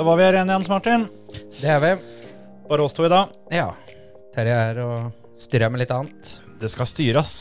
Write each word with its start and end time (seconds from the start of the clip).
Da 0.00 0.04
var 0.04 0.16
vi 0.16 0.24
her 0.24 0.32
igjen, 0.32 0.48
Jens 0.48 0.68
Martin. 0.72 1.02
Det 1.60 1.68
er 1.68 1.80
vi. 1.82 1.88
Bare 2.70 2.84
oss 2.86 2.94
to 2.96 3.04
i 3.04 3.10
dag. 3.12 3.34
Ja. 3.52 3.66
Terje 4.32 4.54
er 4.56 4.70
her 4.70 4.78
og 4.80 5.34
styrer 5.36 5.68
med 5.68 5.82
litt 5.82 5.90
annet. 5.92 6.30
Det 6.56 6.70
skal 6.72 6.88
styres. 6.88 7.32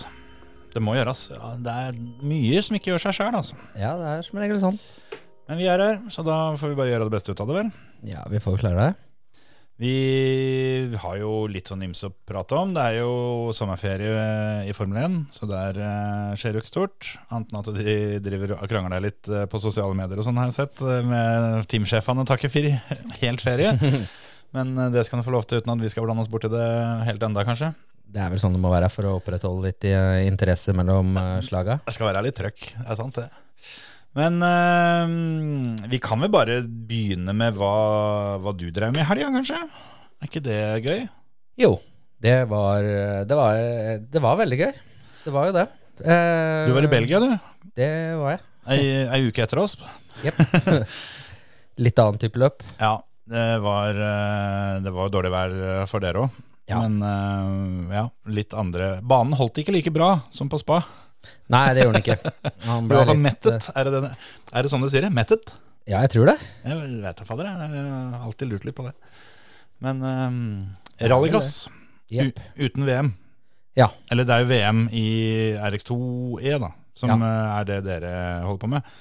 Det 0.73 0.83
må 0.83 0.97
gjøres. 0.97 1.21
Ja, 1.31 1.53
det 1.55 1.75
er 1.85 2.01
mye 2.19 2.59
som 2.67 2.75
ikke 2.75 2.91
gjør 2.91 3.05
seg 3.05 3.15
sjøl, 3.15 3.37
altså. 3.39 3.55
Ja, 3.79 3.93
det 3.95 4.09
er 4.11 4.27
som 4.27 4.41
regel 4.43 4.59
sånn. 4.59 4.75
Men 5.47 5.61
vi 5.61 5.69
er 5.71 5.85
her, 5.85 6.01
så 6.11 6.25
da 6.27 6.41
får 6.59 6.73
vi 6.73 6.79
bare 6.81 6.91
gjøre 6.91 7.07
det 7.07 7.15
beste 7.15 7.31
ut 7.31 7.45
av 7.45 7.47
det, 7.47 7.61
vel. 7.61 7.71
Ja, 8.11 8.25
vi 8.27 8.43
får 8.43 8.59
klare 8.65 8.89
det. 8.89 9.08
Vi 9.79 10.91
har 10.99 11.13
jo 11.21 11.45
litt 11.47 11.69
sånn 11.71 11.85
ymse 11.85 12.09
å 12.09 12.13
prate 12.27 12.57
om. 12.59 12.73
Det 12.75 12.83
er 12.83 12.97
jo 12.99 13.51
sommerferie 13.55 14.65
i 14.67 14.73
Formel 14.75 14.99
1, 15.05 15.13
så 15.31 15.47
der 15.47 15.77
eh, 15.79 16.33
skjer 16.39 16.57
jo 16.57 16.63
ikke 16.63 16.71
stort. 16.73 17.07
Annet 17.31 17.53
enn 17.53 17.61
at 17.61 17.69
de 17.77 17.95
driver 18.25 18.57
og 18.57 18.65
krangler 18.67 19.05
litt 19.05 19.29
eh, 19.31 19.45
på 19.47 19.61
sosiale 19.63 19.95
medier 19.95 20.19
og 20.19 20.27
sånn, 20.27 20.35
har 20.41 20.49
jeg 20.52 20.57
sett. 20.57 20.83
eh, 20.83 20.99
Med 21.07 21.63
teamsjefene 21.71 22.27
takker 22.27 22.52
for 22.52 22.67
helt 23.23 23.45
ferie. 23.45 23.72
Men 24.57 24.75
det 24.91 25.05
skal 25.07 25.22
du 25.22 25.27
få 25.30 25.35
lov 25.38 25.47
til 25.47 25.61
uten 25.63 25.72
at 25.77 25.83
vi 25.85 25.91
skal 25.94 26.03
blande 26.03 26.25
oss 26.25 26.31
borti 26.33 26.52
det 26.52 26.67
helt 27.07 27.23
enda, 27.30 27.47
kanskje. 27.47 27.72
Det 28.09 28.19
er 28.19 28.31
vel 28.33 28.41
sånn 28.41 28.55
det 28.57 28.63
må 28.63 28.72
være 28.73 28.89
for 28.91 29.05
å 29.05 29.16
opprettholde 29.19 29.69
litt 29.69 29.85
interesse 30.25 30.73
mellom 30.73 31.13
slaga. 31.45 31.75
Det 31.85 31.94
skal 31.94 32.09
være 32.09 32.23
litt 32.25 32.35
trøkk, 32.39 32.72
det 32.80 32.88
er 32.89 32.97
sant 32.97 33.19
det. 33.22 33.27
Men 34.17 34.41
eh, 34.41 35.85
vi 35.91 35.99
kan 36.02 36.21
vel 36.23 36.31
bare 36.33 36.61
begynne 36.65 37.33
med 37.38 37.57
hva, 37.59 37.73
hva 38.41 38.53
du 38.57 38.67
drev 38.73 38.93
med 38.95 39.03
i 39.03 39.07
helga, 39.09 39.29
kanskje? 39.35 39.59
Er 40.19 40.29
ikke 40.31 40.41
det 40.43 40.59
gøy? 40.85 41.03
Jo, 41.61 41.75
det 42.23 42.38
var, 42.49 42.83
det 43.29 43.38
var, 43.38 43.59
det 44.09 44.23
var 44.23 44.39
veldig 44.41 44.59
gøy. 44.63 44.71
Det 45.25 45.33
var 45.35 45.49
jo 45.49 45.55
det. 45.59 45.67
Eh, 45.99 46.66
Du 46.67 46.73
var 46.75 46.88
i 46.88 46.91
Belgia, 46.91 47.19
du. 47.21 47.29
Det 47.75 47.91
var 48.19 48.33
jeg. 48.33 48.43
Ei, 48.69 48.81
ei 49.07 49.21
uke 49.29 49.43
etter 49.45 49.61
oss. 49.61 49.77
Jepp. 50.25 50.39
litt 51.85 51.99
annen 52.01 52.19
type 52.21 52.39
løp. 52.41 52.63
Ja, 52.79 52.97
det 53.29 53.47
var, 53.63 53.95
eh, 53.95 54.79
det 54.83 54.94
var 54.95 55.11
dårlig 55.13 55.31
vær 55.33 55.53
eh, 55.69 55.83
for 55.91 56.03
dere 56.03 56.25
òg. 56.25 56.45
Ja. 56.69 56.83
Men 56.85 57.89
ja, 57.89 58.03
litt 58.29 58.51
andre 58.53 58.99
Banen 59.01 59.33
holdt 59.33 59.57
ikke 59.57 59.73
like 59.73 59.89
bra 59.89 60.19
som 60.29 60.51
på 60.51 60.59
spa. 60.61 60.83
Nei, 61.52 61.64
det 61.75 61.84
gjorde 61.86 62.00
han 62.00 62.03
ikke. 62.06 62.34
Han 62.70 62.88
ble 62.89 63.02
litt, 63.09 63.22
mettet. 63.23 63.70
Er 63.75 63.89
det, 63.89 64.12
er 64.53 64.66
det 64.66 64.72
sånn 64.72 64.86
du 64.86 64.89
sier 64.92 65.06
det? 65.08 65.12
Mettet? 65.16 65.53
eh, 65.56 65.92
Ja, 65.94 66.03
jeg 66.06 66.14
tror 66.14 66.30
det. 66.31 66.38
Jeg 66.64 66.78
vet 67.03 67.17
da 67.22 67.25
fader, 67.28 67.50
jeg 67.50 67.80
Jeg 67.80 67.88
har 67.89 68.28
alltid 68.28 68.52
lurt 68.52 68.67
litt 68.70 68.78
på 68.78 68.86
det. 68.88 68.94
Men 69.84 70.02
um, 70.03 70.40
rallycross 71.00 71.67
yep. 72.12 72.40
uten 72.59 72.86
VM. 72.88 73.14
Ja. 73.80 73.88
Eller 74.12 74.28
det 74.28 74.36
er 74.36 74.44
jo 74.44 74.50
VM 74.52 74.81
i 74.92 75.06
RX2E, 75.70 76.58
da, 76.62 76.72
som 77.00 77.14
Ja. 77.14 77.20
eh, 77.30 77.59
er 77.59 77.70
det 77.70 77.80
dere 77.88 78.14
holder 78.45 78.62
på 78.64 78.72
med. 78.75 78.95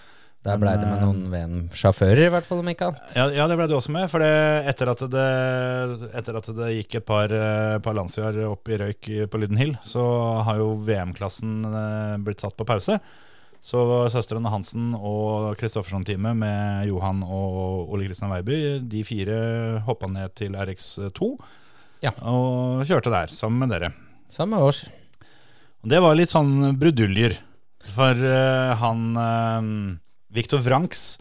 Der 0.46 0.58
blei 0.60 0.76
det 0.78 0.86
med 0.86 1.00
noen 1.02 1.24
VM-sjåfører, 1.32 2.28
i 2.28 2.32
hvert 2.32 2.46
fall, 2.46 2.60
om 2.62 2.68
ikke 2.70 2.86
annet. 2.88 3.14
Ja, 3.18 3.24
ja, 3.34 3.46
det 3.50 3.56
ble 3.58 3.66
du 3.68 3.74
også 3.74 3.90
med. 3.92 4.06
For 4.12 4.22
etter, 4.22 4.92
etter 4.94 6.38
at 6.38 6.50
det 6.60 6.68
gikk 6.76 7.00
et 7.00 7.06
par, 7.08 7.32
eh, 7.34 7.78
par 7.82 7.96
Lanciar 7.98 8.38
opp 8.46 8.70
i 8.70 8.78
røyk 8.78 9.08
på 9.32 9.40
Lyden 9.42 9.58
Hill, 9.58 9.74
så 9.84 10.04
har 10.46 10.60
jo 10.62 10.76
VM-klassen 10.86 11.56
eh, 11.66 12.14
blitt 12.22 12.44
satt 12.44 12.56
på 12.56 12.68
pause. 12.68 13.00
Så 13.58 13.82
søstrene 14.14 14.50
Hansen 14.52 14.92
og 14.94 15.56
Kristoffersson-teamet 15.58 16.38
med 16.38 16.86
Johan 16.88 17.24
og 17.26 17.90
Ole 17.90 18.06
Kristian 18.06 18.30
Weiby, 18.30 18.78
de 18.86 19.02
fire 19.04 19.38
hoppa 19.88 20.06
ned 20.06 20.36
til 20.38 20.54
RX2 20.54 21.32
Ja. 22.06 22.12
og 22.22 22.86
kjørte 22.86 23.10
der 23.10 23.34
sammen 23.34 23.66
med 23.66 23.74
dere. 23.74 23.90
Sammen 24.30 24.56
med 24.56 24.70
oss. 24.70 24.84
det 25.82 25.98
var 26.00 26.14
litt 26.14 26.30
sånn 26.30 26.78
bruduljer. 26.78 27.34
For 27.88 28.14
uh, 28.14 28.76
han 28.78 29.02
uh, 29.16 29.98
Viktor 30.34 30.62
Vranks 30.64 31.18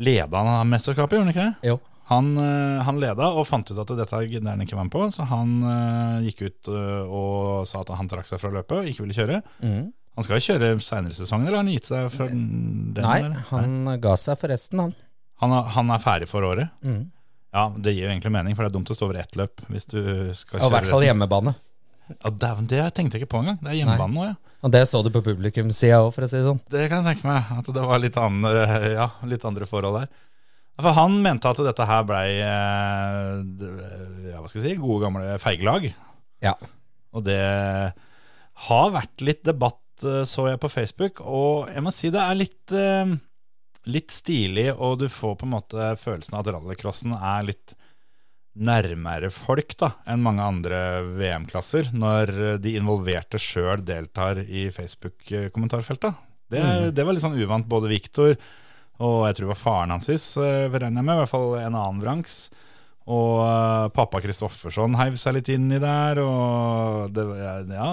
leda 0.00 0.42
han 0.46 0.68
mesterskapet, 0.70 1.18
gjorde 1.18 1.28
han 1.28 1.34
ikke 1.34 1.46
det? 1.46 1.70
Jo. 1.70 1.78
Han, 2.10 2.32
eh, 2.42 2.82
han 2.82 2.98
leda 2.98 3.28
og 3.38 3.46
fant 3.46 3.68
ut 3.70 3.78
at 3.78 3.92
dette 3.94 4.22
gidder 4.26 4.54
han 4.54 4.64
ikke 4.64 4.74
være 4.74 4.88
med 4.88 4.94
på, 4.94 5.04
så 5.14 5.28
han 5.30 5.52
uh, 5.62 6.16
gikk 6.26 6.42
ut 6.48 6.70
uh, 6.72 7.04
og 7.06 7.68
sa 7.70 7.84
at 7.84 7.92
han 7.94 8.10
trakk 8.10 8.26
seg 8.26 8.40
fra 8.42 8.50
løpet 8.56 8.80
og 8.80 8.90
ikke 8.90 9.04
ville 9.04 9.14
kjøre. 9.14 9.38
Mm. 9.62 9.92
Han 10.18 10.26
skal 10.26 10.40
jo 10.40 10.46
kjøre 10.48 10.72
seinere 10.82 11.14
i 11.14 11.20
sesongen, 11.20 11.46
eller 11.46 11.60
har 11.60 11.62
han 11.62 11.70
gitt 11.70 11.86
seg 11.86 12.08
fra 12.10 12.26
den? 12.32 12.42
Nei, 12.98 13.20
eller? 13.22 13.44
han 13.52 13.94
ga 14.02 14.16
seg 14.18 14.40
forresten, 14.40 14.82
han. 14.82 14.96
han, 15.44 15.54
han 15.76 15.94
er 15.94 16.02
ferdig 16.02 16.28
for 16.32 16.48
året? 16.48 16.74
Mm. 16.82 17.04
Ja, 17.54 17.68
det 17.78 17.94
gir 17.94 18.08
jo 18.08 18.10
egentlig 18.10 18.34
mening, 18.34 18.58
for 18.58 18.66
det 18.66 18.72
er 18.72 18.78
dumt 18.80 18.90
å 18.90 18.96
stå 18.98 19.06
over 19.06 19.20
ett 19.22 19.38
løp 19.38 19.62
hvis 19.70 19.86
du 19.90 20.00
skal 20.34 20.58
kjøre. 20.58 20.64
Og 20.64 20.66
i 20.66 20.74
hvert 20.80 20.90
fall 20.90 21.06
hjemmebane. 21.06 21.54
Ja, 22.18 22.30
dæven, 22.44 22.68
det 22.70 22.84
tenkte 22.96 23.16
jeg 23.16 23.24
ikke 23.24 23.34
på 23.36 23.42
engang. 23.44 23.60
Det 23.62 23.72
er 23.72 23.78
hjemmebane 23.80 24.16
nå, 24.16 24.24
ja. 24.32 24.56
Og 24.60 24.72
det 24.74 24.82
så 24.90 25.00
du 25.00 25.08
på 25.12 25.22
publikumssida 25.24 26.02
òg, 26.02 26.10
for 26.12 26.26
å 26.26 26.28
si 26.28 26.36
det 26.36 26.44
sånn. 26.44 26.60
Det 26.68 26.88
kan 26.90 27.00
jeg 27.00 27.16
tenke 27.16 27.30
meg, 27.30 27.52
at 27.60 27.70
det 27.72 27.84
var 27.86 28.02
litt 28.02 28.18
andre, 28.20 28.64
ja, 28.98 29.06
litt 29.28 29.46
andre 29.48 29.68
forhold 29.68 30.02
der. 30.02 30.10
For 30.80 30.96
han 30.96 31.18
mente 31.20 31.50
at 31.50 31.60
dette 31.64 31.86
her 31.88 32.04
blei 32.08 32.26
eh, 32.40 33.40
ja, 34.30 34.38
hva 34.40 34.48
skal 34.48 34.60
vi 34.60 34.66
si, 34.66 34.76
gode 34.80 35.04
gamle 35.04 35.36
feiglag. 35.42 35.90
Ja. 36.44 36.54
Og 37.12 37.24
det 37.26 37.40
har 38.66 38.94
vært 38.94 39.24
litt 39.24 39.42
debatt, 39.48 39.82
eh, 40.04 40.22
så 40.28 40.48
jeg 40.48 40.60
på 40.62 40.72
Facebook, 40.72 41.20
og 41.24 41.68
jeg 41.72 41.84
må 41.84 41.92
si 41.94 42.12
det 42.12 42.22
er 42.22 42.38
litt, 42.38 42.76
eh, 42.76 43.12
litt 43.92 44.14
stilig, 44.14 44.70
og 44.76 45.00
du 45.02 45.08
får 45.12 45.36
på 45.40 45.48
en 45.48 45.54
måte 45.56 45.92
følelsen 46.00 46.36
av 46.36 46.44
at 46.44 46.54
rallycrossen 46.56 47.16
er 47.16 47.48
litt 47.52 47.76
nærmere 48.58 49.30
folk 49.30 49.76
da, 49.78 49.92
enn 50.10 50.24
mange 50.24 50.42
andre 50.42 50.78
VM-klasser, 51.16 51.92
når 51.94 52.58
de 52.62 52.74
involverte 52.80 53.38
sjøl 53.40 53.84
deltar 53.86 54.42
i 54.42 54.66
Facebook-kommentarfeltet. 54.74 56.18
Det, 56.50 56.64
det 56.96 57.06
var 57.06 57.14
litt 57.14 57.22
sånn 57.22 57.38
uvant. 57.38 57.68
Både 57.70 57.92
Viktor 57.92 58.34
og 59.00 59.22
jeg 59.24 59.36
tror 59.36 59.46
det 59.46 59.52
var 59.54 59.60
faren 59.60 59.94
hans, 59.94 60.08
eh, 60.10 60.66
regner 60.68 61.00
jeg 61.00 61.06
med, 61.06 61.14
i 61.14 61.20
hvert 61.22 61.32
fall 61.32 61.54
en 61.56 61.72
annen 61.72 62.02
Vranks. 62.02 62.36
Og 63.10 63.40
eh, 63.42 63.86
pappa 63.96 64.20
Kristoffersson 64.20 64.98
heiv 65.00 65.16
seg 65.20 65.38
litt 65.38 65.48
inn 65.54 65.70
i 65.72 65.80
der. 65.80 66.20
Og 66.20 67.08
det, 67.16 67.24
ja, 67.72 67.90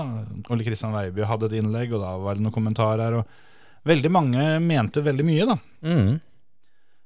Ole 0.51 0.67
Kristian 0.67 0.95
Weiby 0.95 1.23
hadde 1.27 1.47
et 1.47 1.59
innlegg, 1.61 1.95
og 1.95 2.03
da 2.03 2.13
var 2.21 2.35
det 2.35 2.43
noen 2.43 2.55
kommentarer. 2.55 3.21
Og 3.21 3.87
veldig 3.87 4.11
mange 4.11 4.47
mente 4.63 5.03
veldig 5.05 5.27
mye, 5.27 5.47
da. 5.47 5.57
Mm. 5.87 6.17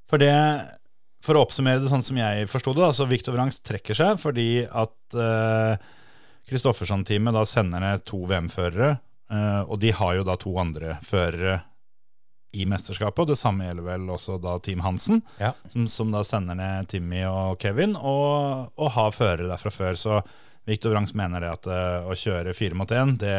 For 0.09 0.21
det 0.21 0.33
For 1.21 1.37
å 1.37 1.43
oppsummere 1.45 1.81
det 1.83 1.89
sånn 1.91 2.01
som 2.05 2.17
jeg 2.17 2.47
forsto 2.49 2.73
det, 2.73 2.81
da, 2.81 2.91
så 2.97 3.05
Viktor 3.09 3.35
Vrangs 3.35 3.59
trekker 3.61 3.93
seg 3.97 4.17
fordi 4.21 4.63
at 4.65 5.17
Kristoffersson-teamet 6.49 7.35
da 7.35 7.43
sender 7.47 7.79
ned 7.83 8.03
to 8.07 8.23
VM-førere, 8.29 8.95
eh, 9.31 9.61
og 9.63 9.77
de 9.79 9.91
har 9.95 10.15
jo 10.17 10.23
da 10.27 10.35
to 10.41 10.53
andre 10.59 10.97
førere 11.05 11.59
i 12.57 12.65
mesterskapet. 12.67 13.21
Og 13.23 13.29
det 13.31 13.37
samme 13.39 13.67
gjelder 13.69 13.85
vel 13.85 14.09
også 14.11 14.35
da 14.43 14.57
Team 14.59 14.81
Hansen, 14.83 15.21
Ja. 15.39 15.53
som, 15.71 15.85
som 15.87 16.11
da 16.11 16.23
sender 16.27 16.57
ned 16.59 16.89
Timmy 16.91 17.21
og 17.29 17.59
Kevin, 17.63 17.93
og, 17.95 18.73
og 18.75 18.91
har 18.97 19.13
førere 19.15 19.47
der 19.47 19.61
fra 19.61 19.71
før. 19.71 19.95
Så 19.95 20.17
Viktor 20.67 20.91
Vrangs 20.91 21.13
mener 21.15 21.39
det 21.45 21.53
at 21.53 21.69
eh, 21.71 22.09
å 22.11 22.17
kjøre 22.17 22.53
fire 22.57 22.75
mot 22.75 22.91
én, 22.91 23.15
det 23.21 23.37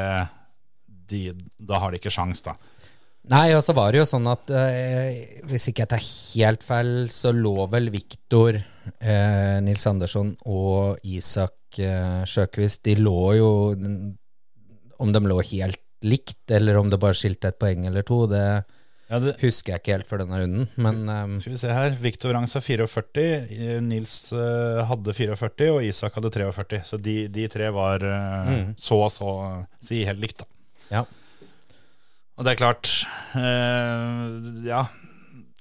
de, 1.12 1.26
da 1.60 1.82
har 1.82 1.92
de 1.92 1.98
ikke 2.00 2.14
sjans, 2.14 2.40
da. 2.46 2.54
Nei, 3.30 3.52
og 3.54 3.62
så 3.62 3.70
var 3.76 3.92
det 3.94 4.00
jo 4.00 4.06
sånn 4.08 4.26
at 4.26 4.50
eh, 4.50 5.38
hvis 5.46 5.68
ikke 5.70 5.84
jeg 5.84 5.90
tar 5.92 6.02
helt 6.02 6.64
feil, 6.66 6.90
så 7.14 7.30
lå 7.30 7.68
vel 7.70 7.86
Viktor, 7.94 8.58
eh, 8.98 9.58
Nils 9.62 9.86
Andersson 9.86 10.32
og 10.50 10.98
Isak 11.06 11.78
eh, 11.78 12.24
Sjøkvist 12.26 12.82
De 12.88 12.96
lå 12.98 13.20
jo 13.38 13.50
Om 14.98 15.12
de 15.14 15.22
lå 15.30 15.38
helt 15.52 15.78
likt, 16.02 16.50
eller 16.50 16.80
om 16.80 16.90
det 16.90 16.98
bare 16.98 17.14
skilte 17.14 17.52
et 17.52 17.60
poeng 17.62 17.86
eller 17.86 18.02
to, 18.02 18.24
det 18.26 18.42
Ja, 19.12 19.20
det, 19.22 19.36
husker 19.44 19.76
jeg 19.76 19.82
ikke 19.84 19.94
helt 20.00 20.08
for 20.10 20.18
denne 20.18 20.38
runden. 20.42 20.66
Men 20.82 21.02
eh, 21.06 21.38
Skal 21.44 21.54
vi 21.54 21.60
se 21.62 21.70
her. 21.78 21.94
Viktor 22.02 22.32
Vrangs 22.34 22.54
har 22.58 22.64
44, 22.66 23.24
eh, 23.54 23.78
Nils 23.86 24.16
eh, 24.34 24.82
hadde 24.88 25.14
44, 25.14 25.70
og 25.76 25.86
Isak 25.86 26.18
hadde 26.18 26.30
43. 26.34 26.82
Så 26.90 26.98
de, 26.98 27.16
de 27.30 27.46
tre 27.54 27.70
var 27.70 28.02
Mm. 28.02 28.72
så 28.82 28.98
og 29.04 29.10
så 29.14 29.32
si 29.78 30.02
helt 30.08 30.18
likt, 30.26 30.42
da. 30.42 30.48
ja. 30.90 31.04
Og 32.42 32.46
det 32.48 32.56
er 32.56 32.58
klart 32.58 32.88
eh, 33.38 34.62
Ja, 34.66 34.80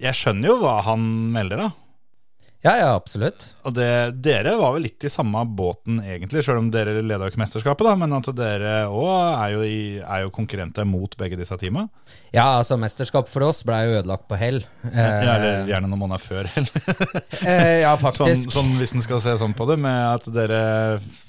jeg 0.02 0.18
skjønner 0.18 0.50
jo 0.50 0.56
hva 0.64 0.80
han 0.82 1.04
melder, 1.30 1.60
da. 1.62 1.68
Ja, 2.62 2.76
ja, 2.78 2.90
absolutt. 2.94 3.48
Og 3.66 3.74
det, 3.74 3.88
dere 4.22 4.52
var 4.60 4.76
vel 4.76 4.84
litt 4.86 5.02
i 5.02 5.10
samme 5.10 5.42
båten 5.58 5.98
egentlig, 6.04 6.44
selv 6.46 6.62
om 6.62 6.68
dere 6.70 7.00
leda 7.02 7.26
jo 7.26 7.32
ikke 7.34 7.42
mesterskapet, 7.42 7.88
da. 7.88 7.96
Men 7.98 8.14
at 8.20 8.30
dere 8.38 8.74
òg 8.86 9.08
er, 9.48 9.56
er 10.06 10.22
jo 10.28 10.34
konkurrenter 10.36 10.86
mot 10.86 11.16
begge 11.18 11.40
disse 11.40 11.58
teama. 11.58 11.88
Ja, 12.30 12.60
altså, 12.60 12.78
mesterskap 12.78 13.32
for 13.34 13.48
oss 13.48 13.64
ble 13.66 13.80
jo 13.88 13.98
ødelagt 14.04 14.28
på 14.30 14.38
hell. 14.38 14.62
Eh, 14.92 15.00
Ja, 15.02 15.34
eller 15.40 15.68
gjerne 15.74 15.90
noen 15.90 16.04
måneder 16.04 16.22
før. 16.22 16.52
hell. 16.54 16.70
eh, 17.50 17.82
ja, 17.82 17.96
sånn, 17.98 18.06
faktisk. 18.06 18.54
sånn 18.54 18.72
hvis 18.78 18.94
en 18.94 19.06
skal 19.10 19.26
se 19.26 19.34
sånn 19.42 19.58
på 19.58 19.66
det, 19.72 19.80
med 19.82 20.00
at 20.12 20.30
dere 20.34 20.62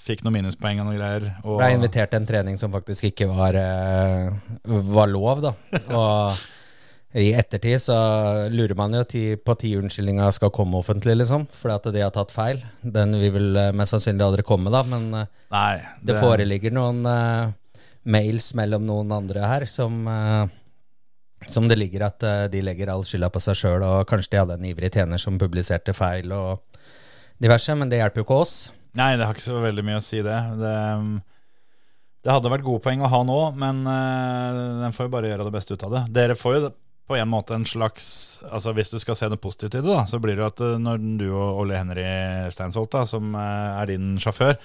fikk 0.04 0.26
noen 0.26 0.42
minuspoeng 0.42 0.84
og 0.84 0.90
noen 0.90 1.00
greier. 1.00 1.30
Og, 1.46 1.56
Ble 1.62 1.72
invitert 1.78 2.12
til 2.12 2.20
en 2.20 2.28
trening 2.28 2.60
som 2.60 2.76
faktisk 2.76 3.08
ikke 3.08 3.32
var, 3.32 3.56
eh, 3.56 4.28
var 4.68 5.08
lov, 5.08 5.46
da. 5.48 5.56
Og 5.96 6.48
i 7.12 7.32
ettertid 7.36 7.76
så 7.84 7.96
lurer 8.48 8.72
man 8.78 8.94
jo 8.96 9.02
på 9.44 9.54
ti 9.60 9.74
unnskyldninga 9.76 10.30
skal 10.32 10.52
komme 10.54 10.78
offentlig, 10.80 11.18
liksom. 11.20 11.44
Fordi 11.44 11.74
at 11.74 11.88
de 11.92 12.04
har 12.04 12.14
tatt 12.14 12.32
feil. 12.32 12.62
Den 12.80 13.12
vil 13.20 13.34
vel 13.34 13.58
eh, 13.60 13.74
mest 13.76 13.92
sannsynlig 13.92 14.24
aldri 14.24 14.44
komme, 14.48 14.72
da. 14.72 14.80
Men 14.88 15.10
eh, 15.18 15.28
Nei, 15.52 15.74
det 16.00 16.16
foreligger 16.16 16.72
noen 16.72 17.04
uh, 17.04 17.52
mails 18.08 18.54
mellom 18.56 18.86
noen 18.88 19.12
andre 19.12 19.44
her 19.44 19.68
som 19.68 20.06
uh, 20.08 20.46
som 21.42 21.66
det 21.68 21.74
ligger 21.76 22.04
at 22.06 22.22
de 22.52 22.60
legger 22.62 22.86
all 22.92 23.02
skylda 23.02 23.26
på 23.34 23.40
seg 23.42 23.56
sjøl, 23.58 23.82
og 23.82 24.06
kanskje 24.06 24.30
de 24.30 24.38
hadde 24.38 24.56
en 24.60 24.66
ivrig 24.68 24.92
tjener 24.94 25.18
som 25.18 25.40
publiserte 25.40 25.90
feil 25.90 26.30
og 26.30 26.62
diverse, 27.42 27.74
men 27.74 27.90
det 27.90 27.98
hjelper 27.98 28.22
jo 28.22 28.26
ikke 28.28 28.36
oss. 28.44 28.52
Nei, 28.94 29.16
det 29.18 29.26
har 29.26 29.34
ikke 29.34 29.48
så 29.48 29.58
veldig 29.64 29.84
mye 29.88 29.98
å 29.98 30.04
si, 30.06 30.20
det. 30.22 30.36
Det, 30.60 30.76
det 32.22 32.30
hadde 32.30 32.52
vært 32.54 32.62
gode 32.68 32.84
poeng 32.84 33.02
å 33.02 33.10
ha 33.10 33.20
nå, 33.26 33.40
men 33.58 33.82
uh, 33.90 34.84
den 34.84 34.94
får 34.94 35.10
jo 35.10 35.14
bare 35.16 35.32
gjøre 35.32 35.48
det 35.48 35.54
beste 35.58 35.74
ut 35.74 35.84
av 35.88 35.96
det. 35.96 36.04
Dere 36.14 36.38
får 36.38 36.56
jo 36.56 36.62
på 37.08 37.16
en 37.18 37.28
måte 37.28 37.56
en 37.56 37.66
slags 37.66 38.40
Altså 38.46 38.72
Hvis 38.76 38.92
du 38.92 38.98
skal 39.02 39.16
se 39.18 39.28
det 39.28 39.40
positivt 39.42 39.74
i 39.74 39.82
det, 39.82 39.88
da, 39.88 40.04
så 40.08 40.20
blir 40.22 40.36
det 40.36 40.44
jo 40.44 40.50
at 40.52 40.62
eh, 40.64 40.78
når 40.80 41.02
du 41.20 41.26
og 41.32 41.64
Ole 41.64 41.80
Henry 41.80 42.06
Steinsholt, 42.54 42.92
da, 42.94 43.04
som 43.08 43.34
eh, 43.34 43.82
er 43.82 43.92
din 43.92 44.14
sjåfør, 44.22 44.56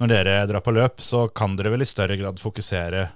når 0.00 0.12
dere 0.12 0.40
drar 0.50 0.64
på 0.64 0.74
løp, 0.76 1.00
så 1.00 1.26
kan 1.32 1.54
dere 1.56 1.72
vel 1.72 1.84
i 1.84 1.88
større 1.88 2.18
grad 2.20 2.40
fokusere 2.42 3.06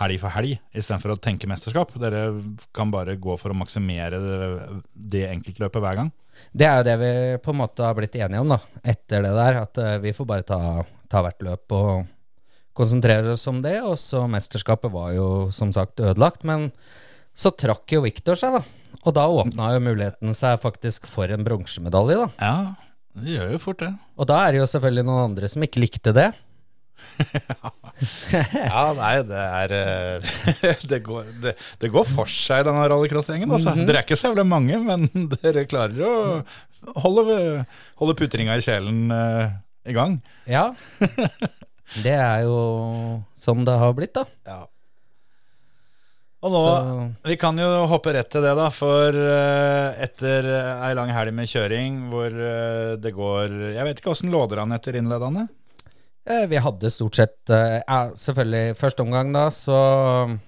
helg 0.00 0.20
for 0.22 0.32
helg, 0.32 0.54
istedenfor 0.72 1.14
å 1.14 1.20
tenke 1.20 1.48
mesterskap. 1.50 1.92
Dere 2.00 2.28
kan 2.76 2.92
bare 2.92 3.18
gå 3.20 3.34
for 3.40 3.52
å 3.52 3.58
maksimere 3.58 4.20
det, 4.22 4.48
det 4.94 5.26
enkeltløpet 5.28 5.84
hver 5.84 5.98
gang. 5.98 6.12
Det 6.56 6.64
er 6.64 6.78
jo 6.78 6.86
det 6.86 6.96
vi 7.02 7.10
på 7.44 7.52
en 7.52 7.60
måte 7.60 7.84
har 7.84 7.98
blitt 7.98 8.16
enige 8.16 8.40
om 8.40 8.54
da, 8.54 8.60
etter 8.80 9.26
det 9.26 9.34
der, 9.36 9.60
at 9.66 9.82
eh, 9.82 9.98
vi 10.04 10.14
får 10.16 10.30
bare 10.30 10.46
ta, 10.46 10.60
ta 11.10 11.24
hvert 11.26 11.44
løp 11.44 11.76
og 11.76 12.08
konsentrere 12.76 13.34
oss 13.34 13.44
om 13.50 13.60
det. 13.64 13.76
Og 13.84 13.98
så 14.00 14.24
mesterskapet 14.30 14.92
var 14.94 15.12
jo 15.16 15.28
som 15.54 15.74
sagt 15.76 16.00
ødelagt, 16.00 16.46
men 16.48 16.70
så 17.34 17.52
trakk 17.54 17.96
jo 17.96 18.04
Victor 18.04 18.38
seg, 18.38 18.58
da. 18.58 18.96
Og 19.00 19.16
da 19.16 19.24
åpna 19.32 19.72
jo 19.76 19.82
muligheten 19.84 20.36
seg 20.36 20.60
faktisk 20.60 21.08
for 21.08 21.30
en 21.32 21.44
bronsemedalje, 21.46 22.20
da. 22.20 22.28
Ja, 22.42 22.90
det 23.20 23.34
gjør 23.38 23.54
jo 23.54 23.60
fort 23.62 23.82
det. 23.82 23.90
Og 24.20 24.28
da 24.30 24.38
er 24.44 24.54
det 24.54 24.62
jo 24.62 24.70
selvfølgelig 24.70 25.06
noen 25.08 25.24
andre 25.30 25.50
som 25.50 25.64
ikke 25.66 25.82
likte 25.82 26.14
det. 26.16 26.30
Ja, 28.00 28.82
nei, 28.96 29.14
det 29.28 29.40
er 29.40 29.72
eh, 29.76 30.84
det 30.90 31.00
går, 31.04 31.26
det, 31.42 31.52
det 31.82 31.90
går 31.92 32.06
for 32.08 32.30
seg, 32.30 32.64
denne 32.64 32.86
rallycrossgjengen. 32.88 33.50
Altså. 33.50 33.74
Mm 33.74 33.80
-hmm. 33.82 33.86
Dere 33.88 33.98
er 33.98 34.06
ikke 34.06 34.16
så 34.16 34.30
jævlig 34.30 34.46
mange, 34.46 34.78
men 34.78 35.08
dere 35.42 35.66
klarer 35.68 36.00
å 36.06 36.14
holde, 37.04 37.66
holde 38.00 38.16
putringa 38.16 38.56
i 38.56 38.64
kjelen 38.64 39.12
uh, 39.12 39.52
i 39.84 39.92
gang. 39.92 40.20
Ja. 40.46 40.70
Det 42.00 42.16
er 42.16 42.46
jo 42.48 42.56
sånn 43.36 43.64
det 43.68 43.76
har 43.76 43.92
blitt, 43.92 44.14
da. 44.14 44.24
Og 46.42 46.52
nå, 46.54 46.60
Så- 46.64 47.28
Vi 47.28 47.36
kan 47.36 47.58
jo 47.60 47.68
hoppe 47.86 48.14
rett 48.16 48.30
til 48.32 48.40
det, 48.42 48.54
da. 48.56 48.68
For 48.72 49.12
uh, 49.12 49.92
etter 50.00 50.46
ei 50.86 50.94
lang 50.96 51.10
helg 51.12 51.34
med 51.36 51.48
kjøring 51.52 51.98
hvor 52.08 52.32
uh, 52.32 52.96
det 52.96 53.12
går 53.14 53.74
Jeg 53.76 53.84
vet 53.84 54.00
ikke 54.00 54.12
åssen 54.14 54.30
låder 54.32 54.62
han 54.62 54.72
etter 54.72 54.96
innledende? 54.96 55.48
Eh, 56.26 56.46
Vi 56.46 56.56
hadde 56.56 56.90
stort 56.92 57.16
sett 57.16 57.48
Ja, 57.52 58.10
selvfølgelig 58.16 58.76
første 58.76 59.04
omgang, 59.04 59.32
da, 59.32 59.48
så 59.50 60.38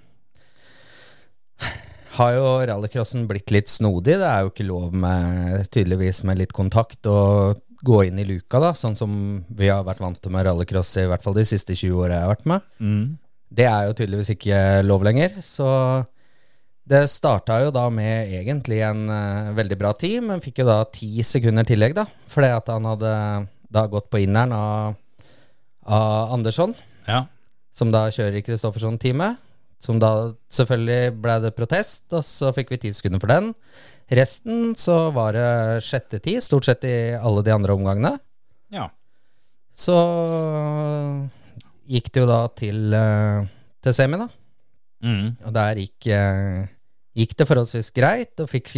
har 2.13 2.33
jo 2.37 2.49
rallycrossen 2.69 3.27
blitt 3.29 3.51
litt 3.55 3.71
snodig. 3.73 4.19
Det 4.21 4.29
er 4.29 4.43
jo 4.45 4.51
ikke 4.53 4.67
lov 4.69 4.93
med, 4.93 5.63
tydeligvis 5.73 6.23
med 6.29 6.43
litt 6.43 6.53
kontakt 6.53 7.09
å 7.09 7.55
gå 7.83 8.03
inn 8.07 8.21
i 8.21 8.27
luka, 8.29 8.61
da, 8.63 8.73
sånn 8.77 8.95
som 8.95 9.15
vi 9.49 9.71
har 9.73 9.83
vært 9.87 10.03
vant 10.05 10.21
til 10.23 10.31
med 10.35 10.45
rallycross 10.47 10.93
i 11.03 11.07
hvert 11.09 11.25
fall 11.25 11.35
de 11.35 11.47
siste 11.49 11.73
20 11.75 11.97
åra 12.05 12.19
jeg 12.19 12.27
har 12.27 12.35
vært 12.35 12.45
med. 12.53 12.69
Det 13.53 13.67
er 13.69 13.89
jo 13.89 13.95
tydeligvis 13.99 14.33
ikke 14.35 14.59
lov 14.87 15.05
lenger, 15.05 15.35
så 15.45 15.69
det 16.89 17.03
starta 17.13 17.59
jo 17.63 17.71
da 17.75 17.85
med 17.93 18.33
egentlig 18.33 18.81
en 18.87 19.05
uh, 19.13 19.53
veldig 19.55 19.77
bra 19.79 19.93
tid, 19.99 20.23
men 20.25 20.41
fikk 20.43 20.63
jo 20.63 20.69
da 20.71 20.79
ti 20.89 21.23
sekunder 21.27 21.67
tillegg, 21.69 21.95
da, 21.99 22.07
fordi 22.33 22.49
at 22.57 22.73
han 22.73 22.89
hadde 22.89 23.13
da 23.73 23.85
gått 23.93 24.09
på 24.13 24.23
inneren 24.25 24.53
av, 24.57 24.97
av 25.85 26.33
Andersson, 26.39 26.75
Ja. 27.09 27.27
som 27.73 27.93
da 27.93 28.07
kjører 28.13 28.41
i 28.41 28.45
Kristoffersson-teamet. 28.47 29.41
Som 29.83 29.99
da 29.99 30.31
selvfølgelig 30.55 31.15
ble 31.19 31.35
det 31.43 31.51
protest, 31.59 32.05
og 32.15 32.23
så 32.23 32.53
fikk 32.55 32.69
vi 32.71 32.77
ti 32.85 32.93
sekunder 32.95 33.19
for 33.19 33.33
den. 33.33 33.49
Resten 34.15 34.77
så 34.79 35.09
var 35.11 35.35
det 35.35 35.83
sjette 35.83 36.21
tid, 36.23 36.39
stort 36.45 36.69
sett 36.69 36.85
i 36.87 37.17
alle 37.19 37.43
de 37.43 37.51
andre 37.51 37.75
omgangene. 37.75 38.13
ja. 38.71 38.89
Så 39.75 39.97
gikk 41.93 42.13
det 42.13 42.23
jo 42.23 42.29
da 42.29 42.43
til, 42.57 42.95
eh, 42.97 43.49
til 43.85 43.97
semi, 43.97 44.21
da. 44.21 44.29
Mm. 45.03 45.27
Og 45.47 45.53
der 45.57 45.81
gikk, 45.83 46.07
eh, 46.07 46.69
gikk 47.19 47.37
det 47.37 47.49
forholdsvis 47.49 47.93
greit, 47.95 48.33
og 48.41 48.49
fikk 48.51 48.73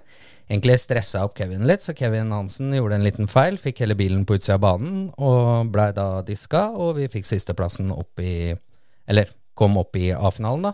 egentlig 0.50 0.78
stressa 0.82 1.24
opp 1.26 1.36
Kevin 1.38 1.66
litt. 1.68 1.84
Så 1.84 1.94
Kevin 1.96 2.32
Hansen 2.34 2.72
gjorde 2.74 2.98
en 2.98 3.06
liten 3.06 3.30
feil, 3.30 3.58
fikk 3.60 3.84
hele 3.84 3.98
bilen 3.98 4.24
på 4.26 4.38
utsida 4.38 4.56
av 4.58 4.64
banen, 4.64 5.10
og 5.18 5.70
blei 5.74 5.92
da 5.96 6.22
diska, 6.26 6.70
og 6.74 6.96
vi 7.00 7.10
fikk 7.12 7.28
sisteplassen 7.28 7.92
opp 7.94 8.20
i 8.20 8.54
Eller 9.06 9.28
kom 9.54 9.76
opp 9.78 9.94
i 9.94 10.08
A-finalen, 10.10 10.64
da. 10.66 10.72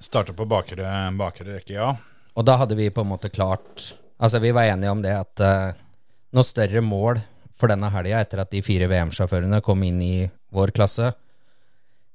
Starta 0.00 0.32
på 0.32 0.46
bakre, 0.48 0.88
bakre 1.18 1.58
rekke, 1.58 1.74
ja. 1.76 1.90
Og 2.34 2.46
da 2.48 2.56
hadde 2.56 2.78
vi 2.78 2.88
på 2.88 3.04
en 3.04 3.10
måte 3.12 3.28
klart 3.28 3.92
Altså, 4.18 4.38
vi 4.40 4.54
var 4.54 4.70
enige 4.70 4.90
om 4.90 5.02
det 5.02 5.12
at 5.12 5.42
uh, 5.42 5.74
noe 6.32 6.46
større 6.46 6.80
mål 6.80 7.18
for 7.58 7.68
denne 7.68 7.90
helga, 7.92 8.22
etter 8.22 8.40
at 8.40 8.52
de 8.54 8.62
fire 8.64 8.86
VM-sjåførene 8.88 9.58
kom 9.60 9.82
inn 9.84 9.98
i 10.00 10.14
vår 10.54 10.72
klasse 10.72 11.10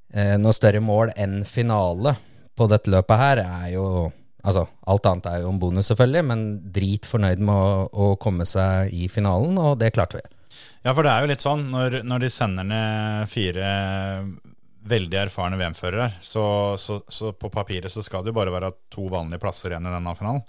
Noe 0.09 0.55
større 0.57 0.81
mål 0.81 1.11
enn 1.13 1.43
finale 1.45 2.15
på 2.57 2.65
dette 2.71 2.89
løpet 2.89 3.21
her 3.21 3.43
er 3.43 3.67
jo 3.75 3.85
Altså, 4.39 4.63
alt 4.87 5.07
annet 5.09 5.25
er 5.27 5.41
jo 5.43 5.49
en 5.51 5.57
bonus, 5.59 5.89
selvfølgelig, 5.91 6.21
men 6.29 6.43
drit 6.71 7.03
fornøyd 7.03 7.41
med 7.43 7.51
å, 7.59 7.81
å 7.91 8.05
komme 8.23 8.45
seg 8.47 8.93
i 8.95 9.09
finalen, 9.11 9.57
og 9.59 9.73
det 9.81 9.89
klarte 9.91 10.21
vi. 10.21 10.23
Ja, 10.85 10.93
for 10.93 11.03
det 11.03 11.11
er 11.11 11.25
jo 11.25 11.31
litt 11.33 11.43
sånn 11.43 11.65
når, 11.73 11.97
når 12.07 12.23
de 12.23 12.29
sender 12.31 12.67
ned 12.69 13.27
fire 13.27 13.71
veldig 14.89 15.19
erfarne 15.25 15.59
VM-førere, 15.59 16.07
så, 16.23 16.45
så, 16.79 17.01
så 17.11 17.33
på 17.35 17.51
papiret 17.51 17.91
så 17.91 18.03
skal 18.05 18.23
det 18.23 18.31
jo 18.31 18.39
bare 18.39 18.53
være 18.53 18.71
to 18.93 19.09
vanlige 19.11 19.43
plasser 19.43 19.73
igjen 19.73 19.89
i 19.89 19.93
denne 19.97 20.15
finalen. 20.17 20.45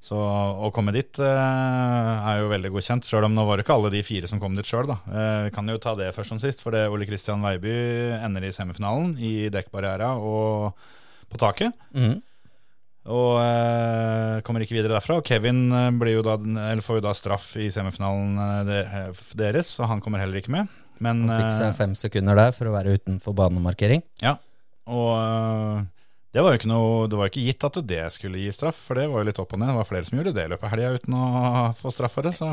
Så 0.00 0.16
å 0.16 0.70
komme 0.72 0.94
dit 0.96 1.18
eh, 1.20 2.28
er 2.30 2.38
jo 2.40 2.48
veldig 2.48 2.70
godkjent, 2.72 3.04
sjøl 3.04 3.26
om 3.26 3.34
nå 3.36 3.44
var 3.44 3.60
det 3.60 3.66
ikke 3.66 3.74
alle 3.76 3.90
de 3.92 4.00
fire 4.04 4.30
som 4.30 4.40
kom 4.40 4.54
dit 4.56 4.64
sjøl. 4.64 4.88
Eh, 4.88 5.42
vi 5.46 5.52
kan 5.52 5.68
jo 5.68 5.76
ta 5.82 5.92
det 5.98 6.08
først 6.16 6.32
som 6.32 6.40
sist, 6.40 6.64
for 6.64 6.72
det 6.72 6.86
Ole 6.88 7.04
Kristian 7.08 7.44
Veiby 7.44 7.74
ender 8.16 8.48
i 8.48 8.54
semifinalen 8.56 9.12
i 9.20 9.50
dekkbarriera 9.52 10.14
og 10.16 10.72
på 11.30 11.40
taket. 11.40 11.76
Mm. 11.92 12.16
Og 13.10 13.38
eh, 13.40 14.40
kommer 14.44 14.64
ikke 14.64 14.76
videre 14.76 14.96
derfra. 14.96 15.20
Og 15.20 15.28
Kevin 15.28 15.66
eh, 15.72 15.92
blir 16.00 16.18
jo 16.18 16.24
da, 16.24 16.36
eller 16.40 16.84
får 16.84 17.00
jo 17.00 17.06
da 17.10 17.14
straff 17.16 17.52
i 17.60 17.68
semifinalen 17.72 18.40
eh, 18.68 19.00
eh, 19.04 19.24
deres, 19.40 19.76
så 19.76 19.88
han 19.90 20.00
kommer 20.04 20.24
heller 20.24 20.40
ikke 20.40 20.56
med. 20.56 20.72
Men 21.00 21.26
Han 21.28 21.44
fikk 21.44 21.54
seg 21.56 21.76
fem 21.78 21.94
sekunder 21.96 22.36
der 22.36 22.52
for 22.56 22.68
å 22.68 22.74
være 22.76 22.96
utenfor 22.96 23.36
banemarkering. 23.36 24.04
ja, 24.24 24.36
og 24.90 25.86
det 26.30 26.42
var 26.44 26.54
jo 26.54 26.60
ikke 26.60 26.70
noe 26.70 27.06
Det 27.10 27.18
var 27.18 27.30
ikke 27.30 27.44
gitt 27.48 27.66
at 27.66 27.78
det 27.90 28.02
skulle 28.14 28.38
gi 28.38 28.50
straff, 28.54 28.78
for 28.86 29.00
det 29.00 29.08
var 29.10 29.22
jo 29.22 29.28
litt 29.30 29.40
opp 29.42 29.54
og 29.56 29.60
ned. 29.60 29.72
Det 29.72 29.78
var 29.80 29.88
flere 29.88 30.06
som 30.06 30.20
gjorde 30.20 30.34
det 30.36 30.46
i 30.46 30.52
løpet 30.52 30.66
av 30.68 30.74
helga 30.76 30.92
uten 31.00 31.16
å 31.18 31.24
få 31.78 31.94
straff 31.94 32.14
for 32.18 32.28
det, 32.28 32.34
så 32.38 32.50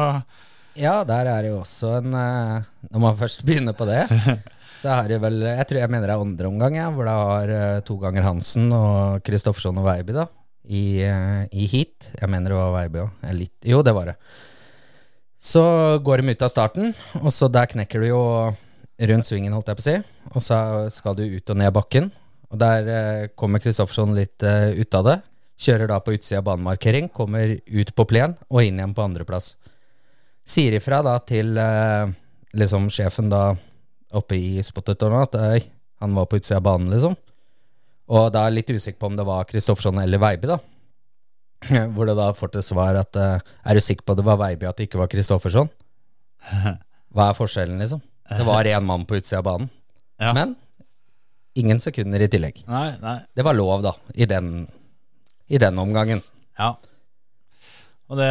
Ja, 0.77 1.01
der 1.07 1.29
er 1.29 1.45
det 1.45 1.51
jo 1.53 1.61
også 1.61 1.91
en 1.99 2.17
eh, 2.17 2.65
Når 2.89 3.03
man 3.05 3.19
først 3.21 3.45
begynner 3.45 3.77
på 3.77 3.87
det, 3.89 4.01
så 4.81 4.97
er 4.97 5.13
det 5.13 5.21
vel 5.21 5.39
Jeg 5.45 5.69
tror 5.69 5.81
jeg 5.83 5.93
mener 5.93 6.09
det 6.09 6.17
er 6.17 6.25
andre 6.25 6.51
omgang, 6.51 6.81
ja, 6.81 6.89
hvor 6.93 7.09
det 7.09 7.15
har 7.21 7.55
eh, 7.59 7.79
to 7.85 8.01
ganger 8.01 8.25
Hansen 8.25 8.69
og 8.73 9.23
Kristoffersson 9.27 9.77
og 9.81 9.89
Veiby, 9.89 10.17
da, 10.17 10.27
i, 10.65 10.83
eh, 11.05 11.41
i 11.53 11.69
heat. 11.69 12.11
Jeg 12.17 12.33
mener 12.33 12.53
det 12.53 12.59
var 12.59 12.75
Veiby 12.79 13.05
òg. 13.05 13.41
Jo, 13.65 13.85
det 13.85 13.93
var 13.97 14.13
det. 14.13 14.19
Så 15.37 15.61
går 16.03 16.23
de 16.23 16.33
ut 16.33 16.41
av 16.43 16.49
starten, 16.49 16.95
og 17.21 17.29
så 17.31 17.45
der 17.47 17.69
knekker 17.69 18.01
du 18.01 18.09
jo 18.09 18.21
rundt 18.97 19.27
svingen, 19.29 19.53
holdt 19.53 19.69
jeg 19.69 19.77
på 19.77 19.83
å 19.83 19.85
si. 19.85 19.97
Og 20.33 20.41
så 20.43 20.57
skal 20.93 21.17
du 21.17 21.27
ut 21.29 21.53
og 21.53 21.59
ned 21.61 21.69
bakken. 21.77 22.09
Og 22.53 22.59
der 22.61 22.91
eh, 22.91 23.29
kommer 23.35 23.63
Kristoffersson 23.63 24.15
litt 24.15 24.43
eh, 24.43 24.77
ut 24.77 24.97
av 24.97 25.07
det. 25.07 25.17
Kjører 25.57 25.89
da 25.89 25.97
på 26.03 26.13
utsida 26.15 26.39
av 26.43 26.47
banemarkering, 26.51 27.09
kommer 27.09 27.57
ut 27.57 27.95
på 27.97 28.05
plen 28.07 28.37
og 28.47 28.61
inn 28.63 28.77
igjen 28.79 28.93
på 28.95 29.03
andreplass 29.03 29.55
sier 30.47 30.77
ifra 30.77 31.01
da 31.05 31.17
til 31.27 31.57
eh, 31.59 32.07
liksom 32.57 32.87
sjefen 32.93 33.31
da 33.31 33.51
oppe 34.17 34.37
i 34.39 34.63
spottetårnet 34.63 35.27
at 35.27 35.39
øy, 35.41 35.65
han 36.01 36.15
var 36.15 36.29
på 36.29 36.39
utsida 36.39 36.61
av 36.61 36.67
banen, 36.69 36.91
liksom. 36.93 37.17
Og 38.07 38.29
da 38.31 38.45
er 38.45 38.53
jeg 38.53 38.57
litt 38.61 38.75
usikker 38.77 39.01
på 39.01 39.09
om 39.09 39.17
det 39.19 39.25
var 39.27 39.47
Kristoffersson 39.49 39.99
eller 39.99 40.21
Veiby, 40.23 40.47
da. 40.47 40.59
Hvor 41.93 42.07
det 42.07 42.15
da 42.19 42.29
får 42.37 42.53
til 42.53 42.63
svar 42.63 42.99
at 42.99 43.17
eh, 43.17 43.41
Er 43.65 43.75
du 43.75 43.81
sikker 43.81 44.05
på 44.05 44.13
at 44.13 44.21
det 44.21 44.27
var 44.27 44.37
Veiby 44.39 44.69
at 44.69 44.77
det 44.77 44.87
ikke 44.87 45.01
var 45.01 45.11
Kristoffersson? 45.11 45.71
Hva 47.13 47.27
er 47.27 47.37
forskjellen, 47.37 47.81
liksom? 47.81 48.03
Det 48.27 48.45
var 48.47 48.67
én 48.67 48.85
mann 48.85 49.05
på 49.07 49.17
utsida 49.17 49.41
av 49.41 49.47
banen. 49.47 49.69
Ja. 50.19 50.31
Men 50.35 50.55
ingen 51.59 51.79
sekunder 51.83 52.21
i 52.23 52.29
tillegg. 52.31 52.63
Nei, 52.69 52.89
nei. 53.01 53.17
Det 53.35 53.45
var 53.47 53.57
lov, 53.57 53.81
da, 53.85 53.93
i 54.15 54.25
den, 54.29 54.67
i 55.49 55.59
den 55.61 55.79
omgangen. 55.81 56.21
Ja. 56.59 56.75
Og 58.07 58.15
det, 58.15 58.27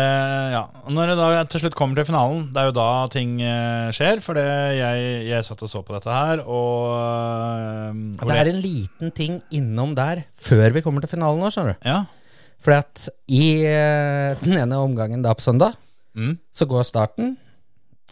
ja. 0.55 0.63
Og 0.87 0.95
når 0.97 1.11
det 1.11 1.17
da 1.21 1.43
til 1.53 1.61
slutt 1.67 1.75
kommer 1.77 1.99
til 1.99 2.07
finalen, 2.09 2.47
det 2.55 2.63
er 2.63 2.69
jo 2.71 2.75
da 2.79 2.87
ting 3.13 3.35
eh, 3.45 3.91
skjer. 3.93 4.23
For 4.25 4.39
jeg, 4.41 5.09
jeg 5.29 5.45
satt 5.45 5.65
og 5.67 5.69
så 5.69 5.83
på 5.85 5.93
dette 5.99 6.15
her, 6.17 6.41
og, 6.49 6.95
eh, 6.97 7.99
Det 8.23 8.39
er 8.41 8.53
en 8.55 8.63
liten 8.65 9.13
ting 9.17 9.41
innom 9.53 9.93
der 9.99 10.25
før 10.41 10.73
vi 10.73 10.81
kommer 10.87 11.05
til 11.05 11.13
finalen 11.13 11.43
nå, 11.45 11.51
skjønner 11.53 11.77
du. 11.77 11.91
Ja. 11.91 11.99
For 12.65 12.73
at 12.79 13.05
i 13.29 13.43
eh, 13.69 14.33
den 14.41 14.57
ene 14.63 14.81
omgangen 14.81 15.23
da 15.27 15.35
på 15.37 15.45
søndag, 15.45 15.77
Mm. 16.17 16.39
så 16.49 16.65
går 16.65 16.81
starten. 16.89 17.35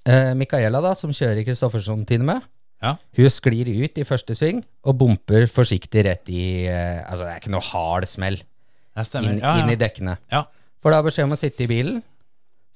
Eh, 0.04 0.34
Micaela, 0.36 0.82
da, 0.84 0.90
som 0.92 1.08
kjører 1.16 1.40
Kristoffersson 1.46 2.02
til 2.04 2.20
med, 2.20 2.42
Ja. 2.84 2.94
hun 3.16 3.30
sklir 3.32 3.70
ut 3.72 3.96
i 3.98 4.04
første 4.04 4.34
sving 4.36 4.58
og 4.84 4.98
bumper 5.00 5.46
forsiktig 5.48 6.02
rett 6.04 6.28
i 6.28 6.66
eh, 6.68 7.00
Altså, 7.06 7.24
det 7.24 7.32
er 7.32 7.40
ikke 7.40 7.54
noe 7.54 7.64
hard 7.72 8.04
smell 8.10 8.36
inn, 8.38 9.38
ja, 9.40 9.54
inn 9.62 9.72
i 9.72 9.78
dekkene. 9.80 10.18
ja. 10.30 10.44
Får 10.84 10.92
da 10.92 10.98
beskjed 11.06 11.24
om 11.24 11.32
å 11.32 11.38
sitte 11.40 11.64
i 11.64 11.70
bilen, 11.70 12.02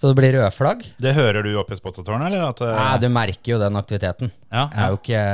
så 0.00 0.08
det 0.08 0.16
blir 0.16 0.32
rødflagg. 0.38 0.80
Det 1.02 1.12
hører 1.12 1.44
du 1.44 1.50
oppe 1.60 1.74
i 1.76 1.78
Spotsetårnet, 1.78 2.30
eller? 2.30 2.46
At, 2.54 2.62
eh, 2.64 2.72
Nei, 2.78 2.98
du 3.02 3.08
merker 3.12 3.52
jo 3.52 3.58
den 3.60 3.76
aktiviteten. 3.76 4.30
ja, 4.48 4.62
Det 4.72 4.78
er 4.80 4.88
jo 4.94 4.98
ikke 5.02 5.24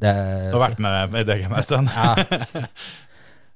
det, 0.00 0.14
Du 0.48 0.56
har 0.58 0.64
vært 0.70 0.80
med 0.80 1.18
i 1.20 1.24
DGM 1.28 1.52
en 1.58 1.66
stund? 1.68 1.92
Ja. 1.92 2.66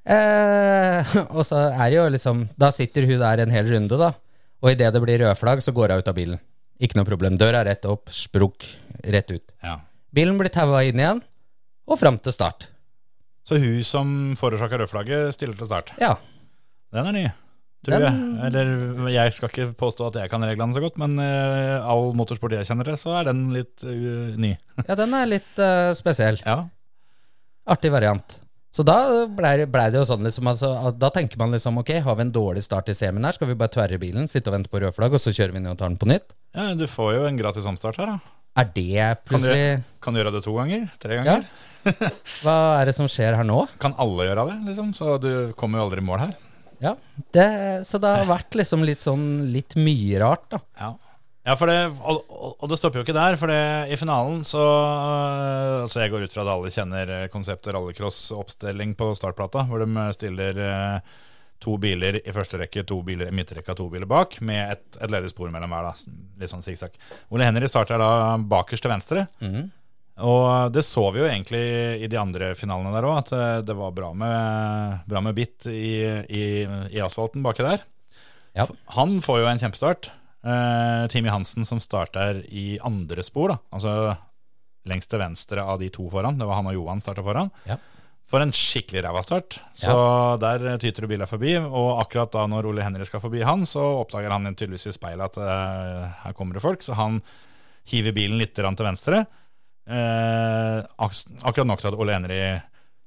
Eh, 0.08 1.04
og 1.37 1.42
så 1.44 1.58
er 1.68 1.90
det 1.90 1.96
jo 1.98 2.04
liksom 2.14 2.46
Da 2.56 2.70
sitter 2.72 3.04
hun 3.04 3.18
der 3.20 3.42
en 3.42 3.50
hel 3.52 3.66
runde, 3.68 3.98
da. 4.00 4.12
Og 4.64 4.70
idet 4.72 4.88
det 4.94 5.02
blir 5.04 5.20
rødflagg, 5.20 5.60
så 5.60 5.75
går 5.76 5.92
hun 5.92 6.00
ut 6.00 6.08
av 6.08 6.16
bilen. 6.16 6.40
Ikke 6.80 6.96
noe 6.96 7.04
problem. 7.04 7.37
Døra 7.38 7.60
rett 7.66 7.84
opp, 7.90 8.08
sprukk 8.14 8.64
rett 9.04 9.30
ut. 9.34 9.52
Ja. 9.62 9.75
Bilen 10.15 10.38
blir 10.41 10.53
taua 10.53 10.83
inn 10.88 11.00
igjen, 11.00 11.21
og 11.88 11.99
fram 12.00 12.17
til 12.23 12.33
start. 12.35 12.69
Så 13.49 13.59
hun 13.61 13.83
som 13.87 14.09
forårsaka 14.37 14.81
rødflagget, 14.81 15.33
stiller 15.37 15.57
til 15.57 15.69
start. 15.71 15.93
Ja. 16.00 16.15
Den 16.93 17.07
er 17.11 17.12
ny, 17.17 17.23
tror 17.85 17.95
Den- 17.99 18.07
jeg. 18.09 18.49
Eller 18.49 19.09
jeg 19.12 19.37
skal 19.37 19.53
ikke 19.53 19.69
påstå 19.77 20.09
at 20.09 20.19
jeg 20.23 20.31
kan 20.33 20.45
reglene 20.45 20.73
så 20.77 20.81
godt, 20.85 20.99
men 21.00 21.19
uh, 21.21 21.85
all 21.85 22.12
motorsport 22.17 22.53
jeg 22.57 22.69
kjenner 22.69 22.88
til, 22.88 22.97
så 23.00 23.15
er 23.21 23.31
den 23.31 23.47
litt 23.57 23.85
uh, 23.85 24.35
ny. 24.41 24.55
ja, 24.88 24.97
den 24.97 25.17
er 25.17 25.29
litt 25.29 25.61
uh, 25.61 25.93
spesiell. 25.97 26.41
Ja. 26.45 26.62
Artig 27.69 27.93
variant. 27.93 28.41
Så 28.73 28.85
da 28.85 29.27
blei 29.33 29.65
ble 29.65 29.85
det 29.93 29.97
jo 29.97 30.05
sånn 30.05 30.27
liksom, 30.27 30.45
altså, 30.50 30.91
Da 30.93 31.09
tenker 31.11 31.41
man 31.41 31.55
liksom 31.57 31.81
ok, 31.81 31.95
har 32.05 32.17
vi 32.19 32.27
en 32.27 32.33
dårlig 32.33 32.61
start 32.67 32.91
i 32.93 32.95
semien 32.97 33.25
her, 33.25 33.33
skal 33.33 33.49
vi 33.49 33.57
bare 33.57 33.73
tverre 33.73 33.97
bilen, 34.00 34.29
sitte 34.29 34.53
og 34.53 34.59
vente 34.59 34.69
på 34.73 34.81
rødflagg, 34.85 35.17
og 35.17 35.23
så 35.23 35.33
kjører 35.33 35.55
vi 35.57 35.62
ned 35.65 35.73
og 35.73 35.79
tar 35.81 35.88
den 35.88 35.97
på 36.00 36.09
nytt? 36.09 36.35
ja, 36.57 36.75
du 36.77 36.85
får 36.88 37.15
jo 37.17 37.23
en 37.29 37.41
gratis 37.41 37.65
omstart 37.69 37.97
her, 38.00 38.12
da. 38.12 38.35
Er 38.59 38.69
det 38.75 39.07
plutselig 39.29 39.81
Kan 40.03 40.15
du 40.15 40.23
gjøre 40.23 40.35
det 40.35 40.43
to 40.47 40.55
ganger? 40.57 40.88
Tre 40.99 41.21
ganger? 41.21 41.49
Hva 42.43 42.59
er 42.81 42.91
det 42.91 42.95
som 42.97 43.09
skjer 43.11 43.37
her 43.38 43.47
nå? 43.47 43.62
Kan 43.81 43.95
alle 44.03 44.27
gjøre 44.27 44.49
det, 44.50 44.57
liksom? 44.71 44.93
Så 44.97 45.17
du 45.23 45.31
kommer 45.59 45.81
jo 45.81 45.88
aldri 45.88 46.03
i 46.03 46.07
mål 46.09 46.23
her. 46.27 46.33
Ja, 46.83 46.95
det, 47.35 47.50
Så 47.88 48.00
det 48.03 48.11
har 48.21 48.27
vært 48.29 48.59
liksom 48.59 48.85
litt 48.87 49.03
sånn 49.03 49.29
litt 49.55 49.75
mye 49.79 50.19
rart, 50.23 50.47
da. 50.53 50.61
Ja, 50.79 50.91
ja 51.49 51.57
for 51.59 51.71
det, 51.71 51.79
og, 52.03 52.35
og, 52.50 52.67
det 52.71 52.79
stopper 52.79 53.00
jo 53.00 53.07
ikke 53.07 53.17
der. 53.17 53.38
For 53.41 53.50
det, 53.50 53.62
i 53.95 53.99
finalen 54.00 54.45
så 54.47 54.62
øh, 54.62 55.87
Altså 55.87 56.03
Jeg 56.03 56.12
går 56.12 56.27
ut 56.27 56.35
fra 56.35 56.45
at 56.45 56.53
alle 56.55 56.75
kjenner 56.75 57.15
øh, 57.15 57.25
konseptet 57.33 57.75
rallycross-oppstilling 57.75 58.95
på 58.99 59.11
startplata, 59.19 59.65
hvor 59.71 59.83
de 59.83 60.09
stiller 60.19 60.62
øh, 60.67 61.17
to 61.62 61.75
biler 61.83 62.21
i 62.21 62.35
første 62.35 62.61
rekke, 62.61 62.85
to 62.87 63.00
biler 63.07 63.31
i 63.31 63.35
midtrekka, 63.35 63.75
to 63.79 63.88
biler 63.91 64.07
bak, 64.11 64.38
med 64.47 64.77
et, 64.77 64.85
et 65.03 65.11
ledig 65.11 65.33
spor 65.33 65.50
mellom 65.55 65.73
hver. 65.75 65.88
da, 65.91 66.15
Litt 66.38 66.53
sånn 66.53 66.62
sikksakk. 66.65 66.95
Ole 67.35 67.49
Henry 67.49 67.69
starter 67.71 67.99
da 67.99 68.37
bakerst 68.38 68.85
til 68.87 68.93
venstre. 68.95 69.27
Og 70.19 70.73
det 70.75 70.83
så 70.83 71.05
vi 71.15 71.21
jo 71.23 71.29
egentlig 71.29 71.62
i 72.03 72.09
de 72.11 72.19
andre 72.19 72.53
finalene 72.59 72.91
der 72.95 73.07
òg, 73.07 73.19
at 73.21 73.33
øh, 73.37 73.59
det 73.67 73.77
var 73.79 73.93
bra 73.95 74.09
med, 74.19 75.05
bra 75.07 75.23
med 75.23 75.37
bitt 75.37 75.69
i, 75.71 75.93
i, 76.27 76.45
i 76.91 77.03
asfalten 77.05 77.45
baki 77.45 77.62
der. 77.67 77.85
Ja. 78.59 78.67
Han 78.97 79.21
får 79.23 79.45
jo 79.45 79.50
en 79.50 79.61
kjempestart. 79.62 80.11
Eh, 80.43 81.05
Timmy 81.12 81.31
Hansen 81.31 81.67
som 81.69 81.79
starter 81.83 82.43
i 82.50 82.81
andre 82.83 83.23
spor, 83.27 83.55
da. 83.55 83.61
Altså 83.75 83.95
lengst 84.88 85.11
til 85.12 85.21
venstre 85.23 85.62
av 85.62 85.79
de 85.83 85.91
to 85.93 86.09
foran. 86.11 86.38
Det 86.41 86.47
var 86.49 86.61
han 86.61 86.71
og 86.71 86.75
Johan 86.75 87.03
starta 87.05 87.23
foran. 87.23 87.50
Ja. 87.69 87.77
For 88.28 88.44
en 88.44 88.50
skikkelig 88.52 89.00
ræva 89.06 89.23
start. 89.25 89.56
Så 89.73 89.92
der 90.42 90.64
tyter 90.82 91.06
det 91.06 91.08
biler 91.14 91.28
forbi. 91.30 91.54
Og 91.64 91.94
akkurat 92.02 92.32
da 92.35 92.42
når 92.50 92.66
Ole 92.68 92.85
Henry 92.85 93.06
skal 93.08 93.23
forbi 93.23 93.40
han, 93.47 93.62
så 93.64 93.80
oppdager 94.02 94.35
han 94.35 94.50
tydeligvis 94.52 94.90
i 94.90 94.92
speilet 94.92 95.25
at 95.30 95.38
uh, 95.40 96.11
her 96.26 96.35
kommer 96.37 96.58
det 96.58 96.64
folk. 96.64 96.85
Så 96.85 96.92
han 96.99 97.23
hiver 97.88 98.12
bilen 98.12 98.37
litt 98.37 98.52
til 98.58 98.68
venstre. 98.85 99.23
Uh, 99.88 100.85
ak- 101.00 101.40
akkurat 101.49 101.70
nok 101.70 101.80
til 101.80 101.88
at 101.88 101.97
Ole 101.97 102.18
Henry 102.18 102.40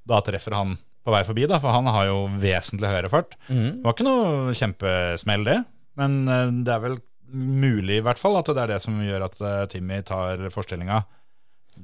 da 0.10 0.22
treffer 0.26 0.58
han 0.58 0.74
på 1.06 1.14
vei 1.14 1.22
forbi, 1.26 1.46
da, 1.50 1.60
for 1.62 1.74
han 1.74 1.86
har 1.94 2.08
jo 2.10 2.18
vesentlig 2.42 2.90
høyere 2.90 3.10
fart. 3.14 3.38
Det 3.78 3.86
var 3.86 3.94
ikke 3.94 4.06
noe 4.10 4.58
kjempesmell, 4.58 5.46
det. 5.46 5.60
Men 6.02 6.18
uh, 6.26 6.50
det 6.66 6.74
er 6.74 6.82
vel 6.88 6.98
mulig, 7.32 8.02
i 8.02 8.04
hvert 8.10 8.20
fall, 8.20 8.42
at 8.42 8.50
det 8.50 8.58
er 8.66 8.74
det 8.74 8.82
som 8.84 8.98
gjør 9.06 9.30
at 9.30 9.38
Timmy 9.72 10.02
tar 10.04 10.42
forstillinga. 10.52 10.98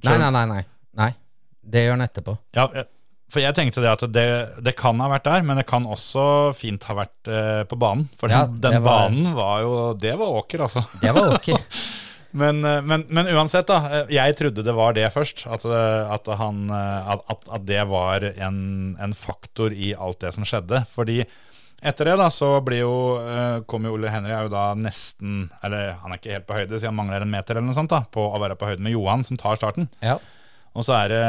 Nei, 0.01 0.17
nei, 0.25 0.31
nei. 0.33 0.45
nei. 0.57 0.63
nei. 0.97 1.11
Det 1.61 1.85
gjør 1.85 1.95
han 1.99 2.03
etterpå. 2.09 2.33
Ja, 2.57 2.65
for 3.29 3.43
jeg 3.43 3.55
tenkte 3.57 3.81
det 3.83 3.89
at 3.91 4.03
det, 4.15 4.25
det 4.63 4.75
kan 4.79 4.99
ha 5.03 5.09
vært 5.11 5.25
der, 5.27 5.41
men 5.43 5.59
det 5.59 5.65
kan 5.67 5.83
også 5.85 6.53
fint 6.55 6.83
ha 6.87 6.95
vært 7.01 7.27
eh, 7.27 7.63
på 7.67 7.75
banen. 7.79 8.05
For 8.19 8.31
Ja, 8.31 8.45
den, 8.47 8.59
den 8.77 8.83
var- 8.85 9.07
banen 9.09 9.33
var 9.35 9.61
jo 9.65 9.73
Det 9.99 10.13
var 10.19 10.37
åker, 10.41 10.63
altså. 10.67 10.85
Det 11.01 11.11
var 11.15 11.33
åker. 11.35 11.59
Men, 12.37 12.59
eh, 12.67 12.81
men, 12.85 13.05
men 13.09 13.25
uansett, 13.33 13.65
da. 13.69 13.77
eh, 14.03 14.09
Jeg 14.13 14.35
trodde 14.37 14.61
det 14.61 14.73
var 14.75 14.91
det 14.93 15.07
først. 15.13 15.45
At, 15.49 15.63
eh, 15.65 16.11
at, 16.13 16.27
han, 16.37 16.67
at, 16.69 17.23
at, 17.31 17.63
det 17.65 17.79
var 17.89 18.21
en, 18.35 18.59
en 19.01 19.13
faktor 19.15 19.73
i 19.73 19.93
alt 19.97 20.19
det 20.21 20.33
som 20.35 20.45
skjedde. 20.45 20.83
Fordi 20.91 21.21
etter 21.81 22.11
det 22.11 22.17
da, 22.19 22.27
så 22.33 22.51
blir 22.61 22.83
jo, 22.83 22.93
kom 23.65 23.87
jo 23.87 23.95
Ole 23.95 24.11
Henry 24.11 24.35
er 24.35 24.45
jo 24.47 24.51
da 24.53 24.67
nesten 24.77 25.47
Eller 25.63 25.95
han 26.03 26.13
er 26.13 26.17
ikke 26.19 26.33
helt 26.35 26.47
på 26.49 26.55
høyde, 26.59 26.73
siden 26.77 26.91
han 26.91 26.99
mangler 26.99 27.25
en 27.25 27.31
meter 27.31 27.55
eller 27.57 27.69
noe 27.69 27.77
sånt 27.77 27.93
da, 27.95 28.03
på 28.11 28.21
å 28.27 28.39
være 28.43 28.57
på 28.59 28.69
høyde 28.69 28.81
med 28.85 28.93
Johan, 28.97 29.23
som 29.25 29.37
tar 29.39 29.57
starten. 29.57 29.87
Ja. 30.03 30.17
Og 30.77 30.85
så 30.85 30.93
er 30.93 31.09
det 31.09 31.21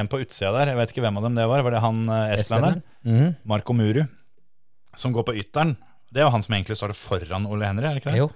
en 0.00 0.10
på 0.10 0.18
utsida 0.24 0.50
der, 0.56 0.72
jeg 0.72 0.80
vet 0.80 0.92
ikke 0.92 1.04
hvem 1.04 1.20
av 1.20 1.26
dem 1.28 1.36
det 1.38 1.46
var. 1.46 1.62
Var 1.62 1.76
det 1.76 1.82
han 1.84 2.04
eh, 2.10 2.34
estlenderen? 2.34 2.82
Mm. 3.06 3.28
Marco 3.46 3.76
Muru, 3.76 4.02
som 4.98 5.14
går 5.14 5.28
på 5.28 5.36
ytteren. 5.38 5.76
Det 6.10 6.22
er 6.22 6.26
jo 6.26 6.32
han 6.34 6.42
som 6.42 6.56
egentlig 6.56 6.78
starter 6.78 6.98
foran 6.98 7.46
Ole 7.46 7.68
Henry, 7.68 7.86
er 7.86 7.94
det 7.94 8.02
ikke 8.02 8.14
det? 8.14 8.24
Jo. 8.24 8.30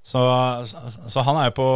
Så, 0.00 0.20
så, 0.64 1.20
han 1.26 1.36
er 1.36 1.50
jo 1.50 1.56
på 1.58 1.70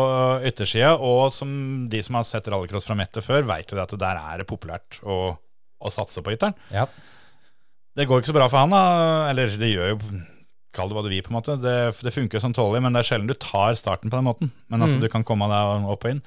yttersida, 0.49 0.95
og 0.97 1.29
som 1.33 1.49
de 1.93 2.01
som 2.05 2.17
har 2.17 2.25
sett 2.29 2.47
rallycross 2.49 2.87
fra 2.89 2.97
Mette 2.97 3.21
før, 3.25 3.45
veit 3.49 3.69
jo 3.69 3.77
det 3.77 3.85
at 3.85 3.97
der 4.01 4.21
er 4.21 4.41
det 4.41 4.49
populært 4.49 5.01
å, 5.05 5.19
å 5.37 5.93
satse 5.93 6.25
på 6.25 6.33
ytteren. 6.33 6.57
Ja. 6.73 6.87
Det 7.95 8.09
går 8.09 8.23
ikke 8.23 8.33
så 8.33 8.37
bra 8.37 8.49
for 8.51 8.65
han, 8.65 8.73
da. 8.75 9.29
Eller 9.31 9.53
det 9.61 9.73
gjør 9.73 9.95
jo 9.95 9.99
Kall 10.75 10.91
det 10.91 10.97
hva 10.97 11.05
du 11.05 11.13
vil, 11.13 11.21
på 11.23 11.31
en 11.31 11.37
måte. 11.37 11.55
Det, 11.63 11.75
det 12.03 12.11
funker 12.11 12.43
som 12.43 12.51
tålelig, 12.51 12.81
men 12.83 12.97
det 12.97 13.05
er 13.05 13.07
sjelden 13.07 13.29
du 13.31 13.37
tar 13.39 13.77
starten 13.79 14.11
på 14.11 14.19
den 14.19 14.27
måten. 14.27 14.49
Men 14.73 14.83
at 14.83 14.97
du 14.99 15.07
kan 15.13 15.23
komme 15.23 15.47
deg 15.47 15.87
opp 15.93 16.03
og 16.03 16.11
inn. 16.11 16.23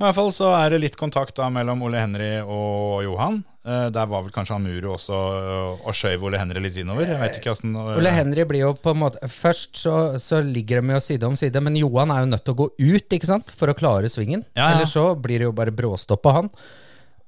I 0.00 0.06
hvert 0.06 0.16
fall 0.16 0.30
så 0.32 0.48
er 0.56 0.72
det 0.72 0.78
litt 0.80 0.94
kontakt 0.96 1.36
da 1.36 1.50
mellom 1.52 1.82
Ole 1.84 2.00
Henry 2.00 2.30
og 2.40 3.02
Johan. 3.04 3.42
Eh, 3.68 3.90
der 3.92 4.06
var 4.08 4.22
vel 4.24 4.32
kanskje 4.32 4.56
han 4.56 4.64
Muru 4.64 4.94
også 4.94 5.12
og, 5.12 5.82
og 5.84 5.96
skjøv 5.96 6.22
Ole 6.24 6.38
Henry 6.40 6.62
litt 6.64 6.78
innover. 6.80 7.04
Jeg 7.04 7.20
vet 7.20 7.36
ikke 7.36 7.52
hvordan 7.52 7.74
Ole 7.98 8.12
Henry 8.16 8.46
blir 8.48 8.64
jo 8.64 8.70
på 8.80 8.94
en 8.94 9.02
måte 9.02 9.28
Først 9.28 9.76
så, 9.82 9.96
så 10.16 10.38
ligger 10.40 10.80
de 10.80 10.96
jo 10.96 11.02
side 11.04 11.28
om 11.28 11.36
side, 11.36 11.60
men 11.60 11.76
Johan 11.76 12.14
er 12.14 12.24
jo 12.24 12.30
nødt 12.32 12.46
til 12.48 12.56
å 12.56 12.60
gå 12.62 12.68
ut 12.78 13.18
ikke 13.18 13.28
sant, 13.28 13.52
for 13.52 13.68
å 13.68 13.76
klare 13.76 14.08
svingen. 14.08 14.46
Ja, 14.56 14.70
ja. 14.70 14.70
Eller 14.78 14.88
så 14.88 15.10
blir 15.12 15.42
det 15.42 15.50
jo 15.50 15.56
bare 15.60 15.74
bråstopp 15.76 16.24
på 16.24 16.32
han. 16.38 16.48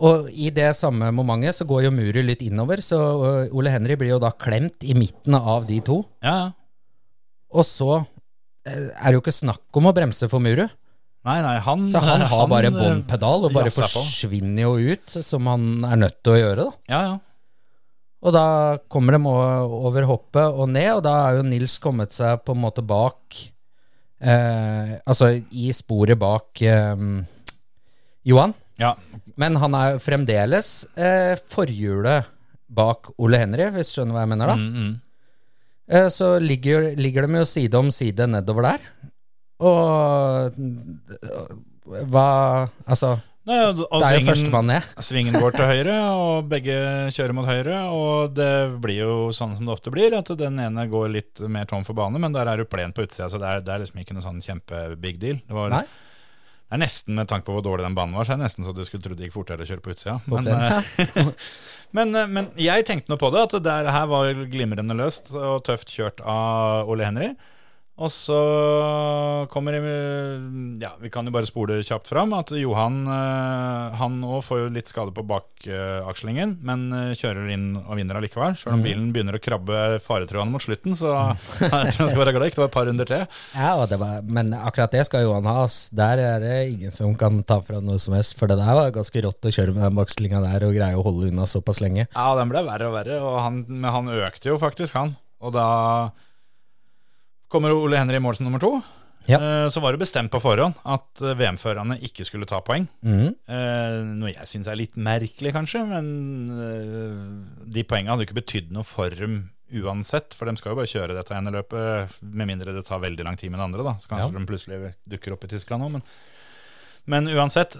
Og 0.02 0.32
i 0.32 0.48
det 0.56 0.72
samme 0.80 1.12
momentet 1.14 1.60
så 1.60 1.68
går 1.68 1.84
jo 1.90 1.94
Muru 1.94 2.22
litt 2.24 2.40
innover, 2.42 2.80
så 2.80 2.98
Ole 3.52 3.76
Henry 3.76 4.00
blir 4.00 4.14
jo 4.14 4.22
da 4.22 4.32
klemt 4.32 4.80
i 4.80 4.96
midten 4.96 5.36
av 5.36 5.68
de 5.68 5.82
to. 5.84 6.00
Ja, 6.24 6.38
ja. 6.40 6.50
Og 7.52 7.68
så 7.68 7.98
eh, 8.00 8.88
er 8.96 9.10
det 9.10 9.18
jo 9.18 9.20
ikke 9.20 9.36
snakk 9.36 9.76
om 9.76 9.90
å 9.90 9.92
bremse 9.92 10.24
for 10.32 10.40
Muru. 10.40 10.64
Nei, 11.22 11.36
nei, 11.44 11.58
han 11.62 11.84
Så 11.90 12.00
han 12.02 12.24
har 12.26 12.48
bare 12.50 12.70
eh, 12.72 12.74
båndpedal 12.74 13.46
og 13.46 13.52
bare 13.54 13.70
forsvinner 13.70 14.64
jo 14.64 14.94
ut, 14.94 15.12
som 15.22 15.46
han 15.46 15.84
er 15.86 16.00
nødt 16.02 16.18
til 16.24 16.34
å 16.34 16.40
gjøre, 16.40 16.64
da. 16.64 16.72
Ja, 16.90 17.02
ja. 17.10 17.20
Og 18.22 18.34
da 18.34 18.46
kommer 18.90 19.16
de 19.16 19.20
over 19.26 20.06
hoppet 20.06 20.58
og 20.58 20.68
ned, 20.70 20.90
og 20.96 21.04
da 21.06 21.14
er 21.26 21.38
jo 21.40 21.46
Nils 21.46 21.76
kommet 21.82 22.14
seg 22.14 22.42
på 22.46 22.54
en 22.54 22.62
måte 22.62 22.84
bak 22.86 23.38
eh, 24.22 24.92
Altså 25.02 25.32
i 25.50 25.72
sporet 25.74 26.20
bak 26.22 26.62
eh, 26.62 27.06
Johan. 28.30 28.54
ja. 28.78 28.94
Men 29.40 29.56
han 29.58 29.74
er 29.74 29.98
fremdeles 30.02 30.84
eh, 30.94 31.34
forhjulet 31.50 32.28
bak 32.72 33.10
Ole 33.22 33.40
Henry, 33.40 33.66
hvis 33.74 33.90
du 33.90 33.98
skjønner 33.98 34.16
hva 34.16 34.24
jeg 34.24 34.32
mener 34.34 34.52
da. 34.52 34.56
Mm, 34.58 34.76
mm. 34.76 34.92
Eh, 35.92 36.08
så 36.12 36.34
ligger, 36.40 36.92
ligger 36.96 37.26
de 37.26 37.40
jo 37.42 37.48
side 37.48 37.78
om 37.80 37.90
side 37.92 38.28
nedover 38.30 38.68
der. 38.70 38.86
Og 39.62 40.56
hva 42.12 42.26
Altså 42.86 43.16
Nei, 43.42 43.56
Det 43.74 43.88
er 44.06 44.20
jo 44.20 44.26
førstemann 44.28 44.68
ned. 44.70 44.84
Svingen 45.02 45.34
går 45.34 45.56
til 45.56 45.66
høyre, 45.66 45.94
og 46.14 46.50
begge 46.50 46.76
kjører 47.10 47.34
mot 47.34 47.48
høyre. 47.48 47.80
Og 47.90 48.36
det 48.36 48.52
blir 48.84 49.00
jo 49.00 49.16
sånn 49.34 49.56
som 49.58 49.66
det 49.66 49.74
ofte 49.74 49.90
blir, 49.90 50.14
at 50.14 50.30
den 50.38 50.60
ene 50.62 50.84
går 50.86 51.08
litt 51.10 51.42
mer 51.50 51.66
tom 51.66 51.82
for 51.82 51.98
bane, 51.98 52.20
men 52.22 52.36
der 52.36 52.46
er 52.46 52.62
du 52.62 52.68
plen 52.70 52.94
på 52.94 53.02
utsida, 53.02 53.26
så 53.32 53.40
det 53.42 53.48
er, 53.50 53.64
det 53.66 53.74
er 53.74 53.82
liksom 53.82 53.98
ikke 53.98 54.14
noe 54.14 54.22
sånn 54.28 54.38
kjempe-big 54.46 55.18
deal. 55.18 55.40
Det, 55.42 55.56
var, 55.58 55.74
det 55.74 55.82
er 56.70 56.82
nesten, 56.84 57.18
med 57.18 57.32
tanke 57.32 57.48
på 57.48 57.56
hvor 57.56 57.66
dårlig 57.66 57.88
den 57.88 57.98
banen 57.98 58.14
var, 58.14 58.28
så 58.28 58.36
er 58.36 58.38
det 58.38 58.46
nesten 58.46 58.68
så 58.68 58.76
du 58.76 58.84
skulle 58.86 59.02
trodd 59.02 59.18
det 59.18 59.26
gikk 59.26 59.34
fortere 59.34 59.66
å 59.66 59.70
kjøre 59.72 59.82
på 59.88 59.96
utsida. 59.96 60.20
På 60.22 60.38
Men, 60.38 60.52
eh, 60.54 61.34
men, 61.98 62.14
eh, 62.14 62.30
men 62.38 62.52
jeg 62.62 62.86
tenkte 62.86 63.10
nå 63.10 63.18
på 63.18 63.32
det, 63.34 63.42
at 63.48 63.58
det 63.66 63.96
her 63.98 64.06
var 64.14 64.44
glimrende 64.54 65.00
løst 65.02 65.34
og 65.34 65.64
tøft 65.66 65.90
kjørt 65.90 66.22
av 66.22 66.94
Ole 66.94 67.10
Henry. 67.10 67.32
Og 68.00 68.08
så 68.08 68.36
kommer 69.52 69.74
Ja, 70.80 70.94
vi 71.00 71.10
kan 71.12 71.26
jo 71.28 71.32
bare 71.34 71.48
spole 71.48 71.82
kjapt 71.84 72.08
fram 72.08 72.32
at 72.32 72.48
Johan 72.56 73.02
eh, 73.04 73.98
Han 74.00 74.22
òg 74.24 74.40
får 74.46 74.62
jo 74.62 74.70
litt 74.72 74.88
skade 74.88 75.12
på 75.12 75.24
bakakslingen, 75.28 76.56
men 76.64 76.86
eh, 76.96 77.12
kjører 77.18 77.50
inn 77.52 77.66
og 77.82 77.98
vinner 78.00 78.16
allikevel. 78.18 78.56
Selv 78.58 78.78
om 78.78 78.84
bilen 78.84 79.10
begynner 79.12 79.36
å 79.36 79.42
krabbe 79.42 80.00
faretruende 80.02 80.54
mot 80.54 80.64
slutten, 80.64 80.96
så 80.96 81.12
jeg 81.60 81.68
tror 81.68 82.06
han 82.06 82.12
skal 82.14 82.22
være 82.22 82.34
glad 82.38 82.48
ikke 82.48 82.60
det 82.62 82.64
var 82.64 82.72
et 82.72 82.78
par 82.78 82.88
runder 82.88 83.12
til. 83.12 83.26
Ja, 83.52 83.74
var, 83.76 84.16
men 84.24 84.56
akkurat 84.56 84.96
det 84.96 85.04
skal 85.10 85.26
Johan 85.26 85.52
ha. 85.52 85.68
Der 86.02 86.24
er 86.24 86.42
det 86.42 86.56
ingen 86.72 86.96
som 86.96 87.12
kan 87.20 87.42
ta 87.46 87.60
fra 87.62 87.82
noe 87.84 88.00
som 88.02 88.16
helst. 88.16 88.38
For 88.40 88.50
det 88.50 88.58
der 88.62 88.78
var 88.78 88.92
ganske 88.94 89.24
rått 89.28 89.52
å 89.52 89.54
kjøre 89.54 89.76
med 89.76 89.84
den 89.84 90.00
bakslinga 90.00 90.42
der 90.48 90.66
og 90.66 90.74
greie 90.78 90.96
å 90.96 91.04
holde 91.04 91.28
unna 91.28 91.46
såpass 91.50 91.84
lenge. 91.84 92.08
Ja, 92.08 92.28
den 92.40 92.50
ble 92.50 92.64
verre 92.66 92.88
og 92.88 92.96
verre, 92.96 93.20
og 93.20 93.40
han, 93.44 93.64
men 93.68 93.90
han 93.92 94.12
økte 94.16 94.54
jo 94.54 94.58
faktisk, 94.62 94.96
han. 94.96 95.14
Og 95.42 95.52
da 95.54 95.68
kommer 97.52 97.74
Ole 97.76 98.00
Henry 98.00 98.16
i 98.18 98.24
mål 98.24 98.36
som 98.38 98.48
nummer 98.48 98.60
to. 98.62 98.72
Ja. 99.30 99.38
Eh, 99.38 99.68
Så 99.70 99.78
var 99.80 99.92
det 99.94 100.00
bestemt 100.02 100.32
på 100.34 100.40
forhånd 100.42 100.74
at 100.82 101.20
eh, 101.22 101.36
VM-førerne 101.38 102.00
ikke 102.02 102.24
skulle 102.26 102.48
ta 102.50 102.58
poeng. 102.64 102.88
Mhm. 103.06 103.28
Eh, 103.46 103.98
noe 104.18 104.32
jeg 104.32 104.48
syns 104.50 104.66
er 104.72 104.80
litt 104.80 104.96
merkelig, 104.98 105.52
kanskje, 105.54 105.84
men 105.86 106.08
de 107.72 107.84
poengene 107.86 108.14
hadde 108.16 108.26
ikke 108.26 108.40
betydd 108.40 108.72
noe 108.74 108.86
for 108.86 109.14
dem 109.14 109.50
uansett, 109.72 110.34
for 110.36 110.50
de 110.50 110.56
skal 110.58 110.74
jo 110.74 110.80
bare 110.82 110.90
kjøre 110.90 111.14
dette 111.16 111.32
ene 111.36 111.52
løpet, 111.54 112.18
med 112.20 112.50
mindre 112.50 112.74
det 112.76 112.82
tar 112.84 113.00
veldig 113.00 113.24
lang 113.24 113.38
tid 113.40 113.52
med 113.54 113.60
det 113.62 113.68
andre, 113.70 113.86
da. 113.86 113.94
Så 114.02 114.10
kanskje 114.10 114.32
Ja. 114.32 114.38
de 114.38 114.46
plutselig 114.50 114.94
dukker 115.08 115.32
opp 115.32 115.44
i 115.44 115.52
Tyskland 115.54 115.82
òg, 115.86 115.92
men 115.92 116.02
men 117.04 117.26
uansett, 117.26 117.72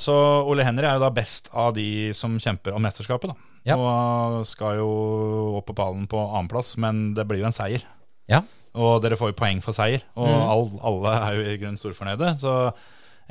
så 0.00 0.14
Ole 0.48 0.64
Henry 0.64 0.86
er 0.86 0.94
jo 0.96 1.00
da 1.00 1.10
best 1.10 1.50
av 1.52 1.74
de 1.74 2.10
som 2.14 2.38
kjemper 2.38 2.72
om 2.72 2.80
mesterskapet, 2.80 3.28
da. 3.28 3.34
Ja. 3.66 3.76
Og 3.76 4.46
skal 4.46 4.76
jo 4.78 5.56
opp 5.58 5.66
på 5.66 5.74
pallen 5.76 6.06
på 6.08 6.16
annenplass, 6.16 6.76
men 6.78 7.12
det 7.12 7.26
blir 7.28 7.40
jo 7.40 7.44
en 7.50 7.52
seier. 7.52 7.82
Ja. 8.26 8.40
Og 8.76 9.00
dere 9.02 9.16
får 9.16 9.32
jo 9.32 9.38
poeng 9.40 9.62
for 9.64 9.72
seier, 9.76 10.02
og 10.16 10.28
Mm. 10.28 10.42
all, 10.52 10.66
alle 10.90 11.12
er 11.16 11.34
jo 11.38 11.44
i 11.48 11.56
grunnen 11.62 11.80
storfornøyde. 11.80 12.34
Så 12.42 12.52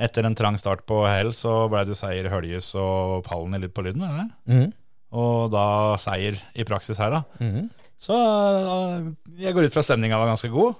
etter 0.02 0.26
en 0.26 0.34
trang 0.34 0.58
start 0.58 0.82
på 0.86 1.04
hell, 1.06 1.30
så 1.32 1.68
ble 1.70 1.84
det 1.86 1.96
seier 1.96 2.26
i 2.26 2.32
Høljes 2.32 2.72
og 2.74 3.22
pallen 3.24 3.54
i 3.54 3.58
lyd 3.62 3.72
på 3.76 3.84
lyden, 3.86 4.02
det? 4.02 4.26
Mhm. 4.52 4.72
Og 5.16 5.50
da 5.54 5.94
seier 6.02 6.34
i 6.58 6.64
praksis 6.66 6.98
her, 6.98 7.10
da. 7.14 7.22
Mm. 7.40 7.70
Så 7.98 8.12
øh, 8.12 9.12
jeg 9.40 9.54
går 9.54 9.68
ut 9.70 9.72
fra 9.72 9.82
stemninga 9.86 10.18
var 10.18 10.26
ganske 10.34 10.50
god. 10.52 10.74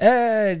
Eh, 0.00 0.58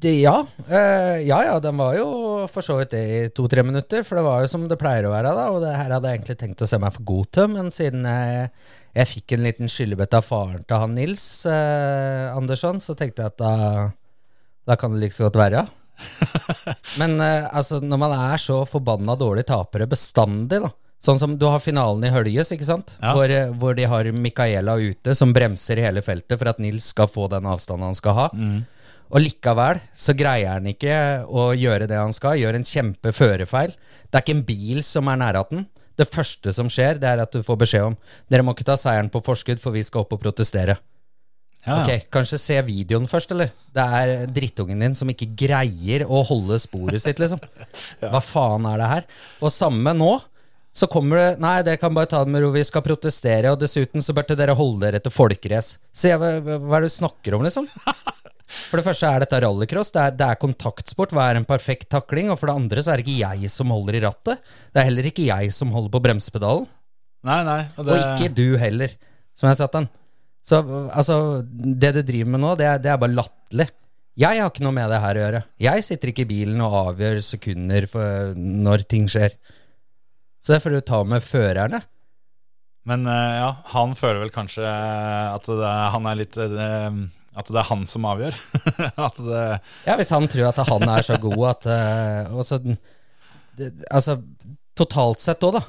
det, 0.00 0.14
ja. 0.22 0.34
Eh, 0.68 1.20
ja 1.28 1.38
ja, 1.44 1.56
den 1.60 1.76
var 1.76 1.94
jo 1.98 2.08
for 2.48 2.64
så 2.64 2.78
vidt 2.78 2.94
det 2.94 3.02
i 3.04 3.20
to-tre 3.36 3.64
minutter. 3.66 4.04
For 4.06 4.16
det 4.16 4.24
var 4.24 4.44
jo 4.44 4.50
som 4.52 4.64
det 4.70 4.78
pleier 4.80 5.08
å 5.08 5.12
være, 5.12 5.34
da. 5.36 5.48
Og 5.52 5.60
det 5.64 5.74
her 5.76 5.92
hadde 5.92 6.08
jeg 6.08 6.20
egentlig 6.20 6.38
tenkt 6.40 6.64
å 6.64 6.68
se 6.70 6.80
meg 6.80 6.94
for 6.96 7.06
god 7.10 7.30
til, 7.36 7.50
men 7.52 7.68
siden 7.74 8.06
jeg, 8.08 8.46
jeg 8.96 9.10
fikk 9.14 9.36
en 9.36 9.44
liten 9.44 9.72
skyllebøtte 9.72 10.22
av 10.22 10.26
faren 10.26 10.64
til 10.64 10.82
han 10.82 10.96
Nils 10.96 11.26
eh, 11.48 12.30
Andersson, 12.32 12.80
så 12.80 12.96
tenkte 12.96 13.26
jeg 13.26 13.34
at 13.34 13.42
da, 13.42 13.52
da 14.70 14.78
kan 14.80 14.96
det 14.96 15.04
like 15.04 15.16
så 15.16 15.28
godt 15.28 15.40
være. 15.42 15.64
Ja. 15.64 15.76
Men 17.00 17.18
eh, 17.20 17.48
altså, 17.52 17.82
når 17.84 18.00
man 18.00 18.16
er 18.16 18.40
så 18.40 18.62
forbanna 18.68 19.18
dårlig 19.20 19.44
tapere 19.50 19.88
bestandig, 19.90 20.62
da. 20.64 20.72
Sånn 21.00 21.16
som 21.20 21.36
du 21.40 21.46
har 21.48 21.62
finalen 21.64 22.04
i 22.04 22.10
Høljes, 22.12 22.50
ikke 22.52 22.66
sant? 22.68 22.96
Ja. 23.00 23.14
Hvor, 23.16 23.32
eh, 23.32 23.52
hvor 23.60 23.76
de 23.76 23.86
har 23.88 24.08
Micaela 24.16 24.76
ute, 24.80 25.14
som 25.16 25.32
bremser 25.36 25.80
hele 25.80 26.00
feltet 26.04 26.40
for 26.40 26.48
at 26.48 26.60
Nils 26.60 26.90
skal 26.92 27.08
få 27.08 27.28
den 27.32 27.48
avstanden 27.48 27.88
han 27.88 27.96
skal 27.96 28.16
ha. 28.16 28.28
Og 29.10 29.24
likevel 29.24 29.80
så 29.96 30.14
greier 30.14 30.54
han 30.56 30.68
ikke 30.70 30.94
å 31.26 31.50
gjøre 31.58 31.88
det 31.90 31.98
han 31.98 32.14
skal. 32.14 32.38
Gjør 32.38 32.60
en 32.60 32.66
kjempe 32.66 33.12
førerfeil. 33.14 33.74
Det 34.06 34.18
er 34.18 34.24
ikke 34.24 34.36
en 34.38 34.46
bil 34.46 34.82
som 34.86 35.10
er 35.10 35.18
nær 35.20 35.40
den. 35.50 35.66
Det 35.98 36.06
første 36.08 36.52
som 36.56 36.70
skjer, 36.72 37.00
det 37.02 37.08
er 37.10 37.20
at 37.20 37.34
du 37.34 37.42
får 37.44 37.58
beskjed 37.60 37.90
om 37.90 37.96
Dere 38.30 38.44
må 38.46 38.54
ikke 38.54 38.64
ta 38.70 38.78
seieren 38.80 39.10
på 39.12 39.20
forskudd, 39.24 39.60
for 39.60 39.74
vi 39.74 39.82
skal 39.84 40.06
opp 40.06 40.14
og 40.16 40.22
protestere. 40.22 40.78
Ja, 41.66 41.82
Ok, 41.82 42.06
Kanskje 42.08 42.38
se 42.40 42.56
videoen 42.64 43.04
først, 43.10 43.34
eller? 43.34 43.50
Det 43.76 43.84
er 43.84 44.12
drittungen 44.32 44.80
din 44.80 44.96
som 44.96 45.10
ikke 45.12 45.28
greier 45.42 46.06
å 46.08 46.22
holde 46.24 46.56
sporet 46.62 47.02
sitt, 47.04 47.20
liksom. 47.20 47.42
Hva 48.00 48.22
faen 48.24 48.68
er 48.70 48.80
det 48.80 48.88
her? 48.94 49.08
Og 49.42 49.52
samme 49.52 49.92
nå. 49.96 50.14
Så 50.72 50.86
kommer 50.86 51.18
det 51.18 51.42
Nei, 51.42 51.56
dere 51.66 51.80
kan 51.82 51.92
bare 51.92 52.06
ta 52.08 52.22
det 52.22 52.30
med 52.30 52.44
ro, 52.44 52.52
vi 52.54 52.62
skal 52.64 52.84
protestere. 52.86 53.50
Og 53.52 53.60
dessuten 53.60 54.00
så 54.06 54.14
burde 54.16 54.38
dere 54.38 54.56
holde 54.56 54.86
dere 54.86 55.02
til 55.02 55.12
folkeres 55.12 55.74
Se, 55.92 56.14
hva, 56.14 56.36
hva 56.40 56.78
er 56.78 56.86
det 56.86 56.92
du 56.92 56.96
snakker 56.96 57.36
om, 57.36 57.44
liksom? 57.44 57.66
For 58.70 58.80
det 58.80 58.86
første 58.86 59.08
er 59.08 59.24
dette 59.24 59.40
rallycross. 59.44 59.92
Det 59.94 60.02
er, 60.02 60.16
det 60.18 60.26
er 60.26 60.40
kontaktsport. 60.40 61.14
Hva 61.14 61.28
er 61.30 61.40
en 61.40 61.48
perfekt 61.48 61.90
takling? 61.92 62.30
Og 62.32 62.38
for 62.40 62.50
det 62.50 62.58
andre 62.60 62.84
så 62.84 62.92
er 62.92 63.00
det 63.00 63.06
ikke 63.06 63.32
jeg 63.38 63.52
som 63.52 63.72
holder 63.74 63.98
i 63.98 64.04
rattet. 64.04 64.52
Det 64.70 64.82
er 64.82 64.88
heller 64.90 65.10
ikke 65.10 65.28
jeg 65.28 65.54
som 65.56 65.72
holder 65.74 65.94
på 65.94 66.02
bremsepedalen. 66.08 66.68
Nei, 67.28 67.40
nei. 67.44 67.60
Og, 67.76 67.84
det, 67.84 67.94
Og 67.94 68.00
ikke 68.14 68.32
du 68.32 68.46
heller, 68.60 68.94
som 69.36 69.50
jeg 69.50 69.60
satt 69.60 69.76
han. 69.76 69.90
Så 70.40 70.62
altså, 70.88 71.18
det 71.44 71.92
du 71.98 72.00
driver 72.06 72.32
med 72.32 72.42
nå, 72.42 72.54
det 72.56 72.66
er, 72.66 72.80
det 72.80 72.92
er 72.92 73.00
bare 73.00 73.16
latterlig. 73.18 73.68
Jeg 74.20 74.40
har 74.40 74.50
ikke 74.50 74.64
noe 74.66 74.76
med 74.76 74.90
det 74.92 75.00
her 75.00 75.16
å 75.16 75.22
gjøre. 75.22 75.40
Jeg 75.62 75.86
sitter 75.86 76.10
ikke 76.10 76.24
i 76.26 76.30
bilen 76.32 76.60
og 76.64 76.76
avgjør 76.80 77.20
sekunder 77.24 77.86
for 77.88 78.34
når 78.36 78.84
ting 78.90 79.06
skjer. 79.08 79.36
Så 80.40 80.54
det 80.54 80.62
får 80.64 80.76
du 80.76 80.80
ta 80.84 81.00
med 81.08 81.24
førerne. 81.24 81.82
Men 82.88 83.04
eh, 83.08 83.36
ja, 83.38 83.50
han 83.74 83.92
føler 83.96 84.24
vel 84.24 84.32
kanskje 84.34 84.64
at 84.66 85.46
det, 85.46 85.72
han 85.94 86.08
er 86.08 86.18
litt 86.22 86.36
eh, 86.40 87.00
At 87.40 87.50
det 87.50 87.60
er 87.62 87.68
han 87.70 87.82
som 87.88 88.06
avgjør. 88.10 88.38
det 89.26 89.42
Ja, 89.86 89.96
hvis 89.98 90.12
han 90.14 90.28
tror 90.30 90.50
at 90.50 90.62
han 90.68 90.86
er 90.92 91.06
så 91.06 91.18
god 91.20 91.44
at 91.54 91.68
uh, 91.70 92.38
også, 92.40 92.60
det, 93.58 93.72
Altså, 93.90 94.18
totalt 94.78 95.22
sett 95.24 95.44
òg, 95.46 95.58
da. 95.58 95.64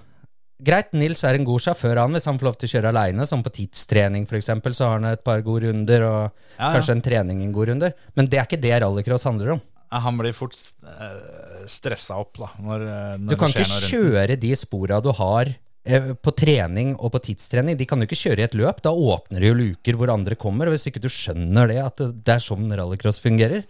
Greit, 0.62 0.92
Nils 0.94 1.24
er 1.26 1.40
en 1.40 1.48
god 1.48 1.64
sjåfør, 1.64 1.98
han, 2.04 2.14
hvis 2.14 2.28
han 2.30 2.38
får 2.38 2.52
lov 2.52 2.58
til 2.62 2.70
å 2.70 2.74
kjøre 2.76 2.92
aleine. 2.92 3.26
Som 3.26 3.42
på 3.42 3.54
tidstrening, 3.56 4.28
f.eks., 4.30 4.52
så 4.78 4.92
har 4.92 5.00
han 5.00 5.10
et 5.10 5.24
par 5.26 5.42
gode 5.46 5.66
runder, 5.66 6.06
og 6.06 6.22
Ja, 6.22 6.68
ja. 6.68 6.72
kanskje 6.76 6.98
en 7.00 7.06
trening 7.08 7.42
en 7.42 7.56
god 7.56 7.72
runder. 7.72 7.96
Men 8.14 8.30
det 8.30 8.38
er 8.38 8.46
ikke 8.46 8.62
det 8.62 8.76
rallycross 8.84 9.26
handler 9.26 9.56
om. 9.56 9.64
Han 9.92 10.20
blir 10.22 10.36
fort 10.36 10.56
uh, 10.86 11.66
stressa 11.68 12.16
opp 12.22 12.38
da 12.40 12.48
når, 12.64 12.86
eh, 12.88 13.18
når 13.20 13.34
Du 13.34 13.40
kan 13.40 13.52
ikke 13.52 13.82
kjøre 13.90 14.38
de 14.40 14.52
spora 14.56 15.02
du 15.04 15.12
har 15.18 15.52
eh, 15.52 15.58
på 15.82 16.32
trening 16.38 16.94
og 17.02 17.12
på 17.16 17.22
tidstrening. 17.26 17.78
De 17.78 17.88
kan 17.90 18.02
jo 18.02 18.06
ikke 18.06 18.20
kjøre 18.20 18.44
i 18.44 18.46
et 18.46 18.58
løp. 18.58 18.84
Da 18.86 18.94
åpner 18.94 19.42
det 19.42 19.50
jo 19.50 19.58
luker 19.58 19.98
hvor 19.98 20.12
andre 20.14 20.38
kommer. 20.38 20.70
Og 20.70 20.76
hvis 20.76 20.86
ikke 20.92 21.02
du 21.02 21.10
skjønner 21.10 21.72
det, 21.72 21.80
at 21.82 22.04
det, 22.04 22.36
er 22.36 22.44
sånn 22.44 22.70
rallycross 22.70 23.22
fungerer, 23.24 23.66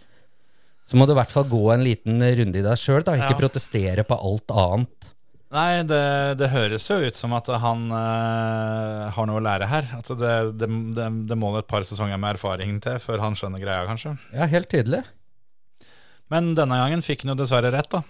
så 0.84 0.98
må 0.98 1.06
du 1.06 1.14
i 1.14 1.18
hvert 1.20 1.32
fall 1.32 1.48
gå 1.48 1.62
en 1.72 1.84
liten 1.86 2.20
runde 2.20 2.60
i 2.60 2.64
deg 2.64 2.78
sjøl. 2.78 3.00
Ikke 3.00 3.32
Ja. 3.32 3.38
protestere 3.38 4.04
på 4.04 4.18
alt 4.18 4.52
annet. 4.52 5.12
Nei, 5.52 5.82
det, 5.84 6.04
det 6.40 6.48
høres 6.48 6.84
jo 6.88 6.96
ut 6.96 7.16
som 7.16 7.34
at 7.36 7.48
han 7.60 7.84
øh, 7.92 9.08
har 9.12 9.26
noe 9.28 9.40
å 9.40 9.44
lære 9.44 9.68
her. 9.68 9.88
At 9.98 10.08
det, 10.08 10.36
det, 10.60 10.68
det, 11.28 11.36
må 11.36 11.52
et 11.58 11.68
par 11.68 11.84
sesonger 11.84 12.16
med 12.20 12.38
erfaring 12.38 12.78
til 12.80 12.96
før 13.00 13.20
han 13.20 13.36
skjønner 13.36 13.60
greia, 13.60 13.84
kanskje. 13.88 14.14
Ja, 14.32 14.48
helt 14.48 14.70
tydelig. 14.72 15.02
Men 16.32 16.54
denne 16.56 16.80
gangen 16.80 17.04
fikk 17.04 17.26
han 17.26 17.34
jo 17.34 17.40
dessverre 17.42 17.72
rett, 17.72 17.90
da. 17.92 18.00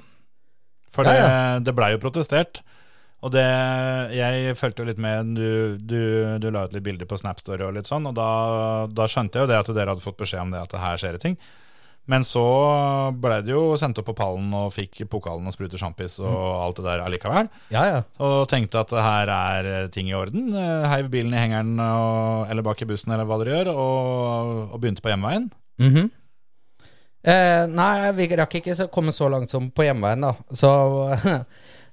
For 0.95 1.09
Ja, 1.09 1.11
det, 1.11 1.19
ja. 1.19 1.59
det 1.67 1.75
blei 1.75 1.91
jo 1.97 2.03
protestert. 2.03 2.63
Og 3.23 3.31
det 3.31 3.47
Jeg 4.17 4.57
fulgte 4.59 4.83
jo 4.83 4.89
litt 4.91 5.01
med. 5.03 5.35
Du, 5.39 5.79
du, 5.79 5.99
du 6.43 6.51
la 6.51 6.67
ut 6.67 6.75
litt 6.75 6.85
bilder 6.87 7.07
på 7.07 7.19
Snapstory 7.21 7.63
og 7.67 7.77
litt 7.77 7.87
sånn, 7.91 8.09
og 8.11 8.17
da, 8.19 8.29
da 8.91 9.07
skjønte 9.11 9.39
jeg 9.39 9.47
jo 9.47 9.53
det 9.53 9.61
at 9.63 9.75
dere 9.77 9.95
hadde 9.95 10.05
fått 10.05 10.19
beskjed 10.23 10.43
om 10.43 10.55
det, 10.55 10.63
at 10.65 10.75
det 10.75 10.83
her 10.83 10.99
skjer 11.03 11.19
det 11.19 11.23
ting. 11.27 11.37
Men 12.11 12.25
så 12.27 12.43
ble 13.23 13.37
det 13.47 13.53
jo 13.53 13.77
sendt 13.79 14.01
opp 14.03 14.09
på 14.11 14.15
pallen 14.19 14.49
og 14.59 14.73
fikk 14.75 15.05
pokalen 15.11 15.47
og 15.47 15.55
spruter 15.55 15.79
sjampis 15.79 16.17
og 16.19 16.33
alt 16.35 16.81
det 16.81 16.87
der 16.89 17.05
allikevel. 17.05 17.51
Ja, 17.71 17.85
ja. 17.87 18.01
Og 18.27 18.49
tenkte 18.51 18.81
at 18.83 18.91
her 18.91 19.31
er 19.31 19.69
ting 19.95 20.11
i 20.11 20.17
orden. 20.19 20.49
Eh, 20.51 20.89
Heiv 20.91 21.13
bilen 21.13 21.31
i 21.37 21.39
hengeren 21.39 21.77
og, 21.79 22.49
eller 22.51 22.67
bak 22.67 22.83
i 22.83 22.89
bussen 22.91 23.15
eller 23.15 23.29
hva 23.29 23.39
dere 23.39 23.55
gjør, 23.55 23.71
og, 23.77 24.51
og 24.75 24.83
begynte 24.83 25.05
på 25.05 25.13
hjemveien. 25.15 25.47
Mhm. 25.79 26.11
eh, 27.23 27.63
nei, 27.71 27.95
vi 28.19 28.27
rakk 28.35 28.59
ikke 28.59 28.75
så 28.77 28.91
komme 28.91 29.15
så 29.15 29.31
langt 29.31 29.55
som 29.55 29.71
på 29.71 29.87
hjemveien, 29.87 30.27
da. 30.27 30.35
Så 30.59 30.73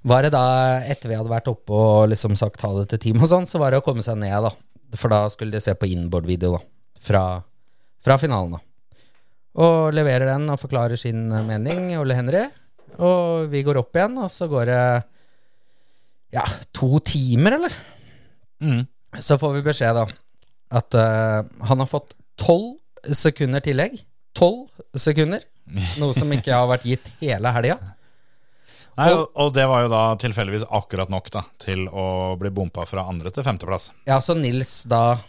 var 0.07 0.23
det 0.23 0.31
da, 0.31 0.43
etter 0.88 1.12
vi 1.12 1.17
hadde 1.17 1.31
vært 1.31 1.49
oppe 1.51 1.75
og 1.75 2.09
liksom 2.13 2.38
sagt 2.39 2.63
ha 2.63 2.71
det 2.77 2.88
til 2.93 3.01
team 3.03 3.23
og 3.23 3.29
sånn, 3.31 3.47
så 3.49 3.59
var 3.59 3.73
det 3.73 3.81
å 3.81 3.85
komme 3.85 4.03
seg 4.05 4.19
ned, 4.21 4.38
da. 4.45 4.53
For 4.97 5.12
da 5.12 5.25
skulle 5.31 5.57
de 5.57 5.62
se 5.63 5.75
på 5.75 5.89
inboard-video, 5.91 6.55
da. 6.55 6.63
Fra, 7.03 7.23
fra 8.05 8.17
finalen, 8.21 8.57
da. 8.57 8.63
Og 9.59 9.91
leverer 9.95 10.29
den 10.31 10.47
og 10.51 10.62
forklarer 10.62 10.99
sin 10.99 11.27
mening, 11.47 11.91
Ole 11.99 12.15
Henry. 12.15 12.45
Og 12.99 13.49
vi 13.51 13.63
går 13.65 13.81
opp 13.81 13.97
igjen, 13.97 14.15
og 14.23 14.31
så 14.31 14.47
går 14.51 14.71
det 14.71 14.81
ja, 16.38 16.45
to 16.75 17.01
timer, 17.03 17.57
eller? 17.59 17.77
Mm. 18.63 18.83
Så 19.19 19.39
får 19.41 19.57
vi 19.57 19.65
beskjed 19.65 19.97
da 19.97 20.07
at 20.69 20.93
uh, 20.93 21.41
han 21.65 21.81
har 21.81 21.89
fått 21.89 22.13
tolv 22.39 22.77
sekunder 23.15 23.63
tillegg. 23.65 23.97
Tolv 24.38 24.69
sekunder. 24.97 25.41
Noe 26.01 26.13
som 26.17 26.29
ikke 26.33 26.53
har 26.53 26.69
vært 26.69 26.85
gitt 26.89 27.09
hele 27.21 27.51
helga. 27.53 27.77
Nei, 28.99 29.12
og, 29.15 29.29
og 29.39 29.53
det 29.55 29.65
var 29.71 29.85
jo 29.85 29.91
da 29.93 30.01
tilfeldigvis 30.19 30.65
akkurat 30.75 31.12
nok 31.12 31.29
da, 31.31 31.45
til 31.62 31.85
å 31.88 32.35
bli 32.39 32.51
bompa 32.51 32.83
fra 32.89 33.05
andre 33.07 33.31
til 33.33 33.45
femteplass. 33.45 33.93
Ja, 34.09 34.19
så 34.23 34.35
Nils 34.35 34.81
da 34.89 35.19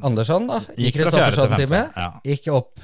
Andersson, 0.00 0.46
da, 0.48 0.62
i 0.76 0.88
Gikk 0.88 1.02
fra 1.02 1.12
fjerde 1.12 1.36
til 1.36 1.68
femte, 1.68 1.84
ja. 2.00 2.08
gikk 2.24 2.48
opp. 2.54 2.80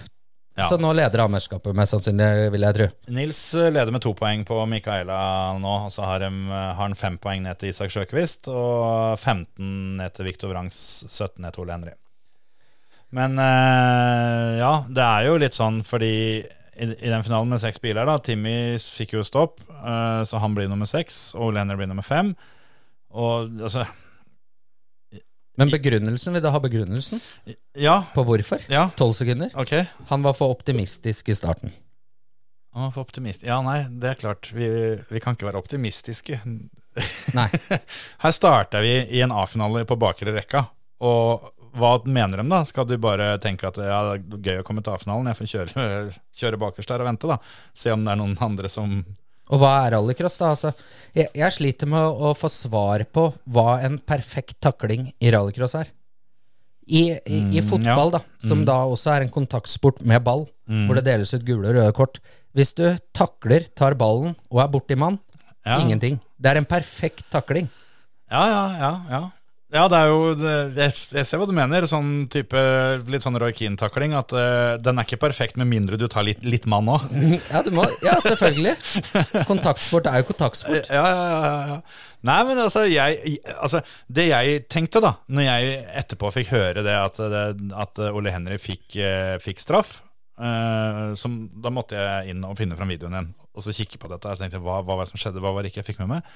Ja. 0.56 0.70
Så 0.70 0.78
nå 0.80 0.88
leder 0.96 1.20
han 1.20 1.32
mesterskapet, 1.32 1.76
mest 1.76 1.92
sannsynlig, 1.92 2.48
vil 2.54 2.64
jeg 2.64 2.76
tro. 2.78 2.86
Nils 3.12 3.40
eh, 3.60 3.68
leder 3.68 3.92
med 3.92 4.00
to 4.04 4.14
poeng 4.16 4.44
på 4.48 4.56
Mikaela 4.70 5.18
nå, 5.60 5.74
og 5.88 5.92
så 5.92 6.06
har, 6.08 6.24
han 6.78 6.96
fem 6.96 7.18
poeng 7.20 7.44
ned 7.44 7.60
til 7.60 7.74
Isak 7.74 7.92
Sjøkvist 7.92 8.48
og 8.48 9.18
15 9.20 9.98
ned 10.00 10.16
til 10.16 10.28
Viktor 10.30 10.52
Vrangs, 10.52 10.78
17 11.10 11.44
ned 11.44 11.52
til 11.52 11.66
Ole 11.66 11.76
Henry. 11.76 11.96
Men 13.16 13.36
eh, 13.38 14.56
ja, 14.62 14.72
det 14.88 15.04
er 15.04 15.28
jo 15.28 15.36
litt 15.44 15.56
sånn 15.56 15.82
fordi 15.86 16.14
i, 16.78 16.86
i 17.06 17.10
den 17.12 17.24
finalen 17.26 17.48
med 17.52 17.60
seks 17.62 17.80
biler, 17.82 18.06
da 18.08 18.18
Timmy 18.22 18.76
fikk 18.78 19.14
jo 19.16 19.22
stopp, 19.26 19.60
eh, 19.72 20.22
så 20.28 20.40
han 20.42 20.54
blir 20.56 20.68
nummer 20.70 20.88
seks, 20.90 21.34
og 21.34 21.48
Ole 21.50 21.62
Henry 21.64 21.76
blir 21.80 21.88
nummer 21.90 22.04
fem. 22.06 22.34
Og 23.16 23.48
altså 23.64 23.86
Men 25.56 25.70
begrunnelsen, 25.72 26.34
vil 26.36 26.42
du 26.44 26.50
ha 26.52 26.58
begrunnelsen 26.60 27.20
Ja, 27.80 28.02
på 28.14 28.24
hvorfor? 28.28 28.60
ja, 28.68 28.90
Tolv 28.98 29.14
sekunder? 29.16 29.50
ok. 29.56 29.72
Han 30.10 30.22
var 30.26 30.34
for 30.36 30.52
optimistisk 30.52 31.28
i 31.32 31.34
starten. 31.38 31.72
Han 32.76 32.84
var 32.84 32.90
for 32.92 33.06
optimist. 33.06 33.42
Ja, 33.46 33.62
nei, 33.64 33.86
det 33.88 34.10
er 34.10 34.18
klart. 34.20 34.50
Vi, 34.52 34.66
vi 35.08 35.20
kan 35.24 35.32
ikke 35.32 35.46
være 35.48 35.62
optimistiske. 35.62 36.42
Nei. 37.32 37.46
Her 38.24 38.34
starta 38.36 38.82
vi 38.84 38.92
i 39.16 39.22
en 39.24 39.32
A-finale 39.32 39.86
på 39.88 39.96
bakre 39.96 40.34
rekka. 40.36 40.66
Og 41.00 41.48
hva 41.76 41.92
mener 42.08 42.40
de 42.42 42.46
da? 42.50 42.62
Skal 42.68 42.86
du 42.88 42.96
bare 43.02 43.34
tenke 43.42 43.68
at 43.68 43.76
ja, 43.80 44.00
det 44.14 44.16
er 44.18 44.42
gøy 44.50 44.62
å 44.62 44.66
komme 44.66 44.82
til 44.84 44.94
A-finalen, 44.96 45.28
jeg 45.30 45.38
får 45.40 45.50
kjøre, 45.52 45.86
kjøre 46.40 46.60
bakerst 46.64 46.92
der 46.92 47.04
og 47.04 47.08
vente, 47.10 47.30
da. 47.30 47.38
Se 47.76 47.92
om 47.94 48.02
det 48.06 48.12
er 48.14 48.20
noen 48.22 48.36
andre 48.46 48.70
som 48.72 48.98
Og 49.46 49.60
hva 49.62 49.72
er 49.84 49.92
rallycross, 49.94 50.40
da? 50.42 50.48
Altså, 50.56 50.72
jeg, 51.14 51.28
jeg 51.38 51.54
sliter 51.54 51.86
med 51.92 52.02
å, 52.02 52.32
få 52.34 52.48
svar 52.50 53.04
på 53.14 53.28
hva 53.54 53.76
en 53.86 54.00
perfekt 54.02 54.56
takling 54.64 55.12
i 55.22 55.30
rallycross 55.30 55.76
er. 55.78 55.92
I, 56.86 57.00
i, 57.26 57.38
i 57.50 57.60
Mm, 57.60 57.66
fotball, 57.66 58.12
ja. 58.14 58.18
da, 58.18 58.46
som 58.46 58.60
da 58.66 58.74
også 58.86 59.10
er 59.16 59.24
en 59.24 59.32
kontaktsport 59.34 60.02
med 60.06 60.22
ball, 60.26 60.46
Mm. 60.66 60.88
hvor 60.88 60.98
det 60.98 61.04
deles 61.06 61.30
ut 61.34 61.44
gule 61.46 61.68
og 61.68 61.76
røde 61.76 61.92
kort 61.94 62.16
Hvis 62.54 62.72
du 62.74 62.82
takler, 63.14 63.68
tar 63.78 63.94
ballen 63.94 64.32
og 64.50 64.58
er 64.64 64.70
borti 64.72 64.96
mann, 64.98 65.20
ja. 65.64 65.76
ingenting. 65.78 66.16
Det 66.40 66.50
er 66.50 66.58
en 66.58 66.66
perfekt 66.66 67.22
takling. 67.30 67.68
Ja, 68.30 68.42
ja, 68.50 68.62
ja. 68.80 68.90
ja. 69.12 69.20
Ja, 69.74 69.88
det 69.90 69.98
er 69.98 70.12
jo 70.12 70.18
det, 70.38 70.50
jeg, 70.78 70.92
jeg 71.18 71.26
ser 71.26 71.40
hva 71.40 71.46
du 71.48 71.52
mener. 71.56 71.84
Sånn 71.90 72.28
type 72.30 72.60
Litt 73.10 73.24
sånn 73.24 73.38
Roy 73.42 73.50
Keane-takling. 73.56 74.14
At 74.14 74.30
uh, 74.36 74.76
den 74.78 75.00
er 75.00 75.08
ikke 75.08 75.18
perfekt 75.24 75.58
med 75.58 75.66
mindre 75.70 75.98
du 75.98 76.06
tar 76.10 76.26
litt, 76.26 76.44
litt 76.46 76.68
mann 76.70 76.90
òg. 76.92 77.08
Ja, 77.50 77.62
ja, 78.04 78.14
selvfølgelig. 78.22 78.74
Kontaktsport 79.48 80.06
er 80.10 80.20
jo 80.22 80.28
kontaktsport. 80.30 80.90
Ja, 80.92 81.02
ja, 81.02 81.62
ja. 81.72 81.78
Nei, 82.26 82.38
men 82.48 82.58
altså, 82.58 82.84
jeg, 82.88 83.36
altså 83.54 83.82
Det 84.10 84.24
jeg 84.26 84.62
tenkte, 84.72 85.02
da 85.04 85.12
Når 85.30 85.44
jeg 85.46 85.74
etterpå 86.00 86.30
fikk 86.34 86.48
høre 86.54 86.82
det 86.82 86.94
at, 86.96 87.20
det, 87.20 87.42
at 87.76 88.00
Ole 88.08 88.32
Henry 88.34 88.56
fikk, 88.58 88.96
eh, 88.98 89.36
fikk 89.42 89.60
straff 89.62 89.92
eh, 90.40 91.12
som, 91.20 91.36
Da 91.52 91.70
måtte 91.74 92.00
jeg 92.00 92.32
inn 92.32 92.42
og 92.48 92.56
finne 92.58 92.78
fram 92.78 92.90
videoen 92.90 93.14
igjen 93.18 93.30
og 93.56 93.64
så 93.64 93.72
kikke 93.72 93.96
på 93.96 94.10
dette. 94.10 94.28
Og 94.28 94.36
tenkte 94.40 94.60
hva, 94.60 94.82
hva 94.84 94.98
var 94.98 95.06
det 95.06 95.14
som 95.14 95.20
skjedde? 95.20 95.40
Hva 95.40 95.54
var 95.56 95.64
det 95.64 95.70
ikke 95.70 95.80
jeg 95.80 95.88
fikk 95.88 96.02
med 96.02 96.10
meg? 96.16 96.34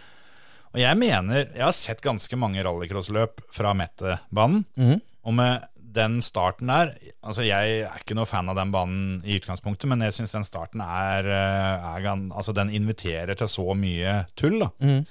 Og 0.71 0.81
jeg 0.83 0.99
mener 1.01 1.49
Jeg 1.49 1.65
har 1.65 1.75
sett 1.77 2.03
ganske 2.05 2.37
mange 2.39 2.63
rallycrossløp 2.63 3.43
fra 3.55 3.75
Mette-banen. 3.77 4.65
Mm. 4.79 5.01
Og 5.27 5.37
med 5.37 5.67
den 5.91 6.21
starten 6.23 6.71
der 6.71 6.93
Altså 7.27 7.43
Jeg 7.47 7.81
er 7.83 7.99
ikke 7.99 8.17
noe 8.19 8.29
fan 8.31 8.49
av 8.51 8.59
den 8.59 8.71
banen 8.75 9.19
i 9.27 9.41
utgangspunktet, 9.41 9.89
men 9.91 10.05
jeg 10.07 10.17
syns 10.21 10.37
den 10.37 10.47
starten 10.47 10.85
er, 10.85 11.27
eh, 11.27 11.91
er 11.97 12.09
Altså 12.13 12.55
Den 12.57 12.71
inviterer 12.71 13.35
til 13.35 13.51
så 13.51 13.75
mye 13.75 14.25
tull, 14.39 14.61
da. 14.63 14.71
mm. 14.79 15.03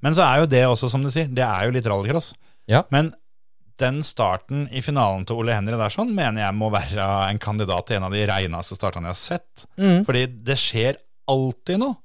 Men 0.00 0.14
så 0.14 0.22
er 0.22 0.38
jo 0.38 0.46
det 0.46 0.62
også, 0.62 0.88
som 0.92 1.02
du 1.02 1.10
sier, 1.10 1.26
det 1.26 1.42
er 1.42 1.64
jo 1.66 1.72
litt 1.74 1.86
rallycross. 1.90 2.28
Ja. 2.70 2.84
Men 2.94 3.08
den 3.82 4.00
starten 4.06 4.68
i 4.70 4.82
finalen 4.82 5.24
til 5.26 5.40
Ole 5.40 5.56
Henry 5.56 5.74
der 5.78 5.90
sånn, 5.90 6.12
mener 6.14 6.44
jeg 6.44 6.54
må 6.54 6.68
være 6.70 7.06
en 7.28 7.40
kandidat 7.42 7.88
til 7.88 7.98
en 7.98 8.06
av 8.06 8.14
de 8.14 8.24
reineste 8.30 8.78
startene 8.78 9.10
jeg 9.10 9.16
har 9.16 9.20
sett. 9.22 9.64
Mm. 9.74 10.04
Fordi 10.06 10.22
det 10.46 10.58
skjer 10.58 11.00
alltid 11.30 11.82
noe. 11.82 11.98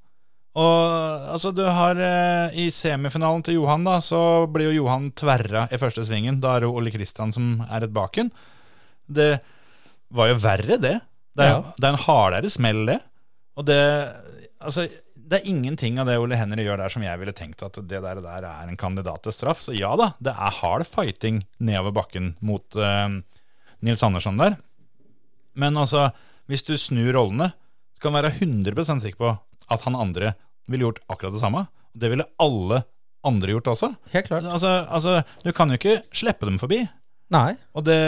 Og 0.53 1.29
altså, 1.33 1.49
du 1.55 1.63
har 1.65 1.97
eh, 1.97 2.57
I 2.61 2.67
semifinalen 2.73 3.41
til 3.45 3.55
Johan, 3.57 3.85
da, 3.87 3.95
så 4.05 4.45
blir 4.53 4.69
jo 4.69 4.83
Johan 4.83 5.07
tverra 5.17 5.65
i 5.73 5.79
første 5.81 6.05
svingen. 6.05 6.37
Da 6.43 6.55
er 6.57 6.65
det 6.65 6.69
Ole 6.69 6.91
Kristian 6.93 7.33
som 7.33 7.55
er 7.65 7.87
et 7.87 7.93
baken. 7.95 8.29
Det 9.09 9.31
var 10.13 10.29
jo 10.29 10.37
verre, 10.43 10.77
det. 10.77 10.99
Det 11.33 11.41
er, 11.47 11.55
Ja. 11.55 11.61
det 11.77 11.87
er 11.87 11.95
en 11.95 12.03
hardere 12.05 12.49
smell, 12.53 12.83
det. 12.91 12.99
Og 13.57 13.65
det 13.69 13.79
Altså, 14.63 14.85
det 15.17 15.41
er 15.41 15.49
ingenting 15.49 15.97
av 15.99 16.05
det 16.07 16.13
Ole 16.21 16.37
Henry 16.39 16.63
gjør 16.63 16.77
der 16.79 16.91
som 16.93 17.03
jeg 17.03 17.19
ville 17.19 17.33
tenkt 17.35 17.63
at 17.65 17.75
det 17.75 17.99
der, 17.99 18.21
der 18.23 18.45
er 18.47 18.69
en 18.69 18.77
kandidat 18.79 19.23
til 19.25 19.33
straff. 19.35 19.59
Så 19.59 19.73
ja 19.75 19.89
da, 19.99 20.13
det 20.23 20.31
er 20.31 20.55
hard 20.61 20.85
fighting 20.87 21.41
nedover 21.59 21.91
bakken 21.97 22.35
mot 22.39 22.77
eh, 22.79 23.17
Nils 23.83 24.03
Andersson 24.05 24.37
der. 24.39 24.55
Men 25.59 25.75
altså, 25.75 26.11
hvis 26.47 26.63
du 26.63 26.77
snur 26.79 27.11
rollene, 27.17 27.49
så 27.97 28.05
kan 28.05 28.13
du 28.13 28.21
være 28.21 28.31
100 28.39 29.01
sikker 29.03 29.19
på 29.19 29.33
at 29.71 29.85
han 29.85 29.97
andre 29.99 30.33
ville 30.71 30.87
gjort 30.87 31.01
akkurat 31.11 31.35
det 31.35 31.43
samme. 31.43 31.65
Det 31.93 32.09
ville 32.11 32.27
alle 32.41 32.83
andre 33.27 33.55
gjort 33.55 33.71
også. 33.73 33.93
Helt 34.13 34.27
klart. 34.27 34.47
Altså, 34.49 34.71
altså, 34.89 35.21
du 35.43 35.51
kan 35.55 35.71
jo 35.71 35.79
ikke 35.79 36.01
slippe 36.15 36.47
dem 36.49 36.59
forbi. 36.61 36.83
Nei. 37.33 37.55
Og 37.73 37.85
det 37.87 37.99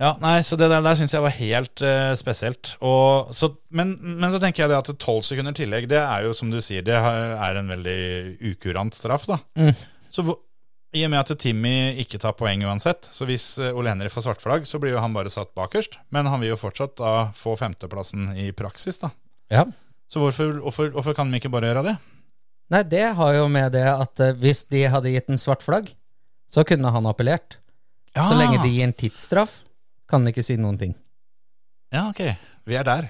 Ja, 0.00 0.14
nei, 0.16 0.38
så 0.40 0.56
det 0.56 0.70
der, 0.72 0.80
der 0.80 0.96
syns 0.96 1.12
jeg 1.12 1.20
var 1.20 1.34
helt 1.36 1.82
uh, 1.84 2.14
spesielt. 2.16 2.74
Og, 2.80 3.34
så, 3.36 3.50
men, 3.68 3.98
men 4.00 4.30
så 4.32 4.40
tenker 4.40 4.64
jeg 4.64 4.72
det 4.72 4.78
at 4.78 4.92
tolv 5.02 5.20
sekunder 5.26 5.52
tillegg, 5.52 5.90
det 5.90 6.00
er 6.00 6.24
jo 6.24 6.32
som 6.36 6.48
du 6.48 6.56
sier, 6.64 6.80
det 6.86 6.96
er 6.96 7.58
en 7.60 7.68
veldig 7.68 7.98
ukurant 8.48 8.96
straff, 8.96 9.28
da. 9.28 9.36
Mm. 9.60 9.74
Så 10.10 10.24
i 10.96 11.04
og 11.06 11.12
med 11.12 11.20
at 11.22 11.38
Timmy 11.38 11.92
ikke 12.02 12.18
tar 12.18 12.34
poeng 12.38 12.64
uansett, 12.66 13.06
så 13.14 13.26
hvis 13.28 13.52
eh, 13.62 13.74
Ole 13.76 13.92
Henry 13.92 14.10
får 14.10 14.26
svart 14.26 14.42
flagg, 14.42 14.66
så 14.66 14.80
blir 14.82 14.96
jo 14.96 15.02
han 15.02 15.14
bare 15.14 15.30
satt 15.30 15.52
bakerst. 15.54 16.00
Men 16.10 16.26
han 16.26 16.42
vil 16.42 16.52
jo 16.54 16.58
fortsatt 16.58 16.96
da 16.98 17.30
få 17.36 17.54
femteplassen 17.60 18.32
i 18.34 18.48
praksis, 18.56 18.98
da. 19.02 19.12
Ja. 19.52 19.68
Så 20.10 20.22
hvorfor, 20.22 20.58
hvorfor, 20.64 20.90
hvorfor 20.96 21.14
kan 21.14 21.30
de 21.30 21.38
ikke 21.38 21.52
bare 21.52 21.70
gjøre 21.70 21.86
det? 21.86 21.96
Nei, 22.74 22.82
det 22.86 23.06
har 23.18 23.34
jo 23.34 23.46
med 23.50 23.70
det 23.74 23.86
at 23.86 24.22
eh, 24.22 24.36
hvis 24.42 24.64
de 24.70 24.84
hadde 24.90 25.14
gitt 25.14 25.30
en 25.30 25.38
svart 25.40 25.62
flagg, 25.66 25.92
så 26.50 26.66
kunne 26.66 26.90
han 26.90 27.06
appellert. 27.06 27.60
Så 28.10 28.34
lenge 28.34 28.58
de 28.58 28.72
gir 28.72 28.88
en 28.88 28.96
tidsstraff, 28.98 29.60
kan 30.10 30.24
de 30.26 30.32
ikke 30.34 30.42
si 30.42 30.56
noen 30.58 30.78
ting. 30.78 30.96
Ja, 31.94 32.08
ok. 32.10 32.24
Vi 32.66 32.74
er 32.78 32.86
der. 32.86 33.06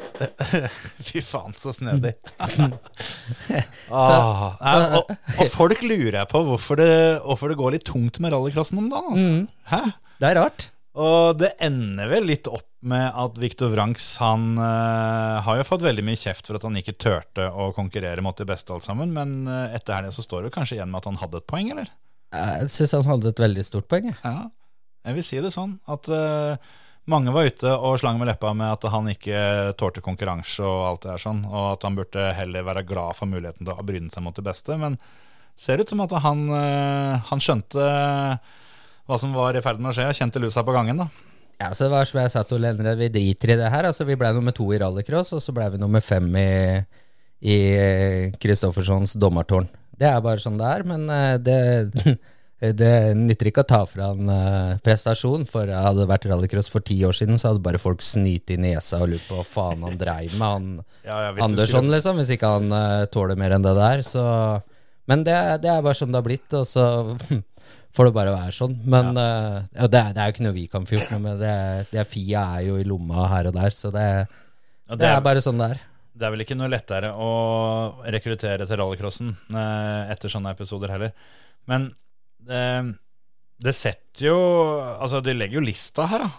Fy 1.06 1.22
faen, 1.24 1.54
så 1.56 1.72
snedig. 1.74 2.12
ah, 3.90 4.58
og, 4.98 5.10
og 5.10 5.46
folk 5.52 5.84
lurer 5.86 6.26
på 6.30 6.42
hvorfor 6.48 6.80
det, 6.80 6.92
hvorfor 7.24 7.52
det 7.52 7.58
går 7.60 7.76
litt 7.76 7.86
tungt 7.88 8.20
med 8.22 8.34
rallycrossen 8.34 8.82
om 8.82 8.90
dagen. 8.92 9.14
Altså. 9.14 9.30
Mm. 9.30 9.96
Det 10.20 10.30
er 10.30 10.38
rart. 10.40 10.68
Og 11.00 11.38
det 11.38 11.52
ender 11.62 12.10
vel 12.10 12.26
litt 12.28 12.48
opp 12.50 12.66
med 12.90 13.06
at 13.22 13.36
Viktor 13.38 13.70
Wrangs 13.74 14.04
han 14.22 14.54
uh, 14.58 15.38
har 15.44 15.60
jo 15.60 15.66
fått 15.68 15.84
veldig 15.84 16.04
mye 16.06 16.18
kjeft 16.18 16.48
for 16.48 16.58
at 16.58 16.64
han 16.66 16.78
ikke 16.80 16.96
turte 16.98 17.46
å 17.46 17.70
konkurrere 17.76 18.24
mot 18.24 18.36
de 18.36 18.46
beste 18.48 18.72
alt 18.74 18.86
sammen, 18.86 19.12
men 19.14 19.44
uh, 19.48 19.68
etter 19.76 19.98
helga 19.98 20.14
så 20.16 20.24
står 20.24 20.48
det 20.48 20.54
kanskje 20.56 20.78
igjen 20.78 20.90
med 20.90 21.02
at 21.02 21.10
han 21.12 21.20
hadde 21.20 21.42
et 21.42 21.48
poeng, 21.50 21.70
eller? 21.74 21.92
Jeg 22.30 22.72
syns 22.72 22.96
han 22.96 23.08
hadde 23.10 23.32
et 23.32 23.42
veldig 23.42 23.66
stort 23.66 23.88
poeng. 23.90 24.10
jeg. 24.10 24.18
Ja, 24.24 24.48
jeg 25.06 25.16
vil 25.16 25.26
si 25.26 25.40
det 25.42 25.52
sånn 25.54 25.78
at 25.90 26.08
eh, 26.12 26.70
mange 27.10 27.32
var 27.34 27.48
ute 27.50 27.72
og 27.74 27.98
slang 28.00 28.20
med 28.20 28.30
leppa 28.30 28.52
med 28.56 28.76
at 28.76 28.86
han 28.92 29.10
ikke 29.12 29.40
tålte 29.80 30.02
konkurranse 30.04 30.64
og 30.66 30.84
alt 30.86 31.02
det 31.04 31.10
der 31.12 31.24
sånn, 31.24 31.42
og 31.48 31.74
at 31.74 31.86
han 31.88 31.98
burde 31.98 32.28
heller 32.38 32.66
være 32.66 32.86
glad 32.88 33.18
for 33.18 33.30
muligheten 33.30 33.66
til 33.66 33.74
å 33.74 33.86
bryne 33.86 34.12
seg 34.12 34.24
mot 34.24 34.36
det 34.36 34.46
beste, 34.46 34.78
men 34.80 34.96
ser 35.58 35.82
ut 35.82 35.90
som 35.90 36.00
at 36.06 36.14
han, 36.24 36.46
eh, 36.56 37.26
han 37.30 37.42
skjønte 37.42 37.88
hva 39.10 39.18
som 39.18 39.34
var 39.34 39.58
i 39.58 39.64
ferd 39.64 39.82
med 39.82 39.92
å 39.92 39.96
skje, 39.98 40.08
og 40.08 40.16
kjente 40.16 40.42
lusa 40.42 40.64
på 40.64 40.76
gangen 40.76 41.02
da. 41.02 41.10
Ja, 41.60 41.74
så 41.74 41.84
det 41.84 41.92
var 41.92 42.08
som 42.08 42.22
jeg 42.22 42.32
sa 42.32 42.46
til 42.48 42.62
Lennre, 42.62 42.96
vi 42.96 43.10
driter 43.12 43.52
i 43.52 43.60
det 43.60 43.68
her. 43.68 43.84
Altså, 43.90 44.06
vi 44.08 44.16
ble 44.16 44.30
nummer 44.32 44.54
to 44.56 44.70
i 44.72 44.78
rallycross, 44.80 45.34
og 45.36 45.42
så 45.44 45.52
ble 45.52 45.66
vi 45.74 45.82
nummer 45.82 46.00
fem 46.00 46.30
i 46.40 46.50
i 47.40 47.56
Christoffersons 48.40 49.16
dommertårn. 49.20 49.68
Det 50.00 50.08
er 50.08 50.20
bare 50.24 50.40
sånn 50.42 50.58
det 50.60 50.68
er, 50.68 50.84
men 50.88 51.06
eh, 51.12 51.36
det, 51.40 52.16
det 52.60 53.16
nytter 53.16 53.48
ikke 53.48 53.62
å 53.64 53.68
ta 53.68 53.78
fra 53.88 54.10
en 54.12 54.28
uh, 54.28 54.78
prestasjon. 54.84 55.46
For 55.48 55.70
hadde 55.72 56.02
det 56.02 56.08
vært 56.10 56.26
rallycross 56.28 56.68
for 56.72 56.84
ti 56.84 56.98
år 57.08 57.16
siden, 57.16 57.40
så 57.40 57.50
hadde 57.50 57.64
bare 57.64 57.80
folk 57.80 58.04
snytt 58.04 58.52
i 58.52 58.58
nesa 58.60 59.00
og 59.00 59.14
lurt 59.14 59.24
på 59.28 59.38
hva 59.38 59.46
faen 59.48 59.86
han 59.86 59.96
dreiv 60.00 60.36
med. 60.36 60.44
Han 60.44 60.66
Ja, 61.08 61.16
ja, 61.24 61.30
Andersson, 61.40 61.86
skulle- 61.86 61.96
liksom, 61.96 62.20
hvis 62.20 62.34
ikke 62.36 62.50
han 62.52 62.68
uh, 62.74 63.06
tåler 63.08 63.38
mer 63.40 63.56
enn 63.56 63.64
det 63.64 63.72
der. 63.78 64.04
Så 64.04 64.24
Men 65.08 65.24
det, 65.24 65.38
det 65.64 65.70
er 65.72 65.80
bare 65.80 65.96
sånn 65.96 66.12
det 66.12 66.20
har 66.20 66.26
blitt, 66.28 66.52
og 66.58 66.68
så 66.68 66.84
får 67.96 68.10
det 68.10 68.16
bare 68.18 68.36
være 68.36 68.52
sånn. 68.58 68.76
Men 68.84 69.14
ja. 69.16 69.28
uh, 69.64 69.86
det, 69.88 70.02
er, 70.02 70.12
det 70.12 70.20
er 70.20 70.28
jo 70.28 70.36
ikke 70.36 70.48
noe 70.50 70.58
vi 70.58 70.66
kan 70.74 70.84
få 70.84 70.98
gjort 70.98 71.14
noe 71.16 71.24
med. 71.30 71.40
Det, 71.40 71.54
det 71.94 72.08
Fia 72.12 72.44
er 72.58 72.68
jo 72.68 72.76
i 72.76 72.84
lomma 72.84 73.30
her 73.32 73.48
og 73.48 73.56
der, 73.56 73.72
så 73.72 73.88
det, 73.94 74.08
det 75.00 75.08
er 75.08 75.24
bare 75.24 75.40
sånn 75.40 75.64
det 75.64 75.72
er. 75.72 75.86
Det 76.20 76.26
er 76.28 76.34
vel 76.34 76.44
ikke 76.44 76.58
noe 76.58 76.68
lettere 76.68 77.14
å 77.16 77.30
rekruttere 78.12 78.66
til 78.68 78.76
rallycrossen 78.76 79.30
eh, 79.32 80.10
etter 80.12 80.28
sånne 80.28 80.52
episoder 80.52 80.92
heller. 80.92 81.14
Men 81.70 81.86
eh, 82.48 82.92
det 83.60 83.74
setter 83.76 84.30
jo 84.30 84.38
Altså, 84.96 85.20
de 85.24 85.34
legger 85.36 85.60
jo 85.60 85.66
lista 85.66 86.06
her, 86.10 86.24
da. 86.24 86.30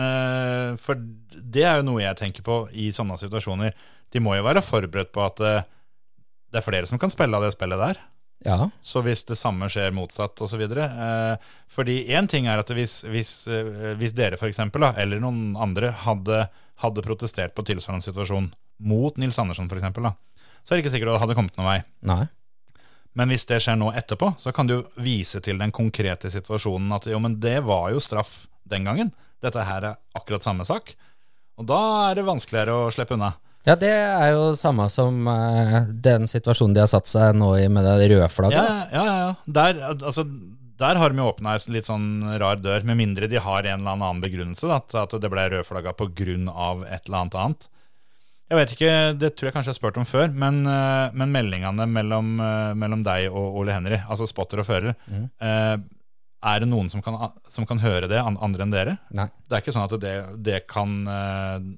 Eh, 0.00 0.76
for 0.78 1.00
det 1.00 1.64
er 1.66 1.80
jo 1.80 1.88
noe 1.88 2.04
jeg 2.04 2.18
tenker 2.20 2.46
på 2.46 2.62
i 2.70 2.90
sånne 2.94 3.18
situasjoner. 3.18 3.74
de 4.10 4.20
må 4.22 4.34
jo 4.34 4.42
være 4.42 4.62
forberedt 4.62 5.12
på 5.14 5.22
at 5.22 5.40
eh, 5.46 5.66
det 6.50 6.58
er 6.58 6.66
flere 6.66 6.86
som 6.86 6.98
kan 6.98 7.10
spille 7.10 7.36
av 7.36 7.44
det 7.46 7.52
spillet 7.54 7.78
der. 7.78 8.00
Ja. 8.46 8.70
Så 8.82 9.02
hvis 9.04 9.22
det 9.28 9.36
samme 9.38 9.68
skjer 9.70 9.92
motsatt 9.94 10.40
osv. 10.40 10.62
Eh, 10.64 11.50
fordi 11.70 12.00
én 12.08 12.28
ting 12.30 12.48
er 12.48 12.62
at 12.62 12.72
hvis, 12.74 13.02
hvis, 13.04 13.46
eh, 13.52 13.94
hvis 14.00 14.16
dere 14.16 14.40
for 14.40 14.48
eksempel, 14.48 14.82
da, 14.86 14.94
eller 14.98 15.20
noen 15.22 15.54
andre 15.60 15.92
hadde, 16.06 16.46
hadde 16.82 17.06
protestert 17.06 17.54
på 17.54 17.66
tilsvarende 17.68 18.06
situasjon 18.06 18.50
mot 18.80 19.16
Nils 19.20 19.38
Andersson 19.38 19.68
f.eks., 19.68 19.84
så 20.60 20.74
er 20.74 20.78
det 20.78 20.84
ikke 20.84 20.92
sikkert 20.92 21.14
det 21.14 21.22
hadde 21.22 21.36
kommet 21.38 21.56
noen 21.56 21.70
vei. 21.70 21.78
Nei. 22.04 22.24
Men 23.18 23.32
hvis 23.32 23.46
det 23.48 23.58
skjer 23.64 23.78
nå 23.80 23.90
etterpå, 23.98 24.34
så 24.38 24.52
kan 24.54 24.68
du 24.68 24.76
jo 24.76 24.82
vise 25.02 25.40
til 25.42 25.58
den 25.58 25.72
konkrete 25.74 26.30
situasjonen 26.30 26.92
at 26.94 27.08
jo, 27.10 27.18
men 27.22 27.40
det 27.42 27.58
var 27.66 27.90
jo 27.94 28.02
straff 28.02 28.44
den 28.70 28.86
gangen. 28.86 29.10
Dette 29.42 29.64
her 29.66 29.86
er 29.88 29.98
akkurat 30.16 30.44
samme 30.44 30.66
sak. 30.68 30.94
Og 31.60 31.66
da 31.68 31.80
er 32.10 32.20
det 32.20 32.28
vanskeligere 32.28 32.76
å 32.76 32.92
slippe 32.94 33.16
unna. 33.16 33.34
Ja, 33.68 33.74
det 33.76 33.90
er 33.92 34.30
jo 34.32 34.54
samme 34.56 34.86
som 34.88 35.26
uh, 35.28 35.82
den 35.90 36.24
situasjonen 36.30 36.76
de 36.76 36.80
har 36.80 36.88
satt 36.88 37.10
seg 37.10 37.34
nå 37.36 37.50
i 37.60 37.66
med 37.68 37.84
det 37.84 38.08
røde 38.14 38.30
flagget. 38.32 38.56
Ja, 38.56 38.78
ja, 38.88 39.02
ja. 39.04 39.16
ja. 39.26 39.34
Der, 39.44 39.82
altså, 39.98 40.24
der 40.80 40.96
har 40.96 41.12
de 41.12 41.20
jo 41.20 41.28
åpna 41.28 41.58
en 41.58 41.74
litt 41.74 41.88
sånn 41.88 42.08
rar 42.40 42.62
dør, 42.62 42.86
med 42.88 42.96
mindre 43.02 43.28
de 43.28 43.42
har 43.42 43.66
en 43.66 43.82
eller 43.82 43.98
annen 43.98 44.22
begrunnelse. 44.24 44.70
At, 44.72 44.96
at 44.96 45.18
det 45.20 45.32
ble 45.32 45.44
rødflagga 45.52 45.92
pga. 45.98 46.08
et 46.88 47.04
eller 47.04 47.18
annet 47.20 47.36
annet. 47.42 47.68
Jeg 48.50 48.58
vet 48.58 48.72
ikke, 48.74 48.92
Det 49.14 49.30
tror 49.36 49.48
jeg 49.48 49.54
kanskje 49.54 49.70
jeg 49.70 49.76
har 49.76 49.78
spurt 49.78 49.98
om 50.00 50.08
før, 50.08 50.32
men, 50.34 50.64
eh, 50.66 51.14
men 51.14 51.30
meldingene 51.30 51.86
mellom, 51.86 52.34
eh, 52.42 52.74
mellom 52.74 53.04
deg 53.06 53.30
og 53.30 53.60
Ole 53.62 53.76
Henry, 53.76 54.00
altså 54.10 54.26
spotter 54.26 54.58
og 54.58 54.66
fører, 54.66 54.96
eh, 55.40 55.76
er 56.42 56.58
det 56.58 56.66
noen 56.66 56.88
som 56.90 57.02
kan, 57.02 57.30
som 57.46 57.66
kan 57.66 57.78
høre 57.78 58.08
det, 58.08 58.18
andre 58.18 58.64
enn 58.64 58.72
dere? 58.72 58.98
Nei. 59.12 59.28
Det 59.46 59.54
er 59.54 59.62
ikke 59.62 59.74
sånn 59.76 59.84
at 59.84 60.00
det, 60.00 60.42
det, 60.42 60.66
kan, 60.66 61.04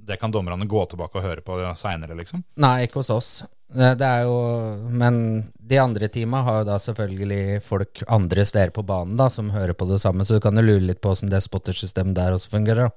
det 0.06 0.20
kan 0.20 0.30
dommerne 0.30 0.68
gå 0.70 0.84
tilbake 0.86 1.18
og 1.18 1.26
høre 1.26 1.42
på 1.42 1.58
seinere, 1.74 2.14
liksom? 2.14 2.44
Nei, 2.62 2.86
ikke 2.86 3.02
hos 3.02 3.10
oss. 3.10 3.30
Det 3.72 4.04
er 4.04 4.22
jo 4.28 4.86
Men 4.92 5.50
de 5.56 5.78
andre 5.80 6.08
teama 6.12 6.42
har 6.44 6.60
jo 6.60 6.68
da 6.68 6.76
selvfølgelig 6.78 7.62
folk 7.64 8.04
andre 8.06 8.44
steder 8.44 8.70
på 8.70 8.84
banen 8.84 9.16
da 9.16 9.28
som 9.32 9.50
hører 9.50 9.74
på 9.74 9.88
det 9.88 9.98
samme, 9.98 10.22
så 10.22 10.38
du 10.38 10.40
kan 10.40 10.54
jo 10.54 10.62
lure 10.62 10.86
litt 10.86 11.00
på 11.02 11.10
åssen 11.10 11.32
det 11.32 11.42
spottersystemet 11.42 12.14
der 12.14 12.36
også 12.36 12.52
fungerer. 12.52 12.92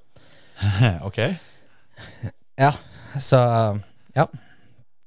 ok. 1.08 1.18
Ja, 2.56 2.70
så 3.22 3.40
ja. 4.16 4.26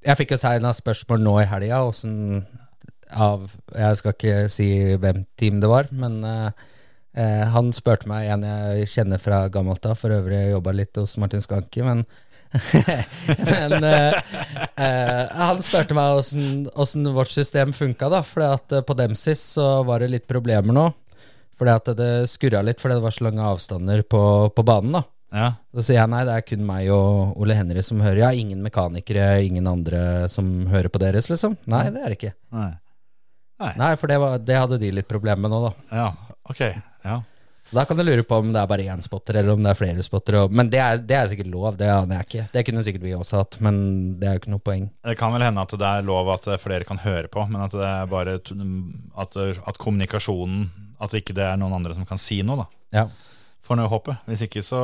Jeg 0.05 0.15
fikk 0.21 0.33
jo 0.35 0.39
noen 0.63 0.77
spørsmål 0.77 1.23
nå 1.25 1.33
i 1.41 1.47
helga, 1.49 1.81
av 3.09 3.49
Jeg 3.73 3.97
skal 3.99 4.13
ikke 4.15 4.35
si 4.53 4.67
hvem 5.01 5.23
team 5.39 5.59
det 5.59 5.69
var, 5.71 5.89
men 5.91 6.21
eh, 6.23 7.45
han 7.51 7.73
spurte 7.75 8.07
meg 8.07 8.29
en 8.31 8.45
jeg 8.45 8.87
kjenner 8.93 9.19
fra 9.21 9.47
gammelt 9.51 9.85
av, 9.89 9.97
for 9.99 10.13
øvrig 10.13 10.51
jobba 10.51 10.75
litt 10.77 10.95
hos 11.01 11.17
Martin 11.17 11.43
Skanke, 11.43 11.83
men 11.83 12.05
Men 13.49 13.83
eh, 13.85 14.15
eh, 14.73 15.25
han 15.37 15.59
spurte 15.61 15.93
meg 15.93 16.17
åssen- 16.17 17.11
vårt 17.13 17.29
system 17.29 17.73
funka, 17.77 18.09
da. 18.09 18.23
For 18.25 18.81
på 18.81 18.95
Demsis 18.97 19.43
så 19.53 19.83
var 19.85 20.01
det 20.01 20.09
litt 20.15 20.27
problemer 20.27 20.73
nå. 20.73 20.87
Fordi 21.59 21.75
at 21.75 21.91
det 21.99 22.11
skurra 22.31 22.63
litt 22.65 22.79
fordi 22.81 22.95
det 22.97 23.03
var 23.03 23.13
så 23.13 23.27
lange 23.27 23.45
avstander 23.45 24.01
på, 24.01 24.21
på 24.55 24.65
banen. 24.65 24.97
da 24.97 25.03
Ja. 25.29 25.49
så 25.75 25.83
sier 25.85 25.99
jeg 25.99 26.09
nei, 26.09 26.23
det 26.25 26.35
er 26.35 26.45
kun 26.47 26.63
meg 26.65 26.87
og 26.93 27.37
Ole 27.37 27.57
Henry 27.57 27.83
som 27.85 28.01
hører. 28.01 28.23
Ja, 28.23 28.29
ingen 28.33 28.63
mekanikere, 28.65 29.43
ingen 29.45 29.67
andre 29.69 30.27
som 30.31 30.67
hører 30.71 30.89
på 30.89 31.01
deres, 31.01 31.29
liksom. 31.29 31.57
Nei, 31.69 31.85
det 31.93 32.01
er 32.01 32.13
det 32.13 32.19
ikke. 32.19 32.35
Nei. 32.55 32.71
Nei, 33.59 33.91
for 33.99 34.07
det, 34.07 34.17
var, 34.21 34.39
det 34.39 34.55
hadde 34.55 34.79
de 34.81 34.93
litt 34.95 35.09
problemer 35.09 35.43
med 35.43 35.51
nå, 35.51 35.59
da. 35.67 35.73
Ja, 35.91 36.37
ok. 36.49 36.63
Ja. 37.03 37.19
Så 37.61 37.75
da 37.75 37.83
kan 37.85 37.97
du 37.99 38.03
lure 38.07 38.23
på 38.23 38.37
om 38.39 38.53
det 38.55 38.61
er 38.61 38.69
bare 38.71 38.85
én 38.87 39.01
spotter, 39.03 39.35
eller 39.41 39.51
om 39.53 39.63
det 39.63 39.73
er 39.73 39.77
flere 39.77 40.03
spottere. 40.05 40.45
Men 40.47 40.69
det 40.71 40.79
er, 40.79 41.01
det 41.03 41.17
er 41.17 41.27
sikkert 41.29 41.49
lov, 41.51 41.75
det 41.77 41.89
aner 41.91 42.21
jeg 42.21 42.27
ikke. 42.29 42.45
Det 42.53 42.63
kunne 42.69 42.83
sikkert 42.87 43.03
vi 43.03 43.15
også 43.17 43.41
hatt, 43.41 43.57
men 43.65 43.81
det 44.21 44.29
er 44.29 44.37
jo 44.37 44.41
ikke 44.41 44.53
noe 44.53 44.63
poeng. 44.63 44.85
Det 45.05 45.17
kan 45.19 45.35
vel 45.35 45.43
hende 45.43 45.65
at 45.67 45.75
det 45.75 45.89
er 45.89 46.07
lov 46.07 46.31
at 46.33 46.47
flere 46.63 46.87
kan 46.87 47.01
høre 47.03 47.27
på, 47.31 47.43
men 47.51 47.65
at 47.67 47.75
det 47.75 47.83
er 47.89 48.09
bare 48.09 48.37
at, 48.39 49.35
at 49.35 49.81
kommunikasjonen 49.81 50.69
At 50.99 51.13
ikke 51.15 51.31
det 51.35 51.45
er 51.45 51.59
noen 51.59 51.77
andre 51.77 51.93
som 51.95 52.07
kan 52.07 52.19
si 52.19 52.41
noe, 52.43 52.63
da. 52.63 52.65
Ja. 52.95 53.05
Får 53.69 53.77
nå 53.77 53.86
håpe. 53.91 54.15
Hvis 54.25 54.41
ikke 54.47 54.63
så 54.65 54.79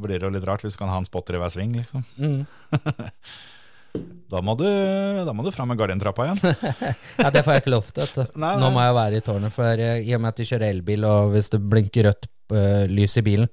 blir 0.00 0.16
det 0.16 0.24
jo 0.24 0.32
litt 0.32 0.46
rart 0.48 0.64
hvis 0.64 0.78
du 0.78 0.80
kan 0.80 0.88
ha 0.88 0.96
en 0.96 1.06
spotter 1.08 1.36
i 1.36 1.42
hver 1.42 1.52
sving, 1.52 1.76
liksom. 1.76 2.06
Mm. 2.16 2.42
Da 4.28 4.42
må 4.44 4.52
du, 4.58 4.66
da 5.24 5.32
må 5.32 5.42
du 5.42 5.48
fram 5.54 5.70
med 5.72 5.78
gardintrappa 5.80 6.26
igjen. 6.26 6.40
ja, 7.22 7.30
det 7.32 7.40
får 7.44 7.54
jeg 7.54 7.62
ikke 7.62 7.72
lov 7.72 7.86
til. 7.96 8.10
Nei. 8.20 8.26
Nei, 8.44 8.50
Nå 8.60 8.68
må 8.74 8.82
jeg 8.84 8.96
være 8.98 9.20
i 9.20 9.24
tårnet, 9.24 9.54
for 9.54 9.80
eh, 9.84 10.02
i 10.04 10.12
og 10.14 10.20
med 10.20 10.34
at 10.34 10.42
de 10.42 10.46
kjører 10.50 10.68
elbil, 10.68 11.06
og 11.08 11.30
hvis 11.32 11.48
det 11.54 11.60
blinker 11.72 12.08
rødt 12.10 12.28
uh, 12.52 12.84
lys 12.92 13.16
i 13.18 13.24
bilen, 13.24 13.48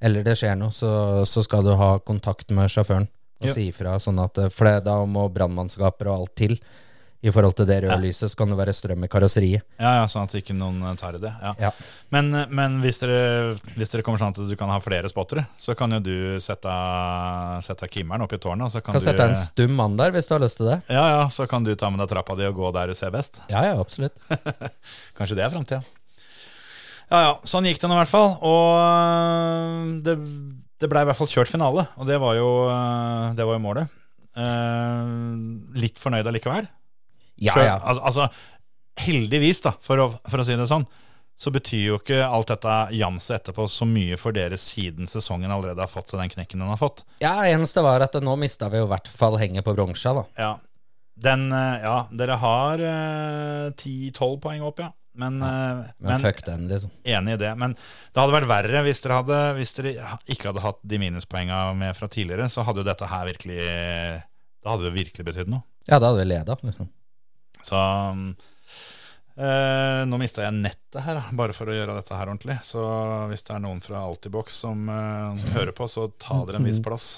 eller 0.00 0.24
det 0.24 0.38
skjer 0.40 0.56
noe, 0.58 0.72
så, 0.74 0.90
så 1.28 1.44
skal 1.44 1.64
du 1.68 1.74
ha 1.76 1.90
kontakt 2.04 2.52
med 2.56 2.72
sjåføren 2.72 3.06
og 3.42 3.50
Ja. 3.50 3.52
si 3.52 3.66
ifra. 3.68 3.98
Sånn 4.00 4.20
at, 4.24 4.40
eh, 4.40 4.48
for 4.52 4.80
da 4.80 4.96
må 5.04 5.26
brannmannskaper 5.32 6.08
og 6.08 6.22
alt 6.22 6.34
til. 6.40 6.56
I 7.26 7.32
forhold 7.34 7.56
til 7.58 7.66
det 7.66 7.80
røde 7.82 7.96
lyset, 8.04 8.30
så 8.30 8.38
kan 8.38 8.52
det 8.52 8.56
være 8.60 8.74
strøm 8.76 9.02
i 9.02 9.08
karosseriet. 9.10 9.64
Ja, 9.82 9.96
ja, 9.98 10.04
Sånn 10.10 10.28
at 10.28 10.34
ikke 10.38 10.54
noen 10.54 10.84
tar 11.00 11.16
i 11.18 11.20
det. 11.22 11.32
Ja. 11.42 11.52
Ja. 11.66 11.70
Men, 12.14 12.30
men 12.54 12.76
hvis, 12.84 13.00
dere, 13.02 13.56
hvis 13.74 13.90
dere 13.90 14.04
kommer 14.06 14.20
sånn 14.22 14.30
at 14.36 14.38
du 14.46 14.54
kan 14.58 14.70
ha 14.70 14.76
flere 14.84 15.10
spottere, 15.10 15.46
så 15.58 15.74
kan 15.78 15.96
jo 15.96 15.98
du 16.06 16.14
sette, 16.44 16.76
sette 17.66 17.88
kimmeren 17.90 18.22
opp 18.26 18.36
i 18.36 18.40
tårnet. 18.42 18.70
Så 18.70 18.80
kan, 18.84 18.94
Kan 18.94 19.02
du, 19.02 19.06
sette 19.08 19.26
en 19.26 19.34
stum 19.40 19.74
mann 19.80 19.98
der, 19.98 20.14
hvis 20.14 20.30
du 20.30 20.36
har 20.36 20.44
lyst 20.44 20.60
til 20.62 20.70
det. 20.70 20.78
ja, 20.92 21.04
ja, 21.16 21.26
så 21.34 21.48
kan 21.50 21.66
du 21.66 21.74
ta 21.74 21.90
med 21.90 22.04
deg 22.04 22.12
trappa 22.14 22.38
di 22.38 22.46
og 22.46 22.56
gå 22.62 22.70
der 22.78 22.92
du 22.94 22.98
ser 22.98 23.10
best. 23.14 23.42
Ja, 23.50 23.64
ja, 23.66 23.74
absolutt. 23.82 24.16
Kanskje 25.18 25.40
det 25.40 25.46
er 25.48 25.52
framtida. 25.56 25.82
Ja 27.10 27.18
ja, 27.22 27.34
sånn 27.46 27.66
gikk 27.68 27.78
det 27.82 27.90
nå 27.90 27.94
i 27.98 28.00
hvert 28.04 28.10
fall. 28.10 28.32
Og 28.46 28.70
øh, 28.78 29.92
det, 30.06 30.16
det 30.82 30.88
ble 30.90 31.02
i 31.04 31.10
hvert 31.10 31.18
fall 31.18 31.30
kjørt 31.30 31.50
finale, 31.52 31.84
og 31.98 32.08
det 32.08 32.16
var 32.22 32.38
jo, 32.38 32.48
det 33.38 33.46
var 33.46 33.58
jo 33.58 33.62
målet. 33.62 33.92
Eh, 34.36 35.12
litt 35.80 36.00
fornøyd 36.02 36.26
allikevel. 36.28 36.66
Ja, 37.42 37.56
ja. 37.60 37.74
Altså, 37.80 38.02
altså, 38.02 38.28
heldigvis, 39.06 39.60
da, 39.64 39.74
for 39.84 40.00
å, 40.00 40.06
for 40.28 40.40
å 40.40 40.46
si 40.46 40.56
det 40.56 40.68
sånn, 40.70 40.86
så 41.36 41.52
betyr 41.52 41.82
jo 41.82 41.96
ikke 42.00 42.22
alt 42.24 42.48
dette 42.48 42.74
jamset 42.96 43.42
etterpå 43.42 43.66
så 43.68 43.84
mye 43.88 44.16
for 44.16 44.32
dere 44.32 44.56
siden 44.60 45.08
sesongen 45.10 45.52
allerede 45.52 45.84
har 45.84 45.90
fått 45.92 46.08
seg 46.08 46.22
den 46.22 46.32
knekken 46.32 46.62
den 46.64 46.72
har 46.72 46.80
fått. 46.80 47.04
Ja, 47.20 47.34
eneste 47.44 47.84
var 47.84 48.00
at 48.06 48.16
nå 48.24 48.36
mista 48.40 48.70
vi 48.72 48.80
jo 48.80 48.86
i 48.88 48.92
hvert 48.94 49.10
fall 49.12 49.36
henget 49.42 49.66
på 49.66 49.76
bronsa, 49.76 50.14
da. 50.16 50.24
Ja, 50.40 50.52
den, 51.16 51.50
øh, 51.52 51.74
ja 51.84 51.98
dere 52.12 52.38
har 52.40 52.86
ti-tolv 53.76 54.40
poeng 54.44 54.64
opp, 54.64 54.80
ja. 54.80 54.94
Men, 55.16 55.38
ja. 55.40 55.52
Men, 55.98 56.10
men 56.12 56.20
fuck 56.20 56.42
den, 56.44 56.66
liksom. 56.68 56.90
Enig 57.04 57.36
i 57.36 57.40
det. 57.40 57.52
Men 57.56 57.72
det 57.76 58.20
hadde 58.20 58.34
vært 58.36 58.50
verre 58.50 58.82
hvis 58.84 59.00
dere, 59.04 59.20
hadde, 59.22 59.38
hvis 59.56 59.72
dere 59.78 59.94
ikke 60.28 60.50
hadde 60.50 60.64
hatt 60.64 60.82
de 60.84 61.00
minuspoenga 61.00 61.60
med 61.78 61.96
fra 61.96 62.08
tidligere. 62.12 62.50
Så 62.52 62.66
hadde 62.68 62.82
jo 62.82 62.88
dette 62.88 63.08
her 63.08 63.24
virkelig 63.30 63.60
Det 63.62 64.68
hadde 64.68 64.88
jo 64.88 64.92
virkelig 64.92 65.26
betydd 65.30 65.52
noe. 65.52 65.64
Ja, 65.88 65.98
da 65.98 66.10
hadde 66.10 66.20
vi 66.20 66.28
leda, 66.28 66.58
liksom. 66.66 66.90
Så 67.66 67.78
eh, 69.36 70.02
nå 70.06 70.20
mista 70.20 70.44
jeg 70.46 70.54
nettet 70.60 71.02
her, 71.02 71.22
bare 71.36 71.56
for 71.56 71.70
å 71.70 71.76
gjøre 71.76 71.96
dette 71.98 72.18
her 72.18 72.30
ordentlig. 72.30 72.58
Så 72.66 72.82
hvis 73.30 73.46
det 73.46 73.56
er 73.56 73.64
noen 73.64 73.82
fra 73.84 74.04
Altibox 74.06 74.60
som 74.66 74.86
eh, 74.92 75.48
hører 75.56 75.74
på, 75.76 75.88
så 75.90 76.08
ta 76.14 76.42
dere 76.46 76.62
en 76.62 76.68
viss 76.68 76.82
plass. 76.84 77.16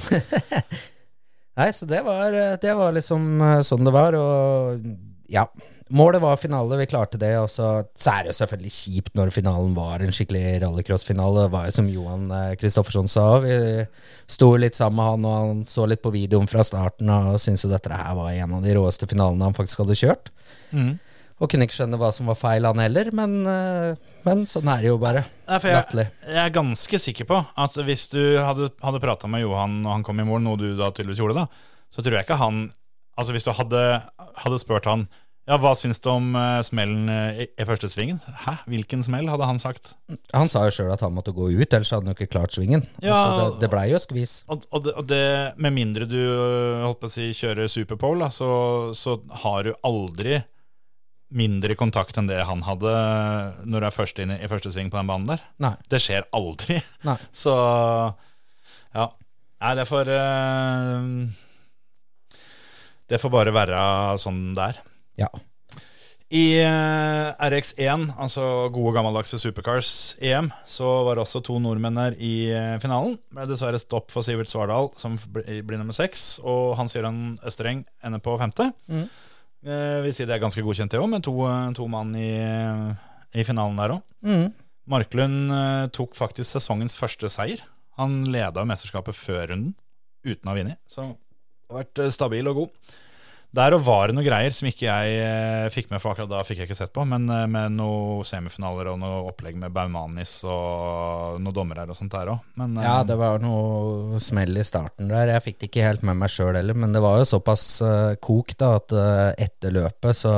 Nei, 1.60 1.68
så 1.76 1.84
det 1.88 2.00
var, 2.06 2.32
det 2.62 2.74
var 2.78 2.94
liksom 2.96 3.26
eh, 3.44 3.60
sånn 3.66 3.84
det 3.84 3.94
var, 3.94 4.16
og 4.16 4.88
ja. 5.30 5.44
Målet 5.90 6.22
var 6.22 6.36
finale, 6.38 6.76
vi 6.78 6.86
klarte 6.86 7.18
det, 7.18 7.32
og 7.40 7.48
så, 7.50 7.68
så 7.98 8.12
er 8.12 8.22
det 8.22 8.30
jo 8.30 8.36
selvfølgelig 8.38 8.70
kjipt 8.76 9.16
når 9.18 9.32
finalen 9.34 9.72
var 9.74 10.04
en 10.04 10.14
skikkelig 10.14 10.60
rallycross-finale. 10.62 11.48
Det 11.48 11.52
var 11.56 11.66
jo 11.66 11.74
som 11.74 11.88
Johan 11.90 12.28
eh, 12.36 12.52
Kristoffersson 12.60 13.10
sa, 13.10 13.24
vi 13.42 13.56
sto 14.30 14.52
litt 14.54 14.78
sammen 14.78 15.00
med 15.00 15.08
han, 15.08 15.26
og 15.26 15.34
han 15.34 15.62
så 15.66 15.88
litt 15.90 16.02
på 16.04 16.12
videoen 16.14 16.46
fra 16.50 16.62
starten 16.66 17.10
og 17.10 17.40
syntes 17.42 17.66
jo 17.66 17.72
dette 17.72 17.90
her 17.90 18.14
var 18.18 18.30
en 18.30 18.54
av 18.60 18.62
de 18.62 18.74
råeste 18.78 19.08
finalene 19.10 19.48
han 19.48 19.56
faktisk 19.56 19.82
hadde 19.82 19.96
kjørt. 19.98 20.30
Og 21.40 21.48
kunne 21.50 21.64
ikke 21.66 21.78
skjønne 21.80 21.98
hva 21.98 22.10
som 22.12 22.28
var 22.28 22.36
feil, 22.38 22.66
han 22.68 22.82
heller, 22.84 23.10
men, 23.16 23.34
eh, 23.48 24.14
men 24.28 24.44
sånn 24.46 24.68
er 24.70 24.84
det 24.84 24.92
jo 24.92 24.98
bare. 25.02 25.24
Jeg, 26.22 26.34
jeg 26.36 26.42
er 26.44 26.52
ganske 26.54 27.00
sikker 27.02 27.26
på 27.32 27.40
at 27.64 27.80
hvis 27.88 28.06
du 28.12 28.20
hadde, 28.38 28.70
hadde 28.84 29.02
prata 29.02 29.26
med 29.32 29.42
Johan 29.42 29.80
og 29.86 29.94
han 29.96 30.04
kom 30.06 30.20
i 30.22 30.28
mål, 30.28 30.44
noe 30.46 30.60
du 30.60 30.68
da 30.78 30.92
tydeligvis 30.94 31.24
gjorde, 31.24 31.42
da, 31.42 31.48
så 31.90 32.04
tror 32.04 32.20
jeg 32.20 32.28
ikke 32.28 32.38
han 32.44 32.68
Altså 33.18 33.34
hvis 33.34 33.44
du 33.44 33.50
hadde, 33.52 33.80
hadde 34.40 34.58
spurt 34.62 34.86
han 34.88 35.02
ja, 35.48 35.56
hva 35.58 35.72
syns 35.74 35.98
du 36.04 36.06
om 36.12 36.34
eh, 36.38 36.60
smellen 36.66 37.08
eh, 37.10 37.40
i, 37.48 37.64
første 37.66 37.88
svingen? 37.90 38.20
Hæ, 38.44 38.58
hvilken 38.70 39.02
smell, 39.02 39.26
hadde 39.32 39.48
han 39.48 39.58
sagt. 39.62 39.94
Han 40.36 40.50
sa 40.52 40.66
jo 40.68 40.74
sjøl 40.76 40.92
at 40.92 41.02
han 41.02 41.14
måtte 41.16 41.34
gå 41.34 41.48
ut, 41.48 41.64
ellers 41.64 41.90
hadde 41.90 42.06
han 42.06 42.12
jo 42.12 42.18
ikke 42.18 42.34
klart 42.36 42.54
svingen. 42.54 42.84
Ja, 43.02 43.16
altså, 43.16 43.48
det, 43.56 43.64
det 43.64 43.70
blei 43.72 43.86
jo 43.90 43.98
skvis. 44.02 44.34
Og, 44.52 44.66
og, 44.70 44.84
det, 44.84 44.94
og 45.00 45.08
det, 45.10 45.24
med 45.58 45.74
mindre 45.74 46.06
du 46.10 46.20
øh, 46.20 46.84
holdt 46.84 47.00
på 47.02 47.10
å 47.10 47.14
si, 47.16 47.30
kjører 47.34 47.72
superpole, 47.72 48.28
så, 48.34 48.50
så 48.94 49.16
har 49.42 49.66
du 49.66 49.72
aldri 49.86 50.42
mindre 51.30 51.76
kontakt 51.78 52.18
enn 52.18 52.28
det 52.30 52.40
han 52.42 52.64
hadde 52.66 52.92
når 53.62 53.84
du 53.84 53.86
er 53.86 53.94
først 53.94 54.18
inne 54.22 54.36
i, 54.38 54.44
i 54.44 54.50
første 54.50 54.72
sving 54.74 54.90
på 54.92 54.98
den 54.98 55.10
banen 55.10 55.28
der. 55.30 55.44
Nei. 55.62 55.72
Det 55.90 56.02
skjer 56.02 56.26
aldri. 56.36 56.80
Nei. 57.06 57.16
Så 57.42 57.54
ja. 58.94 59.06
Nei, 59.60 59.72
det 59.76 59.84
får 59.86 60.08
uh, 60.08 61.26
Det 63.10 63.18
får 63.20 63.32
bare 63.34 63.54
være 63.54 63.82
sånn 64.22 64.42
det 64.56 64.70
er. 64.72 64.80
Ja. 65.20 65.28
I 66.30 66.60
eh, 66.62 67.28
RX1, 67.42 68.04
altså 68.22 68.44
gode 68.70 68.92
gammeldagse 68.94 69.38
Supercars 69.42 70.14
EM, 70.22 70.52
så 70.62 70.86
var 71.08 71.18
det 71.18 71.24
også 71.24 71.40
to 71.42 71.56
nordmenn 71.58 71.98
her 71.98 72.14
i 72.22 72.34
eh, 72.54 72.76
finalen. 72.78 73.16
Ble 73.34 73.48
dessverre 73.50 73.80
stopp 73.82 74.14
for 74.14 74.22
Sivert 74.22 74.52
Svardal, 74.52 74.92
som 74.98 75.16
blir, 75.34 75.64
nummer 75.74 75.96
seks. 75.96 76.38
Og 76.46 76.76
Hans 76.78 76.94
Jøran 76.94 77.34
Østereng 77.42 77.82
ender 78.06 78.22
på 78.22 78.36
femte. 78.38 78.68
Eh, 78.86 79.98
vi 80.06 80.14
sier 80.14 80.30
det 80.30 80.38
er 80.38 80.44
ganske 80.44 80.62
godkjent, 80.62 80.94
det 80.94 81.02
òg, 81.02 81.10
med 81.10 81.26
to, 81.26 81.34
eh, 81.50 81.66
to 81.74 81.90
mann 81.90 82.14
i, 82.14 82.30
i 83.34 83.46
finalen 83.48 83.82
der 83.82 83.98
òg. 83.98 84.06
Mm. 84.22 84.48
Marklund 84.90 85.58
tok 85.98 86.14
faktisk 86.18 86.54
sesongens 86.54 86.94
første 86.98 87.26
seier. 87.30 87.66
Han 87.98 88.20
leda 88.30 88.62
mesterskapet 88.66 89.18
før 89.18 89.48
runden, 89.50 89.74
uten 90.22 90.46
å 90.46 90.54
ha 90.54 90.60
vunnet. 90.62 90.84
Så 90.86 91.10
har 91.10 91.82
vært 91.82 92.06
stabil 92.14 92.54
og 92.54 92.62
god. 92.62 92.98
Der 93.50 93.74
og 93.74 93.80
var 93.82 94.06
det 94.06 94.14
noen 94.14 94.26
greier 94.28 94.52
som 94.54 94.68
ikke 94.70 94.84
jeg 94.86 95.14
eh, 95.24 95.64
fikk 95.74 95.88
med, 95.90 95.98
for 95.98 96.12
akkurat 96.12 96.30
da 96.30 96.42
fikk 96.46 96.60
jeg 96.60 96.68
ikke 96.68 96.76
sett 96.78 96.92
på. 96.94 97.02
Men 97.10 97.24
eh, 97.34 97.48
med 97.50 97.74
noen 97.74 98.22
semifinaler 98.28 98.92
og 98.92 99.00
noe 99.02 99.24
opplegg 99.26 99.56
med 99.58 99.74
Baumanis 99.74 100.36
og 100.46 101.40
noen 101.42 101.56
dommere 101.56 101.88
og 101.90 101.98
sånt 101.98 102.14
der 102.14 102.30
òg. 102.30 102.44
Eh, 102.54 102.78
Ja, 102.86 102.94
det 103.08 103.16
var 103.18 103.42
noe 103.42 104.20
smell 104.22 104.54
i 104.54 104.66
starten 104.66 105.10
der. 105.10 105.32
Jeg 105.34 105.44
fikk 105.48 105.58
det 105.64 105.70
ikke 105.72 105.88
helt 105.88 106.06
med 106.06 106.20
meg 106.22 106.30
sjøl 106.30 106.54
heller, 106.60 106.78
men 106.78 106.94
det 106.94 107.02
var 107.02 107.18
jo 107.18 107.26
såpass 107.32 107.66
kok 108.22 108.54
da 108.60 108.70
at 108.78 108.94
etter 109.42 109.74
løpet 109.74 110.20
så 110.22 110.32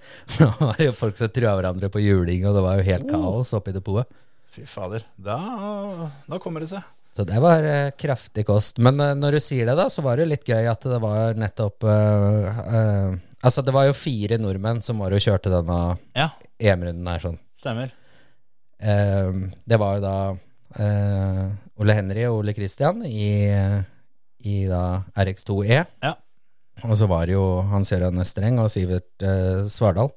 var 0.62 0.80
det 0.80 0.88
jo 0.88 0.96
folk 0.96 1.20
som 1.20 1.28
trua 1.36 1.52
hverandre 1.60 1.92
på 1.92 2.00
juling, 2.00 2.48
og 2.48 2.56
det 2.56 2.64
var 2.64 2.80
jo 2.80 2.88
helt 2.88 3.10
kaos 3.12 3.52
oppi 3.58 3.76
depotet. 3.76 4.08
fy 4.56 4.64
fader. 4.64 5.04
Da, 5.20 5.36
da 6.24 6.40
kommer 6.40 6.64
det 6.64 6.72
seg. 6.72 6.80
Så 7.16 7.24
det 7.24 7.38
var 7.40 7.64
uh, 7.64 7.94
kraftig 7.96 8.44
kost. 8.48 8.80
Men 8.82 9.00
uh, 9.00 9.14
når 9.16 9.38
du 9.38 9.44
sier 9.44 9.68
det, 9.68 9.76
da, 9.78 9.86
så 9.92 10.04
var 10.04 10.20
det 10.20 10.28
litt 10.28 10.44
gøy 10.48 10.68
at 10.68 10.84
det 10.84 10.98
var 11.00 11.38
nettopp 11.40 11.86
uh, 11.88 13.14
Altså, 13.46 13.62
det 13.62 13.72
var 13.76 13.86
jo 13.86 13.94
fire 13.94 14.40
nordmenn 14.42 14.80
som 14.82 14.98
var 15.00 15.14
og 15.14 15.22
kjørte 15.22 15.52
denne 15.52 15.78
Ja, 16.16 16.30
EM-runden 16.58 17.06
her, 17.06 17.20
sånn. 17.22 17.36
stemmer. 17.54 17.92
Det 18.80 19.78
var 19.78 19.98
jo 19.98 20.02
da 20.02 20.14
Ole 21.78 21.94
Henry 21.94 22.24
og 22.26 22.40
Ole 22.40 22.54
Christian 22.56 23.04
i, 23.06 23.52
i 24.40 24.56
da 24.66 24.80
RX2E. 25.14 25.78
Ja. 26.02 26.12
Og 26.88 26.96
så 26.98 27.06
var 27.12 27.28
det 27.28 27.36
jo 27.36 27.44
Hans 27.70 27.92
Jørgen 27.92 28.24
Østreng 28.24 28.58
og 28.64 28.72
Sivert 28.72 29.28
Svardal 29.70 30.10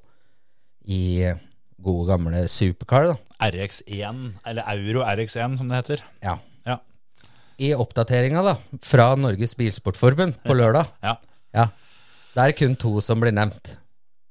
i 0.90 1.30
gode, 1.78 2.08
gamle 2.10 2.44
Supercar, 2.50 3.12
da. 3.12 3.18
RX1, 3.52 4.24
eller 4.48 4.74
Euro 4.74 5.06
RX1 5.06 5.60
som 5.60 5.70
det 5.70 5.84
heter. 5.84 6.06
Ja. 6.24 6.40
I 7.60 7.74
oppdateringa, 7.76 8.40
da, 8.46 8.54
fra 8.86 9.10
Norges 9.20 9.52
Bilsportforbund 9.58 10.38
på 10.46 10.56
lørdag, 10.56 10.88
Ja, 11.04 11.16
ja, 11.52 11.66
det 12.34 12.46
er 12.46 12.54
kun 12.56 12.76
to 12.80 12.94
som 13.04 13.20
blir 13.20 13.34
nevnt. 13.36 13.74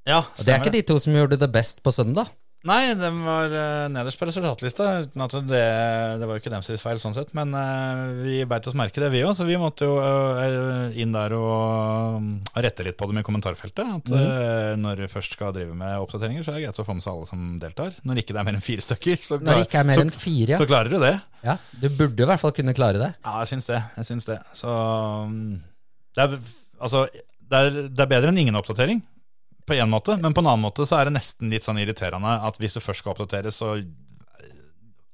ja 0.09 0.23
Og 0.23 0.45
det 0.45 0.53
er 0.53 0.63
ikke 0.63 0.73
de 0.73 0.81
to 0.87 0.97
som 1.03 1.13
gjorde 1.13 1.37
det 1.37 1.51
best 1.53 1.83
på 1.85 1.93
søndag. 1.93 2.31
Nei, 2.67 2.89
de 2.91 3.09
var 3.23 3.53
uh, 3.53 3.85
nederst 3.87 4.19
på 4.19 4.27
resultatlista. 4.27 4.85
Uten 5.05 5.23
at 5.23 5.35
det, 5.47 5.61
det 6.19 6.27
var 6.27 6.35
jo 6.35 6.41
ikke 6.41 6.51
deres 6.51 6.83
feil, 6.83 6.99
sånn 6.99 7.15
sett. 7.15 7.29
Men 7.37 7.53
uh, 7.55 8.19
vi 8.19 8.41
beit 8.49 8.65
oss 8.67 8.75
merke 8.75 8.99
det, 8.99 9.11
vi 9.13 9.21
òg. 9.23 9.31
Så 9.37 9.47
vi 9.47 9.55
måtte 9.59 9.87
jo 9.87 9.95
uh, 9.95 10.91
inn 10.91 11.15
der 11.15 11.35
og 11.37 12.17
um, 12.17 12.27
rette 12.59 12.83
litt 12.83 12.97
på 12.99 13.07
dem 13.07 13.21
i 13.21 13.23
kommentarfeltet. 13.23 13.79
At 13.99 14.11
eh, 14.11 14.73
når 14.79 15.05
vi 15.05 15.11
først 15.11 15.37
skal 15.37 15.53
drive 15.55 15.77
med 15.77 16.03
oppdateringer, 16.03 16.43
så 16.43 16.51
er 16.51 16.59
det 16.59 16.65
greit 16.65 16.81
å 16.83 16.87
få 16.87 16.97
med 16.97 17.05
seg 17.05 17.15
alle 17.15 17.29
som 17.29 17.45
deltar. 17.61 17.95
Når 18.03 18.23
ikke 18.23 18.35
det 18.35 18.41
er 18.43 18.49
mer 18.49 18.59
enn 18.59 18.65
fire 18.65 18.83
stykker, 18.83 19.21
så, 19.23 19.39
klar, 19.39 19.63
så, 19.95 20.05
fire, 20.19 20.55
ja. 20.55 20.59
så 20.59 20.67
klarer 20.67 20.91
du 20.91 20.99
det. 21.03 21.15
ja. 21.47 21.55
Du 21.79 21.87
burde 21.87 22.25
i 22.25 22.27
hvert 22.27 22.43
fall 22.43 22.55
kunne 22.57 22.75
klare 22.75 22.99
det. 22.99 23.13
Ja, 23.23 23.37
jeg 23.39 23.53
syns 23.53 23.69
det. 23.71 23.79
Jeg 24.01 24.09
syns 24.11 24.27
det. 24.27 24.39
Så 24.57 24.75
um, 25.29 25.55
det 26.17 26.27
er, 26.27 26.35
altså, 26.83 27.05
det 27.39 27.63
er, 27.63 27.81
det 27.87 28.03
er 28.03 28.11
bedre 28.17 28.33
enn 28.33 28.43
ingen 28.43 28.59
oppdatering, 28.59 28.99
på 29.69 29.77
en 29.77 29.91
måte. 29.93 30.17
Men 30.19 30.33
på 30.35 30.41
en 30.43 30.49
annen 30.51 30.65
måte 30.65 30.85
så 30.89 30.97
er 30.99 31.09
det 31.09 31.15
nesten 31.19 31.53
litt 31.53 31.65
sånn 31.67 31.79
irriterende 31.81 32.35
at 32.49 32.57
hvis 32.61 32.75
du 32.77 32.81
først 32.83 33.03
skal 33.05 33.13
oppdateres, 33.15 33.61
så 33.61 33.75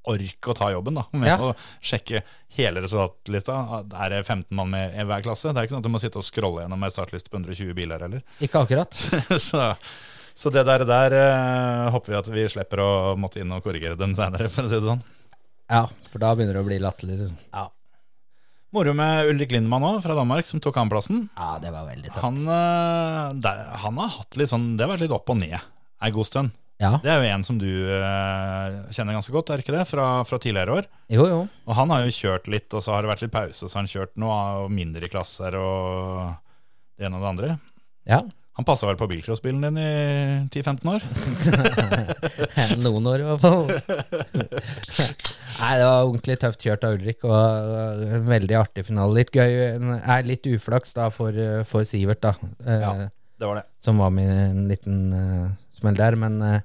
ork 0.06 0.50
å 0.52 0.54
ta 0.54 0.68
jobben, 0.70 0.98
da. 1.00 1.04
Med 1.18 1.30
Ja. 1.32 1.38
å 1.41 1.56
sjekke 1.82 2.22
hele 2.56 2.82
resultatlista. 2.86 3.56
Er 4.04 4.10
det 4.13 4.20
15 4.26 4.54
mann 4.56 4.70
med 4.70 4.94
i 4.94 5.04
hver 5.04 5.24
klasse? 5.26 5.50
Det 5.52 5.58
er 5.58 5.65
ikke 5.65 5.76
sånn 5.76 5.82
at 5.82 5.88
du 5.88 5.94
må 5.96 6.02
sitte 6.02 6.22
og 6.22 6.28
scrolle 6.28 6.62
gjennom 6.65 6.84
ei 6.86 6.91
startliste 6.94 7.32
på 7.34 7.39
120 7.41 7.74
biler 7.74 8.00
heller. 8.06 8.22
Ikke 8.46 8.62
akkurat. 8.62 8.94
så, 9.48 9.76
så 10.36 10.52
det 10.54 10.65
der, 10.70 10.86
der 10.86 11.15
uh, 11.18 11.91
håper 11.96 12.13
vi 12.13 12.20
at 12.20 12.30
vi 12.38 12.48
slipper 12.54 12.84
å 12.86 12.91
måtte 13.18 13.41
inn 13.41 13.52
og 13.52 13.63
korrigere 13.65 13.98
dem 13.98 14.13
seinere, 14.18 14.50
for 14.54 14.68
å 14.68 14.70
si 14.70 14.78
det 14.78 14.86
sånn. 14.91 15.02
Ja, 15.74 15.88
for 16.12 16.22
da 16.22 16.36
begynner 16.38 16.60
det 16.60 16.62
å 16.62 16.70
bli 16.70 16.78
latterlig. 16.84 17.18
Liksom. 17.24 17.38
Ja. 17.50 17.65
Moro 18.76 18.92
med 18.98 19.30
Ulrik 19.32 19.54
Lindmann 19.56 19.86
òg, 19.88 20.02
fra 20.04 20.18
Danmark, 20.18 20.48
som 20.48 20.60
tok 20.64 20.76
andreplassen. 20.82 21.30
Ja, 21.38 21.56
det 21.64 21.72
var 21.72 21.88
veldig 21.88 22.12
tøft. 22.12 22.26
Han, 22.26 22.42
eh, 22.44 23.40
der, 23.46 23.64
han 23.86 24.04
har 24.04 24.14
hatt 24.18 24.36
litt 24.40 24.52
sånn 24.52 24.74
Det 24.76 24.84
har 24.84 24.92
vært 24.92 25.06
litt 25.06 25.16
opp 25.16 25.32
og 25.32 25.40
ned 25.40 25.56
ei 26.04 26.12
god 26.14 26.28
stund. 26.28 26.56
Ja, 26.82 26.98
Det 27.00 27.08
er 27.08 27.22
jo 27.24 27.30
en 27.32 27.44
som 27.48 27.56
du 27.56 27.70
uh, 27.72 28.92
kjenner 28.92 29.16
ganske 29.16 29.32
godt, 29.32 29.54
er 29.54 29.62
ikke 29.64 29.78
det? 29.78 29.86
Fra, 29.88 30.26
fra 30.28 30.40
tidligere 30.44 30.82
år. 30.82 30.90
jo 31.08 31.28
jo. 31.30 31.38
Og 31.64 31.78
han 31.78 31.94
har 31.94 32.04
jo 32.04 32.12
kjørt 32.12 32.50
litt, 32.52 32.68
og 32.76 32.84
så 32.84 32.92
har 32.92 33.06
det 33.06 33.14
vært 33.14 33.24
litt 33.24 33.32
pause, 33.32 33.64
så 33.64 33.72
har 33.72 33.86
han 33.86 33.92
kjørt 33.94 34.12
noe 34.20 34.68
mindre 34.68 35.08
i 35.08 35.12
klasser 35.12 35.56
og 35.56 36.36
det 37.00 37.08
ene 37.08 37.16
og 37.16 37.24
det 37.24 37.32
andre. 37.32 37.54
Ja. 38.12 38.20
Han 38.56 38.63
passa 38.68 38.88
vel 38.88 38.96
på 38.96 39.08
bilcrossbilen 39.12 39.65
din 39.65 39.78
i 39.82 39.89
10-15 40.48 40.88
år? 40.94 41.04
Noen 42.86 43.10
år 43.12 43.20
i 43.20 43.26
hvert 43.28 43.44
fall. 43.44 43.65
Nei, 45.56 45.72
det 45.80 45.88
var 45.88 46.06
ordentlig 46.06 46.38
tøft 46.39 46.63
kjørt 46.63 46.86
av 46.88 46.96
Ulrik, 46.98 47.26
og 47.28 47.36
en 48.15 48.26
veldig 48.30 48.58
artig 48.60 48.86
finale. 48.88 49.18
Litt 49.20 49.36
gøy, 49.36 49.54
er 50.00 50.28
litt 50.28 50.48
uflaks 50.52 50.96
da 50.98 51.10
for, 51.15 51.36
uh, 51.36 51.62
for 51.68 51.88
Sivert, 51.88 52.24
da. 52.24 52.34
eh, 52.63 52.82
Ja. 52.86 52.96
Det 53.36 53.48
var 53.50 53.58
det. 53.60 53.65
Som 53.84 53.98
var 54.00 54.13
med 54.15 54.30
en 54.32 54.68
liten 54.72 55.00
uh, 55.12 55.50
smell 55.76 55.98
der. 56.00 56.15
Men, 56.15 56.38
uh, 56.39 56.60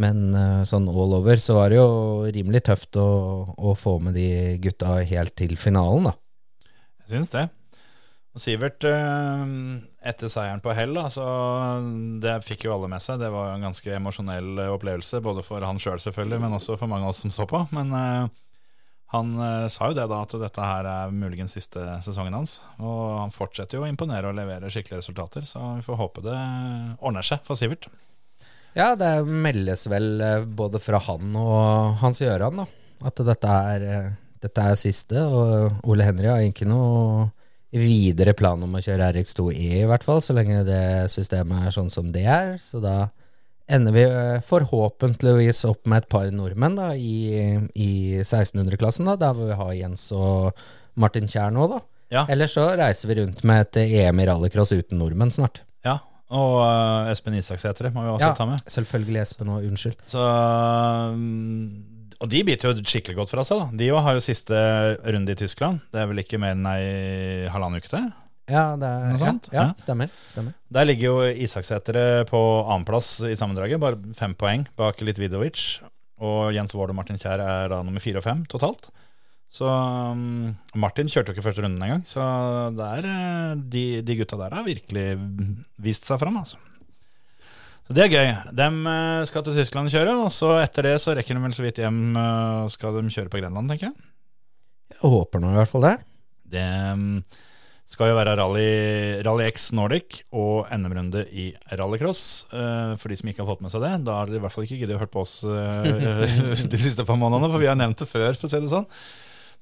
men 0.00 0.22
uh, 0.32 0.62
sånn 0.64 0.88
all 0.88 1.12
over 1.18 1.36
så 1.36 1.58
var 1.58 1.68
det 1.68 1.76
jo 1.76 1.88
rimelig 2.32 2.62
tøft 2.70 2.96
å, 2.96 3.08
å 3.52 3.74
få 3.76 3.98
med 4.00 4.16
de 4.16 4.56
gutta 4.64 4.94
helt 5.04 5.36
til 5.36 5.52
finalen, 5.60 6.08
da. 6.08 6.14
Jeg 7.04 7.18
syns 7.18 7.34
det. 7.36 7.50
Sivert, 8.32 8.80
eh, 8.84 9.42
etter 10.08 10.30
seieren 10.32 10.62
på 10.64 10.72
Hell, 10.72 10.94
da, 10.96 11.10
så 11.12 11.24
det 12.22 12.38
fikk 12.46 12.64
jo 12.64 12.72
alle 12.72 12.88
med 12.88 13.04
seg. 13.04 13.20
Det 13.20 13.28
var 13.32 13.50
en 13.52 13.66
ganske 13.66 13.90
emosjonell 13.92 14.62
eh, 14.62 14.70
opplevelse, 14.72 15.20
både 15.24 15.44
for 15.44 15.60
han 15.60 15.80
sjøl 15.82 15.98
selv 15.98 16.06
selvfølgelig, 16.06 16.38
men 16.40 16.56
også 16.56 16.78
for 16.80 16.88
mange 16.88 17.04
av 17.04 17.12
oss 17.12 17.20
som 17.26 17.34
så 17.34 17.44
på. 17.50 17.60
Men 17.76 17.92
eh, 17.98 18.30
han 19.12 19.34
sa 19.68 19.90
jo 19.90 19.96
det 19.98 20.06
da, 20.08 20.22
at 20.24 20.34
dette 20.40 20.64
her 20.64 20.86
er 20.88 21.12
muligens 21.12 21.52
siste 21.52 21.82
sesongen 22.00 22.32
hans. 22.32 22.62
Og 22.80 23.18
han 23.18 23.34
fortsetter 23.34 23.76
jo 23.76 23.84
å 23.84 23.90
imponere 23.90 24.30
og 24.30 24.38
levere 24.38 24.72
skikkelige 24.72 25.02
resultater, 25.02 25.44
så 25.44 25.74
vi 25.76 25.84
får 25.84 26.00
håpe 26.00 26.24
det 26.24 26.38
ordner 27.04 27.28
seg 27.28 27.44
for 27.44 27.60
Sivert. 27.60 27.90
Ja, 28.72 28.94
det 28.96 29.10
meldes 29.28 29.84
vel 29.92 30.24
både 30.56 30.80
fra 30.80 31.02
han 31.10 31.36
og 31.36 32.00
Hans 32.00 32.22
Gjøran 32.24 32.62
da, 32.62 32.66
at 33.04 33.20
dette 33.28 33.60
er, 33.76 33.86
dette 34.40 34.64
er 34.64 34.80
siste, 34.80 35.20
og 35.20 35.84
Ole 35.84 36.08
Henry 36.08 36.32
har 36.32 36.48
ikke 36.48 36.72
noe 36.72 37.28
videre 37.72 38.34
plan 38.36 38.60
om 38.62 38.74
å 38.76 38.82
kjøre 38.84 39.10
RX2E 39.16 39.80
i 39.80 39.88
hvert 39.88 40.04
fall, 40.04 40.20
så 40.24 40.34
lenge 40.36 40.62
det 40.66 40.82
systemet 41.12 41.68
er 41.68 41.74
sånn 41.74 41.90
som 41.92 42.10
det 42.12 42.26
er. 42.28 42.54
Så 42.60 42.82
da 42.84 43.08
ender 43.72 43.94
vi 43.96 44.02
eh, 44.04 44.42
forhåpentligvis 44.44 45.64
opp 45.70 45.86
med 45.88 46.02
et 46.02 46.10
par 46.12 46.28
nordmenn 46.34 46.76
da, 46.76 46.90
i, 46.94 47.56
i 47.72 47.90
1600-klassen, 48.20 49.08
da, 49.08 49.16
der 49.20 49.36
hvor 49.38 49.48
vi 49.48 49.58
har 49.62 49.72
Jens 49.78 50.08
og 50.16 50.52
Martin 51.00 51.30
Kjær 51.30 51.54
nå, 51.54 51.68
da. 51.72 51.80
Ja. 52.12 52.26
Eller 52.28 52.50
så 52.50 52.66
reiser 52.76 53.08
vi 53.08 53.22
rundt 53.22 53.40
med 53.48 53.64
et 53.64 53.78
EM 53.86 54.20
i 54.20 54.26
rallycross 54.28 54.74
uten 54.76 55.00
nordmenn 55.00 55.32
snart. 55.32 55.62
Ja, 55.86 55.96
og 56.32 56.58
uh, 56.60 57.08
Espen 57.12 57.38
Isaksæter 57.38 57.88
må 57.94 58.04
vi 58.04 58.12
også 58.12 58.28
Ja, 58.28 58.34
ta 58.36 58.44
med. 58.48 58.60
selvfølgelig 58.68 59.22
Espen 59.22 59.54
og 59.54 59.64
unnskyld. 59.70 59.96
Så, 60.12 60.20
um, 61.16 61.91
og 62.22 62.30
de 62.30 62.42
biter 62.46 62.70
jo 62.70 62.86
skikkelig 62.86 63.18
godt 63.18 63.32
fra 63.32 63.44
seg. 63.46 63.60
da 63.60 63.78
De 63.82 63.88
har 63.90 64.16
jo 64.16 64.22
siste 64.22 64.58
runde 65.02 65.34
i 65.34 65.38
Tyskland. 65.38 65.82
Det 65.90 66.02
er 66.02 66.10
vel 66.10 66.22
ikke 66.22 66.38
mer 66.40 66.54
enn 66.54 66.68
ei 66.70 67.48
halvannen 67.50 67.82
uke 67.82 67.90
til? 67.90 68.10
Ja, 68.50 68.72
det 68.78 68.88
er, 68.88 69.16
ja, 69.22 69.32
ja, 69.54 69.64
stemmer. 69.78 70.10
stemmer. 70.28 70.54
Der 70.74 70.86
ligger 70.86 71.08
jo 71.08 71.28
Isaksetere 71.44 72.24
på 72.28 72.40
annenplass 72.66 73.14
i 73.26 73.36
sammendraget, 73.38 73.80
bare 73.82 73.98
fem 74.18 74.34
poeng 74.38 74.66
bak 74.78 75.02
Litvidovic. 75.02 75.80
Og 76.22 76.52
Jens 76.54 76.74
Wold 76.78 76.92
og 76.92 76.98
Martin 76.98 77.18
Kjær 77.18 77.42
er 77.42 77.72
da 77.72 77.80
nummer 77.82 78.02
fire 78.02 78.20
og 78.22 78.26
fem 78.26 78.44
totalt. 78.50 78.90
Så 79.52 79.68
um, 79.68 80.52
Martin 80.80 81.10
kjørte 81.12 81.32
jo 81.32 81.36
ikke 81.36 81.44
første 81.44 81.64
runden 81.64 81.82
engang, 81.84 82.04
så 82.08 82.22
der, 82.72 83.04
eh, 83.04 83.50
de, 83.74 83.82
de 84.06 84.14
gutta 84.16 84.38
der 84.40 84.54
har 84.56 84.64
virkelig 84.64 85.04
vist 85.82 86.08
seg 86.08 86.22
fram, 86.22 86.38
altså. 86.40 86.60
Så 87.88 87.96
det 87.96 88.04
er 88.04 88.12
gøy. 88.14 88.28
De 88.54 88.66
eh, 88.92 89.20
skal 89.28 89.44
til 89.46 89.56
Tyskland 89.58 89.90
kjøre, 89.92 90.14
og 90.24 90.30
så 90.34 90.54
etter 90.62 90.86
det 90.86 90.96
så 91.02 91.16
rekker 91.18 91.36
de 91.36 91.44
vel 91.44 91.54
så 91.56 91.64
vidt 91.64 91.80
hjem 91.82 92.02
eh, 92.18 92.66
skal 92.72 92.98
de 92.98 93.08
kjøre 93.10 93.32
på 93.32 93.40
Grenland, 93.40 93.72
tenker 93.72 93.90
jeg. 93.90 94.10
Jeg 94.92 95.00
håper 95.02 95.42
nå 95.42 95.50
i 95.50 95.56
hvert 95.58 95.70
fall 95.70 95.86
det. 95.88 95.96
Det 96.52 96.66
mm, 97.00 97.16
skal 97.88 98.12
jo 98.12 98.18
være 98.20 98.36
rally, 98.38 98.68
rally 99.26 99.48
X 99.48 99.72
Nordic 99.74 100.20
og 100.30 100.70
NM-runde 100.70 101.24
i 101.34 101.48
rallycross. 101.74 102.22
Eh, 102.54 102.92
for 103.02 103.10
de 103.10 103.18
som 103.18 103.32
ikke 103.32 103.42
har 103.42 103.50
fått 103.50 103.64
med 103.66 103.74
seg 103.74 103.82
det, 103.82 103.94
da 104.06 104.20
har 104.20 104.30
de 104.30 104.38
i 104.38 104.44
hvert 104.44 104.54
fall 104.54 104.68
ikke 104.68 104.78
giddet 104.78 104.96
å 104.98 105.02
høre 105.02 105.14
på 105.16 105.24
oss 105.24 105.40
de 106.76 106.80
siste 106.80 107.06
par 107.08 107.18
månedene, 107.18 107.50
for 107.50 107.64
vi 107.64 107.70
har 107.72 107.80
nevnt 107.80 107.98
det 108.04 108.10
før, 108.10 108.30
for 108.36 108.46
å 108.46 108.52
si 108.52 108.62
det 108.62 108.70
sånn. 108.70 108.86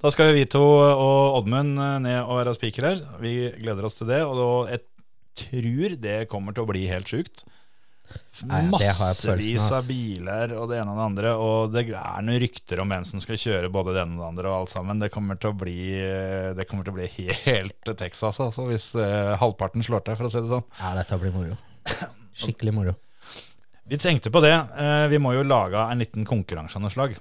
Da 0.01 0.09
skal 0.13 0.31
vi 0.33 0.45
to 0.49 0.61
og 0.61 1.39
Oddmund 1.41 1.77
ned 2.05 2.21
og 2.21 2.39
være 2.39 2.55
spikere. 2.57 2.95
Vi 3.21 3.33
gleder 3.61 3.85
oss 3.85 3.97
til 3.97 4.09
det, 4.09 4.21
og 4.25 4.69
jeg 4.69 4.85
tror 5.41 5.97
det 6.01 6.19
kommer 6.29 6.53
til 6.53 6.65
å 6.65 6.69
bli 6.69 6.85
helt 6.89 7.09
sjukt. 7.09 7.45
Nei, 8.49 8.61
massevis 8.71 9.67
av, 9.73 9.85
biler 9.85 10.55
og 10.57 10.69
det 10.71 10.79
ene 10.81 10.93
og 10.93 10.97
det 10.97 11.05
andre. 11.05 11.33
Og 11.37 11.73
det 11.73 11.83
er 11.89 12.25
noen 12.25 12.39
rykter 12.41 12.81
om 12.81 12.93
hvem 12.93 13.05
som 13.07 13.21
skal 13.23 13.39
kjøre 13.41 13.71
både 13.73 13.95
det 13.95 14.03
ene 14.05 14.17
og 14.17 14.23
det 14.23 14.29
andre 14.29 14.49
og 14.51 14.57
alt 14.61 14.73
sammen. 14.73 15.01
Det 15.03 15.11
kommer 15.13 15.39
til 15.41 15.51
å 15.51 15.57
bli, 15.57 15.77
det 16.57 16.67
til 16.71 16.81
å 16.81 16.95
bli 16.97 17.09
helt 17.45 17.93
Texas, 17.99 18.39
altså, 18.41 18.65
hvis 18.69 18.91
eh, 18.99 19.35
halvparten 19.41 19.85
slår 19.85 20.05
til, 20.07 20.17
for 20.19 20.29
å 20.29 20.33
si 20.33 20.41
det 20.41 20.51
sånn. 20.51 20.65
Ja, 20.79 20.95
dette 20.97 21.19
blir 21.21 21.35
moro. 21.35 21.59
Skikkelig 22.41 22.75
moro. 22.75 22.95
Vi 23.91 23.99
tenkte 23.99 24.31
på 24.31 24.41
det. 24.43 24.53
eh, 24.55 25.07
vi 25.11 25.19
må 25.19 25.33
jo 25.35 25.43
lage 25.43 25.81
en 25.91 25.99
liten 25.99 26.25
konkurranse 26.27 26.79
av 26.79 26.85
noe 26.85 26.93
slag. 26.93 27.17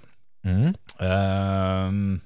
Mm. 0.47 0.71
Ehm, 1.05 2.21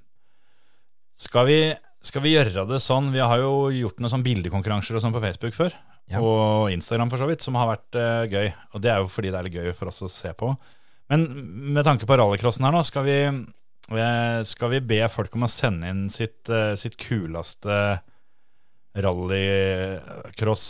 skal, 1.17 1.49
vi, 1.49 1.59
skal 2.05 2.23
vi 2.23 2.35
gjøre 2.37 2.63
det 2.69 2.79
sånn 2.79 3.09
Vi 3.11 3.19
har 3.19 3.41
jo 3.43 3.73
gjort 3.75 3.99
noen 3.99 4.13
sånn 4.13 4.23
bildekonkurranser 4.23 4.95
og 4.95 5.03
sånn 5.03 5.15
på 5.17 5.23
Facebook 5.25 5.57
før. 5.57 5.75
Ja. 6.13 6.21
Og 6.21 6.71
Instagram 6.75 7.09
for 7.11 7.17
så 7.23 7.27
vidt, 7.31 7.41
som 7.45 7.57
har 7.57 7.71
vært 7.71 7.97
uh, 7.97 8.25
gøy. 8.29 8.51
Og 8.75 8.83
det 8.85 8.91
er 8.93 8.99
jo 9.01 9.09
fordi 9.09 9.31
det 9.33 9.39
er 9.41 9.47
litt 9.49 9.55
gøy 9.57 9.71
for 9.75 9.89
oss 9.89 10.03
å 10.05 10.11
se 10.13 10.33
på. 10.37 10.51
Men 11.13 11.25
med 11.75 11.85
tanke 11.87 12.07
på 12.09 12.17
rallycrossen 12.21 12.65
her 12.65 12.73
nå, 12.73 12.81
skal 12.85 13.05
vi, 13.05 13.17
eh, 13.29 14.39
skal 14.49 14.71
vi 14.73 14.81
be 14.81 15.03
folk 15.13 15.35
om 15.37 15.45
å 15.45 15.51
sende 15.53 15.89
inn 15.93 16.07
sitt, 16.13 16.49
eh, 16.49 16.75
sitt 16.81 16.97
kuleste 17.01 18.01
rallycross 18.95 20.65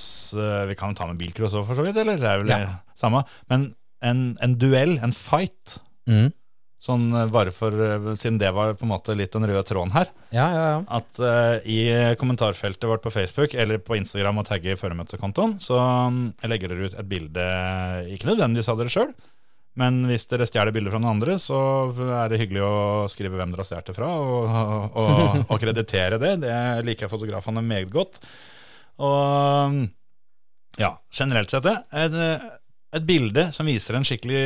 Vi 0.68 0.74
kan 0.78 0.91
jo 0.91 0.99
ta 0.99 1.07
med 1.11 1.18
bilcross 1.20 1.55
òg, 1.55 1.66
for 1.68 1.76
så 1.78 1.85
vidt, 1.87 1.99
eller? 2.01 2.16
Det 2.18 2.30
er 2.30 2.39
vel 2.43 2.49
Ja. 2.49 2.59
det 2.59 2.99
samme. 2.99 3.24
Men 3.51 3.74
en, 4.03 4.37
en 4.41 4.55
duell, 4.59 4.99
en 5.03 5.12
fight, 5.12 5.78
Mm. 6.07 6.35
Sånn 6.85 7.07
eh, 7.16 7.28
bare 7.32 7.53
for, 7.55 7.72
eh, 7.72 8.09
siden 8.18 8.39
det 8.41 8.51
var 8.53 8.74
på 8.76 8.85
en 8.85 8.93
måte 8.93 9.16
litt 9.16 9.32
den 9.32 9.47
røde 9.49 9.64
tråden 9.64 9.95
her, 9.95 10.11
Ja, 10.35 10.49
ja, 10.53 10.64
ja. 10.74 10.80
at 10.99 11.20
uh, 11.22 11.57
i 11.64 11.78
kommentarfeltet 12.20 12.89
vårt 12.91 13.05
på 13.05 13.12
Facebook 13.14 13.55
eller 13.57 13.80
på 13.80 13.97
Instagram 13.97 14.43
og 14.43 14.49
tagge 14.51 14.74
i 14.74 14.78
føremøtekontoen, 14.78 15.57
så 15.64 15.78
jeg 15.78 16.51
legger 16.53 16.74
dere 16.74 16.91
ut 16.91 16.99
et 16.99 17.09
bilde, 17.09 17.47
ikke 18.12 18.28
nødvendigvis 18.28 18.68
av 18.72 18.82
dere 18.82 18.93
sjøl, 18.93 19.14
men 19.80 20.05
hvis 20.07 20.28
dere 20.30 20.47
stjeler 20.47 20.74
bilder 20.74 20.95
fra 20.95 21.01
noen 21.03 21.16
andre, 21.16 21.39
så 21.43 21.59
er 22.20 22.30
det 22.30 22.39
hyggelig 22.45 22.62
å 22.62 22.74
skrive 23.11 23.41
hvem 23.41 23.55
dere 23.55 23.64
har 23.64 23.70
stjålet 23.70 23.89
det 23.91 23.97
fra, 23.97 24.11
og, 24.22 24.59
og, 25.03 25.41
og 25.49 25.62
kreditere 25.62 26.20
det. 26.22 26.37
Det 26.45 26.59
liker 26.87 27.11
fotografene 27.11 27.64
meget 27.64 27.91
godt. 27.95 28.20
Og 29.03 29.72
um, 29.72 29.80
ja, 30.78 30.93
generelt 31.14 31.51
sett 31.51 31.66
det. 31.66 31.74
Et, 32.95 33.03
bilde 33.05 33.47
som 33.55 33.66
viser 33.66 33.97
en 33.99 34.05
skikkelig 34.07 34.42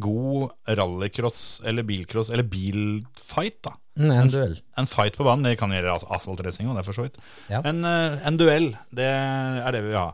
god 0.00 0.50
rallycross 0.78 1.60
eller 1.68 1.84
bilcross 1.88 2.30
eller 2.32 2.46
bilfight, 2.48 3.58
da. 3.66 3.74
Mm, 3.98 4.12
en 4.14 4.30
duell. 4.32 4.56
En 4.78 4.86
fight 4.88 5.16
på 5.18 5.26
banen, 5.26 5.44
det 5.44 5.56
kan 5.58 5.72
as- 5.72 6.06
asfaltracing 6.16 6.68
òg, 6.70 6.76
det 6.78 6.84
er 6.84 6.88
for 6.88 6.96
så 6.96 7.06
vidt. 7.08 7.18
Ja. 7.50 7.60
En, 7.66 7.84
eh, 7.84 8.18
en 8.28 8.38
duell, 8.40 8.70
det 8.94 9.08
er 9.08 9.72
det 9.74 9.82
vi 9.84 9.90
vil 9.92 9.98
ha. 10.00 10.12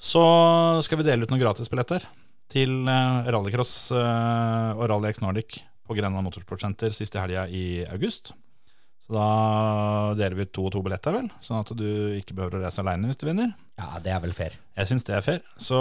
Så 0.00 0.22
skal 0.82 0.98
vi 0.98 1.04
dele 1.04 1.22
ut 1.26 1.30
noen 1.32 1.42
gratisbilletter 1.42 2.06
til 2.50 2.88
eh, 2.88 3.30
rallycross 3.30 3.74
eh, 3.92 4.70
og 4.78 4.86
Rally 4.90 5.12
X 5.12 5.20
Nordic 5.20 5.60
på 5.86 5.94
Grenland 5.98 6.24
Motorsportsenter 6.24 6.94
siste 6.96 7.20
helga 7.20 7.44
i 7.50 7.84
august. 7.90 8.32
Så 9.04 9.12
da 9.16 10.14
deler 10.18 10.36
vi 10.38 10.46
ut 10.46 10.52
to 10.54 10.64
og 10.68 10.72
to 10.72 10.82
billetter, 10.86 11.12
vel, 11.12 11.28
sånn 11.44 11.60
at 11.64 11.72
du 11.76 11.86
ikke 12.16 12.34
behøver 12.38 12.60
å 12.60 12.64
reise 12.64 12.80
aleine 12.82 13.10
hvis 13.10 13.18
du 13.20 13.26
vinner. 13.28 13.52
Ja, 13.80 14.00
det 14.04 14.12
er 14.12 14.20
vel 14.20 14.34
fair. 14.36 14.56
Jeg 14.76 14.88
syns 14.90 15.06
det 15.08 15.14
er 15.16 15.24
fair. 15.24 15.38
Så 15.60 15.78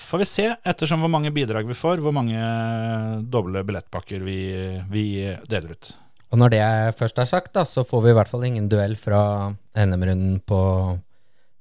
får 0.00 0.22
vi 0.22 0.26
se, 0.28 0.48
ettersom 0.60 1.00
hvor 1.02 1.12
mange 1.12 1.32
bidrag 1.34 1.68
vi 1.68 1.76
får, 1.76 2.02
hvor 2.04 2.14
mange 2.14 2.36
doble 3.32 3.62
billettpakker 3.66 4.24
vi, 4.26 4.40
vi 4.92 5.06
deler 5.48 5.72
ut. 5.76 5.94
Og 6.34 6.40
når 6.42 6.52
det 6.52 6.62
først 6.98 7.20
er 7.22 7.28
sagt, 7.30 7.52
da, 7.54 7.64
så 7.64 7.84
får 7.86 8.02
vi 8.04 8.12
i 8.12 8.16
hvert 8.18 8.30
fall 8.30 8.44
ingen 8.48 8.68
duell 8.68 8.96
fra 8.98 9.54
NM-runden 9.78 10.40
på 10.44 10.60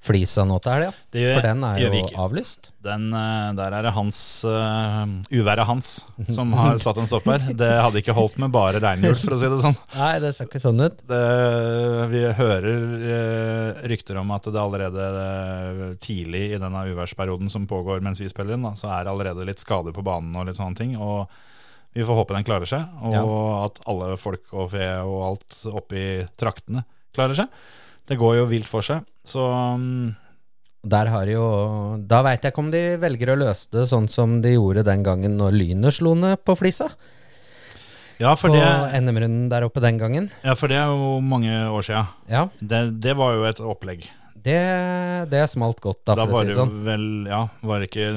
Flisa 0.05 0.43
nå 0.45 0.59
til 0.61 0.71
helga. 0.75 0.91
Gjør- 1.17 1.33
For 1.39 1.45
den 1.47 1.63
er 1.65 1.79
jo 1.81 2.01
avlyst. 2.21 2.67
Den, 2.85 3.07
eh, 3.17 3.53
der 3.57 3.73
er 3.73 3.81
det 3.87 3.93
hans 3.95 4.17
uh, 4.45 5.07
uværet 5.33 5.65
hans 5.65 5.87
som 6.29 6.51
har 6.53 6.77
satt 6.83 6.99
en 7.01 7.07
stopp 7.09 7.25
her. 7.31 7.41
Det 7.57 7.69
hadde 7.81 8.03
ikke 8.03 8.13
holdt 8.13 8.37
med 8.43 8.51
bare 8.53 8.77
regnhjul, 8.83 9.15
for 9.17 9.33
å 9.33 9.39
si 9.41 9.49
det 9.49 9.57
sånn. 9.63 9.77
Nei, 9.97 10.11
det 10.21 10.29
ser 10.37 10.45
ikke 10.45 10.61
sånn 10.61 10.83
ut. 10.85 11.01
Det, 11.09 11.21
vi 12.13 12.21
hører 12.37 12.77
uh, 13.01 13.81
rykter 13.89 14.19
om 14.21 14.35
at 14.37 14.45
det 14.53 14.61
allerede 14.61 15.07
uh, 15.17 15.81
tidlig 16.05 16.43
i 16.53 16.61
denne 16.61 16.85
uværsperioden 16.93 17.49
som 17.49 17.65
pågår 17.69 18.05
mens 18.05 18.21
vi 18.21 18.29
spiller 18.29 18.53
inn, 18.59 18.67
da, 18.69 18.75
så 18.77 18.91
er 18.93 19.07
det 19.07 19.13
allerede 19.15 19.47
litt 19.49 19.63
skader 19.65 19.95
på 19.95 20.05
banen 20.05 20.35
og 20.37 20.45
litt 20.51 20.59
sånne 20.61 20.77
ting. 20.77 20.93
Og 21.01 21.25
vi 21.95 22.05
får 22.05 22.17
håpe 22.21 22.35
den 22.37 22.45
klarer 22.45 22.69
seg, 22.69 22.85
og 23.01 23.13
Ja. 23.17 23.25
at 23.65 23.81
alle 23.89 24.13
folk 24.21 24.53
og 24.53 24.69
fe 24.75 24.85
og 25.01 25.19
alt 25.31 25.59
oppi 25.73 26.05
traktene 26.37 26.85
klarer 27.15 27.33
seg. 27.41 27.47
Det 28.05 28.17
går 28.21 28.35
jo 28.43 28.45
vilt 28.51 28.67
for 28.69 28.85
seg. 28.85 29.01
Så 29.25 29.41
um, 29.75 30.13
Der 30.85 31.09
har 31.09 31.25
jo 31.25 31.45
Da 32.05 32.19
veit 32.25 32.43
jeg 32.45 32.53
ikke 32.53 32.61
om 32.61 32.71
de 32.73 32.83
velger 33.01 33.31
å 33.33 33.37
løse 33.41 33.71
det 33.73 33.87
sånn 33.89 34.05
som 34.11 34.39
de 34.43 34.53
gjorde 34.55 34.83
den 34.85 35.01
gangen 35.05 35.37
når 35.39 35.55
Lynet 35.57 35.97
slo 35.97 36.13
ned 36.15 36.43
på 36.45 36.53
Flisa. 36.59 36.91
ja, 38.21 38.35
På 38.37 38.47
NM-runden 38.53 39.49
der 39.51 39.65
oppe 39.67 39.81
den 39.83 39.97
gangen. 39.99 40.29
ja, 40.43 40.53
for 40.55 40.67
det 40.71 40.77
er 40.77 40.87
jo 40.93 41.17
mange 41.25 41.51
år 41.73 41.81
sia. 41.83 42.05
Ja, 42.29 42.45
Det, 42.61 42.99
det 43.01 43.15
var 43.17 43.33
jo 43.35 43.43
et 43.49 43.59
opplegg. 43.59 44.05
det, 44.45 44.61
det 45.31 45.41
smalt 45.49 45.81
godt, 45.81 46.03
da, 46.05 46.13
Da 46.15 46.25
for 46.27 46.31
å 46.31 46.35
var 46.37 46.45
si 46.45 46.51
det 46.53 46.55
sånn. 46.59 46.73
vel 46.85 47.05
Ja, 47.27 47.41
var 47.65 47.79
det 47.81 47.89
ikke 47.89 48.11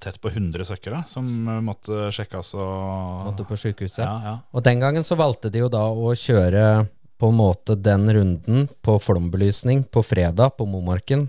tett 0.00 0.16
på 0.20 0.32
100 0.32 0.64
søkere 0.64 1.04
som 1.06 1.26
eh, 1.28 1.60
måtte 1.60 2.08
sjekkes 2.10 2.54
og 2.56 3.26
Måtte 3.28 3.44
på 3.46 3.54
sjukehuset. 3.60 4.00
ja, 4.00 4.16
ja. 4.24 4.36
Og 4.52 4.64
den 4.64 4.80
gangen 4.80 5.04
så 5.04 5.14
valgte 5.20 5.52
de 5.52 5.60
jo 5.60 5.68
da 5.68 5.84
å 5.92 6.14
kjøre 6.16 6.88
på 7.18 7.30
en 7.32 7.38
måte 7.38 7.74
den 7.74 8.06
runden 8.14 8.68
på 8.82 8.96
flombelysning 9.02 9.84
på 9.90 10.02
fredag 10.06 10.56
på 10.58 10.66
Momarken 10.70 11.28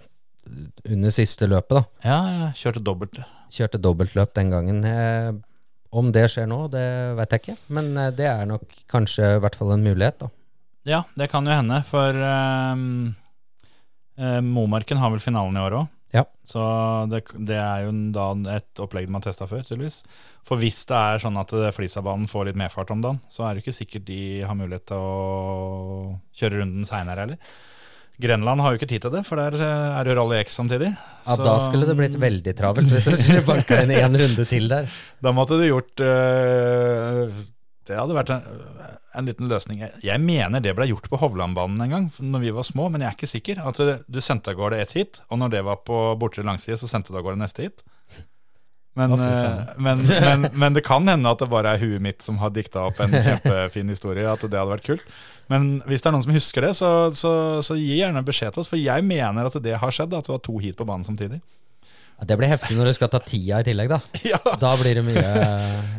under 0.85 1.13
siste 1.13 1.47
løpet, 1.49 1.77
da. 1.77 2.09
ja, 2.09 2.49
kjørte 2.57 2.81
dobbelt. 2.81 3.19
Kjørte 3.53 3.81
dobbeltløp 3.81 4.33
den 4.37 4.51
gangen. 4.53 4.83
Eh, 4.85 5.31
om 5.89 6.11
det 6.13 6.27
skjer 6.33 6.49
nå, 6.49 6.63
det 6.73 6.85
vet 7.17 7.33
jeg 7.33 7.43
ikke, 7.43 7.57
men 7.75 7.91
eh, 7.97 8.11
det 8.17 8.27
er 8.29 8.49
nok 8.49 8.65
kanskje 8.89 9.35
i 9.35 9.39
hvert 9.43 9.57
fall 9.57 9.73
en 9.75 9.85
mulighet, 9.85 10.19
da. 10.21 10.29
Ja, 10.89 11.03
det 11.17 11.29
kan 11.29 11.45
jo 11.45 11.53
hende, 11.53 11.81
for 11.85 12.15
ehm, 12.15 13.15
eh, 14.17 14.39
Momarken 14.45 15.01
har 15.01 15.13
vel 15.13 15.21
finalen 15.21 15.57
i 15.57 15.63
år 15.65 15.81
òg. 15.81 15.89
Ja. 16.15 16.23
Så 16.47 16.61
det, 17.11 17.19
det 17.37 17.57
er 17.61 17.83
jo 17.85 17.91
da 18.15 18.31
et 18.55 18.81
opplegg 18.81 19.05
de 19.09 19.13
har 19.13 19.21
testa 19.27 19.45
før, 19.49 19.61
tydeligvis. 19.67 19.99
For 20.47 20.57
hvis 20.57 20.79
det 20.89 20.97
er 20.97 21.21
sånn 21.21 21.37
at 21.37 21.51
Flisabanen 21.75 22.25
får 22.31 22.47
litt 22.49 22.57
medfart 22.57 22.89
om 22.95 23.03
dagen, 23.03 23.19
så 23.29 23.45
er 23.45 23.53
det 23.53 23.61
ikke 23.65 23.75
sikkert 23.77 24.07
de 24.07 24.21
har 24.47 24.57
mulighet 24.57 24.87
til 24.89 24.97
å 24.97 26.15
kjøre 26.39 26.63
runden 26.63 26.87
seinere 26.89 27.25
heller. 27.27 27.51
Grenland 28.19 28.59
har 28.59 28.73
jo 28.73 28.79
ikke 28.81 28.89
tid 28.91 29.03
til 29.05 29.13
det, 29.13 29.21
for 29.27 29.39
der 29.39 29.55
eh, 29.63 29.91
er 29.95 30.03
det 30.03 30.11
jo 30.11 30.17
Rally 30.19 30.41
X 30.41 30.57
samtidig. 30.59 30.89
Ja, 30.91 31.35
Så- 31.37 31.43
Da 31.45 31.53
skulle 31.63 31.85
det 31.87 31.95
blitt 31.95 32.17
veldig 32.19 32.53
travelt 32.57 32.89
hvis 32.91 33.05
du 33.07 33.15
skulle 33.15 33.45
banka 33.47 33.77
inn 33.85 33.93
én 33.95 34.17
runde 34.19 34.45
til 34.49 34.67
der. 34.67 34.89
Da 35.23 35.31
måtte 35.31 35.55
du 35.61 35.63
gjort 35.69 36.03
øh, 36.03 37.29
Det 37.89 37.97
hadde 37.97 38.15
vært 38.17 38.31
en, 38.35 38.43
en 39.17 39.29
liten 39.29 39.49
løsning. 39.49 39.81
Jeg, 40.05 40.21
mener 40.21 40.61
det 40.61 40.75
ble 40.77 40.89
gjort 40.91 41.09
på 41.09 41.19
Hovlandbanen 41.21 41.81
en 41.85 41.95
gang, 41.95 42.09
når 42.21 42.43
vi 42.43 42.55
var 42.55 42.67
små, 42.67 42.89
men 42.93 43.01
jeg 43.01 43.09
er 43.09 43.17
ikke 43.17 43.31
sikker. 43.31 43.63
At 43.65 43.79
du 44.05 44.19
sendte 44.21 44.53
av 44.53 44.59
gårde 44.59 44.81
ett 44.83 44.93
hit, 44.97 45.23
og 45.29 45.41
når 45.41 45.55
det 45.55 45.63
var 45.65 45.81
på 45.87 46.01
bortre 46.21 46.45
langside, 46.45 46.77
så 46.81 46.89
sendte 46.91 47.15
du 47.15 47.17
av 47.17 47.25
gårde 47.25 47.41
neste 47.41 47.65
hit. 47.65 47.83
Men, 48.99 49.13
faen. 49.15 49.59
men, 49.77 50.01
men, 50.09 50.47
men 50.59 50.75
det 50.75 50.83
kan 50.83 51.07
hende 51.07 51.31
at 51.31 51.39
det 51.39 51.47
bare 51.49 51.75
er 51.75 51.81
huet 51.81 52.03
mitt 52.03 52.25
som 52.25 52.39
har 52.41 52.51
dikta 52.51 52.87
opp 52.89 52.99
en 52.99 53.13
kjempefin 53.13 53.91
historie, 53.93 54.25
at 54.27 54.41
det 54.43 54.57
hadde 54.57 54.73
vært 54.73 54.87
kult. 54.87 55.13
Men 55.49 55.79
hvis 55.89 56.03
det 56.03 56.09
er 56.09 56.15
noen 56.17 56.25
som 56.25 56.35
husker 56.35 56.67
det, 56.67 56.73
så, 56.77 56.89
så, 57.17 57.31
så 57.65 57.77
gi 57.79 58.01
gjerne 58.01 58.25
beskjed 58.25 58.53
til 58.53 58.63
oss, 58.63 58.69
for 58.69 58.81
jeg 58.81 59.05
mener 59.05 59.49
at 59.49 59.57
det 59.63 59.77
har 59.81 59.95
skjedd, 59.95 60.13
at 60.13 60.27
det 60.27 60.35
var 60.35 60.43
to 60.45 60.57
hit 60.61 60.77
på 60.77 60.87
banen 60.89 61.07
samtidig. 61.07 61.39
Det 62.27 62.35
blir 62.39 62.49
heftig 62.51 62.75
når 62.77 62.89
du 62.89 62.93
skal 62.97 63.09
ta 63.13 63.19
tida 63.23 63.61
i 63.61 63.67
tillegg, 63.69 63.89
da. 63.93 63.99
Ja, 64.33 64.39
Da 64.59 64.73
blir 64.81 64.99
det 64.99 65.05
mye 65.07 65.23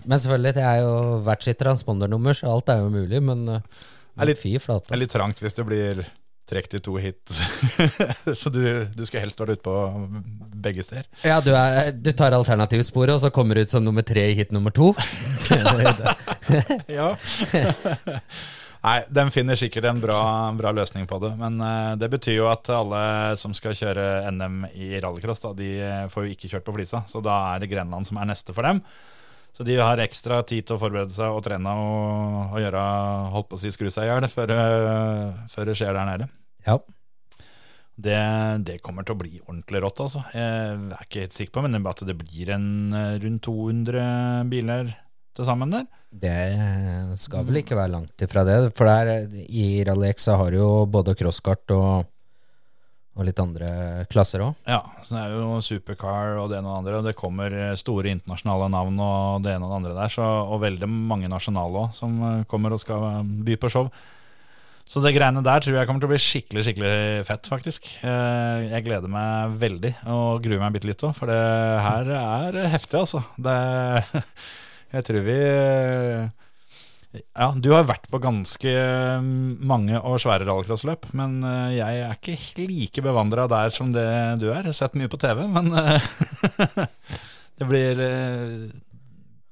Men 0.04 0.18
selvfølgelig, 0.20 0.54
det 0.58 0.64
er 0.68 0.80
jo 0.84 0.94
hvert 1.24 1.46
sitt 1.46 1.60
transpondernummer, 1.62 2.36
så 2.36 2.50
alt 2.52 2.68
er 2.72 2.82
jo 2.82 2.90
mulig, 2.92 3.22
men 3.24 3.46
det 3.48 3.60
Er 4.20 4.26
litt- 4.28 4.42
fy 4.42 4.56
Det 4.58 4.80
er 4.90 5.00
litt 5.00 5.14
trangt 5.14 5.40
hvis 5.40 5.56
det 5.56 5.64
blir 5.68 6.02
trukket 6.50 6.74
i 6.74 6.80
to 6.82 6.96
hit. 6.98 7.30
så 8.40 8.50
du, 8.50 8.60
du 8.90 9.04
skal 9.06 9.22
helst 9.22 9.38
være 9.38 9.54
ute 9.54 9.62
på 9.62 9.74
begge 10.60 10.82
steder. 10.82 11.06
Ja, 11.22 11.36
du, 11.40 11.52
er, 11.54 11.92
du 11.94 12.10
tar 12.10 12.34
alternativsporet, 12.34 13.14
og 13.14 13.20
så 13.22 13.30
kommer 13.30 13.54
du 13.54 13.62
ut 13.62 13.70
som 13.70 13.84
nummer 13.86 14.02
tre 14.02 14.24
i 14.32 14.34
hit 14.34 14.50
nummer 14.52 14.74
to. 14.74 14.90
Ja. 16.90 17.14
Nei, 18.80 19.02
den 19.12 19.28
finner 19.28 19.58
sikkert 19.60 19.90
en 19.90 20.00
bra, 20.00 20.20
bra 20.56 20.72
løsning 20.72 21.04
på 21.08 21.18
det. 21.20 21.34
Men 21.40 21.60
uh, 21.60 21.92
det 22.00 22.08
betyr 22.12 22.38
jo 22.38 22.48
at 22.48 22.70
alle 22.72 23.02
som 23.36 23.52
skal 23.56 23.76
kjøre 23.76 24.30
NM 24.32 24.62
i 24.72 24.94
rallycross, 25.02 25.42
da, 25.44 25.52
de 25.56 25.70
eh, 25.84 26.06
får 26.10 26.26
jo 26.26 26.36
ikke 26.36 26.48
kjørt 26.54 26.64
på 26.68 26.74
Flisa. 26.78 27.02
Så 27.10 27.20
da 27.24 27.36
er 27.50 27.60
det 27.60 27.68
Grenland 27.72 28.08
som 28.08 28.20
er 28.20 28.30
neste 28.30 28.56
for 28.56 28.64
dem. 28.64 28.80
Så 29.52 29.66
de 29.68 29.76
har 29.76 30.00
ekstra 30.00 30.40
tid 30.48 30.64
til 30.64 30.78
å 30.78 30.80
forberede 30.80 31.12
seg 31.12 31.34
og 31.34 31.42
trene 31.44 31.74
og, 31.76 32.54
og 32.54 32.62
gjøre 32.62 32.86
holdt 33.34 33.50
på 33.50 33.58
å 33.58 33.60
si 33.60 33.74
skru 33.74 33.90
seg 33.92 34.08
i 34.08 34.14
hjel 34.14 34.30
før, 34.32 34.54
eh, 34.56 35.44
før 35.52 35.68
det 35.68 35.76
skjer 35.76 35.92
der 35.98 36.08
nede. 36.08 36.32
Ja. 36.64 36.78
Det, 38.00 38.18
det 38.64 38.80
kommer 38.80 39.04
til 39.04 39.12
å 39.12 39.20
bli 39.20 39.42
ordentlig 39.42 39.84
rått, 39.84 40.00
altså. 40.00 40.24
Jeg 40.32 40.80
er 40.96 41.04
ikke 41.04 41.26
helt 41.26 41.36
sikker 41.36 41.58
på, 41.58 41.66
men 41.66 41.84
at 41.84 42.00
det 42.08 42.16
blir 42.16 42.54
en 42.56 42.70
rundt 43.20 43.44
200 43.44 44.48
biler 44.48 44.94
til 45.36 45.44
sammen 45.44 45.76
der. 45.76 45.90
Det 46.10 47.16
skal 47.22 47.44
vel 47.46 47.60
ikke 47.60 47.76
være 47.78 47.92
langt 47.92 48.24
ifra 48.24 48.42
det. 48.46 48.56
For 48.78 48.88
der 48.88 49.30
i 49.46 49.82
Rally 49.86 50.10
X 50.10 50.26
så 50.26 50.34
har 50.40 50.50
du 50.50 50.58
jo 50.58 50.70
både 50.90 51.14
crosskart 51.18 51.70
og, 51.76 52.08
og 53.14 53.26
litt 53.28 53.38
andre 53.38 53.70
klasser 54.10 54.42
òg. 54.42 54.56
Ja, 54.66 54.82
så 55.06 55.14
det 55.14 55.22
er 55.22 55.36
jo 55.38 55.60
supercar 55.62 56.40
og 56.42 56.50
det 56.50 56.58
ene 56.58 56.66
og 56.66 56.72
det 56.72 56.80
andre. 56.80 56.96
Og 56.98 57.06
det 57.06 57.18
kommer 57.18 57.54
eh, 57.54 57.76
store 57.78 58.10
internasjonale 58.10 58.70
navn 58.74 58.98
og 59.06 59.44
det 59.44 59.54
ene 59.54 59.68
og 59.68 59.70
det 59.70 59.78
andre 59.78 59.98
der. 60.00 60.14
Så, 60.16 60.24
og 60.26 60.64
veldig 60.64 60.88
mange 60.90 61.30
nasjonale 61.30 61.84
òg 61.86 61.94
som 61.94 62.16
eh, 62.26 62.40
kommer 62.50 62.74
og 62.74 62.82
skal 62.82 63.06
eh, 63.12 63.28
by 63.46 63.58
på 63.62 63.70
show. 63.70 63.92
Så 64.90 64.98
det 65.04 65.12
greiene 65.14 65.44
der 65.46 65.62
tror 65.62 65.76
jeg 65.78 65.86
kommer 65.86 66.02
til 66.02 66.08
å 66.08 66.10
bli 66.10 66.18
skikkelig 66.18 66.64
skikkelig 66.66 66.94
fett, 67.28 67.46
faktisk. 67.46 67.84
Jeg 68.02 68.82
gleder 68.82 69.12
meg 69.12 69.52
veldig 69.60 69.92
og 70.10 70.40
gruer 70.42 70.58
meg 70.64 70.74
bitte 70.74 70.90
litt 70.90 71.04
òg, 71.06 71.12
for 71.14 71.30
det 71.30 71.36
her 71.84 72.10
er 72.18 72.58
heftig, 72.72 72.98
altså. 73.04 73.20
Det, 73.38 73.54
jeg 74.92 75.04
tror 75.06 75.22
vi 75.26 75.38
Ja, 77.34 77.48
du 77.58 77.72
har 77.74 77.88
vært 77.88 78.04
på 78.10 78.20
ganske 78.22 78.70
mange 79.66 79.98
og 79.98 80.20
svære 80.22 80.46
rallycrossløp, 80.46 81.08
men 81.18 81.40
eh, 81.42 81.72
jeg 81.80 82.02
er 82.06 82.12
ikke 82.36 82.68
like 82.70 83.02
bevandra 83.02 83.48
der 83.50 83.72
som 83.74 83.90
det 83.94 84.04
du 84.38 84.46
er. 84.52 84.60
Jeg 84.62 84.70
har 84.70 84.78
sett 84.78 84.94
mye 84.98 85.10
på 85.10 85.18
TV, 85.18 85.42
men 85.50 85.72
eh, 85.74 86.06
det 87.58 87.66
blir 87.66 87.98
eh, 88.04 88.68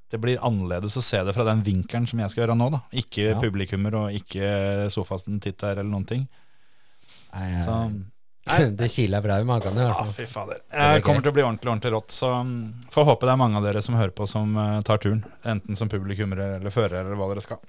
det 0.08 0.20
blir 0.22 0.38
annerledes 0.40 0.94
å 0.96 1.02
se 1.04 1.18
det 1.26 1.34
fra 1.36 1.44
den 1.50 1.60
vinkelen 1.66 2.06
som 2.08 2.22
jeg 2.22 2.30
skal 2.32 2.44
gjøre 2.46 2.54
nå. 2.56 2.70
da 2.72 2.78
Ikke 2.96 3.26
Ja. 3.34 3.40
publikummer 3.42 3.98
og 4.04 4.14
ikke 4.16 4.86
sofasten-titter 4.94 5.74
eller 5.82 5.90
noen 5.90 6.06
ting. 6.08 6.22
Så, 7.66 7.74
det 8.80 8.88
kiler 8.92 9.24
bra 9.24 9.38
i 9.40 9.46
magen 9.48 9.78
i 9.78 9.82
hvert 9.84 10.04
ja, 10.06 10.14
fy 10.14 10.26
fader. 10.28 10.60
Er 10.70 11.02
kommer 11.04 11.24
til 11.24 11.32
å 11.32 11.36
bli 11.36 11.44
ordentlig 11.46 11.72
ordentlig 11.72 11.94
rått. 11.94 12.14
Så 12.18 12.30
mm, 12.44 12.90
får 12.94 13.08
håpe 13.12 13.28
det 13.28 13.34
er 13.34 13.42
mange 13.42 13.60
av 13.60 13.66
dere 13.66 13.82
som 13.84 13.98
hører 13.98 14.14
på, 14.14 14.28
som 14.30 14.54
eh, 14.58 14.78
tar 14.86 15.02
turen. 15.02 15.24
Enten 15.48 15.78
som 15.78 15.90
publikummere 15.92 16.56
eller 16.58 16.74
førere, 16.74 17.04
eller 17.06 17.20
hva 17.20 17.30
dere 17.32 17.44
skal. 17.44 17.62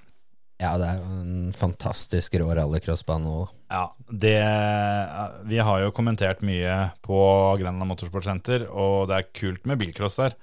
Ja, 0.60 0.74
det 0.76 0.90
er 0.90 0.98
jo 1.00 1.20
en 1.22 1.52
fantastisk 1.56 2.34
rå 2.36 2.50
rallycrossbane 2.52 3.30
òg. 3.32 3.52
Ja, 3.72 3.86
det 4.12 4.36
Vi 5.48 5.60
har 5.64 5.80
jo 5.80 5.94
kommentert 5.96 6.42
mye 6.44 6.90
på 7.06 7.20
Grenland 7.62 7.88
Motorsportsenter, 7.88 8.66
og 8.68 9.08
det 9.08 9.16
er 9.16 9.30
kult 9.32 9.64
med 9.68 9.80
bilcross 9.80 10.20
der. 10.20 10.36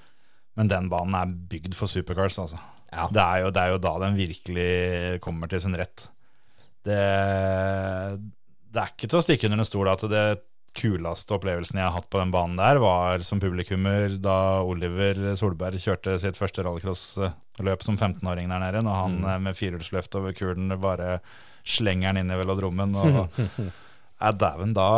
Men 0.58 0.72
den 0.72 0.90
banen 0.90 1.14
er 1.20 1.30
bygd 1.30 1.78
for 1.78 1.92
supercars, 1.92 2.40
altså. 2.42 2.58
Ja. 2.90 3.06
Det, 3.14 3.22
er 3.22 3.44
jo, 3.44 3.52
det 3.54 3.62
er 3.62 3.74
jo 3.76 3.82
da 3.84 3.94
den 4.02 4.18
virkelig 4.18 5.20
kommer 5.22 5.52
til 5.52 5.62
sin 5.62 5.78
rett. 5.78 6.08
Det, 6.88 6.98
det 8.78 8.84
er 8.84 8.94
ikke 8.94 9.10
til 9.10 9.18
å 9.18 9.26
stikke 9.26 9.50
under 9.50 9.64
en 9.64 9.68
stol 9.68 9.90
at 9.90 10.06
det 10.12 10.28
kuleste 10.78 11.34
opplevelsen 11.34 11.80
jeg 11.80 11.88
har 11.88 11.96
hatt 11.96 12.10
på 12.14 12.20
den 12.22 12.30
banen 12.34 12.60
der, 12.60 12.78
var 12.84 13.24
som 13.26 13.42
publikummer 13.42 14.14
da 14.22 14.62
Oliver 14.62 15.34
Solberg 15.40 15.82
kjørte 15.82 16.20
sitt 16.22 16.38
første 16.38 16.62
rallycrossløp 16.68 17.86
som 17.86 17.98
15-åring 17.98 18.52
der 18.52 18.62
nede, 18.62 18.84
når 18.86 19.00
han 19.02 19.18
mm. 19.24 19.48
med 19.48 19.58
firehjulsløft 19.58 20.20
over 20.20 20.38
kulen 20.38 20.70
bare 20.84 21.18
slenger 21.68 22.14
den 22.14 22.22
inn 22.22 22.34
i 22.34 22.40
velodromen. 22.40 22.94
Og, 22.94 23.40
ja, 24.22 24.34
dæven, 24.44 24.76
da, 24.78 24.90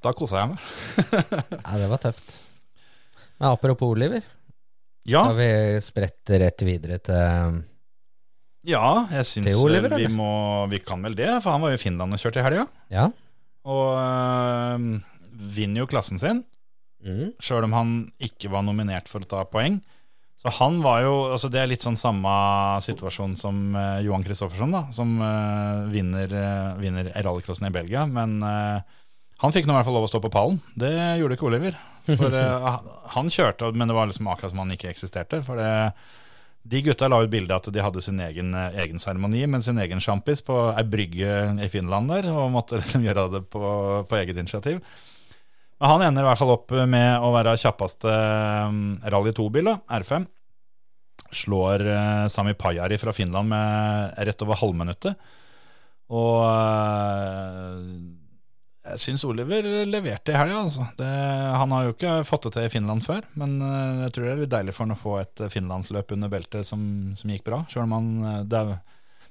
da 0.00 0.14
kosa 0.16 0.44
jeg 0.44 0.54
meg. 0.54 0.70
Ja, 1.66 1.76
det 1.76 1.90
var 1.92 2.04
tøft. 2.08 2.38
Men 3.36 3.52
apropos 3.52 3.92
Oliver, 3.92 4.24
Ja, 5.08 5.26
da 5.28 5.36
vi 5.36 5.80
spretter 5.84 6.42
rett 6.42 6.64
videre 6.64 7.00
til 7.04 7.60
ja 8.68 9.06
jeg 9.14 9.26
syns 9.28 9.54
Oliver, 9.56 9.94
vi 9.96 10.08
må 10.12 10.66
Vi 10.70 10.80
kan 10.84 11.00
vel 11.02 11.14
det, 11.16 11.30
for 11.42 11.54
han 11.54 11.62
var 11.64 11.72
jo 11.72 11.78
i 11.78 11.82
Finland 11.82 12.12
og 12.12 12.20
kjørte 12.20 12.42
i 12.42 12.44
helga. 12.44 12.66
Ja. 12.92 13.06
Og 13.70 13.86
øh, 13.96 15.00
vinner 15.56 15.84
jo 15.84 15.90
klassen 15.90 16.20
sin, 16.20 16.44
Mm. 17.00 17.30
sjøl 17.40 17.64
om 17.64 17.72
han 17.72 17.92
ikke 18.20 18.50
var 18.52 18.60
nominert 18.60 19.06
for 19.08 19.24
å 19.24 19.28
ta 19.28 19.38
poeng. 19.48 19.78
Så 20.42 20.50
han 20.58 20.82
var 20.84 21.00
jo 21.00 21.14
altså 21.32 21.48
Det 21.48 21.60
er 21.62 21.70
litt 21.70 21.80
sånn 21.84 21.96
samme 21.96 22.28
situasjon 22.84 23.38
som 23.40 23.74
uh, 23.76 24.00
Johan 24.04 24.24
Kristoffersson, 24.24 24.72
da, 24.72 24.82
som 24.92 25.14
uh, 25.20 25.88
vinner, 25.88 26.28
uh, 26.28 26.76
vinner 26.80 27.08
rallycrossen 27.24 27.68
i 27.68 27.72
Belgia. 27.72 28.04
Men 28.04 28.38
han 28.44 29.52
fikk 29.56 29.64
nå 29.64 29.72
i 29.72 29.78
hvert 29.78 29.88
fall 29.88 29.96
lov 29.96 30.08
å 30.08 30.12
stå 30.12 30.20
på 30.20 30.32
pallen. 30.32 30.60
Det 30.76 30.92
gjorde 31.22 31.38
ikke 31.38 31.48
Oliver. 31.48 31.80
For 32.10 32.36
han 33.16 33.32
kjørte, 33.32 33.72
men 33.72 33.88
det 33.88 33.96
var 33.96 34.08
liksom 34.12 34.28
akkurat 34.28 34.52
som 34.52 34.60
han 34.60 34.76
ikke 34.76 34.92
eksisterte. 34.92 35.40
For 35.46 35.56
det, 35.56 35.72
de 36.62 36.82
gutta 36.84 37.08
la 37.08 37.22
ut 37.24 37.30
bilde 37.32 37.56
at 37.56 37.68
de 37.72 37.82
hadde 37.82 38.02
sin 38.04 38.20
egen, 38.20 38.52
eh, 38.54 38.82
egen 38.84 39.00
seremoni 39.00 39.46
med 39.48 39.64
sin 39.64 39.78
egen 39.80 40.02
sjampis 40.02 40.42
på 40.44 40.56
ei 40.74 40.84
brygge 40.84 41.38
i 41.64 41.70
Finland 41.72 42.12
der, 42.12 42.28
og 42.32 42.52
måtte 42.52 42.78
liksom 42.80 43.06
gjøre 43.06 43.28
det 43.36 43.46
på, 43.52 43.62
på 44.08 44.20
eget 44.20 44.36
initiativ. 44.36 44.82
Men 45.80 45.94
han 45.94 46.02
ender 46.04 46.26
i 46.26 46.28
hvert 46.28 46.42
fall 46.42 46.52
opp 46.52 46.74
med 46.92 47.24
å 47.24 47.32
være 47.32 47.56
kjappeste 47.56 48.12
um, 48.68 48.98
Rally 49.00 49.32
2-bil, 49.32 49.72
R5. 49.88 50.26
Slår 51.40 51.86
eh, 51.88 52.24
Sami 52.28 52.52
Pajari 52.58 52.98
fra 53.00 53.14
Finland 53.16 53.48
med 53.48 54.18
rett 54.28 54.44
over 54.44 54.60
halvminuttet. 54.60 55.30
Og 56.12 56.42
eh, 56.44 57.80
jeg 58.80 59.00
syns 59.02 59.24
Oliver 59.28 59.66
leverte 59.84 60.32
i 60.32 60.38
helga, 60.38 60.62
altså. 60.64 60.86
Det, 60.96 61.08
han 61.60 61.72
har 61.74 61.84
jo 61.84 61.92
ikke 61.92 62.12
fått 62.24 62.46
det 62.46 62.52
til 62.54 62.66
i 62.66 62.72
Finland 62.72 63.04
før, 63.04 63.26
men 63.40 63.58
eh, 63.66 64.04
jeg 64.06 64.14
tror 64.16 64.24
det 64.24 64.30
er 64.32 64.40
litt 64.40 64.54
deilig 64.54 64.74
for 64.76 64.86
han 64.86 64.94
å 64.94 65.00
få 65.00 65.16
et 65.20 65.42
eh, 65.44 65.52
finlandsløp 65.52 66.14
under 66.16 66.32
beltet 66.32 66.68
som, 66.68 66.82
som 67.18 67.32
gikk 67.32 67.44
bra. 67.46 67.60
Selv 67.72 67.84
om 67.84 67.92
han 67.98 68.08
eh, 68.30 68.38
det, 68.48 68.62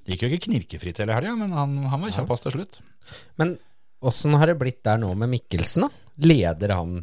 det 0.06 0.14
gikk 0.14 0.26
jo 0.26 0.30
ikke 0.30 0.46
knirkefritt 0.46 1.02
hele 1.02 1.18
helga, 1.18 1.34
men 1.40 1.56
han, 1.58 1.74
han 1.90 2.06
var 2.06 2.14
kjappest 2.14 2.46
til 2.46 2.60
slutt. 2.60 2.80
Men 3.42 3.56
åssen 4.06 4.38
har 4.38 4.52
det 4.52 4.60
blitt 4.62 4.84
der 4.86 5.02
nå 5.02 5.10
med 5.18 5.34
Mikkelsen, 5.34 5.88
da? 5.88 6.06
Leder 6.30 6.76
han 6.78 7.00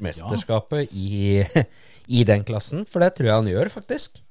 mesterskapet 0.00 0.96
i, 0.96 1.44
i 2.20 2.24
den 2.24 2.46
klassen? 2.48 2.88
For 2.88 3.04
det 3.04 3.18
tror 3.18 3.28
jeg 3.28 3.42
han 3.42 3.52
gjør, 3.52 3.74
faktisk. 3.76 4.22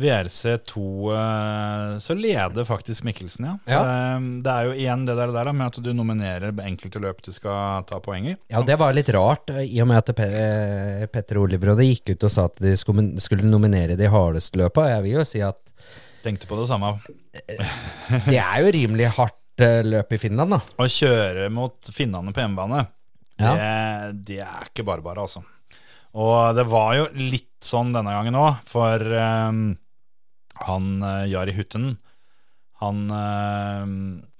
VRC2 0.00 0.80
eh, 1.14 1.98
så 2.02 2.14
leder 2.18 2.64
faktisk 2.66 3.04
Mikkelsen, 3.06 3.44
ja. 3.46 3.52
Ja. 3.70 3.80
eh, 4.16 4.24
Det 4.42 4.50
er 4.54 4.64
jo 4.68 4.72
igjen 4.74 5.04
det 5.06 5.14
der, 5.18 5.30
der 5.36 5.52
med 5.54 5.66
at 5.70 5.78
du 5.84 5.90
nominerer 5.94 6.50
enkelte 6.66 6.98
løp 7.02 7.20
du 7.22 7.30
skal 7.34 7.84
ta 7.86 8.00
poeng 8.02 8.26
i. 8.32 8.34
Ja, 8.50 8.62
det 8.66 8.78
var 8.80 8.94
litt 8.96 9.12
rart, 9.14 9.50
eh, 9.54 9.62
i 9.70 9.78
og 9.84 9.88
med 9.92 10.02
at 10.02 10.10
Pe 10.18 11.06
Petter 11.14 11.38
Oliverode 11.44 11.86
gikk 11.86 12.14
ut 12.16 12.26
og 12.26 12.34
sa 12.34 12.48
at 12.50 12.58
de 12.64 12.74
skulle, 12.80 13.44
nominere 13.46 13.94
de 14.00 14.10
hardeste 14.10 14.58
løpa. 14.58 14.88
Jeg 14.96 15.06
vil 15.06 15.16
jo 15.20 15.24
si 15.28 15.44
at 15.46 15.60
Tenkte 16.24 16.48
på 16.48 16.56
det 16.56 16.66
samme. 16.70 16.94
det 18.30 18.38
er 18.40 18.62
jo 18.64 18.70
rimelig 18.72 19.10
hardt 19.18 19.64
løp 19.84 20.12
i 20.16 20.18
Finland, 20.18 20.54
da. 20.56 20.60
Å 20.80 20.86
kjøre 20.90 21.50
mot 21.52 21.90
finnene 21.94 22.32
på 22.34 22.40
hjemmebane, 22.42 22.86
Ja. 23.38 23.52
det, 23.54 24.24
det 24.30 24.38
er 24.42 24.70
ikke 24.70 24.86
bare 24.88 25.04
bare, 25.04 25.20
altså. 25.28 25.42
Og 26.14 26.54
det 26.56 26.64
var 26.70 26.94
jo 26.96 27.06
litt 27.18 27.50
sånn 27.66 27.92
denne 27.94 28.12
gangen 28.14 28.36
òg, 28.40 28.60
for 28.70 29.02
eh, 29.04 29.52
han 30.62 31.02
eh, 31.02 31.26
Jari 31.32 31.54
Hutten 31.56 31.96
han 32.82 33.04
eh, 33.10 33.84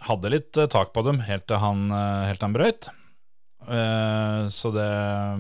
hadde 0.09 0.31
litt 0.33 0.57
eh, 0.61 0.67
tak 0.69 0.93
på 0.93 1.03
dem 1.07 1.21
helt 1.25 1.47
til 1.49 1.61
han, 1.63 1.87
helt 1.91 2.41
til 2.43 2.49
han 2.49 2.57
brøyt. 2.57 2.89
Så 4.53 4.69
det 4.75 4.89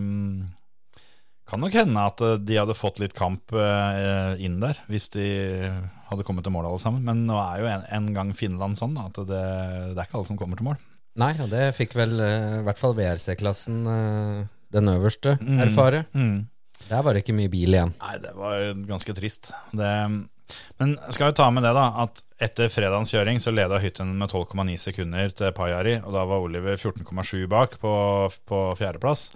mm, 0.01 0.47
kan 1.51 1.61
nok 1.61 1.75
hende 1.77 2.05
at 2.09 2.23
de 2.49 2.57
hadde 2.57 2.77
fått 2.79 3.03
litt 3.03 3.13
kamp 3.13 3.53
inn 3.53 4.55
der, 4.63 4.79
hvis 4.89 5.11
de 5.13 5.27
hadde 6.09 6.25
kommet 6.25 6.47
til 6.47 6.55
mål 6.55 6.71
alle 6.71 6.81
sammen. 6.81 7.05
Men 7.05 7.27
nå 7.29 7.37
er 7.43 7.61
jo 7.61 7.69
en, 7.69 7.85
en 7.99 8.09
gang 8.17 8.33
Finland 8.39 8.79
sånn 8.81 8.97
at 9.03 9.19
det, 9.29 9.43
det 9.93 9.99
er 9.99 10.07
ikke 10.07 10.17
alle 10.23 10.31
som 10.31 10.41
kommer 10.41 10.57
til 10.57 10.71
mål. 10.71 10.81
Nei, 11.21 11.35
og 11.45 11.53
det 11.53 11.67
fikk 11.77 11.93
vel 12.01 12.17
i 12.17 12.63
hvert 12.65 12.81
fall 12.81 12.97
VRC-klassen, 12.97 13.85
den 14.75 14.91
øverste, 14.97 15.37
Mm. 15.45 15.61
erfare. 15.69 16.07
Mm. 16.17 16.47
Der 16.89 17.05
var 17.05 17.13
det 17.15 17.27
ikke 17.27 17.37
mye 17.37 17.53
bil 17.53 17.77
igjen. 17.77 17.93
Nei, 18.01 18.17
det 18.25 18.33
var 18.41 18.65
ganske 18.89 19.15
trist. 19.21 19.53
Det, 19.77 19.93
men 20.81 20.95
skal 21.15 21.31
jo 21.31 21.39
ta 21.39 21.49
med 21.55 21.65
det, 21.67 21.73
da, 21.77 21.87
at 22.05 22.21
etter 22.45 22.71
fredagens 22.73 23.13
kjøring 23.15 23.41
så 23.41 23.53
leda 23.55 23.79
Hytten 23.83 24.11
med 24.19 24.33
12,9 24.33 24.77
sekunder 24.83 25.33
til 25.37 25.55
Pajari, 25.57 25.97
og 26.03 26.15
da 26.17 26.25
var 26.29 26.45
Oliver 26.45 26.77
14,7 26.77 27.47
bak 27.51 27.79
på, 27.83 27.95
på 28.49 28.61
fjerdeplass. 28.79 29.31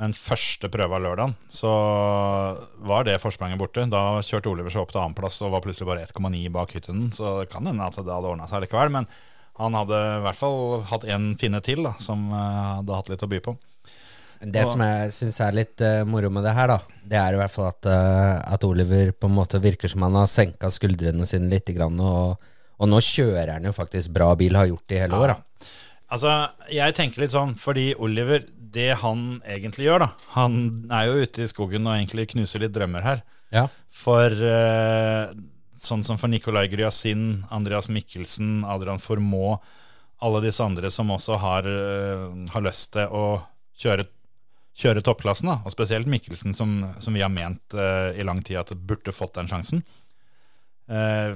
Men 0.00 0.14
første 0.16 0.70
prøve 0.72 0.96
av 0.96 1.02
lørdagen 1.04 1.34
så 1.52 1.70
var 2.88 3.04
det 3.04 3.18
forspranget 3.20 3.60
borte. 3.60 3.84
Da 3.92 4.22
kjørte 4.24 4.48
Oliver 4.48 4.72
seg 4.72 4.86
opp 4.86 4.94
til 4.94 5.02
annenplass 5.02 5.36
og 5.44 5.52
var 5.52 5.60
plutselig 5.64 5.90
bare 5.90 6.06
1,9 6.06 6.46
bak 6.54 6.72
Hytten. 6.72 7.10
Så 7.12 7.34
det 7.42 7.50
kan 7.52 7.68
hende 7.68 7.84
at 7.84 7.98
det 8.00 8.08
hadde 8.08 8.30
ordna 8.30 8.48
seg 8.48 8.64
likevel. 8.64 8.94
Men 8.96 9.08
han 9.60 9.76
hadde 9.76 9.98
i 10.16 10.22
hvert 10.24 10.40
fall 10.40 10.80
hatt 10.88 11.04
en 11.04 11.34
finne 11.40 11.60
til 11.64 11.84
da, 11.84 11.92
som 12.00 12.30
eh, 12.32 12.78
hadde 12.78 12.96
hatt 12.96 13.12
litt 13.12 13.26
å 13.26 13.28
by 13.28 13.42
på. 13.44 13.56
Det 14.40 14.62
Og- 14.64 14.72
som 14.72 14.80
jeg 14.80 15.12
syns 15.12 15.40
er 15.44 15.52
litt 15.52 15.82
uh, 15.84 16.04
moro 16.08 16.30
med 16.32 16.44
det 16.44 16.54
her, 16.56 16.70
da, 16.72 16.78
det 17.04 17.18
er 17.20 17.34
i 17.34 17.40
hvert 17.40 17.52
fall 17.52 17.66
at, 17.68 17.84
uh, 17.84 18.54
at 18.54 18.64
Oliver 18.64 19.12
på 19.12 19.28
en 19.28 19.36
måte 19.36 19.60
virker 19.60 19.90
som 19.92 20.06
han 20.06 20.16
har 20.16 20.30
senka 20.32 20.70
skuldrene 20.72 21.26
sine 21.28 21.50
litt, 21.50 21.68
grann, 21.76 22.00
og, 22.00 22.40
og 22.80 22.88
nå 22.88 23.00
kjører 23.04 23.58
han 23.58 23.68
jo 23.68 23.74
faktisk 23.76 24.14
bra 24.16 24.30
bil, 24.40 24.56
har 24.56 24.70
gjort 24.70 24.86
det 24.88 24.96
i 24.96 25.02
hele 25.02 25.18
år. 25.20 25.34
Da. 25.34 25.68
Altså, 26.10 26.32
jeg 26.72 26.94
tenker 26.96 27.22
litt 27.22 27.34
sånn, 27.34 27.52
fordi 27.60 27.90
Oliver, 28.00 28.46
det 28.70 28.94
han 29.02 29.42
egentlig 29.44 29.88
gjør, 29.88 30.04
da 30.04 30.08
Han 30.36 30.56
er 30.94 31.08
jo 31.08 31.26
ute 31.26 31.42
i 31.44 31.50
skogen 31.50 31.86
og 31.86 31.96
egentlig 31.96 32.28
knuser 32.32 32.62
litt 32.62 32.72
drømmer 32.74 33.04
her. 33.04 33.22
Ja. 33.52 33.66
For 33.92 34.30
uh, 34.30 35.34
sånn 35.76 36.02
som 36.06 36.18
for 36.20 36.32
Nicolai 36.32 36.64
Gryasin, 36.72 37.44
Andreas 37.52 37.90
Mikkelsen, 37.92 38.64
Adrian 38.64 39.02
Formå, 39.02 39.58
alle 40.20 40.40
disse 40.44 40.64
andre 40.64 40.90
som 40.92 41.12
også 41.12 41.38
har, 41.40 41.68
uh, 41.68 42.30
har 42.54 42.64
lyst 42.64 42.92
til 42.96 43.12
å 43.12 43.24
kjøre, 43.80 44.08
kjøre 44.76 45.02
toppklassen, 45.04 45.50
da. 45.50 45.60
og 45.64 45.74
spesielt 45.74 46.08
Mikkelsen, 46.10 46.54
som, 46.56 46.82
som 47.02 47.16
vi 47.16 47.24
har 47.24 47.32
ment 47.32 47.76
uh, 47.76 48.10
i 48.14 48.26
lang 48.26 48.42
tid 48.46 48.60
at 48.62 48.74
burde 48.74 49.14
fått 49.14 49.36
den 49.38 49.50
sjansen. 49.50 49.82
Uh, 50.90 51.34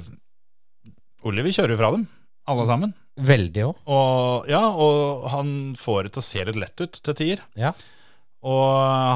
Oliver 1.26 1.54
kjører 1.54 1.74
jo 1.74 1.80
fra 1.80 1.90
dem, 1.96 2.06
alle 2.50 2.68
sammen. 2.68 2.94
Veldig 3.14 3.66
òg. 3.68 3.82
Og, 3.86 4.46
ja, 4.50 4.62
og 4.70 5.26
han 5.32 5.48
får 5.78 6.06
det 6.06 6.14
til 6.14 6.22
å 6.22 6.28
se 6.28 6.46
litt 6.48 6.60
lett 6.60 6.82
ut 6.82 6.98
til 6.98 7.18
tider. 7.18 7.44
Ja. 7.58 7.74
Og 8.44 8.64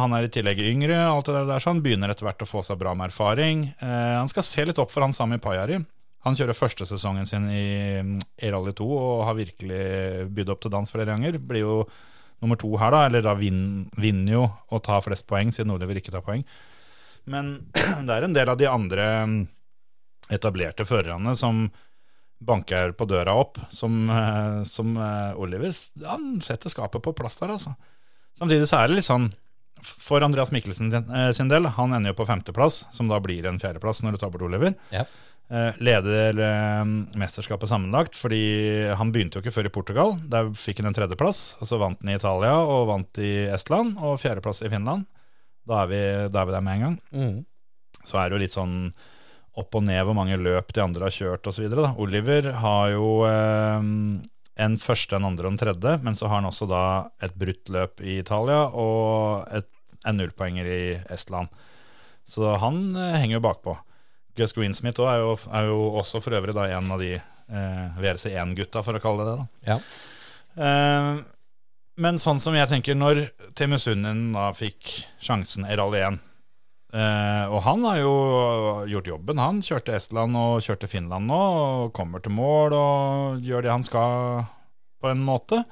han 0.03 0.14
er 0.16 0.25
i 0.25 0.33
tillegg 0.33 0.61
yngre, 0.64 1.03
alt 1.05 1.29
det 1.29 1.45
der 1.51 1.61
så 1.61 1.75
han 1.75 1.83
Begynner 1.85 2.14
etter 2.14 2.25
hvert 2.25 2.45
å 2.45 2.49
få 2.49 2.62
seg 2.64 2.79
bra 2.81 2.95
med 2.97 3.11
erfaring. 3.11 3.66
Uh, 3.83 4.19
han 4.21 4.31
skal 4.31 4.47
se 4.47 4.64
litt 4.69 4.81
opp 4.81 4.93
for 4.95 5.05
han 5.05 5.14
Sami 5.14 5.41
Pajari. 5.43 5.81
Han 6.27 6.37
kjører 6.37 6.57
første 6.57 6.87
sesongen 6.89 7.29
sin 7.29 7.47
i, 7.53 8.01
i 8.43 8.51
Rally 8.51 8.75
2 8.77 8.87
og 8.89 9.27
har 9.29 9.37
virkelig 9.39 9.83
bydd 10.35 10.51
opp 10.55 10.64
til 10.64 10.73
dans 10.75 10.91
flere 10.91 11.12
ganger. 11.12 11.39
Blir 11.39 11.62
jo 11.62 11.77
nummer 12.43 12.57
to 12.61 12.70
her, 12.78 12.91
da. 12.95 13.05
Eller 13.09 13.24
da 13.26 13.34
vin- 13.39 13.89
vinner 13.99 14.32
jo 14.39 14.45
og 14.70 14.82
tar 14.86 15.03
flest 15.05 15.26
poeng, 15.30 15.51
siden 15.55 15.72
Oliver 15.74 15.99
ikke 16.01 16.14
tar 16.14 16.24
poeng. 16.26 16.45
Men 17.28 17.55
det 18.07 18.14
er 18.14 18.26
en 18.28 18.36
del 18.36 18.49
av 18.53 18.59
de 18.61 18.68
andre 18.70 19.09
etablerte 20.32 20.84
førerne 20.89 21.34
som 21.39 21.68
banker 22.45 22.93
på 22.95 23.07
døra 23.11 23.32
opp, 23.34 23.59
som, 23.74 24.05
eh, 24.12 24.61
som 24.68 24.93
eh, 24.97 25.32
Oliver 25.41 25.72
Han 26.07 26.36
setter 26.45 26.70
skapet 26.70 27.03
på 27.03 27.14
plass 27.18 27.39
der, 27.41 27.51
altså. 27.57 27.72
Samtidig 28.39 28.68
så 28.70 28.78
er 28.84 28.89
det 28.93 29.01
litt 29.01 29.09
sånn 29.09 29.30
for 29.82 30.22
Andreas 30.26 30.51
Mikkelsen 30.55 30.91
sin, 30.91 31.49
eh, 31.49 31.51
del, 31.51 31.66
han 31.74 31.95
ender 31.97 32.12
jo 32.12 32.18
på 32.20 32.26
femteplass, 32.28 32.84
som 32.95 33.11
da 33.11 33.18
blir 33.22 33.47
en 33.47 33.59
fjerdeplass 33.62 34.05
når 34.05 34.14
du 34.16 34.20
tar 34.22 34.30
bort 34.34 34.45
Oliver. 34.47 34.74
Ja. 34.95 35.05
Eh, 35.49 35.76
leder 35.80 36.36
eh, 36.44 36.84
mesterskapet 37.16 37.70
sammenlagt, 37.70 38.16
fordi 38.20 38.42
han 39.01 39.12
begynte 39.14 39.38
jo 39.38 39.44
ikke 39.44 39.55
før 39.55 39.68
i 39.70 39.72
Portugal. 39.72 40.16
Der 40.28 40.51
fikk 40.53 40.82
han 40.82 40.90
en 40.90 40.96
tredjeplass, 40.96 41.57
og 41.62 41.70
så 41.70 41.78
vant 41.80 42.03
han 42.03 42.12
i 42.12 42.16
Italia 42.18 42.59
og 42.61 42.90
vant 42.90 43.20
i 43.24 43.32
Estland, 43.49 43.96
og 43.96 44.20
fjerdeplass 44.20 44.61
i 44.66 44.72
Finland. 44.72 45.07
Da 45.68 45.84
er 45.84 45.88
vi, 45.88 46.03
da 46.28 46.42
er 46.42 46.51
vi 46.51 46.57
der 46.57 46.66
med 46.66 46.76
en 46.76 46.84
gang. 46.84 46.99
Mm. 47.16 47.38
Så 48.05 48.20
er 48.20 48.28
det 48.28 48.36
jo 48.36 48.42
litt 48.44 48.57
sånn 48.57 48.76
opp 49.59 49.74
og 49.74 49.86
ned 49.88 50.05
hvor 50.07 50.16
mange 50.16 50.36
løp 50.38 50.68
de 50.76 50.84
andre 50.84 51.09
har 51.09 51.16
kjørt 51.16 51.49
osv. 51.51 51.64
Oliver 51.96 52.53
har 52.61 52.92
jo 52.92 53.09
eh, 53.26 53.88
en 54.68 54.78
første, 54.82 55.16
en 55.16 55.30
andre 55.30 55.49
og 55.49 55.55
en 55.55 55.61
tredje, 55.64 55.96
men 56.05 56.18
så 56.18 56.28
har 56.28 56.42
han 56.42 56.53
også 56.53 56.68
da 56.68 56.84
et 57.24 57.34
brutt 57.40 57.72
løp 57.72 58.05
i 58.05 58.20
Italia 58.20 58.66
og 58.68 59.49
et, 59.55 59.68
en 60.05 60.20
nullpoenger 60.20 60.68
i 60.68 60.82
Estland. 61.14 61.49
Så 62.28 62.53
han 62.61 62.90
eh, 62.92 63.16
henger 63.16 63.38
jo 63.38 63.46
bakpå. 63.49 63.78
Gus 64.39 64.55
Greensmith 64.57 65.03
er, 65.03 65.24
jo, 65.24 65.34
er 65.51 65.66
jo 65.70 65.80
også 65.99 66.22
for 66.24 66.36
øvrig 66.39 66.55
da 66.57 66.68
en 66.76 66.93
av 66.95 67.03
de 67.03 67.16
eh, 67.18 67.99
VRC1-gutta, 67.99 68.84
for 68.86 68.99
å 68.99 69.03
kalle 69.03 69.26
det 69.26 69.34
det. 69.41 69.49
Ja. 69.72 69.78
Eh, 70.59 71.11
men 71.99 72.20
sånn 72.22 72.39
som 72.43 72.55
jeg 72.55 72.70
tenker, 72.70 72.95
når 72.99 73.24
Teemu 73.59 73.78
Sunnen 73.82 74.28
da 74.36 74.53
fikk 74.55 74.93
sjansen 75.24 75.66
i 75.66 75.74
Rally 75.78 76.05
1 76.07 76.20
eh, 76.95 77.45
Og 77.51 77.59
han 77.64 77.82
har 77.89 77.99
jo 77.99 78.12
gjort 78.93 79.11
jobben. 79.11 79.43
Han 79.43 79.59
kjørte 79.66 79.97
Estland 79.99 80.39
og 80.39 80.62
kjørte 80.62 80.91
Finland 80.91 81.26
nå, 81.30 81.41
og 81.82 81.93
kommer 81.97 82.22
til 82.22 82.36
mål 82.39 82.76
og 82.78 83.45
gjør 83.47 83.66
det 83.66 83.74
han 83.74 83.86
skal, 83.86 84.47
på 85.03 85.11
en 85.11 85.26
måte. 85.26 85.64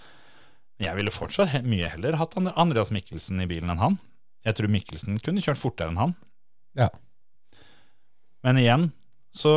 Jeg 0.82 0.98
ville 0.98 1.14
fortsatt 1.14 1.62
mye 1.64 1.94
heller 1.94 2.18
hatt 2.20 2.34
Andreas 2.36 2.90
Mikkelsen 2.92 3.40
i 3.40 3.48
bilen 3.48 3.70
enn 3.72 3.84
han. 3.84 4.00
Jeg 4.46 4.58
tror 4.58 4.70
Mikkelsen 4.70 5.22
kunne 5.22 5.42
kjørt 5.42 5.62
fortere 5.62 5.94
enn 5.94 6.02
han. 6.02 6.16
Ja. 6.76 6.90
Men 8.46 8.60
igjen 8.62 8.88
så 9.36 9.52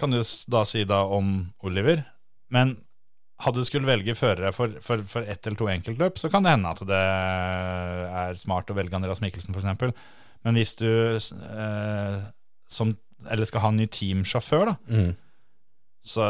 kan 0.00 0.10
du 0.12 0.18
da 0.52 0.64
si 0.68 0.82
da 0.88 1.02
om 1.12 1.34
Oliver. 1.64 2.02
Men 2.52 2.74
hadde 3.44 3.60
du 3.60 3.66
skulle 3.68 3.88
velge 3.88 4.14
førere 4.16 4.50
for, 4.56 4.72
for, 4.84 5.02
for 5.08 5.28
ett 5.28 5.44
eller 5.46 5.58
to 5.60 5.68
enkeltløp, 5.68 6.16
så 6.20 6.30
kan 6.32 6.44
det 6.46 6.54
hende 6.54 6.70
at 6.72 6.80
det 6.88 7.00
er 8.22 8.38
smart 8.40 8.72
å 8.72 8.76
velge 8.78 8.96
Andreas 8.96 9.20
Mikkelsen, 9.24 9.52
f.eks. 9.56 9.92
Men 10.46 10.56
hvis 10.56 10.72
du 10.80 10.88
eh, 10.88 12.16
som, 12.72 12.94
eller 13.28 13.48
skal 13.48 13.64
ha 13.66 13.70
en 13.72 13.80
ny 13.82 13.86
teamsjåfør, 13.92 14.70
da, 14.72 14.76
Mm. 14.88 15.12
så 16.06 16.26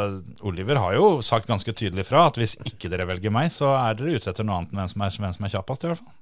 Oliver 0.49 0.79
har 0.81 0.95
jo 0.97 1.09
sagt 1.23 1.47
ganske 1.51 1.73
tydelig 1.77 2.07
fra 2.09 2.27
at 2.31 2.39
hvis 2.41 2.57
ikke 2.67 2.89
dere 2.93 3.07
velger 3.11 3.31
meg, 3.35 3.51
så 3.53 3.71
er 3.77 3.95
dere 3.99 4.17
ute 4.17 4.31
etter 4.33 4.47
noe 4.47 4.63
annet 4.63 4.73
enn 4.73 4.81
hvem 4.83 4.93
som 4.95 5.03
er, 5.07 5.17
hvem 5.21 5.35
som 5.37 5.47
er 5.49 5.55
kjappest, 5.55 5.85
i 5.85 5.91
hvert 5.93 6.03
fall. 6.03 6.15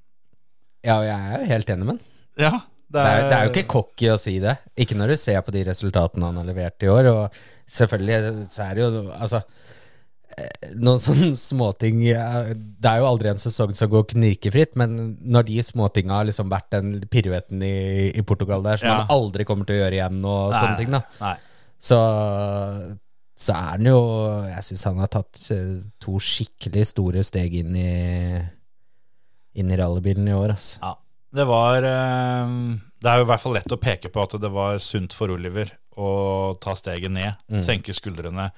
ja, 0.85 0.97
og 1.01 1.07
jeg 1.09 1.19
er 1.33 1.39
jo 1.45 1.51
helt 1.55 1.71
enig 1.77 1.87
med 1.89 1.97
den. 2.01 2.09
Ja, 2.45 2.53
Det 2.95 3.03
er, 3.11 3.28
det 3.28 3.36
er 3.36 3.45
jo 3.49 3.53
ikke 3.55 3.68
cocky 3.74 4.09
å 4.12 4.16
si 4.20 4.36
det. 4.42 4.57
Ikke 4.78 4.97
når 4.99 5.14
du 5.14 5.16
ser 5.20 5.40
på 5.42 5.53
de 5.55 5.64
resultatene 5.66 6.28
han 6.30 6.36
har 6.40 6.47
levert 6.49 6.84
i 6.86 6.90
år. 6.92 7.09
Og 7.11 7.38
selvfølgelig 7.78 8.47
så 8.51 8.68
er 8.68 8.74
det 8.78 8.84
jo 8.84 9.03
Altså, 9.14 9.40
eh, 10.38 10.68
noen 10.78 11.01
sånne 11.03 11.30
småting 11.49 12.01
Det 12.05 12.90
er 12.90 13.01
jo 13.03 13.09
aldri 13.11 13.32
en 13.32 13.40
sesong 13.42 13.74
som 13.76 13.90
går 13.92 14.07
knirkefritt, 14.14 14.76
men 14.80 14.95
når 15.22 15.49
de 15.51 15.59
småtinga 15.66 16.20
har 16.20 16.28
liksom 16.30 16.51
vært 16.53 16.70
den 16.76 16.95
piruetten 17.11 17.62
i, 17.66 17.74
i 18.14 18.22
Portugal 18.26 18.62
der 18.66 18.78
som 18.82 18.88
Ja. 18.92 19.01
han 19.03 19.14
aldri 19.18 19.47
kommer 19.49 19.66
til 19.68 19.78
å 19.78 19.82
gjøre 19.84 19.99
igjen, 20.01 20.20
og 20.24 20.53
Nei, 20.55 20.61
sånne 20.62 20.78
ting, 20.82 20.95
da, 20.95 21.03
Nei. 21.20 21.34
så, 21.90 21.99
så 23.36 23.55
er 23.59 23.70
han 23.74 23.86
jo 23.90 23.99
Jeg 24.53 24.66
syns 24.70 24.84
han 24.90 25.01
har 25.03 25.11
tatt 25.18 25.40
eh, 25.55 25.70
to 26.03 26.18
skikkelig 26.22 26.86
store 26.95 27.24
steg 27.26 27.57
inn 27.64 27.74
i 27.78 27.88
Inn 29.55 29.70
i 29.70 29.76
rallybilen 29.78 30.26
i 30.26 30.32
år, 30.34 30.51
altså. 30.57 30.80
Ja, 30.82 30.97
det 31.35 31.47
var 31.49 31.82
eh, 31.89 32.53
Det 33.03 33.11
er 33.11 33.20
jo 33.20 33.26
i 33.26 33.30
hvert 33.32 33.43
fall 33.43 33.57
lett 33.59 33.74
å 33.74 33.80
peke 33.80 34.11
på 34.12 34.22
at 34.22 34.37
det 34.41 34.51
var 34.55 34.78
sunt 34.82 35.16
for 35.16 35.35
Oliver 35.35 35.72
å 35.95 36.55
ta 36.59 36.74
steget 36.74 37.12
ned, 37.14 37.39
senke 37.62 37.95
skuldrene, 37.95 38.49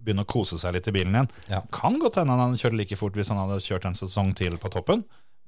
begynne 0.00 0.24
å 0.24 0.28
kose 0.30 0.56
seg 0.56 0.76
litt 0.76 0.86
i 0.88 0.94
bilen 0.94 1.12
igjen. 1.12 1.28
Ja. 1.50 1.60
Kan 1.74 1.98
godt 2.00 2.16
hende 2.20 2.32
han 2.32 2.40
hadde 2.46 2.60
kjørt 2.62 2.78
like 2.78 2.96
fort 2.96 3.18
hvis 3.18 3.28
han 3.32 3.40
hadde 3.42 3.60
kjørt 3.60 3.84
en 3.88 3.98
sesong 3.98 4.30
til 4.38 4.56
på 4.62 4.70
toppen, 4.72 5.02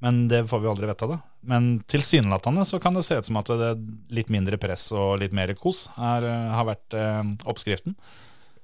men 0.04 0.26
det 0.30 0.44
får 0.50 0.60
vi 0.62 0.70
aldri 0.70 0.90
vite 0.90 1.06
av 1.06 1.14
det. 1.14 1.18
Men 1.50 1.70
tilsynelatende 1.90 2.66
så 2.68 2.78
kan 2.82 2.94
det 2.94 3.04
se 3.06 3.18
ut 3.18 3.26
som 3.26 3.40
at 3.40 3.50
det 3.50 3.70
er 3.72 3.80
litt 4.14 4.28
mindre 4.34 4.58
press 4.60 4.90
og 4.94 5.18
litt 5.22 5.34
mer 5.34 5.54
kos 5.58 5.86
er, 5.96 6.26
eh, 6.28 6.50
har 6.54 6.68
vært 6.68 6.98
eh, 6.98 7.22
oppskriften. 7.50 7.96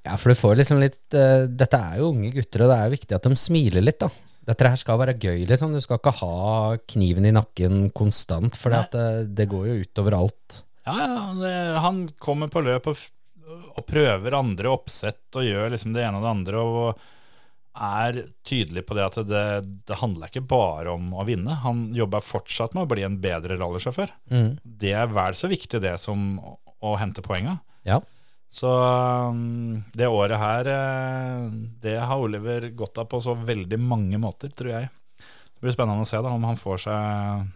Ja, 0.04 0.18
for 0.20 0.30
du 0.30 0.36
får 0.36 0.58
liksom 0.60 0.82
litt 0.82 1.16
eh, 1.16 1.46
Dette 1.48 1.80
er 1.80 2.02
jo 2.02 2.10
unge 2.12 2.30
gutter, 2.34 2.66
og 2.66 2.70
det 2.70 2.76
er 2.76 2.90
jo 2.90 2.96
viktig 2.98 3.16
at 3.16 3.26
de 3.26 3.40
smiler 3.40 3.84
litt, 3.84 4.02
da. 4.04 4.10
Dette 4.44 4.68
her 4.68 4.80
skal 4.80 5.00
være 5.00 5.16
gøy, 5.16 5.46
liksom. 5.48 5.72
Du 5.74 5.80
skal 5.80 6.00
ikke 6.00 6.14
ha 6.20 6.76
kniven 6.92 7.28
i 7.28 7.32
nakken 7.34 7.88
konstant, 7.96 8.56
for 8.60 8.74
det, 8.74 9.04
det 9.36 9.48
går 9.50 9.70
jo 9.70 9.80
utover 9.84 10.18
alt. 10.18 10.60
Ja, 10.84 11.32
det, 11.38 11.54
han 11.80 12.04
kommer 12.20 12.50
på 12.52 12.60
løp 12.64 12.90
og, 12.92 13.00
og 13.72 13.82
prøver 13.88 14.36
andre 14.36 14.72
oppsett 14.74 15.38
og 15.38 15.46
gjør 15.46 15.72
liksom 15.72 15.96
det 15.96 16.04
ene 16.04 16.20
og 16.20 16.26
det 16.26 16.32
andre 16.34 16.64
og 16.64 17.04
er 17.74 18.20
tydelig 18.46 18.84
på 18.86 18.94
det 18.94 19.06
at 19.08 19.16
det, 19.26 19.46
det 19.88 19.96
handler 19.98 20.30
ikke 20.30 20.44
bare 20.46 20.92
om 20.94 21.08
å 21.16 21.24
vinne. 21.26 21.56
Han 21.64 21.88
jobber 21.96 22.22
fortsatt 22.22 22.76
med 22.76 22.84
å 22.84 22.90
bli 22.92 23.02
en 23.06 23.16
bedre 23.22 23.56
rallysjåfør. 23.58 24.12
Det 24.62 24.92
er 24.94 25.10
vel 25.10 25.34
så 25.34 25.50
viktig 25.50 25.80
det 25.82 25.96
som 26.02 26.36
å, 26.38 26.54
å 26.86 26.94
hente 27.00 27.24
poenga. 27.24 27.56
Ja. 27.88 27.98
Så 28.54 28.70
um, 29.30 29.82
det 29.92 30.06
året 30.06 30.38
her, 30.38 30.68
eh, 30.70 31.46
det 31.82 31.96
har 31.98 32.20
Oliver 32.22 32.68
gått 32.70 32.98
av 33.02 33.08
på 33.10 33.18
så 33.20 33.34
veldig 33.34 33.80
mange 33.82 34.18
måter, 34.22 34.52
tror 34.54 34.70
jeg. 34.70 34.90
Det 35.18 35.64
blir 35.64 35.74
spennende 35.74 36.04
å 36.04 36.06
se 36.06 36.20
da, 36.22 36.30
om 36.30 36.46
han 36.46 36.60
får 36.60 36.84
seg 36.84 37.48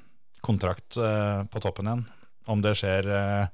kontrakt 0.43 0.99
eh, 0.99 1.45
på 1.53 1.63
toppen 1.63 1.87
igjen. 1.87 2.03
Om 2.51 2.65
det 2.65 2.75
skjer 2.81 3.07
eh, 3.15 3.53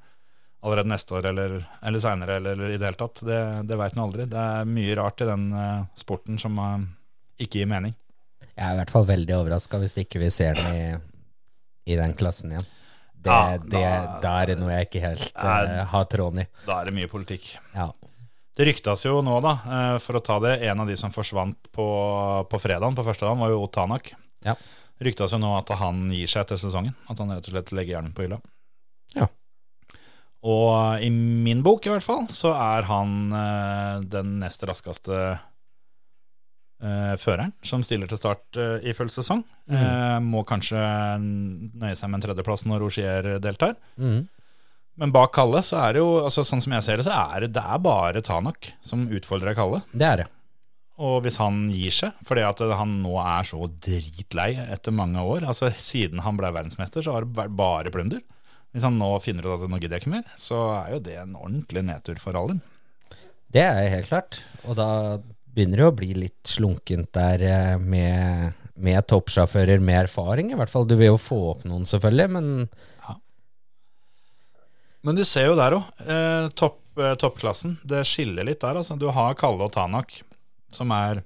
allerede 0.64 0.88
neste 0.88 1.18
år 1.18 1.28
eller, 1.34 1.58
eller 1.84 2.00
seinere 2.00 2.38
eller, 2.40 2.64
i 2.64 2.78
det 2.78 2.88
hele 2.88 3.00
tatt. 3.02 3.20
Det, 3.28 3.40
det 3.68 3.76
veit 3.76 3.98
man 3.98 4.06
aldri. 4.06 4.24
Det 4.32 4.40
er 4.40 4.70
mye 4.78 4.96
rart 4.96 5.20
i 5.20 5.28
den 5.28 5.44
sporten 6.00 6.40
som 6.40 6.56
ikke 7.36 7.60
gir 7.60 7.68
mening. 7.68 7.92
Jeg 8.54 8.64
er 8.64 8.72
i 8.72 8.80
hvert 8.80 8.94
fall 8.94 9.04
veldig 9.10 9.36
overraska 9.42 9.82
hvis 9.82 9.98
ikke 10.00 10.22
vi 10.22 10.32
ser 10.32 10.56
den 10.56 10.78
i, 10.78 10.86
i 11.92 12.00
den 12.00 12.16
klassen 12.16 12.56
igjen. 12.56 12.72
Det, 13.24 13.32
Ja, 13.32 13.56
det, 13.58 13.70
da- 13.72 14.18
det 14.20 14.32
er 14.54 14.60
noe 14.60 14.74
jeg 14.76 14.88
ikke 14.90 15.00
helt 15.04 15.30
er, 15.34 15.70
uh, 15.80 15.84
har 15.94 16.04
tråden 16.12 16.42
i. 16.44 16.46
Da 16.66 16.80
er 16.82 16.90
det 16.90 16.94
mye 16.98 17.08
politikk. 17.10 17.54
Ja. 17.74 17.88
Det 18.54 18.66
ryktes 18.68 19.02
jo 19.08 19.16
nå, 19.26 19.40
da, 19.42 19.52
eh, 19.66 19.96
for 19.98 20.14
å 20.20 20.22
ta 20.22 20.36
det, 20.44 20.58
en 20.68 20.84
av 20.84 20.86
de 20.86 20.94
som 21.00 21.10
forsvant 21.10 21.56
på, 21.74 21.86
på 22.46 22.60
fredagen, 22.62 22.94
på 22.94 23.02
første 23.06 23.26
dagen, 23.26 23.40
var 23.42 23.50
jo 23.50 23.64
Otanak. 23.64 24.12
Ja. 24.46 24.54
Ryktes 25.02 25.32
jo 25.34 25.40
nå 25.42 25.56
at 25.58 25.72
han 25.80 26.04
gir 26.14 26.30
seg 26.30 26.44
etter 26.44 26.60
sesongen. 26.62 26.94
At 27.10 27.18
han 27.18 27.32
rett 27.34 27.48
og 27.48 27.56
slett 27.56 27.72
legger 27.74 27.96
hjernen 27.96 28.12
på 28.14 28.22
hylla. 28.28 28.38
Ja. 29.18 29.26
Og 30.44 31.00
i 31.02 31.08
min 31.10 31.64
bok, 31.64 31.86
i 31.88 31.92
hvert 31.94 32.04
fall, 32.04 32.26
så 32.30 32.52
er 32.54 32.86
han 32.90 33.16
eh, 33.32 34.04
den 34.12 34.36
nest 34.42 34.62
raskeste 34.68 35.18
føreren 37.20 37.52
som 37.64 37.82
stiller 37.86 38.10
til 38.10 38.20
start 38.20 38.58
eh, 38.60 38.86
i 38.90 38.94
full 38.96 39.10
sesong. 39.12 39.44
Eh, 39.70 40.18
må 40.24 40.44
kanskje 40.48 40.78
nøye 40.78 41.96
seg 41.96 42.10
med 42.10 42.20
en 42.20 42.26
tredjeplass 42.28 42.66
når 42.68 42.84
Rogier 42.84 43.28
deltar. 43.42 43.76
Mm. 43.96 44.24
Men 45.00 45.14
bak 45.14 45.32
Kalle, 45.34 45.62
så 45.66 45.80
er 45.82 45.96
det 45.96 46.04
jo, 46.04 46.10
altså 46.22 46.44
sånn 46.46 46.62
som 46.62 46.76
jeg 46.76 46.86
ser 46.86 47.00
det, 47.00 47.08
så 47.08 47.16
er 47.34 47.44
det, 47.44 47.54
det 47.56 47.64
er 47.64 47.82
bare 47.82 48.22
Tanak 48.22 48.74
som 48.84 49.08
utfordrer 49.10 49.56
Kalle. 49.58 49.82
Det 49.90 50.06
er 50.06 50.22
det. 50.22 50.28
Og 51.02 51.24
hvis 51.24 51.40
han 51.42 51.64
gir 51.74 51.90
seg, 51.90 52.20
fordi 52.26 52.44
at 52.46 52.60
han 52.78 53.00
nå 53.02 53.16
er 53.18 53.48
så 53.48 53.66
dritlei 53.66 54.52
etter 54.62 54.94
mange 54.94 55.18
år 55.26 55.42
Altså 55.50 55.72
Siden 55.82 56.22
han 56.22 56.38
ble 56.38 56.52
verdensmester, 56.54 57.02
så 57.02 57.16
har 57.16 57.26
det 57.26 57.34
vært 57.34 57.56
bare 57.58 57.90
plunder. 57.94 58.22
Hvis 58.74 58.86
han 58.86 59.00
nå 59.00 59.08
finner 59.22 59.46
ut 59.46 59.56
at 59.56 59.70
nå 59.70 59.80
gidder 59.82 59.98
jeg 59.98 60.04
ikke 60.04 60.14
mer, 60.14 60.30
så 60.38 60.60
er 60.76 60.94
jo 60.94 61.02
det 61.02 61.18
en 61.18 61.34
ordentlig 61.38 61.82
nedtur 61.86 62.22
for 62.22 62.38
Alin. 62.38 62.62
Det 63.54 63.62
er 63.62 63.90
helt 63.92 64.10
klart. 64.10 64.40
Og 64.66 64.78
da 64.78 64.88
begynner 65.54 65.82
det 65.82 65.88
å 65.88 65.96
bli 65.96 66.10
litt 66.16 66.50
slunkent 66.50 67.12
der 67.16 67.44
eh, 67.48 67.76
med, 67.78 68.54
med 68.74 69.06
toppsjåfører 69.10 69.82
med 69.84 70.04
erfaring. 70.04 70.52
I 70.52 70.58
hvert 70.58 70.72
fall. 70.72 70.88
Du 70.90 70.96
vil 70.98 71.12
jo 71.14 71.20
få 71.20 71.40
opp 71.54 71.64
noen, 71.68 71.86
selvfølgelig, 71.88 72.28
men 72.38 72.50
Men 75.04 75.18
du 75.18 75.24
ser 75.28 75.50
jo 75.50 75.56
der 75.58 75.74
òg, 75.76 75.88
eh, 76.08 76.46
topp, 76.56 76.78
eh, 76.96 77.12
toppklassen. 77.20 77.76
Det 77.84 78.06
skiller 78.08 78.46
litt 78.48 78.62
der, 78.62 78.78
altså. 78.80 78.96
Du 78.96 79.10
har 79.12 79.34
Kalle 79.36 79.66
og 79.66 79.74
Tanak 79.74 80.22
som 80.72 80.92
er 80.96 81.22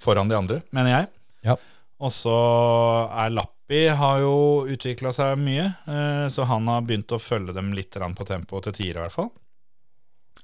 foran 0.00 0.28
de 0.28 0.36
andre, 0.36 0.62
mener 0.74 0.96
jeg. 0.96 1.10
Ja. 1.46 1.56
Og 2.02 2.10
så 2.10 2.34
er 3.22 3.30
Lappi 3.30 3.84
har 3.94 4.18
jo 4.24 4.34
utvikla 4.68 5.12
seg 5.14 5.38
mye, 5.40 5.68
eh, 5.86 6.26
så 6.34 6.48
han 6.50 6.66
har 6.68 6.82
begynt 6.82 7.14
å 7.14 7.22
følge 7.22 7.54
dem 7.54 7.72
litt 7.76 7.94
på 7.94 8.26
tempo 8.26 8.60
til 8.60 8.74
tiere, 8.74 8.98
i 8.98 9.06
hvert 9.06 9.16
fall. 9.16 9.30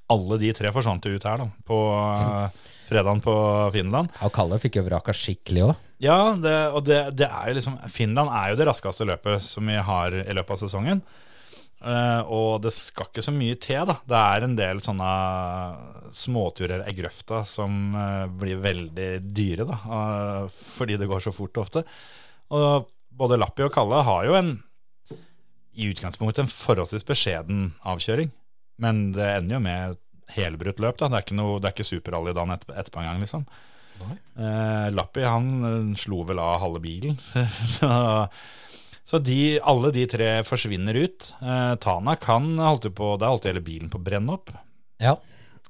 Alle 0.09 0.39
de 0.39 0.53
tre 0.57 0.70
forsvant 0.72 1.05
jo 1.05 1.18
ut 1.18 1.26
her, 1.29 1.43
da, 1.43 1.49
på 1.66 1.79
uh, 1.93 2.49
fredagen 2.89 3.22
på 3.24 3.34
Finland. 3.74 4.11
Ja, 4.16 4.26
og 4.28 4.34
Kalle 4.36 4.59
fikk 4.62 4.80
jo 4.80 4.86
vraka 4.89 5.14
skikkelig 5.16 5.68
òg. 5.68 5.86
Ja, 6.03 6.18
det, 6.39 6.57
og 6.74 6.84
det, 6.86 6.99
det 7.18 7.26
er 7.26 7.51
jo 7.51 7.57
liksom 7.59 7.78
Finland 7.91 8.30
er 8.30 8.53
jo 8.53 8.61
det 8.61 8.68
raskeste 8.68 9.07
løpet 9.09 9.43
som 9.43 9.66
vi 9.66 9.80
har 9.82 10.14
i 10.20 10.36
løpet 10.36 10.55
av 10.55 10.62
sesongen. 10.62 11.03
Uh, 11.78 12.26
og 12.34 12.62
det 12.64 12.72
skal 12.74 13.07
ikke 13.07 13.22
så 13.22 13.32
mye 13.34 13.59
til, 13.62 13.84
da. 13.86 13.99
Det 14.03 14.18
er 14.18 14.45
en 14.45 14.57
del 14.59 14.80
sånne 14.82 15.11
småturer 16.16 16.82
i 16.91 16.95
grøfta 16.97 17.45
som 17.47 17.93
uh, 17.95 18.26
blir 18.41 18.59
veldig 18.62 19.11
dyre, 19.30 19.66
da. 19.68 19.78
Uh, 19.86 20.49
fordi 20.51 20.99
det 20.99 21.07
går 21.11 21.22
så 21.22 21.34
fort 21.34 21.61
ofte. 21.62 21.84
Og 22.55 22.89
både 23.14 23.39
Lappi 23.39 23.66
og 23.66 23.70
Kalle 23.74 24.03
har 24.07 24.26
jo 24.26 24.34
en 24.39 24.57
i 25.78 25.86
utgangspunktet 25.93 26.43
en 26.43 26.51
forholdsvis 26.51 27.07
beskjeden 27.07 27.72
avkjøring. 27.86 28.32
Men 28.82 29.11
det 29.14 29.26
ender 29.36 29.59
jo 29.59 29.62
med 29.62 29.99
helbrutt 30.35 30.83
løp. 30.83 30.99
da 31.01 31.09
Det 31.09 31.20
er 31.20 31.26
ikke, 31.26 31.39
noe, 31.41 31.59
det 31.59 31.70
er 31.70 31.76
ikke 31.76 31.89
superrally 31.89 32.37
dagen 32.37 32.55
et, 32.55 32.68
etterpå 32.74 33.03
engang, 33.03 33.24
liksom. 33.24 33.49
Eh, 33.99 34.89
Lappi 34.95 35.24
han 35.26 35.51
eh, 35.66 35.97
slo 35.99 36.22
vel 36.29 36.41
av 36.43 36.61
halve 36.62 36.83
bilen. 36.85 37.18
så 37.79 37.91
så 39.09 39.16
de, 39.24 39.57
alle 39.64 39.89
de 39.89 40.03
tre 40.05 40.26
forsvinner 40.45 40.97
ut. 41.01 41.31
Eh, 41.41 41.74
Tanak 41.81 42.26
han 42.29 42.59
holdt 42.61 42.91
jo 42.91 42.93
på, 42.93 43.14
der 43.16 43.31
holdt 43.33 43.47
hele 43.49 43.62
bilen 43.64 43.89
på 43.89 43.97
å 43.97 44.05
brenne 44.05 44.35
opp. 44.35 44.53
Ja. 45.01 45.14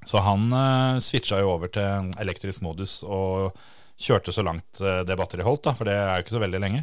Så 0.03 0.19
han 0.27 0.49
eh, 0.51 0.99
switcha 0.99 1.39
jo 1.39 1.53
over 1.53 1.71
til 1.71 2.11
elektrisk 2.19 2.65
modus 2.67 2.97
og 3.07 3.55
kjørte 3.95 4.35
så 4.35 4.43
langt 4.43 4.83
eh, 4.83 5.05
det 5.07 5.15
batteriet 5.21 5.47
holdt, 5.47 5.69
da, 5.69 5.77
for 5.79 5.87
det 5.87 5.95
er 5.95 6.17
jo 6.17 6.27
ikke 6.27 6.35
så 6.35 6.43
veldig 6.43 6.63
lenge. 6.65 6.83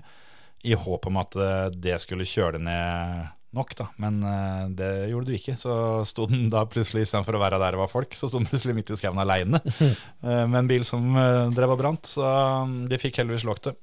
I 0.63 0.77
håp 0.79 1.09
om 1.11 1.19
at 1.19 1.35
eh, 1.35 1.67
det 1.75 1.99
skulle 2.05 2.29
kjøre 2.29 2.63
ned 2.63 3.34
nok, 3.55 3.73
da. 3.79 3.87
Men 4.01 4.19
uh, 4.25 4.67
det 4.75 4.91
gjorde 5.11 5.31
du 5.31 5.37
ikke. 5.37 5.55
Så 5.59 5.73
sto 6.07 6.27
den 6.29 6.49
da 6.53 6.65
plutselig, 6.69 7.05
istedenfor 7.07 7.37
å 7.37 7.41
være 7.41 7.59
der 7.61 7.75
det 7.75 7.81
var 7.81 7.91
folk, 7.91 8.13
så 8.17 8.29
sto 8.29 8.41
den 8.41 8.49
plutselig 8.51 8.77
midt 8.77 8.93
i 8.93 8.99
skauen 8.99 9.21
aleine 9.23 9.61
med 10.51 10.59
en 10.61 10.69
bil 10.69 10.85
som 10.87 11.07
uh, 11.15 11.47
drev 11.55 11.75
og 11.75 11.81
brant. 11.81 12.13
Så 12.15 12.23
um, 12.25 12.83
de 12.91 13.01
fikk 13.01 13.23
heldigvis 13.23 13.47
lågt 13.47 13.71
det. 13.71 13.75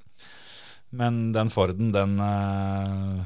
Men 0.93 1.31
den 1.33 1.49
Forden, 1.49 1.91
den 1.91 2.19
eh, 2.19 3.23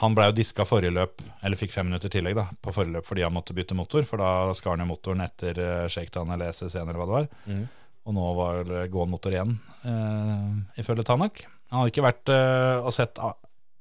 Han 0.00 0.14
blei 0.16 0.30
jo 0.30 0.36
diska 0.36 0.64
forrige 0.68 0.94
løp, 0.96 1.20
eller 1.44 1.60
fikk 1.60 1.74
fem 1.74 1.88
minutter 1.88 2.12
tillegg 2.12 2.36
da, 2.36 2.46
på 2.60 2.72
forrige 2.72 2.98
løp 2.98 3.08
fordi 3.08 3.24
han 3.24 3.34
måtte 3.36 3.56
bytte 3.56 3.76
motor, 3.76 4.04
for 4.08 4.20
da 4.20 4.54
skar 4.56 4.74
han 4.74 4.84
jo 4.84 4.90
motoren 4.90 5.24
etter 5.24 5.60
uh, 5.60 5.88
shakedown 5.92 6.32
eller 6.34 6.52
SSC 6.52 6.76
eller 6.80 6.96
hva 7.00 7.06
det 7.08 7.14
var. 7.14 7.28
Mm. 7.48 7.62
Og 8.06 8.16
nå 8.16 8.26
var 8.38 8.60
det 8.68 8.82
gåen 8.92 9.10
motor 9.10 9.34
igjen, 9.34 9.56
eh, 9.88 10.50
ifølge 10.78 11.02
Tanak. 11.08 11.40
Han 11.72 11.80
hadde 11.80 11.90
ikke 11.90 12.04
vært 12.04 12.30
eh, 12.30 12.76
og 12.78 12.92
sett 12.94 13.18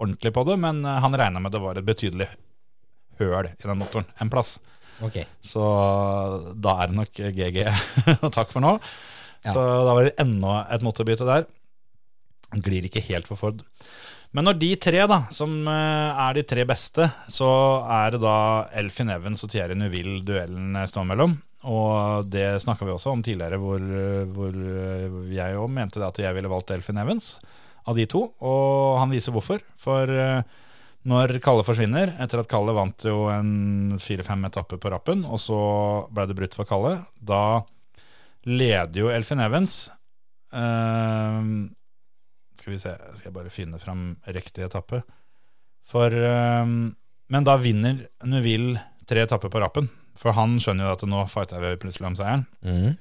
ordentlig 0.02 0.34
på 0.36 0.43
det, 0.48 0.58
men 0.62 0.84
eh, 0.86 1.02
han 1.04 1.18
regna 1.18 1.41
med 1.41 1.54
det 1.56 1.64
var 1.64 1.80
et 1.80 1.88
betydelig 1.88 2.30
høl 3.20 3.52
i 3.52 3.68
den 3.68 3.80
motoren 3.80 4.08
en 4.22 4.32
plass. 4.32 4.58
Okay. 5.04 5.28
Så 5.43 5.62
da 6.56 6.78
er 6.80 6.91
det 6.91 7.00
nok 7.00 7.22
GG 7.36 7.62
takk 8.38 8.52
for 8.54 8.64
nå. 8.64 8.78
Ja. 9.46 9.54
Så 9.54 9.62
da 9.62 9.93
var 9.93 10.08
det 10.08 10.18
enda 10.22 10.64
et 10.74 10.84
motorbytte 10.86 11.28
der. 11.28 11.48
Glir 12.64 12.88
ikke 12.88 13.04
helt 13.10 13.28
for 13.28 13.39
Ford. 13.39 13.64
Men 14.36 14.48
når 14.50 14.58
de 14.60 14.70
tre, 14.84 15.02
da, 15.08 15.22
som 15.32 15.52
eh, 15.72 16.24
er 16.26 16.36
de 16.36 16.43
tre 16.48 16.66
beste, 16.68 17.08
så 17.32 17.50
er 18.02 18.16
det 18.16 18.24
da 18.24 18.38
Elfin 18.82 19.12
Evans 19.14 19.46
og 19.48 19.52
Thierry 19.52 19.78
Neuville 19.80 20.22
duellen 20.28 20.76
eh, 20.76 20.88
står 20.91 21.08
mellom. 21.12 21.38
Og 21.66 22.28
det 22.30 22.60
snakka 22.62 22.86
vi 22.86 22.93
også 22.93 23.14
om 23.16 23.24
tidligere, 23.26 23.58
hvor, 23.58 23.82
hvor 24.36 24.58
jeg 25.34 25.56
òg 25.58 25.72
mente 25.74 26.04
at 26.06 26.20
jeg 26.22 26.36
ville 26.38 26.52
valgt 26.52 26.76
Elfin 26.76 27.00
Evans 27.02 27.32
av 27.86 27.97
de 27.97 28.05
to. 28.09 28.23
Og 28.43 28.99
han 28.99 29.13
viser 29.13 29.36
hvorfor. 29.36 29.63
For 29.81 30.09
eh, 30.11 30.41
når 31.05 31.38
Kalle 31.43 31.65
forsvinner, 31.65 32.15
etter 32.21 32.41
at 32.41 32.49
Kalle 32.49 32.73
vant 32.75 33.05
jo 33.05 33.27
en 33.29 33.97
fire-fem 34.01 34.47
etapper 34.47 34.81
på 34.81 34.91
rappen, 34.93 35.21
og 35.29 35.38
så 35.41 35.59
ble 36.13 36.25
det 36.29 36.38
brutt 36.38 36.57
for 36.57 36.69
Kalle, 36.69 36.97
da 37.21 37.61
leder 38.49 38.99
jo 38.99 39.09
Elfin 39.09 39.41
Evans 39.41 39.88
uh, 40.53 41.41
Skal 42.59 42.73
vi 42.73 42.77
se, 42.77 42.91
skal 43.17 43.29
jeg 43.31 43.33
bare 43.33 43.53
finne 43.53 43.79
fram 43.81 44.11
riktig 44.29 44.67
etappe. 44.67 45.01
For 45.86 46.13
uh, 46.13 46.65
Men 46.65 47.47
da 47.47 47.55
vinner 47.57 48.03
Neuville 48.29 48.81
tre 49.09 49.25
etapper 49.25 49.53
på 49.53 49.61
rappen. 49.61 49.89
For 50.17 50.33
han 50.38 50.57
skjønner 50.61 50.88
jo 50.88 50.93
at 50.95 51.05
nå 51.09 51.25
fighter 51.29 51.61
vi 51.61 51.75
plutselig 51.81 52.09
om 52.09 52.17
seieren. 52.17 52.45
Mm. 52.65 52.93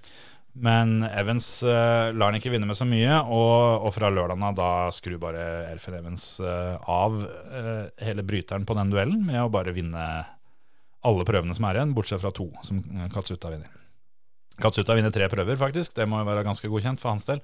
Men 0.54 1.02
Evans 1.02 1.48
uh, 1.66 2.14
lar 2.14 2.30
han 2.30 2.38
ikke 2.38 2.52
vinne 2.52 2.68
med 2.68 2.78
så 2.78 2.86
mye, 2.86 3.16
og, 3.26 3.86
og 3.88 3.94
fra 3.96 4.10
lørdagen 4.14 4.54
da 4.54 4.68
skrur 4.94 5.18
bare 5.22 5.42
Elfin 5.72 5.96
Evans 5.98 6.28
uh, 6.44 6.78
av 6.90 7.16
uh, 7.18 7.86
hele 8.06 8.22
bryteren 8.26 8.66
på 8.68 8.76
den 8.78 8.92
duellen 8.92 9.24
med 9.26 9.42
å 9.42 9.50
bare 9.50 9.74
vinne 9.74 10.04
alle 11.04 11.26
prøvene 11.26 11.56
som 11.58 11.66
er 11.66 11.80
igjen, 11.80 11.96
bortsett 11.96 12.22
fra 12.22 12.30
to, 12.34 12.46
som 12.64 12.78
Katsuta 13.12 13.50
vinner. 13.50 13.72
Katsuta 14.62 14.94
vinner 14.94 15.12
tre 15.12 15.26
prøver, 15.28 15.58
faktisk. 15.58 15.96
Det 15.98 16.06
må 16.08 16.22
jo 16.22 16.30
være 16.30 16.46
ganske 16.46 16.70
godkjent 16.70 17.02
for 17.02 17.10
hans 17.12 17.26
del. 17.26 17.42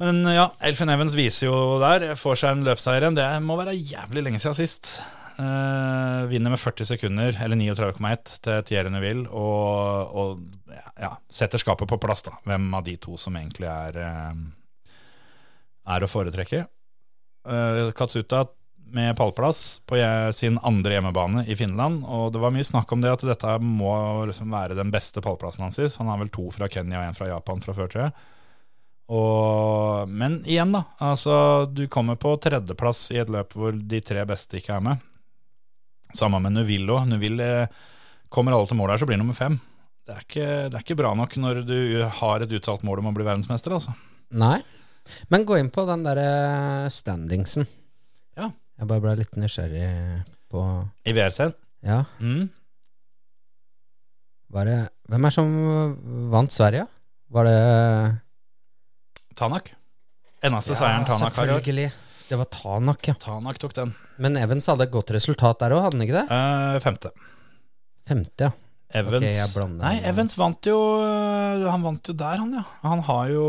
Men 0.00 0.24
ja, 0.32 0.48
Elfin 0.64 0.88
Evans 0.90 1.12
viser 1.14 1.50
jo 1.50 1.76
der, 1.82 2.14
får 2.16 2.40
seg 2.40 2.56
en 2.56 2.64
løpseier 2.64 3.04
igjen. 3.04 3.18
Det 3.20 3.28
må 3.44 3.60
være 3.60 3.76
jævlig 3.76 4.24
lenge 4.24 4.40
siden 4.40 4.56
sist. 4.56 4.96
Eh, 5.40 6.26
vinner 6.26 6.50
med 6.50 6.60
40 6.60 6.86
sekunder, 6.86 7.36
eller 7.42 7.56
39,1 7.56 8.40
til 8.44 8.64
Thierry 8.68 8.90
Neville. 8.92 9.28
og, 9.28 10.16
og 10.16 10.40
ja, 11.00 11.14
setter 11.32 11.62
skapet 11.62 11.88
på 11.88 11.98
plass, 12.02 12.26
da. 12.26 12.34
Hvem 12.44 12.66
av 12.76 12.84
de 12.84 12.96
to 13.00 13.16
som 13.16 13.36
egentlig 13.38 13.70
er, 13.70 13.96
eh, 14.04 14.96
er 15.94 16.04
å 16.04 16.10
foretrekke. 16.10 16.66
Uh, 17.48 17.88
Katsuta 17.96 18.42
med 18.92 19.14
pallplass 19.16 19.80
på 19.88 19.96
sin 20.36 20.58
andre 20.66 20.98
hjemmebane 20.98 21.46
i 21.48 21.56
Finland, 21.56 22.02
og 22.04 22.34
det 22.34 22.42
var 22.42 22.52
mye 22.52 22.66
snakk 22.66 22.92
om 22.92 23.00
det 23.00 23.14
at 23.14 23.24
dette 23.24 23.54
må 23.64 23.94
liksom 24.28 24.52
være 24.52 24.76
den 24.76 24.90
beste 24.92 25.22
pallplassen 25.24 25.64
hans. 25.64 25.96
Han 25.96 26.10
har 26.10 26.20
vel 26.20 26.28
to 26.34 26.50
fra 26.52 26.68
Kenya 26.68 27.00
og 27.00 27.06
en 27.06 27.16
fra 27.16 27.30
Japan 27.30 27.64
fra 27.64 27.76
før, 27.78 27.88
tror. 27.94 28.12
Og, 29.10 30.10
men 30.10 30.42
igjen, 30.44 30.74
da. 30.76 30.84
Altså, 31.00 31.64
du 31.70 31.86
kommer 31.88 32.20
på 32.20 32.34
tredjeplass 32.42 33.08
i 33.14 33.22
et 33.22 33.32
løp 33.32 33.56
hvor 33.56 33.72
de 33.72 34.02
tre 34.04 34.26
beste 34.28 34.60
ikke 34.60 34.76
er 34.76 34.84
med. 34.90 35.06
Samme 36.16 36.40
med 36.42 36.52
Nuvill 36.56 36.88
òg. 36.90 37.06
Neuville 37.10 37.48
eh, 37.62 37.80
kommer 38.32 38.54
alle 38.56 38.66
til 38.70 38.78
mål 38.78 38.90
her, 38.94 39.00
så 39.02 39.06
blir 39.08 39.18
det 39.18 39.24
nummer 39.24 39.38
fem. 39.38 39.58
Det 40.06 40.14
er, 40.16 40.22
ikke, 40.26 40.46
det 40.70 40.74
er 40.78 40.84
ikke 40.84 40.96
bra 40.98 41.10
nok 41.14 41.34
når 41.38 41.60
du 41.68 41.76
har 42.20 42.42
et 42.42 42.52
uttalt 42.56 42.82
mål 42.86 43.02
om 43.02 43.10
å 43.10 43.14
bli 43.14 43.26
verdensmester, 43.26 43.74
altså. 43.76 43.92
Nei. 44.34 44.58
Men 45.30 45.44
gå 45.46 45.56
inn 45.60 45.70
på 45.74 45.84
den 45.88 46.02
derre 46.06 46.88
standingsen. 46.92 47.66
Ja. 48.38 48.50
Jeg 48.80 48.88
bare 48.90 49.02
ble 49.04 49.14
litt 49.20 49.36
nysgjerrig 49.38 49.90
på 50.50 50.62
I 51.06 51.14
VRC-en. 51.16 51.54
Ja, 51.86 52.02
Mm. 52.20 52.48
var 54.50 54.64
det 54.68 54.78
Hvem 55.10 55.24
er 55.26 55.30
som 55.34 55.50
vant 56.32 56.52
Sverige? 56.52 56.86
Var 57.30 57.44
det 57.46 57.58
Tanak. 59.38 59.70
Eneste 60.42 60.74
seieren 60.76 61.06
Tanak 61.06 61.34
har 61.36 61.46
selvfølgelig. 61.46 61.90
Det 62.30 62.38
var 62.38 62.46
Tanak, 62.54 63.08
ja. 63.08 63.14
Tanak 63.18 63.58
tok 63.58 63.74
den. 63.74 63.92
Men 64.22 64.36
Evans 64.38 64.68
hadde 64.70 64.86
et 64.86 64.92
godt 64.94 65.10
resultat 65.16 65.58
der 65.58 65.74
òg, 65.74 65.80
hadde 65.88 65.98
han 65.98 66.04
ikke 66.04 66.20
det? 66.20 66.26
Eh, 66.30 66.76
femte. 66.84 67.10
Femte, 68.06 68.46
ja. 68.46 68.52
Evans 69.00 69.22
Okay. 69.22 69.66
Nei, 69.78 69.92
Evans 70.06 70.34
vant 70.34 70.66
jo 70.66 70.76
øh, 70.98 71.60
Han 71.70 71.84
vant 71.84 72.08
jo 72.10 72.14
der, 72.18 72.40
han, 72.42 72.54
ja. 72.58 72.62
Han 72.82 73.02
har 73.06 73.28
jo 73.30 73.44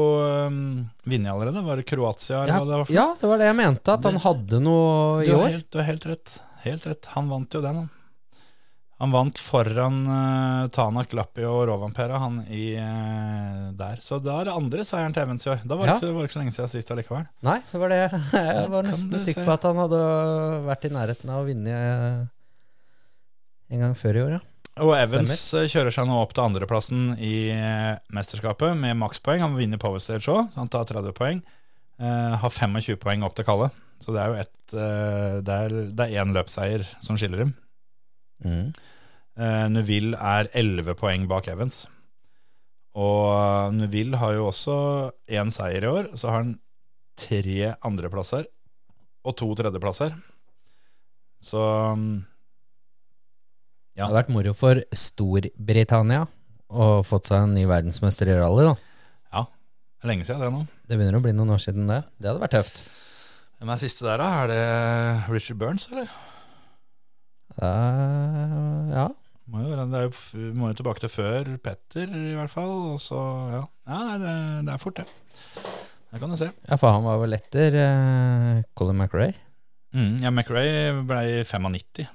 um, 0.46 0.60
vunnet 1.02 1.32
allerede. 1.34 1.64
Var 1.66 1.82
det 1.82 1.86
Kroatia? 1.90 2.44
eller 2.44 2.54
Ja, 2.54 2.60
det 2.60 2.78
var 2.82 2.94
ja, 2.94 3.08
det 3.22 3.32
var 3.32 3.42
det 3.42 3.48
jeg 3.50 3.58
mente, 3.58 3.96
at 3.96 4.06
han 4.06 4.20
hadde 4.22 4.60
noe 4.62 5.24
i 5.24 5.30
du, 5.30 5.34
år. 5.38 5.48
helt, 5.56 5.70
du 5.74 5.82
har 5.82 5.90
helt 5.90 6.06
rett. 6.12 6.36
Helt 6.66 6.86
rett. 6.90 7.10
Han 7.16 7.30
vant 7.34 7.58
jo 7.58 7.62
den, 7.66 7.82
han. 7.84 7.90
Han 9.02 9.10
vant 9.16 9.40
foran 9.42 9.96
uh, 10.06 10.68
Tanak, 10.70 11.14
Lappi 11.18 11.42
og 11.50 11.64
Rovanpera, 11.72 12.20
han 12.22 12.36
i 12.54 12.76
uh, 12.78 13.72
der. 13.78 13.98
Så 14.06 14.20
da 14.22 14.36
er 14.44 14.50
det 14.52 14.54
andre 14.54 14.86
seieren 14.86 15.16
til 15.16 15.24
Evans 15.26 15.48
i 15.48 15.50
år. 15.56 15.64
Da 15.66 15.78
var 15.80 15.90
det, 15.90 15.96
Ja. 15.96 15.98
ikke, 15.98 16.14
var 16.20 16.28
ikke 16.28 16.36
så 16.36 16.42
lenge 16.44 16.54
siden 16.54 16.70
sist 16.76 16.94
allikevel. 16.94 17.26
Nei, 17.48 17.58
så 17.72 17.82
var 17.82 17.90
det 17.96 17.98
Jeg 18.62 18.68
var 18.76 18.86
nesten 18.86 19.24
sikker 19.24 19.48
på 19.48 19.56
at 19.56 19.66
han 19.66 19.82
hadde 19.82 20.02
vært 20.70 20.86
i 20.86 20.94
nærheten 20.94 21.34
av 21.34 21.42
å 21.42 21.48
vinne 21.50 21.80
eh, 21.80 22.22
en 23.74 23.84
gang 23.88 23.98
før 23.98 24.20
i 24.20 24.24
år, 24.28 24.36
ja. 24.38 24.44
Og 24.86 24.94
Evans 24.96 25.34
kjører 25.68 25.92
seg 25.92 26.06
nå 26.08 26.16
opp 26.22 26.32
til 26.38 26.46
andreplassen 26.46 27.10
i 27.20 27.52
mesterskapet 28.16 28.78
med 28.80 28.96
makspoeng. 29.02 29.42
Han 29.44 29.58
vinner 29.58 29.82
Power 29.82 30.00
Stage 30.00 30.30
òg, 30.32 30.54
han 30.56 30.70
tar 30.72 30.86
30 30.88 31.12
poeng. 31.18 31.42
Eh, 32.00 32.38
har 32.42 32.54
25 32.56 32.96
poeng 33.02 33.26
opp 33.28 33.36
til 33.38 33.46
Kalle. 33.50 33.68
Så 34.02 34.14
det 34.16 34.22
er 34.24 34.32
jo 34.32 34.40
ett 34.42 34.74
eh, 34.74 35.36
Det 35.46 35.58
er, 35.66 35.76
det 35.92 36.06
er 36.08 36.22
én 36.24 36.32
løpsseier 36.38 36.86
som 37.04 37.20
skiller 37.20 37.44
dem. 37.44 37.52
Mm. 38.46 38.72
Eh, 39.42 39.68
Neuville 39.74 40.18
er 40.18 40.50
11 40.54 40.96
poeng 41.00 41.26
bak 41.30 41.50
Evans. 41.50 41.86
Og 42.94 43.74
Neville 43.74 44.20
har 44.20 44.36
jo 44.36 44.50
også 44.50 44.76
én 45.32 45.50
seier 45.54 45.88
i 45.88 45.90
år. 45.90 46.12
Så 46.20 46.30
har 46.30 46.44
han 46.44 46.58
tre 47.20 47.74
andreplasser 47.88 48.46
og 49.26 49.38
to 49.38 49.50
tredjeplasser. 49.58 50.14
Så 51.42 51.62
mm, 51.98 52.20
Ja. 53.98 54.06
Det 54.06 54.08
hadde 54.08 54.20
vært 54.22 54.32
moro 54.32 54.54
for 54.56 54.80
Storbritannia 54.96 56.24
å 56.72 56.86
fått 57.04 57.28
seg 57.28 57.44
en 57.44 57.58
ny 57.58 57.66
verdensmester 57.68 58.30
i 58.32 58.38
rally, 58.40 58.70
da. 58.70 58.78
Det 60.02 60.08
er 60.08 60.16
lenge 60.16 60.26
siden 60.26 60.42
det 60.42 60.48
nå. 60.50 60.60
Det 60.90 60.98
begynner 60.98 61.20
å 61.20 61.22
bli 61.22 61.32
noen 61.38 61.52
år 61.54 61.60
siden 61.62 61.86
det. 61.86 62.00
Det 62.18 62.26
hadde 62.32 62.42
vært 62.42 62.56
tøft. 62.56 62.80
Hvem 63.62 63.70
er 63.70 63.78
siste 63.78 64.06
der, 64.08 64.18
da? 64.18 64.30
Er 64.42 64.48
det 64.50 64.62
Richard 65.30 65.60
Burns, 65.62 65.84
eller? 65.92 66.08
Uh, 67.62 68.90
ja. 68.90 69.04
Må 69.52 69.60
jo, 69.66 69.72
det 69.76 69.98
er 70.00 70.06
jo, 70.08 70.12
må 70.56 70.70
jo 70.72 70.78
tilbake 70.80 71.02
til 71.04 71.12
før 71.12 71.50
Petter, 71.64 72.08
i 72.16 72.34
hvert 72.38 72.52
fall. 72.54 72.72
Og 72.94 73.00
så, 73.04 73.20
ja. 73.52 73.64
ja 73.92 73.98
nei, 74.08 74.18
det, 74.22 74.36
det 74.70 74.74
er 74.78 74.80
fort, 74.82 75.02
det. 75.02 75.08
Det 76.12 76.20
kan 76.20 76.32
du 76.32 76.38
se. 76.40 76.48
ja, 76.68 76.76
for 76.80 76.92
han 76.96 77.04
var 77.08 77.20
vel 77.22 77.36
etter 77.38 77.76
uh, 77.80 78.62
Colin 78.76 78.98
McRae. 79.00 79.34
Mm, 79.96 80.18
ja, 80.24 80.32
McRae 80.32 80.92
ble 81.08 81.20
i 81.28 81.44
95, 81.48 82.08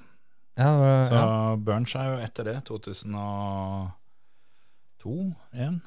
Ja, 0.57 0.71
var- 0.81 1.05
så 1.05 1.13
ja. 1.17 1.27
Burns 1.61 1.93
er 1.97 2.05
jo 2.09 2.17
etter 2.25 2.43
det. 2.49 2.55
2002 2.65 3.93
1 5.53 5.77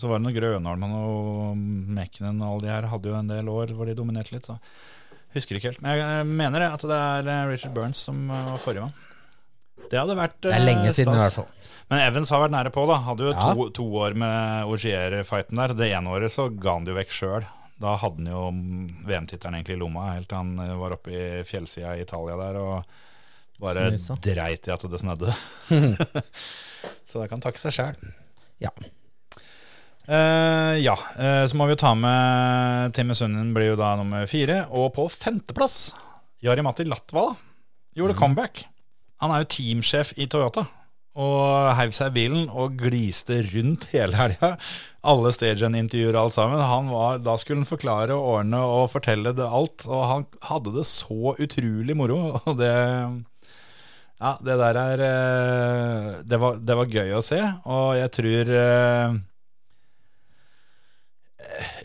Så 0.00 0.08
var 0.10 0.18
det 0.18 0.24
noe 0.26 0.34
Grønholmen 0.34 0.94
og 0.98 1.56
Mekkenen 1.94 2.40
og 2.42 2.48
alle 2.56 2.64
de 2.64 2.72
her 2.72 2.88
hadde 2.90 3.10
jo 3.12 3.18
en 3.20 3.28
del 3.30 3.48
år 3.52 3.74
hvor 3.76 3.86
de 3.86 3.94
dominerte 3.98 4.32
litt. 4.34 4.48
Så 4.48 4.56
husker 5.36 5.58
ikke 5.60 5.70
helt. 5.72 5.82
Men 5.84 6.00
jeg 6.00 6.26
mener 6.32 6.64
det 6.64 6.70
at 6.74 6.86
det 6.88 6.98
er 6.98 7.28
eh, 7.30 7.44
Richard 7.52 7.74
Burns 7.76 8.00
som 8.08 8.24
eh, 8.30 8.48
var 8.50 8.60
forrige 8.64 8.88
mann. 8.88 8.96
Det 9.90 9.98
hadde 10.00 10.16
vært 10.18 10.38
Det 10.44 10.52
er 10.54 10.64
lenge 10.64 10.88
eh, 10.90 10.94
siden, 10.96 11.14
i 11.16 11.22
hvert 11.22 11.36
fall. 11.40 11.50
Men 11.92 12.00
Evans 12.06 12.30
har 12.32 12.40
vært 12.40 12.54
nære 12.54 12.72
på, 12.72 12.86
da. 12.88 12.96
Hadde 13.04 13.26
jo 13.26 13.32
Ja. 13.34 13.50
to, 13.54 13.66
to 13.76 13.84
år 14.00 14.14
med 14.16 14.70
Ogier-fighten 14.72 15.60
der. 15.60 15.74
Det 15.76 15.90
ene 15.92 16.14
året 16.16 16.32
så 16.32 16.48
ga 16.48 16.78
han 16.78 16.86
det 16.86 16.94
jo 16.94 16.98
vekk 16.98 17.12
sjøl. 17.12 17.46
Da 17.84 17.96
hadde 18.00 18.22
han 18.22 18.30
jo 18.30 18.44
VM-tittelen 19.08 19.58
egentlig 19.58 19.76
i 19.76 19.80
lomma 19.82 20.12
helt 20.14 20.28
til 20.30 20.38
han 20.40 20.54
eh, 20.64 20.74
var 20.80 20.94
oppe 20.96 21.12
i 21.12 21.24
fjellsida 21.44 21.96
i 21.98 22.04
Italia 22.06 22.36
der 22.40 22.60
og 22.62 22.84
bare 23.60 23.90
Snusa. 23.94 24.16
dreit 24.24 24.66
i 24.68 24.72
at 24.74 24.86
det 24.90 25.00
snødde. 25.02 25.34
så 27.08 27.22
det 27.22 27.30
kan 27.30 27.42
takke 27.44 27.60
seg 27.60 27.76
sjæl. 27.76 27.98
Ja. 28.62 28.70
Uh, 30.04 30.76
ja, 30.84 30.92
Uh, 31.16 31.46
så 31.48 31.56
må 31.56 31.64
vi 31.64 31.72
jo 31.72 31.80
ta 31.80 31.94
med 31.96 32.92
Timmy 32.96 33.14
Sunnen 33.16 33.54
blir 33.56 33.70
jo 33.72 33.76
da 33.80 33.94
nummer 33.96 34.26
fire. 34.28 34.66
Og 34.76 34.90
på 34.96 35.06
femteplass, 35.12 35.94
Jari-Matti 36.44 36.84
Latvala 36.84 37.32
gjorde 37.96 38.16
comeback. 38.18 38.64
Han 39.22 39.34
er 39.34 39.44
jo 39.44 39.52
teamsjef 39.54 40.14
i 40.20 40.26
Toyota. 40.30 40.66
Og 41.14 41.68
heiv 41.78 41.92
seg 41.94 42.10
i 42.10 42.14
bilen 42.16 42.48
og 42.50 42.74
gliste 42.80 43.36
rundt 43.52 43.86
hele 43.92 44.18
helga. 44.18 44.54
Alle 45.06 45.30
stagen, 45.36 45.76
intervjuer 45.78 46.16
alt 46.18 46.34
sammen. 46.34 46.58
Var, 46.90 47.20
da 47.22 47.36
skulle 47.38 47.62
han 47.62 47.68
forklare 47.68 48.16
og 48.16 48.40
ordne 48.40 48.62
og 48.66 48.88
fortelle 48.90 49.34
det 49.36 49.46
alt. 49.46 49.86
Og 49.86 50.02
han 50.10 50.26
hadde 50.48 50.74
det 50.74 50.86
så 50.90 51.36
utrolig 51.38 51.94
moro. 51.98 52.18
Og 52.48 52.58
det 52.58 52.74
Ja, 54.24 54.36
det 54.40 54.54
der 54.56 54.76
er 54.78 55.00
eh, 55.04 56.10
det 56.24 56.38
var, 56.40 56.58
det 56.62 56.76
var 56.78 56.90
gøy 56.90 57.14
å 57.18 57.22
se. 57.22 57.40
Og 57.66 57.94
jeg 57.98 58.10
tror 58.14 58.52
eh, 58.58 59.16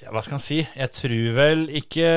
hva 0.09 0.21
skal 0.23 0.37
han 0.37 0.43
si? 0.43 0.57
Jeg 0.61 0.91
tror 0.95 1.35
vel 1.37 1.63
ikke 1.79 2.09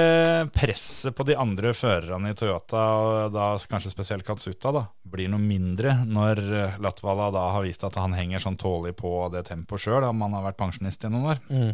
presset 0.55 1.15
på 1.17 1.27
de 1.29 1.37
andre 1.39 1.73
førerne 1.77 2.33
i 2.33 2.37
Toyota, 2.39 2.83
og 2.99 3.35
da 3.35 3.49
kanskje 3.71 3.93
spesielt 3.93 4.27
Katsuta, 4.27 4.73
da, 4.75 4.85
blir 5.13 5.31
noe 5.33 5.43
mindre 5.43 5.99
når 6.09 6.43
eh, 6.43 6.79
Latvala 6.83 7.31
da 7.35 7.47
har 7.57 7.67
vist 7.67 7.85
at 7.87 7.99
han 8.01 8.17
henger 8.17 8.43
sånn 8.43 8.59
tålelig 8.61 8.97
på 9.01 9.13
det 9.35 9.45
tempoet 9.51 9.85
sjøl, 9.85 10.07
om 10.09 10.25
han 10.25 10.39
har 10.39 10.47
vært 10.49 10.61
pensjonist 10.61 11.05
i 11.05 11.13
noen 11.13 11.31
år. 11.35 11.43
Mm. 11.53 11.73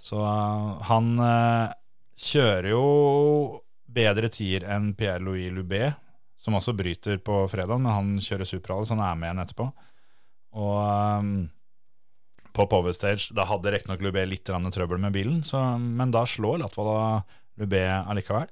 Så 0.00 0.22
eh, 0.22 0.72
han 0.90 1.12
eh, 1.26 1.76
kjører 2.30 2.72
jo 2.72 2.84
bedre 3.90 4.30
tier 4.32 4.66
enn 4.70 4.92
Pierre-Louis 4.98 5.50
Loubet, 5.54 5.98
som 6.40 6.56
også 6.56 6.76
bryter 6.78 7.18
på 7.20 7.42
fredag, 7.52 7.80
men 7.82 7.92
han 7.92 8.12
kjører 8.22 8.48
Supra, 8.48 8.78
så 8.84 8.96
han 8.96 9.04
er 9.04 9.18
med 9.18 9.28
igjen 9.28 9.42
etterpå. 9.44 9.66
Og 10.60 11.40
på 12.56 12.66
Power 12.70 12.94
Stage 12.96 13.34
Da 13.36 13.46
hadde 13.48 13.72
riktignok 13.74 14.02
Lubé 14.04 14.26
litt 14.28 14.48
trøbbel 14.48 15.00
med 15.02 15.14
bilen, 15.14 15.40
så, 15.46 15.62
men 15.78 16.12
da 16.14 16.26
slår 16.26 16.60
Latvala 16.64 17.22
Lubé 17.60 17.84
allikevel. 17.88 18.48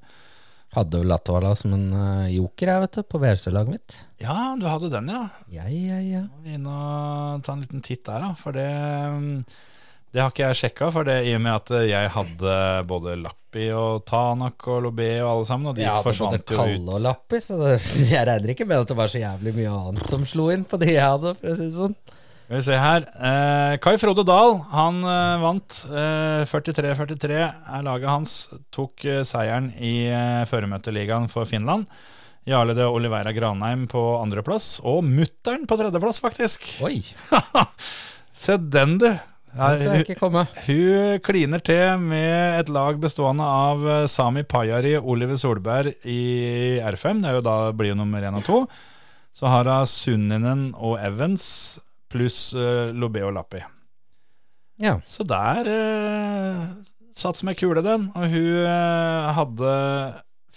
Hadde 0.76 1.00
jo 1.00 1.06
Latvala 1.08 1.54
som 1.56 1.72
en 1.72 1.86
eh, 1.96 2.34
joker 2.36 2.68
jeg, 2.68 2.82
vet 2.82 2.98
du, 2.98 3.04
på 3.08 3.20
VRC-laget 3.22 3.72
mitt. 3.72 3.94
Ja, 4.20 4.52
du 4.60 4.66
hadde 4.68 4.90
den, 4.92 5.08
ja. 5.08 5.22
Ja, 5.48 5.64
ja, 5.72 6.00
ja. 6.04 6.26
Må 6.28 6.44
vi 6.44 6.58
inn 6.58 6.68
og 6.68 7.40
ta 7.46 7.54
en 7.54 7.62
liten 7.64 7.84
titt 7.84 8.04
der, 8.04 8.26
da. 8.26 8.34
For 8.36 8.52
det, 8.52 8.66
det 10.12 10.20
har 10.20 10.34
ikke 10.34 10.50
jeg 10.50 10.58
sjekka, 10.60 10.90
for 10.92 11.08
det 11.08 11.22
i 11.24 11.32
og 11.38 11.40
med 11.46 11.54
at 11.54 11.72
jeg 11.88 12.12
hadde 12.12 12.58
både 12.90 13.16
Lappi 13.22 13.70
og 13.72 14.04
Tanak 14.08 14.68
og 14.68 14.84
Lobé 14.90 15.08
og 15.22 15.30
alle 15.30 15.48
sammen, 15.48 15.70
og 15.72 15.78
de 15.78 15.86
Jeg 15.86 15.94
hadde 15.94 16.04
både 16.04 16.18
forsvant 16.18 16.52
jo 16.52 16.60
Kalle 16.60 16.98
og. 16.98 17.02
Lappi, 17.06 17.40
så 17.48 17.58
det, 17.62 17.74
jeg 18.12 18.28
regner 18.28 18.52
ikke 18.52 18.68
med 18.68 18.84
at 18.84 18.92
det 18.92 19.00
var 19.00 19.14
så 19.14 19.24
jævlig 19.24 19.56
mye 19.62 19.74
annet 19.80 20.12
som 20.12 20.28
slo 20.28 20.50
inn 20.52 20.68
på 20.68 20.80
de 20.84 20.92
jeg 20.92 21.16
hadde, 21.16 21.32
for 21.40 21.48
å 21.48 21.56
si 21.56 21.64
det 21.64 21.80
sånn. 21.80 21.96
Skal 22.48 22.56
vi 22.56 22.64
se 22.64 22.76
her. 22.80 23.04
Eh, 23.28 23.74
Kai 23.84 23.98
Frode 24.00 24.22
Dahl 24.24 24.54
han 24.72 25.02
eh, 25.04 25.40
vant. 25.42 25.74
Eh, 25.92 26.44
43-43 26.48 27.34
er 27.44 27.82
laget 27.84 28.08
hans. 28.08 28.36
Tok 28.72 29.04
eh, 29.04 29.18
seieren 29.28 29.66
i 29.76 30.06
eh, 30.08 30.46
føremøteligaen 30.48 31.26
for 31.28 31.44
Finland. 31.50 31.84
Jarle 32.48 32.72
de 32.72 32.86
Oliveira 32.88 33.34
Granheim 33.36 33.82
på 33.92 34.00
andreplass, 34.22 34.78
og 34.80 35.02
mutter'n 35.04 35.66
på 35.68 35.76
tredjeplass, 35.76 36.22
faktisk. 36.24 36.64
Oi, 36.88 37.02
Se 38.32 38.56
den, 38.56 38.94
du. 39.02 39.10
Ja, 39.52 39.68
Den 39.74 39.82
så 39.82 39.84
jeg 39.84 39.90
hun, 39.90 40.04
ikke 40.06 40.16
komme. 40.22 40.44
hun 40.64 41.20
kliner 41.26 41.60
til 41.64 42.00
med 42.00 42.62
et 42.62 42.70
lag 42.72 42.96
bestående 43.02 43.44
av 43.44 43.84
eh, 43.84 44.06
Sami 44.08 44.46
Pajari 44.48 44.94
Oliver 44.96 45.36
Solberg 45.36 45.98
i 46.08 46.80
R5. 46.80 47.20
Det 47.20 47.28
er 47.28 47.36
jo 47.42 47.44
da 47.44 47.58
blir 47.76 47.92
jo 47.92 47.98
nummer 48.00 48.24
én 48.24 48.40
og 48.40 48.46
to. 48.48 48.62
Så 49.36 49.52
har 49.52 49.68
hun 49.68 49.84
Sunninen 49.92 50.64
og 50.80 50.96
Evans 51.04 51.44
pluss 52.12 52.52
uh, 52.56 52.90
Lobé 52.96 53.22
og 53.26 53.34
Lappi. 53.36 53.60
Ja. 54.82 54.98
Så 55.06 55.26
der 55.28 55.68
uh, 55.68 56.62
satt 57.14 57.40
som 57.40 57.50
ei 57.50 57.56
kule, 57.58 57.82
den. 57.84 58.08
Og 58.16 58.32
hun 58.32 58.64
uh, 58.64 59.28
hadde 59.36 59.74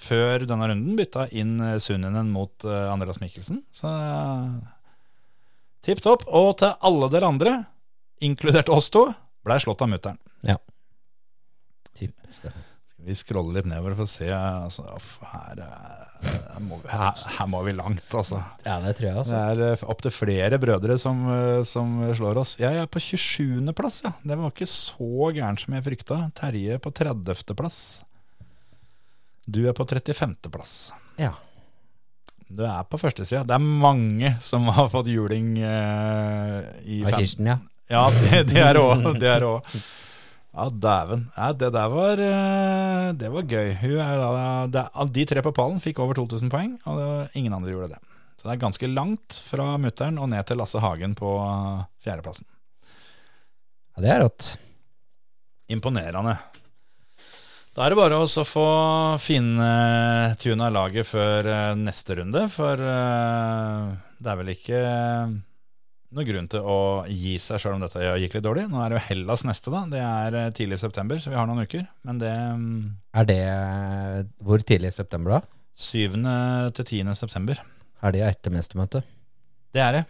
før 0.02 0.48
denne 0.50 0.72
runden 0.72 0.98
bytta 0.98 1.28
inn 1.38 1.60
Sunninen 1.84 2.32
mot 2.34 2.66
Andreas 2.66 3.20
Mikkelsen. 3.22 3.60
Så 3.70 3.92
tipp 5.86 6.02
topp. 6.02 6.26
Og 6.26 6.56
til 6.64 6.74
alle 6.90 7.10
dere 7.14 7.30
andre, 7.30 7.54
inkludert 8.26 8.72
oss 8.74 8.90
to, 8.90 9.04
blei 9.46 9.60
slått 9.62 9.84
av 9.86 9.92
mutter'n. 9.94 10.18
Typisk 11.94 12.48
det. 12.48 12.56
Vi 13.06 13.16
scroller 13.18 13.60
litt 13.60 13.70
nedover 13.70 13.96
for 13.98 14.06
å 14.06 14.12
se 14.12 14.28
altså, 14.30 14.86
her, 15.32 15.62
eh, 15.64 16.28
her, 16.28 16.60
må 16.68 16.78
vi, 16.84 16.90
her, 16.92 17.24
her 17.38 17.48
må 17.50 17.62
vi 17.66 17.74
langt, 17.74 18.06
altså. 18.14 18.44
Ja, 18.66 18.78
det 18.84 18.94
tror 19.00 19.08
jeg, 19.08 19.16
Det 19.16 19.24
altså. 19.24 19.40
er 19.42 19.80
uh, 19.82 19.86
opptil 19.94 20.14
flere 20.14 20.60
brødre 20.62 20.98
som, 21.02 21.24
eh, 21.34 21.62
som 21.68 21.96
slår 22.18 22.42
oss. 22.44 22.56
Jeg 22.62 22.78
er 22.78 22.90
på 22.92 23.02
27. 23.02 23.74
plass, 23.78 24.02
ja. 24.06 24.14
Det 24.22 24.38
var 24.38 24.54
ikke 24.54 24.70
så 24.70 25.32
gærent 25.34 25.64
som 25.64 25.78
jeg 25.78 25.88
frykta. 25.88 26.20
Terje 26.38 26.78
på 26.84 26.94
30. 27.02 27.56
plass. 27.58 27.80
Du 29.50 29.64
er 29.66 29.74
på 29.74 29.88
35. 29.90 30.38
plass. 30.54 30.76
Ja. 31.18 31.34
Du 32.52 32.66
er 32.68 32.86
på 32.86 33.00
førstesida. 33.00 33.42
Det 33.48 33.56
er 33.56 33.66
mange 33.66 34.36
som 34.44 34.68
har 34.76 34.92
fått 34.94 35.10
juling 35.10 35.56
eh, 35.58 36.70
i 36.86 37.02
Av 37.08 37.18
Kirsten, 37.18 37.50
ja. 37.50 37.58
Ja, 37.92 38.06
det, 38.14 38.46
det 38.54 38.62
er 38.62 38.80
òg. 38.80 39.66
Ja, 40.52 40.68
dæven. 40.68 41.30
Ja, 41.38 41.52
det 41.56 41.70
der 41.72 41.92
var 41.92 42.20
eh, 42.20 43.12
Det 43.16 43.30
var 43.32 43.48
gøy. 43.48 43.72
Er 43.72 44.68
det, 44.68 44.86
de 45.16 45.26
tre 45.26 45.44
på 45.46 45.54
pallen 45.56 45.80
fikk 45.80 46.02
over 46.04 46.18
2000 46.18 46.52
poeng, 46.52 46.74
og 46.86 46.98
var, 47.00 47.30
ingen 47.40 47.54
andre 47.56 47.72
gjorde 47.72 47.94
det. 47.94 48.02
Så 48.36 48.48
det 48.48 48.56
er 48.56 48.66
ganske 48.66 48.90
langt 48.92 49.38
fra 49.48 49.78
mutter'n 49.80 50.20
og 50.20 50.32
ned 50.32 50.44
til 50.50 50.60
Lasse 50.60 50.82
Hagen 50.84 51.16
på 51.16 51.38
eh, 51.40 51.86
fjerdeplassen. 52.04 52.48
Ja, 53.96 54.04
det 54.04 54.12
er 54.12 54.24
rått. 54.26 54.50
Imponerende. 55.72 56.36
Da 57.72 57.86
er 57.86 57.94
det 57.94 58.02
bare 58.02 58.18
å 58.20 58.44
få 58.44 58.66
fintuna 59.24 60.68
laget 60.76 61.08
før 61.08 61.48
eh, 61.48 61.78
neste 61.80 62.20
runde, 62.20 62.44
for 62.52 62.76
det 62.76 64.34
er 64.34 64.42
vel 64.42 64.52
ikke 64.52 64.82
noe 66.16 66.28
grunn 66.28 66.48
til 66.52 66.66
å 66.68 66.78
gi 67.08 67.38
seg 67.42 67.62
sjøl 67.62 67.78
om 67.78 67.84
dette 67.86 68.04
gikk 68.22 68.38
litt 68.38 68.46
dårlig. 68.46 68.68
Nå 68.72 68.82
er 68.84 68.92
det 68.92 69.00
jo 69.00 69.04
Hellas 69.08 69.46
neste, 69.48 69.72
da. 69.74 69.84
Det 69.92 70.02
er 70.04 70.38
eh, 70.40 70.54
tidlig 70.58 70.80
i 70.80 70.84
september, 70.84 71.22
så 71.24 71.32
vi 71.32 71.40
har 71.40 71.50
noen 71.50 71.64
uker. 71.64 71.86
Men 72.08 72.22
det 72.22 72.34
mm, 72.36 72.80
Er 73.22 73.28
det 73.30 73.42
Hvor 74.44 74.64
tidlig 74.66 74.92
i 74.92 74.98
september, 74.98 75.40
da? 75.40 75.60
7. 75.82 76.18
til 76.76 76.86
10. 76.86 77.14
september. 77.18 77.62
Helga 78.04 78.32
etter 78.32 78.54
mestermøtet? 78.54 79.08
Det 79.72 79.82
er 79.82 80.02
det. 80.02 80.04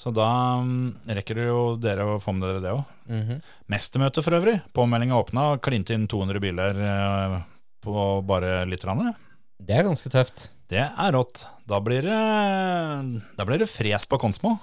Så 0.00 0.12
da 0.16 0.30
mm, 0.64 1.10
rekker 1.18 1.36
det 1.36 1.48
jo 1.50 1.60
dere 1.76 2.06
å 2.14 2.20
få 2.22 2.32
med 2.32 2.46
dere 2.46 2.62
det 2.64 2.72
òg. 2.72 2.94
Mhm. 3.10 3.42
Mestermøte 3.72 4.24
for 4.24 4.38
øvrig. 4.38 4.56
Påmeldinga 4.76 5.18
åpna, 5.18 5.50
klinte 5.60 5.96
inn 5.96 6.08
200 6.08 6.40
biler 6.40 6.80
eh, 6.86 7.36
på 7.84 8.06
bare 8.24 8.62
litt. 8.70 8.86
Rann. 8.88 9.12
Det 9.60 9.76
er 9.76 9.84
ganske 9.84 10.12
tøft. 10.12 10.48
Det 10.70 10.80
er 10.80 11.12
rått. 11.12 11.44
Da 11.68 11.80
blir 11.84 12.06
det, 12.06 12.18
da 13.36 13.44
blir 13.46 13.60
det 13.60 13.68
fres 13.68 14.06
på 14.08 14.18
Konsmo. 14.22 14.56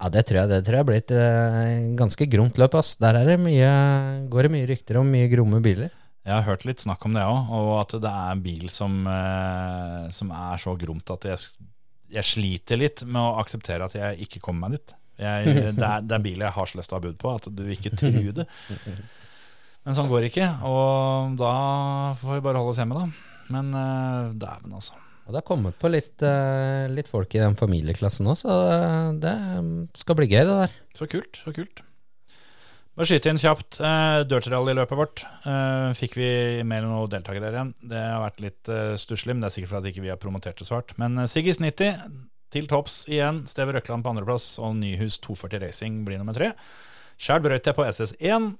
Ja, 0.00 0.08
det 0.08 0.22
tror 0.28 0.38
jeg, 0.40 0.48
det 0.48 0.60
tror 0.64 0.78
jeg 0.78 0.88
blir 0.88 1.00
et 1.02 1.12
uh, 1.12 1.88
ganske 1.98 2.26
gromt 2.32 2.60
løp, 2.60 2.76
ass. 2.80 2.94
Der 3.02 3.18
er 3.18 3.26
det 3.28 3.40
mye, 3.42 3.72
går 4.32 4.46
det 4.46 4.52
mye 4.54 4.68
rykter 4.70 4.98
om 5.00 5.10
mye 5.12 5.28
gromme 5.28 5.60
biler. 5.64 5.90
Jeg 6.24 6.32
har 6.32 6.46
hørt 6.46 6.64
litt 6.68 6.80
snakk 6.80 7.04
om 7.04 7.16
det 7.16 7.24
òg, 7.24 7.50
og 7.56 7.72
at 7.82 7.92
det 8.00 8.12
er 8.12 8.30
en 8.32 8.44
bil 8.44 8.70
som, 8.72 8.96
uh, 9.04 10.08
som 10.14 10.32
er 10.32 10.62
så 10.62 10.72
gromt 10.80 11.12
at 11.12 11.28
jeg, 11.28 11.68
jeg 12.16 12.28
sliter 12.30 12.80
litt 12.80 13.04
med 13.04 13.20
å 13.20 13.36
akseptere 13.42 13.90
at 13.90 13.98
jeg 13.98 14.24
ikke 14.24 14.40
kommer 14.46 14.68
meg 14.70 14.78
dit. 14.78 14.96
Jeg, 15.20 15.52
det, 15.76 15.84
er, 15.84 16.08
det 16.08 16.16
er 16.16 16.24
bil 16.30 16.46
jeg 16.46 16.56
har 16.56 16.72
så 16.72 16.80
lyst 16.80 16.92
til 16.92 16.96
å 16.96 17.02
ha 17.02 17.04
bud 17.04 17.20
på, 17.20 17.34
at 17.36 17.50
du 17.52 17.62
ikke 17.76 17.92
tror 18.00 18.32
det. 18.40 18.48
Men 19.84 19.96
sånn 19.96 20.08
går 20.08 20.24
det 20.24 20.32
ikke, 20.32 20.48
og 20.68 21.36
da 21.40 21.52
får 22.22 22.38
vi 22.38 22.46
bare 22.48 22.64
holde 22.64 22.72
oss 22.72 22.80
hjemme, 22.80 23.04
da. 23.04 23.44
Men 23.52 23.72
uh, 23.76 24.32
dæven, 24.32 24.80
altså. 24.80 24.96
Og 25.30 25.36
det 25.36 25.44
har 25.44 25.46
kommet 25.46 25.76
på 25.78 25.86
litt, 25.86 26.18
eh, 26.26 26.88
litt 26.90 27.06
folk 27.06 27.30
i 27.36 27.38
den 27.38 27.54
familieklassen 27.54 28.26
òg, 28.26 28.34
så 28.40 28.54
eh, 28.66 29.12
det 29.22 29.34
skal 30.00 30.16
bli 30.18 30.26
gøy, 30.26 30.42
det 30.42 30.56
der. 30.64 30.72
Så 30.98 31.06
kult, 31.06 31.38
så 31.44 31.54
kult. 31.54 31.84
Bare 32.98 33.06
skyte 33.06 33.30
inn 33.30 33.38
kjapt. 33.38 33.78
Uh, 33.78 34.26
Dirtyrally-løpet 34.26 34.98
vårt 34.98 35.22
uh, 35.46 35.94
fikk 35.94 36.18
vi 36.18 36.30
med 36.66 36.82
noen 36.82 37.12
deltakere 37.12 37.46
der 37.46 37.54
igjen. 37.54 37.70
Det 37.92 38.00
har 38.02 38.24
vært 38.24 38.42
litt 38.42 38.70
uh, 38.74 38.96
stusslig, 38.98 39.36
men 39.36 39.44
det 39.44 39.52
er 39.52 39.54
sikkert 39.54 39.76
fordi 39.76 39.92
ikke 39.94 40.02
vi 40.04 40.10
har 40.10 40.18
promotert 40.20 40.58
det 40.58 40.66
svart. 40.66 40.96
Men 40.98 41.14
uh, 41.22 41.28
Siggis 41.30 41.62
90 41.62 42.02
til 42.50 42.66
topps 42.68 43.04
igjen. 43.06 43.44
Steve 43.48 43.76
Røkland 43.78 44.02
på 44.02 44.10
andreplass, 44.10 44.56
og 44.58 44.74
Nyhus 44.82 45.20
240 45.22 45.62
Racing 45.62 46.02
blir 46.08 46.18
nummer 46.18 46.34
tre. 46.34 46.50
Sjæl 47.22 47.46
brøyt 47.46 47.70
jeg 47.70 47.78
på 47.78 47.86
SS1, 47.86 48.50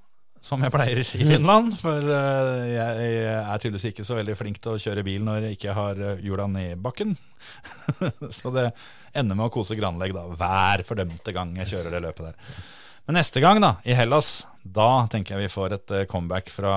som 0.41 0.63
jeg 0.65 0.73
pleier 0.73 0.99
i 0.99 1.05
Finland. 1.05 1.75
For 1.79 2.01
uh, 2.01 2.65
jeg 2.65 3.21
er 3.29 3.61
tydeligvis 3.61 3.91
ikke 3.91 4.05
så 4.07 4.17
veldig 4.17 4.35
flink 4.39 4.59
til 4.61 4.75
å 4.75 4.81
kjøre 4.81 5.05
bil 5.05 5.23
når 5.27 5.47
jeg 5.47 5.59
ikke 5.59 5.77
har 5.77 6.01
hjula 6.23 6.47
ned 6.49 6.81
bakken. 6.81 7.15
så 8.39 8.53
det 8.55 8.71
ender 9.13 9.37
med 9.37 9.47
å 9.47 9.53
kose 9.53 9.77
Granlegg 9.77 10.15
da, 10.17 10.25
hver 10.25 10.85
fordømte 10.87 11.35
gang 11.35 11.53
jeg 11.61 11.73
kjører 11.75 11.95
det 11.95 12.05
løpet 12.07 12.31
der. 12.31 12.61
Men 13.05 13.17
neste 13.19 13.41
gang, 13.43 13.61
da, 13.61 13.75
i 13.85 13.95
Hellas, 13.97 14.45
da 14.63 15.05
tenker 15.11 15.35
jeg 15.35 15.47
vi 15.47 15.53
får 15.53 15.77
et 15.77 15.93
uh, 15.95 16.05
comeback 16.09 16.51
fra 16.53 16.75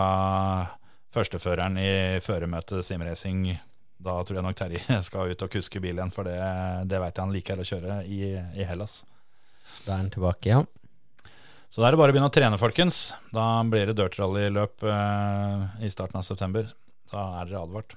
førsteføreren 1.14 1.78
i 1.78 2.20
føremøtet 2.24 2.84
simracing. 2.84 3.46
Da 4.04 4.18
tror 4.20 4.40
jeg 4.40 4.46
nok 4.46 4.58
Terje 4.58 5.00
skal 5.08 5.32
ut 5.32 5.44
og 5.46 5.52
kuske 5.56 5.80
bil 5.80 5.96
igjen, 5.96 6.12
for 6.14 6.28
det, 6.28 6.38
det 6.90 7.00
veit 7.00 7.16
jeg 7.16 7.24
han 7.24 7.34
liker 7.34 7.60
å 7.60 7.68
kjøre 7.68 8.00
i, 8.04 8.22
i 8.36 8.68
Hellas. 8.68 9.02
Da 9.84 9.94
er 9.94 10.02
han 10.02 10.10
tilbake, 10.12 10.50
ja. 10.52 10.64
Så 11.74 11.82
da 11.82 11.88
er 11.88 11.96
det 11.96 11.98
bare 11.98 12.12
å 12.12 12.14
begynne 12.14 12.30
å 12.30 12.34
trene, 12.34 12.58
folkens. 12.60 12.96
Da 13.34 13.44
blir 13.66 13.88
det 13.90 13.96
dirt 13.98 14.14
rally-løp 14.20 14.84
eh, 14.86 15.62
i 15.82 15.88
starten 15.90 16.20
av 16.20 16.22
september. 16.22 16.68
Da 17.10 17.24
er 17.40 17.48
dere 17.48 17.64
advart. 17.64 17.96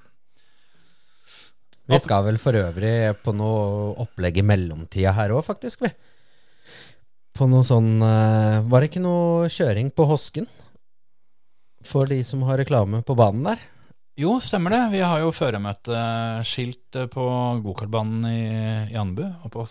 Vi 1.85 1.99
skal 2.01 2.25
vel 2.25 2.39
for 2.41 2.57
øvrig 2.57 2.95
på 3.21 3.35
noe 3.37 3.91
opplegg 4.01 4.41
i 4.41 4.45
mellomtida 4.49 5.13
her 5.13 5.35
òg, 5.35 5.45
faktisk, 5.45 5.85
vi. 5.85 5.91
På 7.37 7.45
noe 7.45 7.61
sånn 7.61 8.01
eh, 8.01 8.65
Var 8.65 8.81
det 8.81 8.89
ikke 8.89 9.03
noe 9.05 9.45
kjøring 9.53 9.93
på 9.93 10.09
Hosken? 10.09 10.49
For 11.85 12.09
de 12.09 12.17
som 12.25 12.41
har 12.49 12.57
reklame 12.57 13.03
på 13.05 13.13
banen 13.19 13.45
der? 13.45 13.61
Jo, 14.17 14.39
stemmer 14.41 14.73
det. 14.73 14.79
Vi 14.95 14.99
har 15.05 15.19
jo 15.21 15.27
føremøteskilt 15.29 16.95
eh, 16.97 17.03
på 17.13 17.23
gokartbanen 17.61 18.23
i, 18.25 18.39
i 18.89 18.95
Andebu. 18.97 19.27
og 19.45 19.51
På 19.53 19.61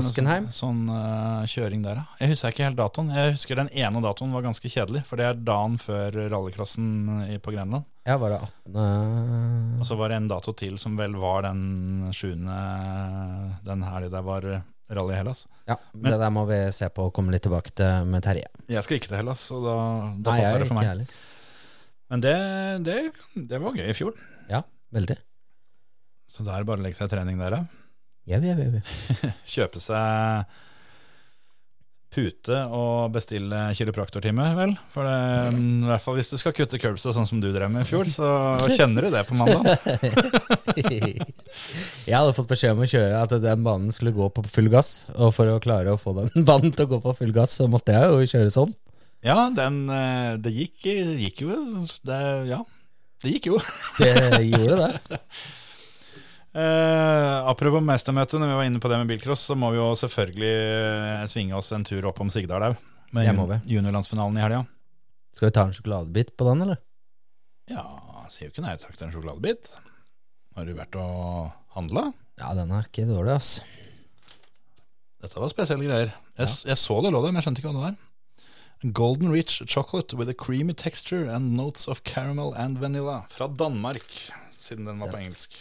Åskenheim. 0.00 0.46
Sånn, 0.48 0.86
sånn 0.88 0.94
eh, 0.96 1.42
kjøring 1.52 1.82
der, 1.84 2.00
ja. 2.00 2.04
Jeg 2.22 2.30
husker 2.32 2.54
ikke 2.54 2.64
helt 2.70 2.78
datoen. 2.80 3.10
Jeg 3.12 3.34
husker 3.34 3.60
den 3.60 3.68
ene 3.76 4.00
datoen 4.00 4.32
var 4.32 4.46
ganske 4.46 4.70
kjedelig, 4.72 5.02
for 5.04 5.20
det 5.20 5.26
er 5.28 5.42
dagen 5.44 5.76
før 5.82 6.16
rallycrossen 6.32 6.86
i- 7.34 7.36
på 7.44 7.52
Grenland. 7.52 7.84
Ja, 8.08 8.16
var 8.16 8.32
det 8.32 8.38
18. 8.46 8.78
Og 9.82 9.84
så 9.90 9.98
var 10.00 10.08
det 10.08 10.16
en 10.22 10.28
dato 10.32 10.54
til 10.56 10.78
som 10.80 10.96
vel 10.96 11.12
var 11.20 11.42
den 11.50 12.08
7. 12.16 12.32
Den 13.68 13.84
helga 13.84 14.08
der 14.16 14.24
var 14.24 14.46
Rally 14.92 15.14
Hellas. 15.20 15.44
Ja, 15.68 15.76
Men- 15.92 16.12
det 16.12 16.18
der 16.24 16.30
må 16.32 16.46
vi 16.48 16.62
se 16.72 16.88
på 16.88 17.04
og 17.10 17.12
komme 17.12 17.30
litt 17.30 17.42
tilbake 17.44 17.70
til 17.76 18.08
med 18.08 18.22
Terje. 18.24 18.48
Jeg 18.72 18.82
skal 18.84 18.96
ikke 18.96 19.08
til 19.12 19.20
Hellas, 19.20 19.44
så 19.52 19.60
da, 19.60 19.76
da 20.16 20.30
Nei, 20.32 20.40
passer 20.40 20.56
jeg 20.56 20.64
det 20.64 20.68
for 20.72 20.80
meg. 20.80 20.88
heller. 20.88 21.06
Men 22.12 22.20
det, 22.20 22.36
det, 22.84 22.96
det 23.48 23.60
var 23.62 23.76
gøy 23.78 23.88
i 23.88 23.96
fjor. 23.96 24.18
Ja, 24.52 24.58
veldig. 24.92 25.16
Så 26.28 26.44
da 26.44 26.58
er 26.58 26.60
det 26.60 26.68
bare 26.68 26.82
å 26.82 26.84
legge 26.84 26.98
seg 26.98 27.08
i 27.08 27.12
trening 27.14 27.40
der, 27.40 27.56
ja. 27.56 27.62
Ja, 28.28 28.38
ja, 28.44 28.52
ja. 28.54 29.32
Kjøpe 29.54 29.80
seg 29.82 30.52
pute 32.12 32.58
og 32.76 33.14
bestille 33.14 33.62
kiropraktortime, 33.72 34.50
vel. 34.58 34.74
For 34.92 35.08
det, 35.08 35.56
i 35.56 35.88
hvert 35.88 36.04
fall 36.04 36.18
hvis 36.18 36.28
du 36.34 36.36
skal 36.36 36.52
kutte 36.56 36.76
curbsa 36.80 37.14
sånn 37.16 37.28
som 37.28 37.40
du 37.40 37.48
drev 37.54 37.72
med 37.72 37.86
i 37.86 37.88
fjor, 37.88 38.04
så 38.12 38.28
kjenner 38.76 39.08
du 39.08 39.14
det 39.16 39.24
på 39.28 39.38
mandag. 39.38 39.72
Jeg 42.04 42.12
hadde 42.12 42.36
fått 42.36 42.52
beskjed 42.52 42.76
om 42.76 42.84
å 42.84 42.90
kjøre 42.92 43.24
at 43.24 43.32
den 43.40 43.64
banen 43.64 43.96
skulle 43.96 44.12
gå 44.12 44.28
på 44.36 44.44
full 44.52 44.68
gass. 44.72 45.06
Og 45.16 45.32
for 45.36 45.48
å 45.48 45.60
klare 45.64 45.96
å 45.96 46.00
få 46.00 46.12
den 46.20 46.44
banen 46.48 46.76
til 46.76 46.84
å 46.84 46.92
gå 46.92 47.00
på 47.08 47.16
full 47.22 47.32
gass, 47.32 47.56
så 47.56 47.70
måtte 47.72 47.96
jeg 47.96 48.12
jo 48.12 48.32
kjøre 48.36 48.52
sånn. 48.60 48.76
Ja, 49.22 49.46
den 49.54 49.84
eh, 49.92 50.36
Det 50.42 50.50
gikk, 50.54 50.78
gikk 51.22 51.42
jo 51.44 51.56
det, 52.06 52.20
Ja, 52.50 52.62
det 53.22 53.34
gikk 53.36 53.50
jo. 53.52 53.60
Det 54.02 54.42
gjorde 54.48 54.78
det. 54.82 55.18
Uh, 56.52 57.38
apropos 57.52 57.84
mestermøte, 57.86 58.40
når 58.40 58.50
vi 58.50 58.56
var 58.58 58.66
inne 58.68 58.82
på 58.82 58.90
det 58.90 58.98
med 59.00 59.12
bilcross, 59.12 59.46
så 59.48 59.54
må 59.56 59.70
vi 59.72 59.78
jo 59.78 59.92
selvfølgelig 59.96 60.50
eh, 60.52 61.22
svinge 61.30 61.56
oss 61.56 61.70
en 61.72 61.86
tur 61.86 62.10
opp 62.10 62.18
om 62.24 62.32
Sigdal 62.34 62.66
òg. 62.72 62.80
Med 63.14 63.28
jun- 63.28 63.62
juniorlandsfinalen 63.68 64.40
i 64.40 64.42
helga. 64.42 64.62
Skal 65.36 65.48
vi 65.48 65.54
ta 65.54 65.66
en 65.68 65.72
sjokoladebit 65.76 66.34
på 66.36 66.48
den, 66.50 66.66
eller? 66.66 66.80
Ja, 67.70 67.84
sier 68.32 68.48
jo 68.48 68.52
ikke 68.52 68.64
nei 68.66 68.74
takk 68.80 68.98
til 68.98 69.06
en 69.06 69.14
sjokoladebit. 69.14 69.70
Har 70.56 70.68
du 70.68 70.74
vært 70.76 70.96
og 71.00 71.52
handla? 71.76 72.08
Ja, 72.40 72.52
den 72.58 72.72
er 72.74 72.88
ikke 72.88 73.06
dårlig, 73.08 73.36
ass. 73.38 73.54
Dette 75.22 75.38
var 75.38 75.52
spesielle 75.52 75.86
greier. 75.86 76.10
Jeg, 76.36 76.48
ja. 76.48 76.72
jeg 76.72 76.80
så 76.80 76.98
det 77.04 77.12
lå 77.14 77.20
der, 77.22 77.30
men 77.30 77.40
jeg 77.40 77.46
skjønte 77.46 77.62
ikke 77.62 77.70
hva 77.70 77.78
det 77.78 77.84
var. 77.86 78.00
Golden 78.82 79.30
Rich 79.30 79.62
chocolate 79.66 80.12
with 80.16 80.28
a 80.28 80.34
creamy 80.34 80.74
texture 80.74 81.28
and 81.30 81.54
notes 81.56 81.86
of 81.88 82.02
caramel 82.02 82.52
and 82.54 82.78
vanilla. 82.78 83.24
Fra 83.30 83.46
Danmark, 83.48 84.32
siden 84.52 84.84
den 84.84 84.98
var 84.98 85.08
på 85.12 85.16
engelsk. 85.20 85.60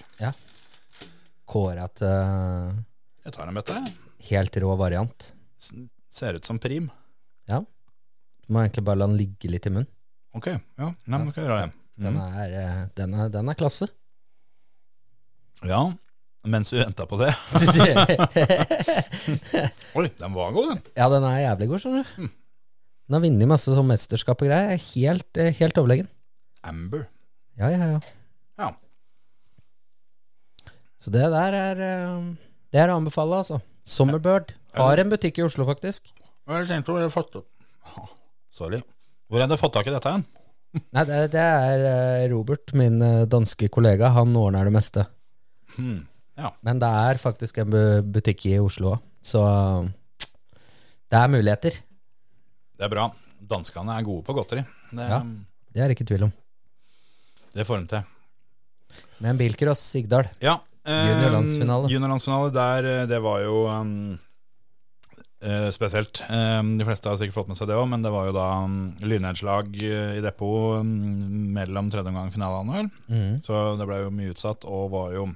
Kåra 1.45 1.85
til 1.93 2.07
Jeg 3.25 3.33
tar 3.35 3.47
en 3.47 3.53
bøtte. 3.59 3.73
jeg. 3.77 3.93
helt 4.31 4.57
rå 4.57 4.75
variant. 4.77 5.33
Ser 6.09 6.33
ut 6.39 6.45
som 6.45 6.59
prim. 6.59 6.89
Ja. 7.47 7.59
Du 7.61 8.53
må 8.53 8.59
egentlig 8.63 8.83
bare 8.83 8.95
la 8.97 9.05
den 9.07 9.17
ligge 9.19 9.49
litt 9.51 9.65
i 9.67 9.69
munnen. 9.69 9.87
Ok, 10.33 10.47
ja. 10.47 10.57
Nei, 11.05 11.17
men 11.19 11.31
skal 11.31 11.43
jeg 11.43 11.51
gjøre 11.51 11.61
det. 11.67 11.71
Den 12.01 12.13
Mm. 12.15 12.21
er, 12.39 12.49
eh, 12.57 12.87
den 12.95 13.13
er, 13.13 13.29
den 13.29 13.49
er 13.49 13.53
klasse. 13.53 13.87
Ja, 15.63 15.93
mens 16.43 16.71
vi 16.73 16.79
venta 16.79 17.05
på 17.05 17.17
det. 17.19 17.35
Oi, 19.93 20.07
den 20.17 20.33
var 20.33 20.51
god, 20.51 20.67
den. 20.69 20.81
ja, 20.95 21.09
den 21.09 21.23
er 21.23 21.39
jævlig 21.43 21.67
god, 21.69 21.79
skjønner 21.83 22.05
du. 22.17 22.27
Den 23.07 23.17
har 23.17 23.23
vunnet 23.25 23.49
masse 23.49 23.73
sånn 23.73 23.89
mesterskap 23.89 24.41
og 24.43 24.47
greier. 24.47 24.79
Helt, 24.93 25.29
eh, 25.37 25.51
helt 25.57 25.77
overlegen. 25.79 26.07
Amber. 26.63 27.07
Ja, 27.59 27.69
ja, 27.73 27.87
ja. 27.95 27.99
Ja. 28.61 28.69
Så 31.01 31.11
det 31.13 31.25
der 31.33 31.57
er 31.57 31.81
eh, 31.81 32.29
Det 32.71 32.79
er 32.79 32.93
å 32.93 32.99
anbefale, 33.01 33.41
altså. 33.41 33.59
Summerbird. 33.83 34.53
Har 34.77 35.01
en 35.01 35.11
butikk 35.11 35.41
i 35.41 35.43
Oslo, 35.43 35.65
faktisk. 35.67 36.13
Jeg 36.47 36.69
tenkte 36.69 36.95
å 36.95 37.09
fått 37.11 37.35
Sorry. 38.55 38.81
Hvor 39.27 39.41
har 39.41 39.49
du 39.49 39.57
fått 39.57 39.73
tak 39.73 39.87
i 39.87 39.93
dette 39.93 40.11
hen? 40.11 40.23
Nei, 40.95 41.03
det, 41.09 41.19
det 41.33 41.43
er 41.43 41.85
eh, 41.89 42.29
Robert, 42.31 42.71
min 42.77 43.01
danske 43.27 43.67
kollega. 43.73 44.13
Han 44.15 44.35
ordner 44.39 44.69
det 44.69 44.75
meste. 44.75 45.07
Hmm. 45.75 46.05
Ja. 46.39 46.53
Men 46.63 46.79
det 46.79 46.87
er 46.87 47.19
faktisk 47.19 47.59
en 47.59 47.75
butikk 48.11 48.45
i 48.47 48.55
Oslo 48.61 48.95
òg, 48.95 49.01
så 49.21 49.41
det 51.11 51.19
er 51.19 51.31
muligheter. 51.31 51.75
Det 52.81 52.87
er 52.87 52.93
bra. 52.95 53.03
Danskene 53.45 53.93
er 53.93 54.05
gode 54.07 54.23
på 54.25 54.33
godteri. 54.33 54.63
Det, 54.89 55.05
Ja. 55.05 55.19
Det 55.71 55.81
er 55.85 55.93
ikke 55.93 56.05
tvil 56.09 56.23
om. 56.25 56.31
det 57.53 57.65
får 57.67 57.83
de 57.83 57.87
til. 57.91 58.03
Men 59.21 59.37
bilcross 59.37 59.79
Sigdal. 59.91 60.25
Ja. 60.41 60.55
eh, 60.83 61.03
Juniorlandsfinale. 61.11 61.89
Juniorlandsfinale 61.91 62.51
der, 62.55 62.85
eh, 62.89 63.05
det 63.05 63.19
var 63.21 63.39
jo 63.43 63.67
um, 63.69 64.17
eh, 65.43 65.69
spesielt. 65.69 66.21
Eh, 66.27 66.63
de 66.79 66.83
fleste 66.87 67.05
har 67.07 67.17
sikkert 67.21 67.37
fått 67.37 67.47
med 67.53 67.57
seg 67.59 67.69
det 67.69 67.77
òg, 67.77 67.85
men 67.91 68.01
det 68.01 68.09
var 68.11 68.25
jo 68.31 68.33
da 68.33 68.47
um, 68.65 68.79
lynnedslag 69.05 69.69
eh, 69.77 70.17
i 70.17 70.21
depot 70.25 70.79
um, 70.81 70.89
mellom 71.53 71.91
tredje 71.93 72.09
omgang 72.09 72.31
finalen, 72.33 72.73
vel. 72.73 72.89
Mm. 73.13 73.41
Så 73.45 73.77
det 73.77 73.85
ble 73.91 74.01
jo 74.07 74.09
mye 74.17 74.33
utsatt, 74.33 74.65
og 74.65 74.89
var 74.97 75.13
jo 75.13 75.27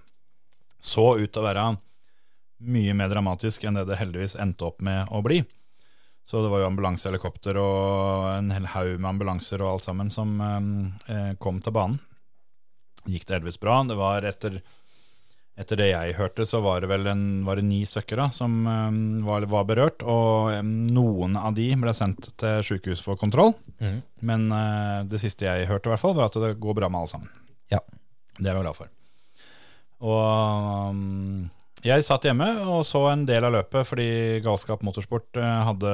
så 0.81 1.11
ut 1.21 1.29
til 1.31 1.43
å 1.43 1.45
være 1.45 1.67
mye 2.65 2.93
mer 2.97 3.09
dramatisk 3.13 3.63
enn 3.67 3.77
det 3.77 3.85
det 3.91 3.99
heldigvis 4.01 4.35
endte 4.41 4.65
opp 4.65 4.81
med 4.81 5.07
å 5.13 5.21
bli. 5.21 5.43
Så 6.25 6.41
det 6.41 6.49
var 6.49 6.63
jo 6.63 6.69
ambulansehelikopter 6.71 7.57
og 7.61 8.31
en 8.31 8.49
hel 8.53 8.65
haug 8.73 8.95
med 8.97 9.11
ambulanser 9.11 9.61
og 9.61 9.75
alt 9.75 9.85
sammen 9.85 10.09
som 10.13 10.39
eh, 10.41 11.35
kom 11.41 11.59
til 11.61 11.75
banen. 11.75 11.99
Gikk 13.05 13.27
det 13.27 13.37
heldigvis 13.37 13.61
bra. 13.61 13.77
Det 13.85 13.97
var 13.99 14.25
etter, 14.25 14.57
etter 15.61 15.77
det 15.77 15.91
jeg 15.91 16.15
hørte, 16.17 16.47
så 16.49 16.63
var 16.65 16.81
det 16.81 16.89
vel 16.89 17.05
en, 17.11 17.25
var 17.45 17.61
det 17.61 17.67
ni 17.67 17.83
stykker 17.85 18.17
da, 18.23 18.29
som 18.33 18.57
eh, 18.65 18.97
var, 19.27 19.45
var 19.51 19.67
berørt. 19.69 20.01
Og 20.01 20.55
eh, 20.55 20.65
noen 20.65 21.37
av 21.37 21.53
de 21.57 21.69
ble 21.77 21.93
sendt 21.93 22.31
til 22.41 22.65
sykehus 22.71 23.05
for 23.05 23.21
kontroll. 23.21 23.53
Mm. 23.77 24.01
Men 24.25 24.49
eh, 24.49 24.99
det 25.11 25.21
siste 25.21 25.45
jeg 25.45 25.69
hørte, 25.69 25.91
i 25.91 25.93
hvert 25.93 26.05
fall, 26.07 26.17
var 26.17 26.33
at 26.33 26.41
det 26.41 26.55
går 26.57 26.79
bra 26.81 26.89
med 26.89 27.03
alle 27.03 27.13
sammen. 27.13 27.29
Ja. 27.69 27.83
Det 28.39 28.49
er 28.49 28.57
jeg 28.57 28.65
glad 28.65 28.81
for. 28.81 28.89
Og 30.05 30.89
um, 30.89 31.45
jeg 31.85 32.05
satt 32.05 32.25
hjemme 32.25 32.47
og 32.65 32.81
så 32.87 33.03
en 33.11 33.25
del 33.27 33.45
av 33.45 33.53
løpet 33.53 33.87
fordi 33.87 34.07
Galskap 34.45 34.81
Motorsport 34.85 35.37
eh, 35.37 35.57
hadde, 35.67 35.91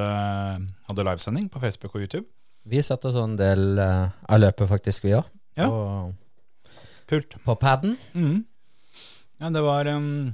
hadde 0.88 1.04
livesending 1.08 1.50
på 1.52 1.60
Facebook 1.62 1.96
og 1.96 2.06
YouTube. 2.06 2.26
Vi 2.68 2.80
satt 2.84 3.04
og 3.08 3.14
så 3.14 3.24
en 3.26 3.36
del 3.36 3.80
eh, 3.82 4.12
av 4.24 4.40
løpet, 4.40 4.70
faktisk, 4.70 5.04
vi 5.04 5.16
òg. 5.18 5.28
Ja. 5.58 5.68
På, 5.68 6.72
Kult. 7.10 7.36
på 7.44 7.56
paden. 7.60 7.98
Mm. 8.16 8.44
Ja, 9.42 9.50
det 9.52 9.62
var 9.66 9.90
um, 9.90 10.30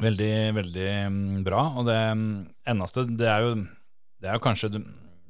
veldig, 0.00 0.34
veldig 0.56 0.90
bra. 1.44 1.66
Og 1.76 1.88
det 1.90 1.98
eneste 2.70 3.04
Det 3.10 3.28
er 3.28 3.44
jo, 3.44 3.54
det 4.22 4.30
er 4.30 4.38
jo 4.38 4.44
kanskje 4.46 4.72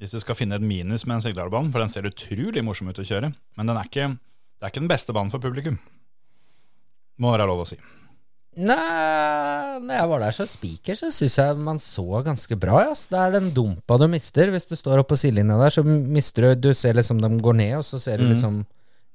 hvis 0.01 0.15
du 0.15 0.21
skal 0.23 0.37
finne 0.39 0.57
et 0.57 0.65
minus 0.65 1.03
med 1.05 1.19
en 1.19 1.25
Sigdalbanen, 1.27 1.73
for 1.73 1.83
den 1.83 1.91
ser 1.93 2.07
utrolig 2.09 2.63
morsom 2.65 2.89
ut 2.89 3.01
å 3.03 3.05
kjøre, 3.05 3.29
men 3.59 3.69
den 3.69 3.77
er 3.77 3.89
ikke, 3.91 4.07
det 4.17 4.65
er 4.65 4.73
ikke 4.73 4.81
den 4.81 4.93
beste 4.93 5.13
banen 5.13 5.33
for 5.33 5.43
publikum. 5.45 5.77
Må 7.21 7.35
være 7.35 7.49
lov 7.51 7.67
å 7.67 7.67
si. 7.69 7.77
Nei, 8.59 9.79
når 9.79 9.95
jeg 9.95 10.09
var 10.11 10.23
der 10.25 10.35
som 10.35 10.49
spiker, 10.51 10.97
så 10.99 11.13
syns 11.15 11.37
jeg 11.39 11.59
man 11.63 11.79
så 11.79 12.23
ganske 12.27 12.57
bra. 12.59 12.81
Ass. 12.91 13.07
Det 13.13 13.19
er 13.21 13.37
den 13.37 13.53
dumpa 13.55 13.99
du 14.01 14.09
mister. 14.11 14.51
Hvis 14.51 14.67
du 14.67 14.75
står 14.79 15.03
oppe 15.03 15.15
på 15.15 15.21
sidelinja 15.23 15.59
der, 15.61 15.75
så 15.75 15.85
mister 15.87 16.51
du 16.51 16.69
Du 16.69 16.75
ser 16.75 16.99
liksom 16.99 17.23
dem 17.23 17.39
går 17.43 17.57
ned, 17.61 17.77
og 17.79 17.87
så 17.87 18.01
ser 18.03 18.19
du 18.19 18.27
liksom 18.27 18.65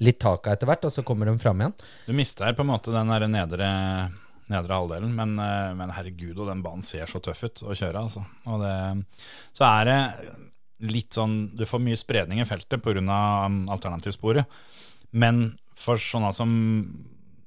litt 0.04 0.20
taket 0.20 0.56
etter 0.56 0.70
hvert, 0.70 0.88
og 0.88 0.92
så 0.92 1.04
kommer 1.08 1.28
de 1.28 1.36
fram 1.40 1.62
igjen. 1.62 1.76
Du 2.08 2.14
mister 2.16 2.56
på 2.56 2.64
en 2.64 2.72
måte 2.72 2.92
den 2.96 3.12
der 3.12 3.28
nedre, 3.32 3.70
nedre 4.52 4.80
halvdelen, 4.80 5.14
men, 5.16 5.38
eh, 5.40 5.72
men 5.76 5.94
herregud, 5.96 6.38
og 6.38 6.50
den 6.52 6.64
banen 6.64 6.84
ser 6.84 7.08
så 7.08 7.22
tøff 7.24 7.46
ut 7.46 7.64
å 7.64 7.76
kjøre, 7.76 8.08
altså. 8.08 8.24
Og 8.52 8.64
det, 8.64 8.76
så 9.56 9.68
er 9.70 9.90
det 9.90 10.00
litt 10.92 11.16
sånn 11.16 11.56
Du 11.56 11.64
får 11.64 11.80
mye 11.80 11.96
spredning 11.96 12.42
i 12.44 12.48
feltet 12.48 12.84
pga. 12.84 13.20
alternativsporet, 13.72 14.46
men 15.12 15.58
for 15.76 15.96
sånne 16.00 16.34
som 16.36 16.52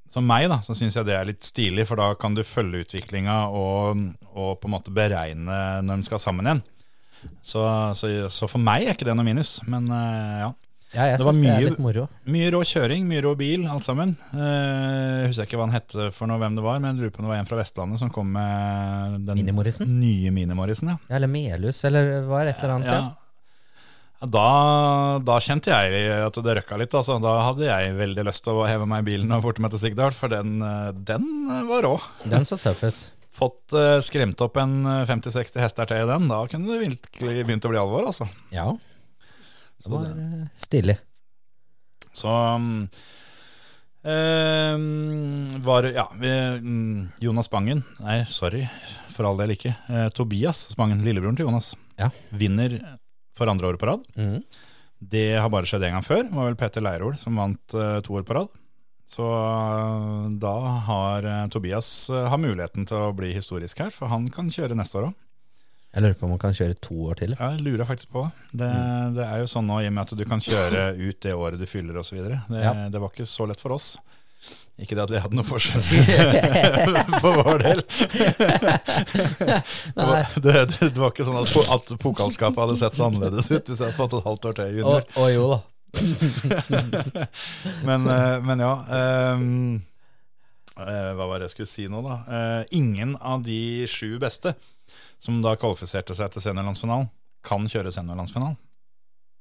som 0.09 0.25
meg, 0.27 0.47
da, 0.49 0.61
så 0.65 0.75
syns 0.77 0.97
jeg 0.97 1.05
det 1.09 1.17
er 1.19 1.27
litt 1.29 1.45
stilig, 1.45 1.85
for 1.89 2.01
da 2.01 2.13
kan 2.17 2.35
du 2.37 2.43
følge 2.47 2.85
utviklinga 2.87 3.39
og, 3.53 4.01
og 4.35 4.55
på 4.63 4.69
en 4.71 4.75
måte 4.79 4.93
beregne 4.95 5.59
når 5.85 6.01
de 6.01 6.09
skal 6.09 6.23
sammen 6.23 6.47
igjen. 6.49 6.63
Så, 7.43 7.61
så, 7.99 8.09
så 8.31 8.47
for 8.49 8.63
meg 8.63 8.87
er 8.87 8.95
ikke 8.95 9.09
det 9.09 9.17
noe 9.19 9.27
minus, 9.27 9.59
men 9.69 9.89
eh, 9.91 10.41
ja. 10.47 10.51
Ja, 10.95 11.05
jeg 11.11 11.19
Det 11.21 11.25
var 11.27 11.35
syns 11.37 11.45
det 11.45 11.53
er 11.53 11.65
litt 11.69 11.81
moro. 11.85 12.03
Mye 12.33 12.47
rå 12.55 12.63
kjøring, 12.65 13.03
mye 13.11 13.21
rå 13.27 13.35
bil, 13.37 13.67
alt 13.69 13.85
sammen. 13.85 14.15
Eh, 14.33 15.19
Jeg 15.21 15.27
husker 15.35 15.45
ikke 15.51 15.59
hva 15.61 15.67
han 15.67 15.75
het 15.77 15.97
for 16.17 16.31
noe, 16.31 16.39
hvem 16.41 16.55
det 16.57 16.65
var, 16.65 16.79
men 16.81 16.95
jeg 16.95 17.03
lurer 17.03 17.13
på 17.13 17.21
om 17.21 17.27
det 17.27 17.33
var 17.35 17.43
en 17.43 17.51
fra 17.51 17.59
Vestlandet 17.59 18.01
som 18.01 18.09
kom 18.15 18.31
med 18.33 19.19
den 19.29 19.37
Mini-Morrison? 19.43 19.91
nye 20.01 20.33
Mini-Morrisen. 20.33 20.95
Ja. 20.95 20.97
Ja, 21.11 21.19
Eller 21.19 21.29
Melhus, 21.29 21.83
eller 21.85 22.09
hva 22.31 22.41
er 22.41 22.55
et 22.55 22.65
eller 22.65 22.79
annet? 22.79 22.89
Ja. 22.89 23.18
Da, 24.19 25.21
da 25.23 25.37
kjente 25.39 25.71
jeg 25.71 26.09
at 26.27 26.39
det 26.43 26.57
røkka 26.59 26.79
litt. 26.81 26.95
Altså. 26.99 27.21
Da 27.23 27.37
hadde 27.47 27.69
jeg 27.69 27.95
veldig 28.01 28.25
lyst 28.27 28.43
til 28.47 28.59
å 28.59 28.67
heve 28.67 28.89
meg 28.91 29.05
i 29.05 29.13
bilen 29.13 29.31
og 29.37 29.45
forte 29.45 29.63
meg 29.63 29.71
til 29.75 29.83
Sigdal, 29.85 30.17
for 30.17 30.33
den, 30.33 30.59
eh, 30.65 30.91
den 31.07 31.29
var 31.69 31.87
rå. 31.87 31.95
Den 32.27 32.47
så 32.49 32.59
tøff 32.59 32.83
ut. 32.89 33.05
Fått 33.39 33.77
uh, 33.77 34.01
skremt 34.03 34.41
opp 34.43 34.57
en 34.59 34.81
eh, 34.83 35.05
50-60 35.07 35.63
hester 35.63 35.87
til 35.87 36.03
i 36.03 36.09
den, 36.11 36.27
da 36.31 36.41
kunne 36.51 36.73
det 36.73 36.81
virkelig 36.83 37.45
begynt 37.47 37.69
å 37.69 37.71
bli 37.71 37.79
alvor, 37.79 38.09
altså. 38.11 38.27
Ja. 38.51 38.73
Det 39.85 39.93
var 39.93 40.09
eh, 40.11 40.49
stilig. 40.59 40.97
Så 42.19 42.33
um, 42.35 42.89
eh, 44.03 44.75
var 45.63 45.87
Ja, 45.95 46.09
vi, 46.19 46.33
mm, 46.65 47.13
Jonas 47.23 47.47
Spangen 47.47 47.85
Nei, 48.03 48.25
sorry, 48.27 48.65
for 49.15 49.29
all 49.29 49.39
del 49.39 49.55
ikke. 49.55 49.77
Uh, 49.87 50.09
Tobias 50.11 50.65
Spangen, 50.73 51.05
lillebroren 51.07 51.39
til 51.39 51.47
Jonas, 51.47 51.77
Ja. 52.01 52.11
vinner 52.35 52.81
for 53.39 53.51
andre 53.51 53.71
året 53.71 53.81
på 53.83 53.89
rad. 53.91 54.07
Mm. 54.19 54.41
Det 54.99 55.29
har 55.39 55.51
bare 55.53 55.69
skjedd 55.71 55.87
én 55.87 55.95
gang 55.95 56.07
før. 56.07 56.25
Det 56.27 56.35
var 56.35 56.49
vel 56.51 56.59
Peter 56.59 56.83
Leirol 56.85 57.15
som 57.21 57.39
vant 57.39 57.77
uh, 57.79 58.01
to 58.03 58.17
år 58.19 58.27
på 58.27 58.35
rad. 58.35 58.51
Så 59.09 59.25
uh, 59.25 60.27
da 60.43 60.57
har 60.89 61.25
uh, 61.25 61.47
Tobias 61.55 61.89
har 62.11 62.41
muligheten 62.43 62.85
til 62.91 63.07
å 63.09 63.15
bli 63.17 63.31
historisk 63.37 63.85
her, 63.85 63.95
for 63.95 64.11
han 64.11 64.27
kan 64.35 64.51
kjøre 64.53 64.77
neste 64.79 64.99
år 65.01 65.11
òg. 65.13 65.25
Jeg 65.95 66.05
lurer 66.05 66.17
på 66.21 66.27
om 66.27 66.33
man 66.35 66.41
kan 66.43 66.53
kjøre 66.55 66.77
to 66.85 66.97
år 67.09 67.17
til. 67.23 67.33
Jeg 67.39 67.63
lurer 67.65 67.89
faktisk 67.89 68.11
på 68.13 68.27
det. 68.53 68.69
Det 69.17 69.25
er 69.25 69.39
jo 69.41 69.47
sånn 69.49 69.65
nå 69.71 69.79
i 69.81 69.87
og 69.89 69.95
med 69.97 70.03
at 70.05 70.19
du 70.21 70.25
kan 70.29 70.43
kjøre 70.45 70.83
ut 71.01 71.21
det 71.25 71.33
året 71.33 71.59
du 71.59 71.65
fyller 71.67 71.97
osv. 72.03 72.19
Det, 72.29 72.61
Ja. 72.61 72.75
det 72.93 73.01
var 73.01 73.09
ikke 73.09 73.25
så 73.27 73.47
lett 73.49 73.63
for 73.63 73.73
oss. 73.79 73.95
Ikke 74.79 74.95
det 74.95 75.03
at 75.09 75.11
vi 75.11 75.19
hadde 75.19 75.35
noe 75.35 75.43
forskjell 75.47 75.83
for 77.23 77.41
vår 77.43 77.59
del. 77.65 77.81
Det 79.99 80.05
var, 80.07 80.29
det, 80.39 80.53
det, 80.71 80.89
det 80.95 81.01
var 81.01 81.11
ikke 81.11 81.25
sånn 81.27 81.39
at, 81.41 81.51
at 81.75 81.89
pokalskapet 81.99 82.61
hadde 82.63 82.77
sett 82.79 82.95
så 82.95 83.09
annerledes 83.09 83.49
ut 83.51 83.67
hvis 83.67 83.81
jeg 83.81 83.89
hadde 83.89 83.97
fått 83.99 84.15
et 84.15 84.27
halvt 84.29 84.45
år 84.51 84.55
til 84.59 84.69
Å 84.69 84.77
junior. 84.79 85.03
å, 85.19 85.25
jo 85.33 85.45
da. 85.51 85.59
Men, 87.89 88.01
eh, 88.13 88.37
men 88.45 88.61
ja 88.61 88.73
eh, 88.93 89.37
Hva 91.17 91.25
var 91.31 91.39
det 91.41 91.47
jeg 91.49 91.55
skulle 91.57 91.71
si 91.73 91.87
nå, 91.91 91.99
da? 92.05 92.17
Uh, 92.29 92.63
ingen 92.77 93.17
av 93.19 93.41
de 93.47 93.87
sju 93.91 94.19
beste 94.23 94.53
som 95.19 95.41
da 95.43 95.57
kvalifiserte 95.59 96.15
seg 96.15 96.31
til 96.31 96.43
seniorlandsfinalen, 96.45 97.09
kan 97.43 97.67
kjøre 97.67 97.91
seniorlandsfinalen. 97.97 98.55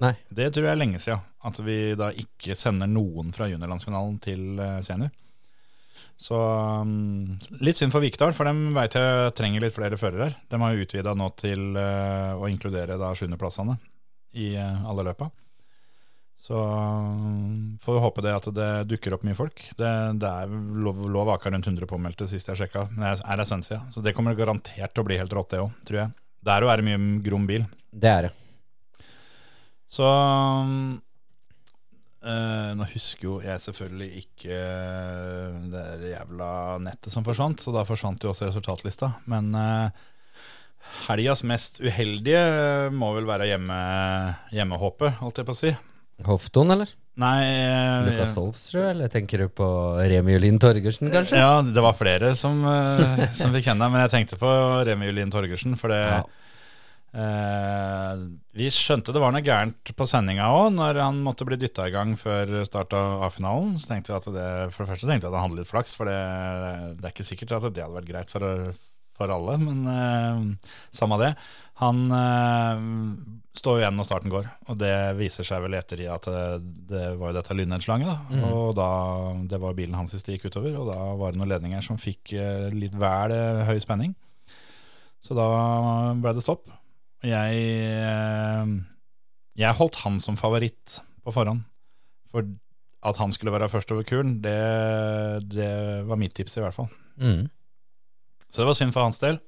Nei. 0.02 0.14
Det 0.34 0.48
tror 0.56 0.66
jeg 0.66 0.74
er 0.74 0.80
lenge 0.82 1.00
siden. 1.04 1.22
At 1.46 1.60
vi 1.62 1.94
da 2.00 2.08
ikke 2.24 2.56
sender 2.58 2.88
noen 2.90 3.30
fra 3.36 3.46
juniorlandsfinalen 3.52 4.18
til 4.24 4.42
senior. 4.88 5.12
Så 6.18 6.38
um, 6.82 7.38
litt 7.62 7.78
synd 7.78 7.94
for 7.94 8.02
Vikdal, 8.02 8.34
for 8.34 8.50
de 8.50 8.72
vet 8.74 8.96
jeg 8.98 9.34
trenger 9.38 9.62
litt 9.64 9.76
flere 9.76 10.00
førere. 10.02 10.32
De 10.50 10.60
har 10.60 10.74
jo 10.74 10.86
utvida 10.88 11.14
nå 11.14 11.30
til 11.38 11.78
uh, 11.78 12.34
å 12.42 12.50
inkludere 12.50 12.98
da 12.98 13.12
sjuendeplassene 13.16 13.78
i 14.42 14.56
uh, 14.58 14.88
alle 14.90 15.06
løpa. 15.12 15.30
Så 16.42 16.58
um, 16.58 17.78
får 17.82 17.98
vi 17.98 18.02
håpe 18.02 18.26
det 18.26 18.34
at 18.34 18.50
det 18.56 18.70
dukker 18.90 19.14
opp 19.18 19.26
mye 19.28 19.38
folk. 19.38 19.62
Det, 19.78 19.94
det 20.18 20.34
er 20.42 20.58
lov, 20.82 21.06
lov 21.14 21.34
aka 21.36 21.54
rundt 21.54 21.70
100 21.70 21.90
påmeldte 21.90 22.30
sist 22.30 22.50
jeg 22.50 22.64
sjekka. 22.64 22.88
Men 22.96 23.06
det 23.06 23.14
er 23.22 23.46
essensia. 23.46 23.84
så 23.94 24.02
det 24.02 24.16
kommer 24.18 24.38
garantert 24.38 24.94
til 24.94 25.06
å 25.06 25.08
bli 25.08 25.22
helt 25.22 25.34
rått, 25.38 25.54
det 25.54 25.62
òg, 25.62 25.74
tror 25.86 26.02
jeg. 26.02 26.16
Der 26.50 26.66
òg 26.66 26.74
er 26.74 26.82
det 26.82 26.90
mye 26.90 27.22
grom 27.26 27.46
bil. 27.50 27.66
Det 27.94 28.10
er 28.10 28.30
det. 28.30 28.36
Så 29.88 30.08
um, 30.08 30.98
eh, 32.28 32.76
Nå 32.78 32.86
husker 32.92 33.28
jo 33.28 33.38
jeg 33.44 33.64
selvfølgelig 33.64 34.22
ikke 34.22 34.60
uh, 34.60 35.58
det 35.72 36.12
jævla 36.14 36.52
nettet 36.84 37.14
som 37.14 37.26
forsvant, 37.26 37.64
så 37.64 37.74
da 37.76 37.86
forsvant 37.88 38.24
jo 38.24 38.34
også 38.34 38.50
resultatlista. 38.50 39.14
Men 39.32 39.50
uh, 39.56 39.90
helgas 41.08 41.44
mest 41.48 41.82
uheldige 41.84 42.42
må 42.96 43.14
vel 43.18 43.28
være 43.30 43.50
hjemme, 43.52 43.82
hjemmehåpet, 44.56 45.20
holdt 45.24 45.42
jeg 45.42 45.50
på 45.50 45.56
å 45.56 45.62
si. 45.62 45.76
Hofton, 46.28 46.74
eller? 46.74 46.90
Nei 47.18 47.42
Lukas 48.06 48.36
Stolfsrud, 48.36 48.92
eller 48.92 49.10
tenker 49.10 49.42
du 49.42 49.54
på 49.54 49.68
Remi 49.98 50.36
Julin 50.36 50.60
Torgersen, 50.62 51.10
kanskje? 51.14 51.40
Ja, 51.42 51.64
det 51.66 51.82
var 51.82 51.98
flere 51.98 52.36
som, 52.38 52.60
som 53.40 53.56
fikk 53.56 53.72
kjenne, 53.72 53.90
men 53.90 54.04
jeg 54.06 54.14
tenkte 54.14 54.38
på 54.42 54.52
Remi 54.86 55.10
Julin 55.10 55.34
Torgersen. 55.34 55.74
For 55.82 55.94
det 55.94 56.04
Ja. 56.04 56.26
Eh, 57.18 58.24
Vi 58.58 58.70
skjønte 58.74 59.14
det 59.16 59.22
var 59.24 59.34
noe 59.36 59.46
gærent 59.46 59.94
på 59.98 60.08
sendinga 60.10 60.50
òg, 60.54 60.72
når 60.78 61.02
han 61.02 61.22
måtte 61.26 61.48
bli 61.48 61.60
dytta 61.60 61.88
i 61.90 61.94
gang 61.96 62.16
før 62.20 62.60
start 62.68 62.96
av 62.98 63.26
A-finalen. 63.28 63.76
Så 63.82 63.92
tenkte 63.92 64.14
vi 64.14 64.20
at 64.20 64.30
det 64.36 64.50
For 64.76 64.86
det 64.86 64.94
første 64.94 65.10
tenkte 65.10 65.28
jeg 65.28 65.34
at 65.34 65.40
han 65.40 65.50
hadde 65.50 65.62
litt 65.62 65.72
flaks, 65.72 65.98
for 65.98 66.10
det, 66.10 66.20
det 67.00 67.10
er 67.10 67.16
ikke 67.16 67.28
sikkert 67.28 67.58
at 67.58 67.70
det 67.72 67.86
hadde 67.86 68.00
vært 68.00 68.12
greit 68.12 68.34
for, 68.34 68.46
for 69.18 69.34
alle, 69.34 69.58
men 69.62 69.88
eh, 69.92 70.70
samme 70.96 71.20
det. 71.22 71.34
Han 71.78 72.08
eh, 72.10 72.80
står 73.58 73.82
igjen 73.82 73.98
når 74.00 74.08
starten 74.10 74.34
går, 74.34 74.48
og 74.66 74.80
det 74.82 74.94
viser 75.20 75.46
seg 75.46 75.62
vel 75.62 75.76
etter 75.78 76.02
i 76.02 76.08
at 76.10 76.26
det, 76.26 76.46
det 76.90 77.04
var 77.20 77.32
jo 77.32 77.38
dette 77.38 77.58
lynnedslaget, 77.58 78.10
Mm. 78.34 78.44
Og 78.50 78.72
da 78.78 78.90
det 79.50 79.60
var 79.62 79.76
bilen 79.78 79.98
hans 79.98 80.16
det 80.16 80.38
gikk 80.38 80.50
utover, 80.50 80.74
og 80.80 80.90
da 80.90 80.98
var 81.20 81.34
det 81.34 81.42
noen 81.42 81.52
ledninger 81.54 81.86
som 81.86 82.00
fikk 82.02 82.34
eh, 82.34 82.68
litt 82.74 82.98
vel 82.98 83.34
eh, 83.36 83.64
høy 83.70 83.78
spenning. 83.84 84.16
Så 85.22 85.38
da 85.38 85.48
ble 86.18 86.34
det 86.38 86.46
stopp. 86.46 86.66
Jeg, 87.26 87.58
eh, 87.98 88.72
jeg 89.58 89.78
holdt 89.80 90.00
han 90.04 90.20
som 90.22 90.38
favoritt 90.38 91.00
på 91.26 91.34
forhånd. 91.34 91.66
For 92.32 92.46
at 93.08 93.20
han 93.22 93.32
skulle 93.34 93.54
være 93.54 93.70
først 93.72 93.92
over 93.94 94.06
kuren, 94.08 94.38
det, 94.44 94.58
det 95.50 95.72
var 96.08 96.20
mitt 96.20 96.36
tips 96.38 96.58
i 96.58 96.64
hvert 96.64 96.76
fall. 96.76 96.90
Mm. 97.18 97.48
Så 98.48 98.62
det 98.62 98.68
var 98.70 98.78
synd 98.78 98.94
for 98.96 99.08
hans 99.08 99.22
del. 99.22 99.40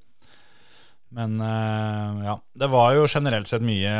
Men 1.10 1.40
uh, 1.42 2.22
ja, 2.22 2.36
det 2.54 2.68
var 2.70 2.94
jo 2.94 3.08
generelt 3.10 3.50
sett 3.50 3.64
mye, 3.66 3.94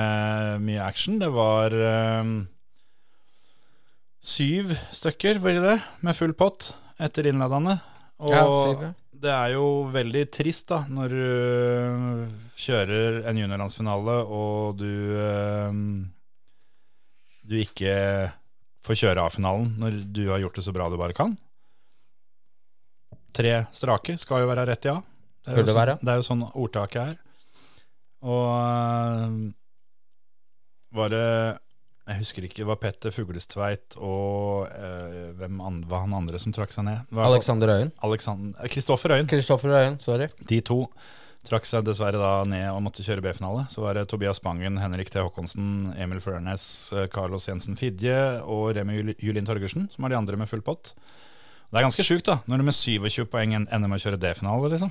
mye 0.63 0.83
action. 0.85 1.19
Det 1.19 1.31
var 1.35 1.75
uh, 1.75 2.31
syv 4.23 4.77
stykker, 4.95 5.41
var 5.43 5.59
det 5.59 5.65
det, 5.65 5.79
med 6.07 6.19
full 6.19 6.37
pott 6.39 6.73
etter 7.03 7.27
innledende. 7.31 7.81
Og 8.21 8.35
Ja, 8.35 8.45
syv, 8.53 8.85
ja. 8.87 8.93
Det 9.21 9.33
er 9.33 9.53
jo 9.55 9.67
veldig 9.93 10.23
trist 10.33 10.71
da, 10.71 10.81
når 10.89 11.13
du 11.13 11.21
øh, 11.21 12.25
kjører 12.61 13.21
en 13.29 13.41
juniorlandsfinale 13.41 14.17
og 14.25 14.81
du 14.81 14.89
øh, 15.21 15.81
du 17.51 17.57
ikke 17.59 17.93
får 18.87 19.01
kjøre 19.03 19.25
A-finalen 19.27 19.73
når 19.81 20.03
du 20.09 20.23
har 20.31 20.41
gjort 20.43 20.61
det 20.61 20.65
så 20.65 20.75
bra 20.75 20.89
du 20.89 20.99
bare 21.01 21.17
kan. 21.17 21.35
Tre 23.37 23.65
strake 23.77 24.17
skal 24.21 24.45
jo 24.45 24.51
være 24.51 24.69
rett 24.71 24.87
i 24.89 24.93
A. 24.93 25.01
Det 25.45 25.55
er, 25.55 25.61
jo 25.63 25.73
sånn, 25.73 26.05
det 26.05 26.13
er 26.13 26.21
jo 26.21 26.27
sånn 26.27 26.45
ordtaket 26.51 27.01
er. 27.03 27.19
Og 28.21 28.49
øh, 28.53 29.37
var 30.97 31.13
det 31.13 31.27
Jeg 32.11 32.19
husker 32.25 32.43
ikke, 32.47 32.59
det 32.59 32.67
var 32.67 32.79
Petter 32.83 33.13
Fuglestveit 33.15 33.95
og 34.03 34.67
øh, 34.67 35.31
hvem 35.39 35.61
an, 35.63 35.77
var 35.87 36.03
han 36.03 36.15
andre 36.19 36.41
som 36.43 36.51
trakk 36.53 36.73
seg 36.75 36.89
ned? 36.89 37.05
Var- 37.15 37.29
Alexander 38.03 38.51
Øyen. 38.59 38.67
Kristoffer 38.73 39.15
Øyen. 39.15 39.29
Kristoffer 39.31 39.71
Øyen, 39.79 40.01
sorry. 40.03 40.27
De 40.51 40.59
to 40.67 40.81
trakk 41.47 41.65
seg 41.71 41.87
dessverre 41.87 42.19
da 42.21 42.33
ned 42.51 42.67
og 42.73 42.83
måtte 42.85 43.05
kjøre 43.07 43.23
B-finale. 43.25 43.63
Så 43.73 43.81
var 43.85 43.95
det 43.97 44.09
Tobias 44.11 44.43
Bangen, 44.45 44.77
Henrik 44.83 45.09
T. 45.15 45.23
Håkonsen, 45.23 45.95
Emil 46.03 46.19
Førnes, 46.21 46.67
eh, 46.93 47.07
Carlos 47.15 47.47
Jensen 47.49 47.79
Fidje 47.81 48.19
og 48.43 48.75
Remi 48.77 48.99
Jul- 48.99 49.15
Julin 49.31 49.47
Torgersen, 49.49 49.87
som 49.95 50.03
var 50.05 50.11
de 50.13 50.19
andre 50.19 50.37
med 50.37 50.51
full 50.51 50.61
pott. 50.67 50.93
Det 51.71 51.79
er 51.79 51.87
ganske 51.87 52.03
sjukt, 52.05 52.27
da, 52.27 52.41
når 52.51 52.59
du 52.59 52.67
med 52.67 52.75
27 52.75 53.25
poeng 53.31 53.55
ender 53.55 53.87
med 53.89 54.01
å 54.01 54.03
kjøre 54.03 54.19
D-finale, 54.21 54.69
liksom. 54.75 54.91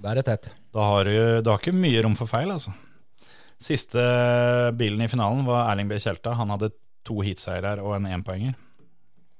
Da 0.00 0.12
er 0.14 0.20
det 0.22 0.26
tett. 0.30 0.48
Da 0.72 0.86
har 0.94 1.04
du, 1.10 1.42
du 1.42 1.50
har 1.50 1.58
ikke 1.58 1.74
mye 1.74 2.02
rom 2.06 2.14
for 2.16 2.30
feil, 2.30 2.48
altså. 2.54 2.70
Siste 3.62 4.02
bilen 4.76 5.00
i 5.04 5.08
finalen 5.08 5.46
var 5.48 5.70
Erling 5.72 5.88
B. 5.88 5.98
Kjelta. 6.02 6.34
Han 6.36 6.50
hadde 6.52 6.72
to 7.06 7.20
heatseirer 7.24 7.80
og 7.82 7.94
en 7.96 8.08
énpoenger. 8.18 8.54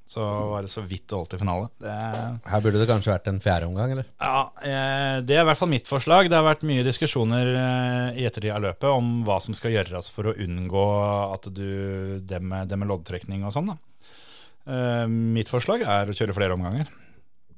Så 0.07 0.23
var 0.23 0.63
det 0.63 0.71
så 0.71 0.85
vidt 0.87 1.09
det 1.11 1.17
holdt 1.19 1.33
i 1.35 1.39
finale. 1.41 1.67
Det, 1.83 1.95
Her 2.47 2.61
burde 2.63 2.79
det 2.79 2.87
kanskje 2.87 3.11
vært 3.11 3.27
en 3.27 3.41
fjerde 3.43 3.67
omgang, 3.67 3.91
eller? 3.97 4.07
ja, 4.23 4.43
eh, 4.63 5.17
det 5.27 5.35
er 5.35 5.43
i 5.43 5.49
hvert 5.49 5.59
fall 5.59 5.73
mitt 5.73 5.89
forslag. 5.91 6.29
Det 6.31 6.39
har 6.39 6.47
vært 6.47 6.63
mye 6.69 6.85
diskusjoner 6.87 7.51
eh, 7.51 8.21
i 8.23 8.27
ettertid 8.29 8.55
av 8.55 8.63
løpet 8.69 8.87
om 8.87 9.09
hva 9.27 9.41
som 9.43 9.57
skal 9.59 9.75
gjøres 9.75 10.13
for 10.15 10.31
å 10.31 10.37
unngå 10.47 10.85
at 11.35 11.49
du 11.51 12.21
det 12.23 12.39
med, 12.39 12.71
det 12.71 12.79
med 12.79 12.87
loddtrekning 12.93 13.43
og 13.49 13.57
sånn. 13.57 13.73
da. 13.75 13.77
Eh, 14.71 15.05
Mitt 15.11 15.51
forslag 15.51 15.83
er 15.83 16.07
å 16.07 16.15
kjøre 16.15 16.39
flere 16.39 16.55
omganger. 16.55 16.87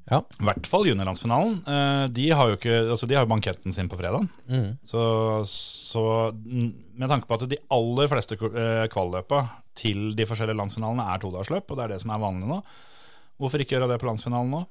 Ja. 0.09 0.23
I 0.41 0.47
hvert 0.49 0.67
fall 0.69 0.87
juniorlandsfinalen. 0.89 1.59
Eh, 1.69 2.05
De 2.17 2.27
har 2.33 2.49
jo 2.51 2.57
ikke, 2.59 2.77
altså 2.95 3.09
de 3.09 3.17
har 3.19 3.27
jo 3.27 3.31
banketten 3.35 3.75
sin 3.75 3.91
på 3.93 3.99
fredag. 4.01 4.25
Mm. 4.49 4.71
Så, 4.89 5.01
så 5.47 6.05
med 6.41 7.09
tanke 7.11 7.29
på 7.29 7.37
at 7.37 7.47
de 7.51 7.61
aller 7.77 8.09
fleste 8.11 8.39
eh, 8.41 8.85
kvalløpa 8.93 9.43
til 9.79 10.13
de 10.19 10.27
forskjellige 10.27 10.59
landsfinalene 10.59 11.05
er 11.13 11.21
todagersløp, 11.23 11.69
og 11.71 11.79
det 11.79 11.85
er 11.87 11.95
det 11.95 12.01
som 12.03 12.15
er 12.15 12.23
vanlig 12.25 12.49
nå, 12.51 12.63
hvorfor 13.39 13.63
ikke 13.63 13.77
gjøre 13.77 13.91
det 13.93 14.01
på 14.03 14.09
landsfinalen 14.09 14.55
nå? 14.57 14.63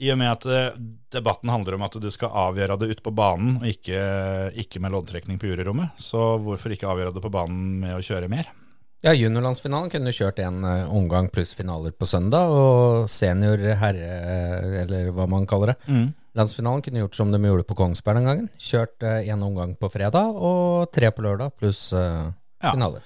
I 0.00 0.08
og 0.14 0.16
med 0.16 0.30
at 0.32 0.46
eh, 0.48 0.78
debatten 1.12 1.52
handler 1.52 1.76
om 1.76 1.84
at 1.84 1.98
du 2.00 2.08
skal 2.10 2.32
avgjøre 2.46 2.78
det 2.80 2.88
ute 2.94 3.04
på 3.04 3.12
banen, 3.12 3.58
og 3.60 3.68
ikke, 3.68 4.00
ikke 4.64 4.80
med 4.80 4.94
loddtrekning 4.96 5.36
på 5.38 5.50
juryrommet, 5.52 5.92
så 6.00 6.38
hvorfor 6.40 6.72
ikke 6.72 6.88
avgjøre 6.88 7.12
det 7.18 7.22
på 7.26 7.32
banen 7.36 7.76
med 7.84 7.98
å 7.98 8.02
kjøre 8.02 8.30
mer? 8.32 8.48
Ja, 9.00 9.14
juniorlandsfinalen 9.16 9.88
kunne 9.92 10.12
kjørt 10.12 10.40
en 10.44 10.58
eh, 10.68 10.90
omgang 10.92 11.30
pluss 11.32 11.54
finaler 11.56 11.94
på 11.96 12.04
søndag, 12.08 12.50
og 12.52 13.06
senior 13.08 13.62
herre, 13.80 14.10
eller 14.82 15.08
hva 15.16 15.24
man 15.30 15.46
kaller 15.48 15.72
det. 15.72 16.10
Landsfinalen 16.36 16.82
kunne 16.84 17.00
gjort 17.02 17.16
som 17.16 17.32
de 17.32 17.40
gjorde 17.42 17.64
på 17.66 17.74
Kongsberg 17.78 18.20
den 18.20 18.28
gangen. 18.28 18.50
Kjørt 18.60 19.00
én 19.02 19.40
omgang 19.42 19.72
på 19.80 19.88
fredag 19.90 20.36
og 20.36 20.90
tre 20.94 21.08
på 21.16 21.24
lørdag 21.24 21.56
pluss 21.58 21.88
eh, 21.96 22.28
Ja. 22.60 22.74
finaler. 22.74 23.00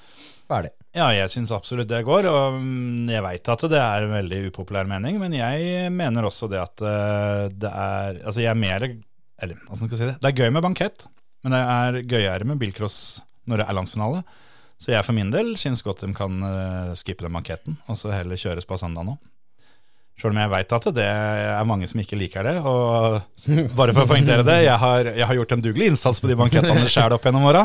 Ferdig. 0.51 0.73
Ja, 0.95 1.09
jeg 1.15 1.31
syns 1.31 1.51
absolutt 1.55 1.89
det 1.91 2.03
går, 2.07 2.27
og 2.31 2.59
mm, 2.59 3.07
jeg 3.11 3.23
veit 3.25 3.49
at 3.55 3.63
det 3.71 3.79
er 3.81 4.05
en 4.05 4.13
veldig 4.19 4.41
upopulær 4.51 4.87
mening, 4.91 5.17
men 5.23 5.33
jeg 5.35 5.89
mener 5.95 6.27
også 6.27 6.51
det 6.51 6.59
at 6.61 6.83
eh, 6.87 7.47
det 7.55 7.71
er 7.71 8.19
Altså, 8.27 8.43
jeg 8.43 8.51
er 8.51 8.59
mer 8.59 8.85
Eller, 8.85 9.57
hvordan 9.63 9.77
skal 9.79 9.95
jeg 9.95 10.03
si 10.03 10.09
det? 10.11 10.17
Det 10.23 10.31
er 10.33 10.43
gøy 10.43 10.51
med 10.55 10.63
bankett, 10.67 11.07
men 11.47 11.55
det 11.55 11.63
er 11.79 12.01
gøyere 12.03 12.47
med 12.51 12.59
bilcross 12.61 12.99
når 13.47 13.63
det 13.63 13.67
er 13.69 13.79
landsfinale. 13.79 14.25
Så 14.85 14.93
jeg 14.93 15.05
for 15.07 15.17
min 15.17 15.31
del 15.33 15.55
syns 15.57 15.81
godt 15.85 16.03
de 16.05 16.13
kan 16.17 16.43
eh, 16.45 16.91
skippe 16.99 17.25
den 17.25 17.33
banketten, 17.33 17.79
og 17.89 17.97
så 17.97 18.13
heller 18.13 18.37
kjøres 18.37 18.69
på 18.69 18.77
søndag 18.81 19.07
nå. 19.09 19.15
Sjøl 20.15 20.31
om 20.31 20.39
jeg 20.39 20.51
veit 20.53 20.73
at 20.77 20.85
det 20.95 21.05
er 21.09 21.65
mange 21.67 21.89
som 21.91 21.99
ikke 21.99 22.19
liker 22.21 22.47
det. 22.47 22.53
Og 22.61 23.17
bare 23.75 23.95
for 23.97 24.05
å 24.05 24.11
poengtere 24.13 24.45
det, 24.47 24.61
jeg 24.63 24.77
har, 24.79 25.09
jeg 25.09 25.27
har 25.27 25.39
gjort 25.41 25.55
en 25.57 25.65
dugelig 25.65 25.89
innsats 25.91 26.21
på 26.23 26.31
de 26.31 26.37
bankettene 26.39 26.85
sjæl 26.93 27.17
opp 27.17 27.25
gjennom 27.27 27.49
åra. 27.51 27.65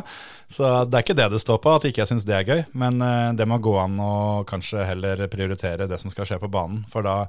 Så 0.49 0.71
det 0.89 0.97
er 0.97 1.05
ikke 1.05 1.17
det 1.19 1.27
det 1.35 1.43
står 1.43 1.59
på, 1.61 1.75
at 1.75 1.85
ikke 1.85 2.01
jeg 2.01 2.11
syns 2.13 2.25
det 2.25 2.39
er 2.39 2.47
gøy. 2.47 2.63
Men 2.81 3.03
eh, 3.05 3.27
det 3.37 3.45
må 3.51 3.59
gå 3.61 3.75
an 3.83 3.99
å 4.01 4.15
kanskje 4.49 4.87
heller 4.87 5.27
prioritere 5.29 5.89
det 5.91 5.99
som 6.01 6.09
skal 6.13 6.25
skje 6.25 6.39
på 6.41 6.49
banen. 6.55 6.81
For 6.89 7.05
da 7.05 7.19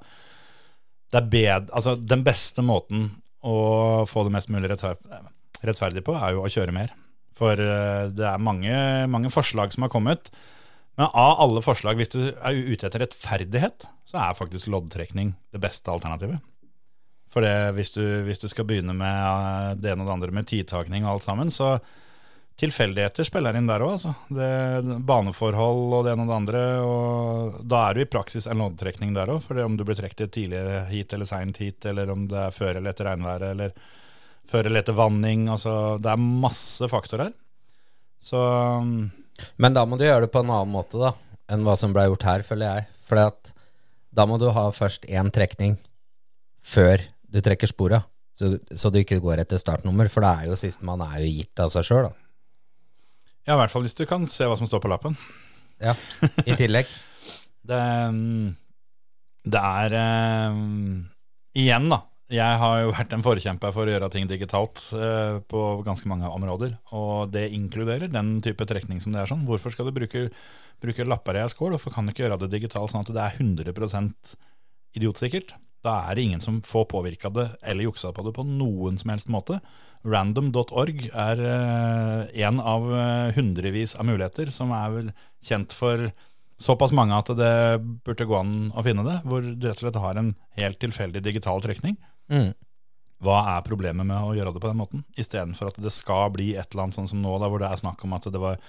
det 1.10 1.18
er 1.18 1.30
bed, 1.34 1.70
altså 1.74 1.96
Den 1.98 2.22
beste 2.24 2.62
måten 2.62 3.08
å 3.42 4.06
få 4.06 4.22
det 4.24 4.32
mest 4.38 4.52
mulig 4.54 4.70
rettferdig 4.70 6.04
på, 6.06 6.14
er 6.14 6.36
jo 6.36 6.46
å 6.46 6.52
kjøre 6.54 6.76
mer. 6.76 6.94
For 7.40 7.56
eh, 7.56 8.06
det 8.12 8.26
er 8.28 8.42
mange, 8.42 8.76
mange 9.08 9.32
forslag 9.32 9.72
som 9.72 9.86
har 9.86 9.92
kommet. 9.92 10.30
Men 11.00 11.08
av 11.08 11.40
alle 11.40 11.62
forslag, 11.64 11.96
hvis 11.96 12.12
du 12.12 12.20
er 12.28 12.60
ute 12.60 12.84
etter 12.86 13.06
rettferdighet, 13.06 13.88
så 14.10 14.20
er 14.20 14.36
faktisk 14.36 14.68
loddtrekning 14.68 15.32
det 15.54 15.62
beste 15.62 15.92
alternativet. 15.92 16.42
For 17.30 17.46
det, 17.46 17.54
hvis, 17.76 17.94
du, 17.94 18.02
hvis 18.26 18.42
du 18.42 18.48
skal 18.50 18.66
begynne 18.68 18.94
med 18.96 19.08
eh, 19.08 19.72
det 19.80 19.94
ene 19.94 20.04
og 20.04 20.10
det 20.10 20.16
andre 20.18 20.36
med 20.40 20.50
tidtakning 20.50 21.06
og 21.06 21.16
alt 21.16 21.28
sammen, 21.28 21.52
så 21.54 21.78
tilfeldigheter 22.60 23.24
spiller 23.24 23.56
inn 23.56 23.70
der 23.70 23.80
òg, 23.80 23.94
altså. 23.94 24.12
Det, 24.28 24.98
baneforhold 25.08 25.94
og 25.96 26.04
det 26.04 26.12
ene 26.12 26.26
og 26.26 26.32
det 26.32 26.36
andre. 26.36 26.64
Og 26.84 27.62
da 27.64 27.86
er 27.86 27.96
du 27.96 28.02
i 28.04 28.10
praksis 28.10 28.50
en 28.50 28.60
loddtrekning 28.60 29.14
der 29.16 29.32
òg, 29.32 29.40
for 29.46 29.56
det 29.56 29.64
om 29.64 29.78
du 29.78 29.86
blir 29.88 29.96
trukket 29.96 30.34
tidligere 30.34 30.82
hit 30.90 31.14
eller 31.16 31.30
seint 31.30 31.62
hit, 31.62 31.86
eller 31.88 32.12
om 32.12 32.26
det 32.28 32.42
er 32.44 32.56
før 32.58 32.74
eller 32.74 32.92
etter 32.92 33.08
regnværet, 33.08 33.54
eller 33.54 33.96
før 34.48 34.68
eller 34.68 34.82
etter 34.82 34.96
vanning. 34.96 35.48
Altså, 35.52 35.98
det 36.02 36.12
er 36.12 36.20
masse 36.20 36.88
faktorer. 36.90 37.32
Så 38.20 38.40
um, 38.80 39.10
Men 39.60 39.76
da 39.76 39.86
må 39.88 39.98
du 39.98 40.04
gjøre 40.04 40.26
det 40.26 40.32
på 40.34 40.42
en 40.44 40.52
annen 40.52 40.72
måte 40.74 41.00
da 41.00 41.14
enn 41.50 41.64
hva 41.66 41.74
som 41.78 41.94
ble 41.94 42.06
gjort 42.06 42.26
her, 42.28 42.44
føler 42.46 42.68
jeg. 42.68 42.88
For 43.08 43.18
da 44.14 44.26
må 44.28 44.38
du 44.38 44.48
ha 44.54 44.68
først 44.74 45.08
én 45.10 45.32
trekning 45.34 45.76
før 46.62 47.02
du 47.30 47.40
trekker 47.42 47.70
spora, 47.70 48.02
så, 48.36 48.52
så 48.70 48.90
du 48.92 49.00
ikke 49.00 49.20
går 49.22 49.42
etter 49.42 49.60
startnummer. 49.60 50.10
For 50.12 50.24
det 50.24 50.30
er 50.30 50.50
jo 50.50 50.58
sistemann 50.58 51.02
er 51.04 51.24
jo 51.24 51.32
gitt 51.40 51.62
av 51.62 51.72
seg 51.74 51.86
sjøl, 51.88 52.10
da. 52.10 52.14
ja, 53.48 53.54
i 53.54 53.60
hvert 53.64 53.74
fall 53.74 53.86
hvis 53.86 53.98
du 53.98 54.04
kan 54.06 54.26
se 54.30 54.46
hva 54.46 54.58
som 54.58 54.68
står 54.70 54.84
på 54.84 54.92
lappen. 54.92 55.18
Ja, 55.82 55.96
I 56.46 56.58
tillegg. 56.58 56.90
Det, 57.70 57.76
um, 57.76 58.54
det 59.44 59.60
er 59.60 59.92
um, 60.50 61.02
Igjen, 61.60 61.90
da. 61.92 61.98
Jeg 62.30 62.58
har 62.62 62.76
jo 62.78 62.92
vært 62.94 63.14
en 63.16 63.24
forkjemper 63.26 63.72
for 63.74 63.88
å 63.88 63.90
gjøre 63.90 64.08
ting 64.14 64.28
digitalt 64.30 64.78
eh, 64.94 65.40
på 65.50 65.60
ganske 65.82 66.06
mange 66.06 66.28
områder. 66.30 66.76
Og 66.94 67.32
det 67.34 67.48
inkluderer 67.56 68.12
den 68.12 68.36
type 68.44 68.66
trekning 68.70 69.00
som 69.02 69.16
det 69.16 69.24
er 69.24 69.30
sånn. 69.32 69.42
Hvorfor 69.48 69.74
skal 69.74 69.88
du 69.88 69.96
bruke, 69.96 70.28
bruke 70.78 71.06
lapper 71.08 71.40
i 71.40 71.42
ei 71.42 71.50
skål? 71.50 71.74
Hvorfor 71.74 71.96
kan 71.96 72.06
du 72.06 72.14
ikke 72.14 72.28
gjøre 72.28 72.38
det 72.44 72.52
digitalt 72.52 72.92
sånn 72.92 73.02
at 73.02 73.10
det 73.16 73.24
er 73.24 73.40
100 73.42 73.74
idiotsikkert? 74.94 75.56
Da 75.82 75.96
er 76.06 76.14
det 76.14 76.28
ingen 76.28 76.44
som 76.44 76.60
får 76.62 76.86
påvirka 76.92 77.32
det 77.34 77.48
eller 77.66 77.88
juksa 77.88 78.12
på 78.14 78.22
det 78.22 78.36
på 78.36 78.46
noen 78.46 79.00
som 79.00 79.10
helst 79.10 79.32
måte. 79.32 79.58
Random.org 80.06 81.08
er 81.10 81.42
én 82.30 82.62
av 82.62 82.86
eh, 82.94 83.34
hundrevis 83.34 83.96
av 83.98 84.06
muligheter 84.06 84.54
som 84.54 84.70
er 84.76 84.94
vel 84.94 85.10
kjent 85.42 85.74
for 85.74 86.12
såpass 86.60 86.94
mange 86.94 87.16
at 87.16 87.34
det 87.34 87.52
burde 88.06 88.28
gå 88.28 88.38
an 88.38 88.54
å 88.76 88.84
finne 88.86 89.02
det, 89.06 89.18
hvor 89.26 89.42
du 89.42 89.66
rett 89.66 89.80
og 89.80 89.86
slett 89.86 90.00
har 90.04 90.20
en 90.20 90.34
helt 90.60 90.78
tilfeldig 90.82 91.24
digital 91.24 91.62
trekning. 91.64 91.98
Mm. 92.30 92.52
Hva 93.20 93.40
er 93.52 93.66
problemet 93.66 94.06
med 94.08 94.16
å 94.16 94.32
gjøre 94.36 94.54
det 94.54 94.62
på 94.62 94.70
den 94.70 94.80
måten? 94.80 95.04
Istedenfor 95.20 95.68
at 95.68 95.80
det 95.82 95.92
skal 95.92 96.30
bli 96.32 96.54
et 96.54 96.70
eller 96.72 96.86
annet 96.86 96.96
sånn 96.96 97.10
som 97.10 97.20
nå, 97.20 97.34
da, 97.42 97.50
hvor 97.52 97.60
det 97.60 97.68
er 97.68 97.82
snakk 97.82 98.00
om 98.06 98.16
at 98.16 98.28
det 98.32 98.40
var 98.40 98.60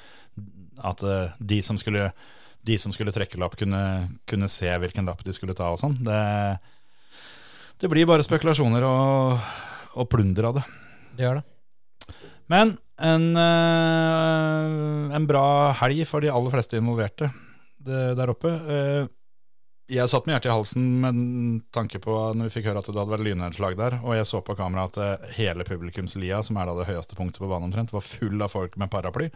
at 0.92 1.04
eh, 1.08 1.36
de 1.40 1.62
som 1.64 1.80
skulle 1.80 2.10
de 2.62 2.76
som 2.78 2.94
skulle 2.94 3.14
trekke 3.14 3.40
lapp, 3.42 3.56
kunne, 3.58 3.82
kunne 4.30 4.50
se 4.52 4.70
hvilken 4.70 5.08
lapp 5.10 5.24
de 5.26 5.34
skulle 5.34 5.56
ta 5.58 5.72
og 5.74 5.80
sånn. 5.82 5.96
Det, 6.06 6.18
det 7.82 7.90
blir 7.90 8.06
bare 8.06 8.26
spekulasjoner 8.26 8.86
og, 8.86 9.48
og 9.98 10.10
plunder 10.12 10.52
av 10.52 10.60
det. 10.60 10.66
Det 11.18 11.26
gjør 11.26 11.40
det. 11.40 12.14
Men 12.52 12.76
en, 13.02 13.26
eh, 13.42 15.16
en 15.18 15.26
bra 15.26 15.46
helg 15.80 16.04
for 16.06 16.22
de 16.22 16.30
aller 16.30 16.54
fleste 16.54 16.78
involverte 16.78 17.32
der 17.82 18.30
oppe. 18.30 18.52
Jeg 19.92 20.08
satt 20.08 20.28
med 20.28 20.38
hjertet 20.38 20.48
i 20.48 20.54
halsen 20.54 20.84
med 21.04 21.18
tanke 21.76 22.00
på 22.00 22.14
når 22.38 22.48
vi 22.48 22.54
fikk 22.54 22.70
høre 22.70 22.80
at 22.80 22.88
det 22.88 22.96
hadde 22.96 23.12
vært 23.12 23.26
lynnedslag 23.28 23.76
der, 23.80 23.98
og 24.00 24.16
jeg 24.16 24.30
så 24.30 24.40
på 24.46 24.56
kamera 24.56 24.86
at 24.88 25.00
eh, 25.04 25.34
hele 25.36 25.66
publikumslia, 25.68 26.40
som 26.48 26.60
er 26.62 26.70
da 26.70 26.78
det 26.78 26.88
høyeste 26.88 27.18
punktet 27.18 27.44
på 27.44 27.50
banen 27.50 27.68
omtrent, 27.68 27.92
var 27.92 28.06
full 28.06 28.40
av 28.40 28.54
folk 28.54 28.78
med 28.80 28.92
paraply. 28.94 29.28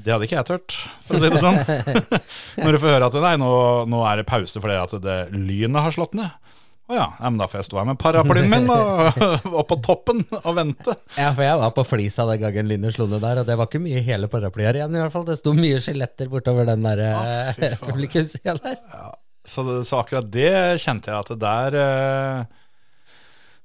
Det 0.00 0.14
hadde 0.14 0.26
ikke 0.26 0.38
jeg 0.38 0.48
tørt, 0.48 0.76
for 1.06 1.18
å 1.18 1.22
si 1.22 1.30
det 1.30 1.42
sånn. 1.42 1.58
Når 2.64 2.76
du 2.76 2.80
får 2.82 2.94
høre 2.96 3.10
at 3.10 3.18
nei, 3.22 3.34
nå, 3.40 3.50
nå 3.90 4.02
er 4.08 4.20
det 4.20 4.28
pause 4.30 4.62
fordi 4.62 4.78
at 4.80 4.96
det 5.04 5.18
lynet 5.36 5.86
har 5.86 5.94
slått 5.94 6.18
ned. 6.18 6.34
Å 6.90 6.96
ja, 6.96 7.06
ja, 7.20 7.28
men 7.30 7.38
da 7.38 7.46
får 7.46 7.60
jeg 7.60 7.68
stå 7.68 7.78
her 7.78 7.86
med 7.86 7.98
paraplyen 8.02 8.48
min 8.50 8.64
og, 8.74 9.20
og 9.60 9.62
på 9.70 9.76
toppen 9.86 10.24
og 10.40 10.50
vente. 10.58 10.96
Ja, 11.14 11.28
for 11.36 11.46
jeg 11.46 11.60
var 11.60 11.74
på 11.76 11.84
flisa 11.86 12.26
den 12.32 12.42
gangen 12.42 12.70
lynet 12.72 12.96
slo 12.96 13.06
ned 13.06 13.22
der, 13.22 13.44
og 13.44 13.46
det 13.46 13.54
var 13.60 13.70
ikke 13.70 13.82
mye 13.84 14.02
hele 14.02 14.26
paraplyer 14.32 14.80
igjen, 14.80 14.96
i 14.98 15.04
hvert 15.04 15.14
fall. 15.14 15.28
Det 15.28 15.38
sto 15.38 15.54
mye 15.54 15.78
skjeletter 15.84 16.32
bortover 16.32 16.66
den 16.72 16.82
der 16.88 17.04
faen. 17.14 17.76
publikumssida 17.86 18.58
der. 18.58 18.80
Så, 19.50 19.64
det, 19.66 19.80
så 19.88 19.98
akkurat 19.98 20.28
det 20.30 20.50
kjente 20.78 21.10
jeg 21.10 21.18
at 21.24 21.30
det 21.32 21.38
der 21.42 21.76
eh, 21.80 22.58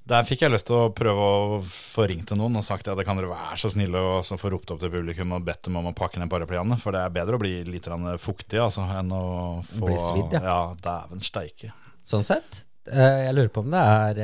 Der 0.10 0.26
fikk 0.26 0.44
jeg 0.46 0.54
lyst 0.54 0.68
til 0.70 0.78
å 0.78 0.90
prøve 0.94 1.28
å 1.30 1.60
få 1.66 2.06
ringt 2.10 2.28
til 2.30 2.38
noen 2.38 2.58
og 2.60 2.66
sagt 2.66 2.90
at 2.90 2.98
det 2.98 3.06
kan 3.08 3.18
dere 3.18 3.32
være 3.32 3.58
så 3.62 3.72
snille 3.74 4.02
og 4.02 4.20
så 4.26 4.38
få 4.38 4.52
ropt 4.54 4.74
opp 4.74 4.82
til 4.82 4.94
publikum 4.94 5.34
og 5.38 5.46
bedt 5.48 5.66
dem 5.70 5.80
om 5.82 5.90
å 5.90 5.96
pakke 5.98 6.22
ned 6.22 6.30
paraplyene. 6.30 6.78
For 6.82 6.94
det 6.94 7.02
er 7.06 7.16
bedre 7.16 7.38
å 7.40 7.42
bli 7.42 7.56
litt 7.70 7.90
fuktig 8.22 8.62
altså, 8.62 8.86
enn 9.00 9.14
å 9.14 9.24
få 9.66 9.90
Bli 9.90 9.98
svidd, 9.98 10.38
ja. 10.38 10.44
ja. 10.46 10.60
Dæven 10.86 11.26
steike. 11.26 11.74
Sånn 12.06 12.26
sett. 12.28 12.66
eh, 12.86 13.26
Jeg 13.26 13.34
lurer 13.38 13.50
på 13.54 13.66
om 13.66 13.74
det 13.74 13.82
er 13.82 14.22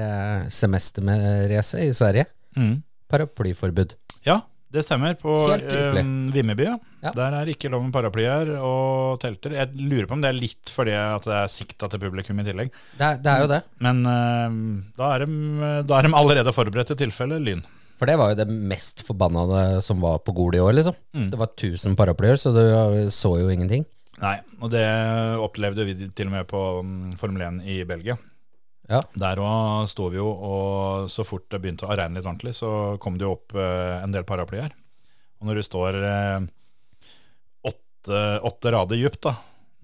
semester 0.54 1.02
med 1.06 1.50
race 1.54 1.82
i 1.82 1.90
Sverige. 1.98 2.28
Mm. 2.58 2.82
Paraplyforbud. 3.10 3.98
Ja, 4.28 4.42
det 4.72 4.84
stemmer. 4.86 5.18
På 5.20 5.34
um, 5.52 6.30
Vimmerby, 6.34 6.68
ja. 7.02 7.12
Der 7.16 7.36
er 7.40 7.52
ikke 7.52 7.72
lov 7.72 7.84
med 7.86 7.94
paraplyer 7.96 8.54
og 8.60 9.20
telter. 9.24 9.56
Jeg 9.58 9.76
lurer 9.76 10.08
på 10.08 10.16
om 10.18 10.24
det 10.24 10.32
er 10.32 10.38
litt 10.38 10.72
fordi 10.72 10.96
at 10.96 11.28
det 11.28 11.38
er 11.40 11.52
sikta 11.52 11.90
til 11.92 12.02
publikum 12.04 12.40
i 12.42 12.48
tillegg. 12.48 12.74
Det 12.98 13.08
er, 13.08 13.22
det 13.22 13.34
er 13.34 13.44
jo 13.44 13.52
det. 13.52 13.62
Men 13.84 14.02
uh, 14.08 14.58
da, 14.98 15.14
er 15.16 15.26
de, 15.26 15.70
da 15.90 16.00
er 16.00 16.08
de 16.08 16.18
allerede 16.22 16.56
forberedt 16.56 16.94
til 16.94 17.02
tilfelle 17.04 17.42
lyn. 17.44 17.64
For 18.02 18.10
det 18.10 18.18
var 18.18 18.32
jo 18.32 18.40
det 18.40 18.48
mest 18.50 19.04
forbannede 19.06 19.82
som 19.86 20.00
var 20.02 20.24
på 20.26 20.34
Gol 20.34 20.56
i 20.58 20.62
år, 20.64 20.74
liksom. 20.74 20.96
Mm. 21.14 21.28
Det 21.34 21.38
var 21.38 21.52
1000 21.54 21.98
paraplyer, 22.00 22.40
så 22.42 22.54
du 22.56 22.64
så 23.14 23.36
jo 23.38 23.52
ingenting. 23.54 23.86
Nei, 24.22 24.38
og 24.62 24.72
det 24.74 24.86
opplevde 25.42 25.86
vi 25.86 25.96
til 26.10 26.30
og 26.30 26.34
med 26.34 26.48
på 26.50 26.62
um, 26.82 27.12
Formel 27.18 27.44
1 27.46 27.62
i 27.70 27.82
Belgia. 27.90 28.18
Ja. 28.92 29.00
Der 29.16 29.40
òg 29.40 29.88
sto 29.92 30.10
vi 30.12 30.20
jo, 30.20 30.28
og 30.28 31.12
så 31.12 31.24
fort 31.28 31.48
det 31.54 31.62
begynte 31.64 31.88
å 31.88 31.96
regne 31.96 32.20
litt 32.20 32.28
ordentlig, 32.28 32.54
så 32.58 32.98
kom 33.02 33.16
det 33.18 33.24
jo 33.28 33.36
opp 33.38 33.56
eh, 33.56 34.02
en 34.02 34.12
del 34.12 34.26
paraplyer. 34.28 34.74
Og 35.40 35.48
når 35.48 35.62
du 35.62 35.64
står 35.66 35.98
eh, 36.04 36.50
åtte, 37.72 38.20
åtte 38.52 38.74
rader 38.76 39.00
djupt 39.00 39.24
da, 39.30 39.38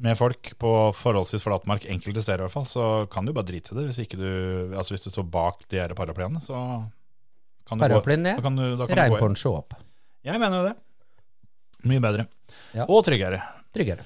med 0.04 0.18
folk 0.20 0.52
på 0.62 0.72
forholdsvis 0.94 1.46
flatmark, 1.46 1.88
enkelte 1.90 2.22
steder 2.22 2.44
i 2.44 2.46
hvert 2.46 2.54
fall, 2.54 2.68
så 2.70 2.84
kan 3.10 3.26
du 3.26 3.34
bare 3.34 3.48
drite 3.48 3.74
i 3.74 3.80
det. 3.80 3.88
Hvis, 3.90 4.02
ikke 4.04 4.20
du, 4.20 4.30
altså 4.78 4.94
hvis 4.94 5.08
du 5.08 5.10
står 5.14 5.26
bak 5.34 5.64
de 5.72 5.80
her 5.82 5.96
paraplyene, 5.98 6.44
så 6.44 6.60
kan 7.68 7.80
du 7.80 7.84
Paraplyen 7.88 8.28
ned, 8.28 8.84
regnponcho 8.92 9.56
opp. 9.58 9.74
Jeg 10.28 10.40
mener 10.40 10.62
jo 10.62 10.68
det. 10.70 10.76
Mye 11.88 12.04
bedre. 12.04 12.28
Ja. 12.76 12.86
Og 12.86 13.02
tryggere. 13.08 13.42
Tryggere. 13.76 14.06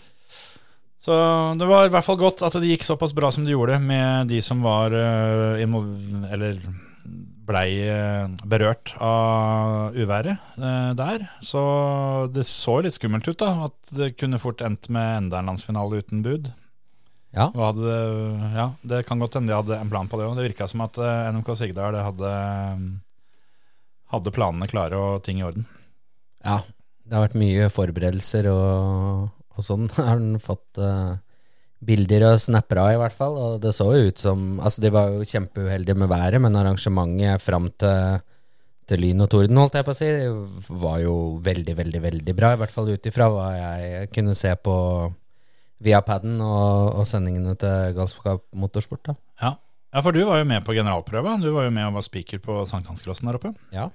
Så 1.01 1.15
det 1.57 1.65
var 1.65 1.87
i 1.87 1.91
hvert 1.93 2.05
fall 2.05 2.19
godt 2.21 2.43
at 2.45 2.55
det 2.61 2.69
gikk 2.69 2.85
såpass 2.85 3.15
bra 3.17 3.31
som 3.33 3.45
det 3.45 3.55
gjorde 3.55 3.79
med 3.81 4.29
de 4.29 4.37
som 4.45 4.61
var 4.61 4.93
eh, 4.93 5.63
eller 5.65 6.59
blei 7.51 7.69
eh, 7.89 8.27
berørt 8.45 8.93
av 9.01 9.97
uværet 9.97 10.37
eh, 10.61 10.91
der. 10.97 11.25
Så 11.41 11.61
det 12.33 12.45
så 12.45 12.77
litt 12.85 12.95
skummelt 12.97 13.27
ut, 13.27 13.39
da. 13.41 13.71
At 13.71 13.95
det 13.97 14.13
kunne 14.19 14.39
fort 14.41 14.61
endt 14.61 14.91
med 14.93 15.23
enda 15.23 15.41
en 15.41 15.49
landsfinale 15.49 16.03
uten 16.03 16.21
bud. 16.25 16.51
Ja. 17.33 17.49
Hadde, 17.55 17.97
ja, 18.53 18.69
det 18.85 19.05
kan 19.07 19.21
godt 19.23 19.39
hende 19.39 19.49
de 19.49 19.57
hadde 19.57 19.81
en 19.81 19.89
plan 19.89 20.09
på 20.11 20.19
det 20.19 20.27
òg. 20.27 20.37
Det 20.37 20.49
virka 20.51 20.69
som 20.69 20.85
at 20.85 20.99
NMK 21.01 21.53
Sigdal 21.57 21.97
hadde, 21.97 22.31
hadde 24.13 24.35
planene 24.35 24.69
klare 24.69 24.99
og 24.99 25.23
ting 25.25 25.41
i 25.41 25.47
orden. 25.47 25.65
Ja, 26.43 26.59
det 27.07 27.15
har 27.15 27.25
vært 27.25 27.39
mye 27.39 27.71
forberedelser 27.73 28.51
og, 28.51 29.31
og 29.61 29.67
sånn. 29.67 29.91
Har 29.97 30.15
han 30.15 30.33
fått 30.41 30.81
uh, 30.81 31.15
bilder 31.81 32.27
og 32.29 32.41
snapper 32.41 32.81
av, 32.81 32.91
i 32.95 32.99
hvert 33.01 33.15
fall. 33.17 33.37
Og 33.37 33.61
det 33.63 33.73
så 33.77 33.87
jo 33.95 34.09
ut 34.09 34.21
som 34.21 34.59
Altså, 34.61 34.83
de 34.83 34.91
var 34.93 35.13
jo 35.13 35.27
kjempeuheldige 35.27 35.97
med 35.97 36.11
været, 36.11 36.41
men 36.43 36.57
arrangementet 36.59 37.43
fram 37.43 37.71
til, 37.81 38.21
til 38.89 39.03
lyn 39.05 39.25
og 39.25 39.31
torden, 39.33 39.61
holdt 39.61 39.79
jeg 39.79 39.87
på 39.87 39.95
å 39.95 39.99
si, 40.01 40.11
var 40.83 40.99
jo 41.03 41.15
veldig, 41.45 41.77
veldig, 41.79 42.03
veldig 42.05 42.37
bra. 42.37 42.53
I 42.53 42.61
hvert 42.61 42.75
fall 42.75 42.93
ut 42.93 43.09
ifra 43.09 43.31
hva 43.31 43.49
jeg 43.55 44.11
kunne 44.15 44.37
se 44.37 44.53
på 44.61 44.75
via 45.81 46.01
paden 46.05 46.37
og, 46.45 46.91
og 46.99 47.07
sendingene 47.09 47.55
til 47.57 47.95
Galskap 47.97 48.43
Motorsport. 48.53 49.01
da. 49.07 49.17
Ja. 49.41 49.55
ja, 49.95 50.03
for 50.03 50.13
du 50.13 50.21
var 50.27 50.41
jo 50.41 50.45
med 50.49 50.61
på 50.67 50.75
generalprøva. 50.77 51.39
Du 51.41 51.49
var 51.55 51.65
jo 51.65 51.73
med 51.73 51.87
og 51.89 51.97
var 51.97 52.05
speaker 52.05 52.41
på 52.43 52.61
sankthanscrossen 52.69 53.31
der 53.31 53.39
oppe. 53.41 53.55
Ja, 53.73 53.89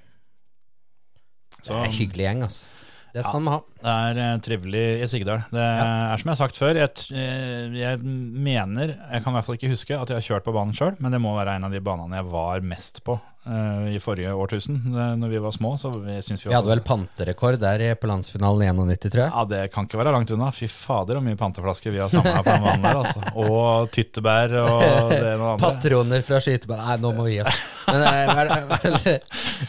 Så 1.60 1.70
det 1.72 1.78
er 1.78 1.86
en 1.86 1.94
hyggelig 2.00 2.26
gjeng, 2.26 2.42
altså. 2.48 2.85
Det 3.16 3.24
skal 3.24 3.46
Ja. 3.46 3.54
ha. 3.56 3.60
det 3.82 3.94
er 3.96 4.18
eh, 4.24 4.40
trivelig 4.44 4.84
i 5.02 5.06
Sigdal. 5.08 5.44
Det 5.52 5.62
er 5.62 6.16
som 6.20 6.28
jeg 6.28 6.34
har 6.34 6.40
sagt 6.42 6.58
før, 6.58 6.76
jeg, 6.76 6.90
eh, 7.16 7.78
jeg 7.80 8.02
mener 8.02 8.92
Jeg 8.96 9.22
kan 9.24 9.32
i 9.32 9.36
hvert 9.38 9.46
fall 9.46 9.56
ikke 9.56 9.72
huske 9.72 9.96
at 9.96 10.12
jeg 10.12 10.20
har 10.20 10.26
kjørt 10.26 10.44
på 10.44 10.52
banen 10.56 10.76
sjøl, 10.76 10.98
men 11.00 11.14
det 11.16 11.22
må 11.22 11.32
være 11.36 11.56
en 11.56 11.64
av 11.68 11.72
de 11.72 11.80
banene 11.80 12.20
jeg 12.20 12.28
var 12.32 12.60
mest 12.66 13.00
på 13.06 13.16
uh, 13.46 13.86
i 13.88 13.98
forrige 14.02 14.32
årtusen. 14.34 14.78
Det, 14.92 15.06
når 15.20 15.32
vi 15.32 15.40
var 15.46 15.54
små, 15.54 15.72
så 15.80 15.92
vi 15.94 16.18
syns 16.24 16.44
vi 16.44 16.50
Vi 16.50 16.56
hadde 16.56 16.70
vel 16.70 16.82
panterekord 16.86 17.58
der 17.62 17.84
på 18.00 18.10
landsfinalen 18.10 18.66
i 18.66 18.70
91, 18.72 19.08
tror 19.12 19.22
jeg. 19.22 19.32
Ja, 19.32 19.44
det 19.52 19.62
kan 19.74 19.88
ikke 19.88 20.00
være 20.02 20.14
langt 20.16 20.32
unna. 20.34 20.50
Fy 20.54 20.68
fader, 20.72 21.20
så 21.20 21.24
mye 21.24 21.38
panteflasker 21.40 21.94
vi 21.94 22.02
har 22.02 22.12
samla 22.12 22.42
på 22.42 22.52
den 22.52 22.66
banen 22.66 22.86
der, 22.86 23.00
altså. 23.02 23.34
Og 23.46 23.90
tyttebær 23.94 24.56
og 24.64 24.78
det 25.12 25.22
ene 25.22 25.40
og 25.40 25.50
andre. 25.54 25.70
Patroner 25.70 26.26
fra 26.26 26.42
skytebanen 26.42 26.86
Nei, 26.86 26.96
nå 27.02 27.12
må 27.16 27.26
vi 27.28 27.36
gi 27.38 27.42
oss. 27.46 27.60
Men 27.86 28.02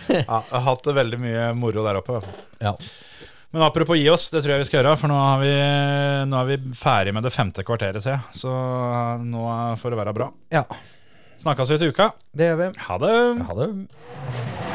Ja, 0.07 0.39
jeg 0.41 0.55
har 0.57 0.65
hatt 0.71 0.87
det 0.87 0.95
veldig 0.97 1.19
mye 1.21 1.51
moro 1.57 1.83
der 1.85 1.99
oppe, 2.01 2.11
i 2.11 2.17
hvert 2.17 2.27
fall. 2.27 2.47
ja. 2.69 2.73
Men 3.57 3.65
apropos 3.65 3.97
gi 3.97 4.05
oss, 4.13 4.27
det 4.29 4.43
tror 4.45 4.53
jeg 4.53 4.61
vi 4.61 4.67
skal 4.69 4.77
gjøre. 4.83 4.91
For 5.01 5.09
nå 5.09 5.17
er 5.17 5.39
vi, 5.41 5.53
nå 6.29 6.37
er 6.43 6.49
vi 6.51 6.57
ferdig 6.77 7.15
med 7.17 7.25
det 7.25 7.31
femte 7.33 7.65
kvarteret, 7.65 7.97
ser 8.05 8.19
jeg. 8.19 8.37
Så 8.43 8.53
nå 9.25 9.47
får 9.81 9.95
det 9.95 10.01
være 10.03 10.13
bra. 10.19 10.29
ja, 10.53 10.61
Snakkes 11.41 11.69
vi 11.73 11.77
til 11.81 11.91
uka. 11.93 12.11
det 12.37 12.51
gjør 12.51 12.61
vi. 12.61 12.69
Ha 12.85 12.97
det! 13.01 13.17
Ha 13.49 13.57
det. 13.63 14.66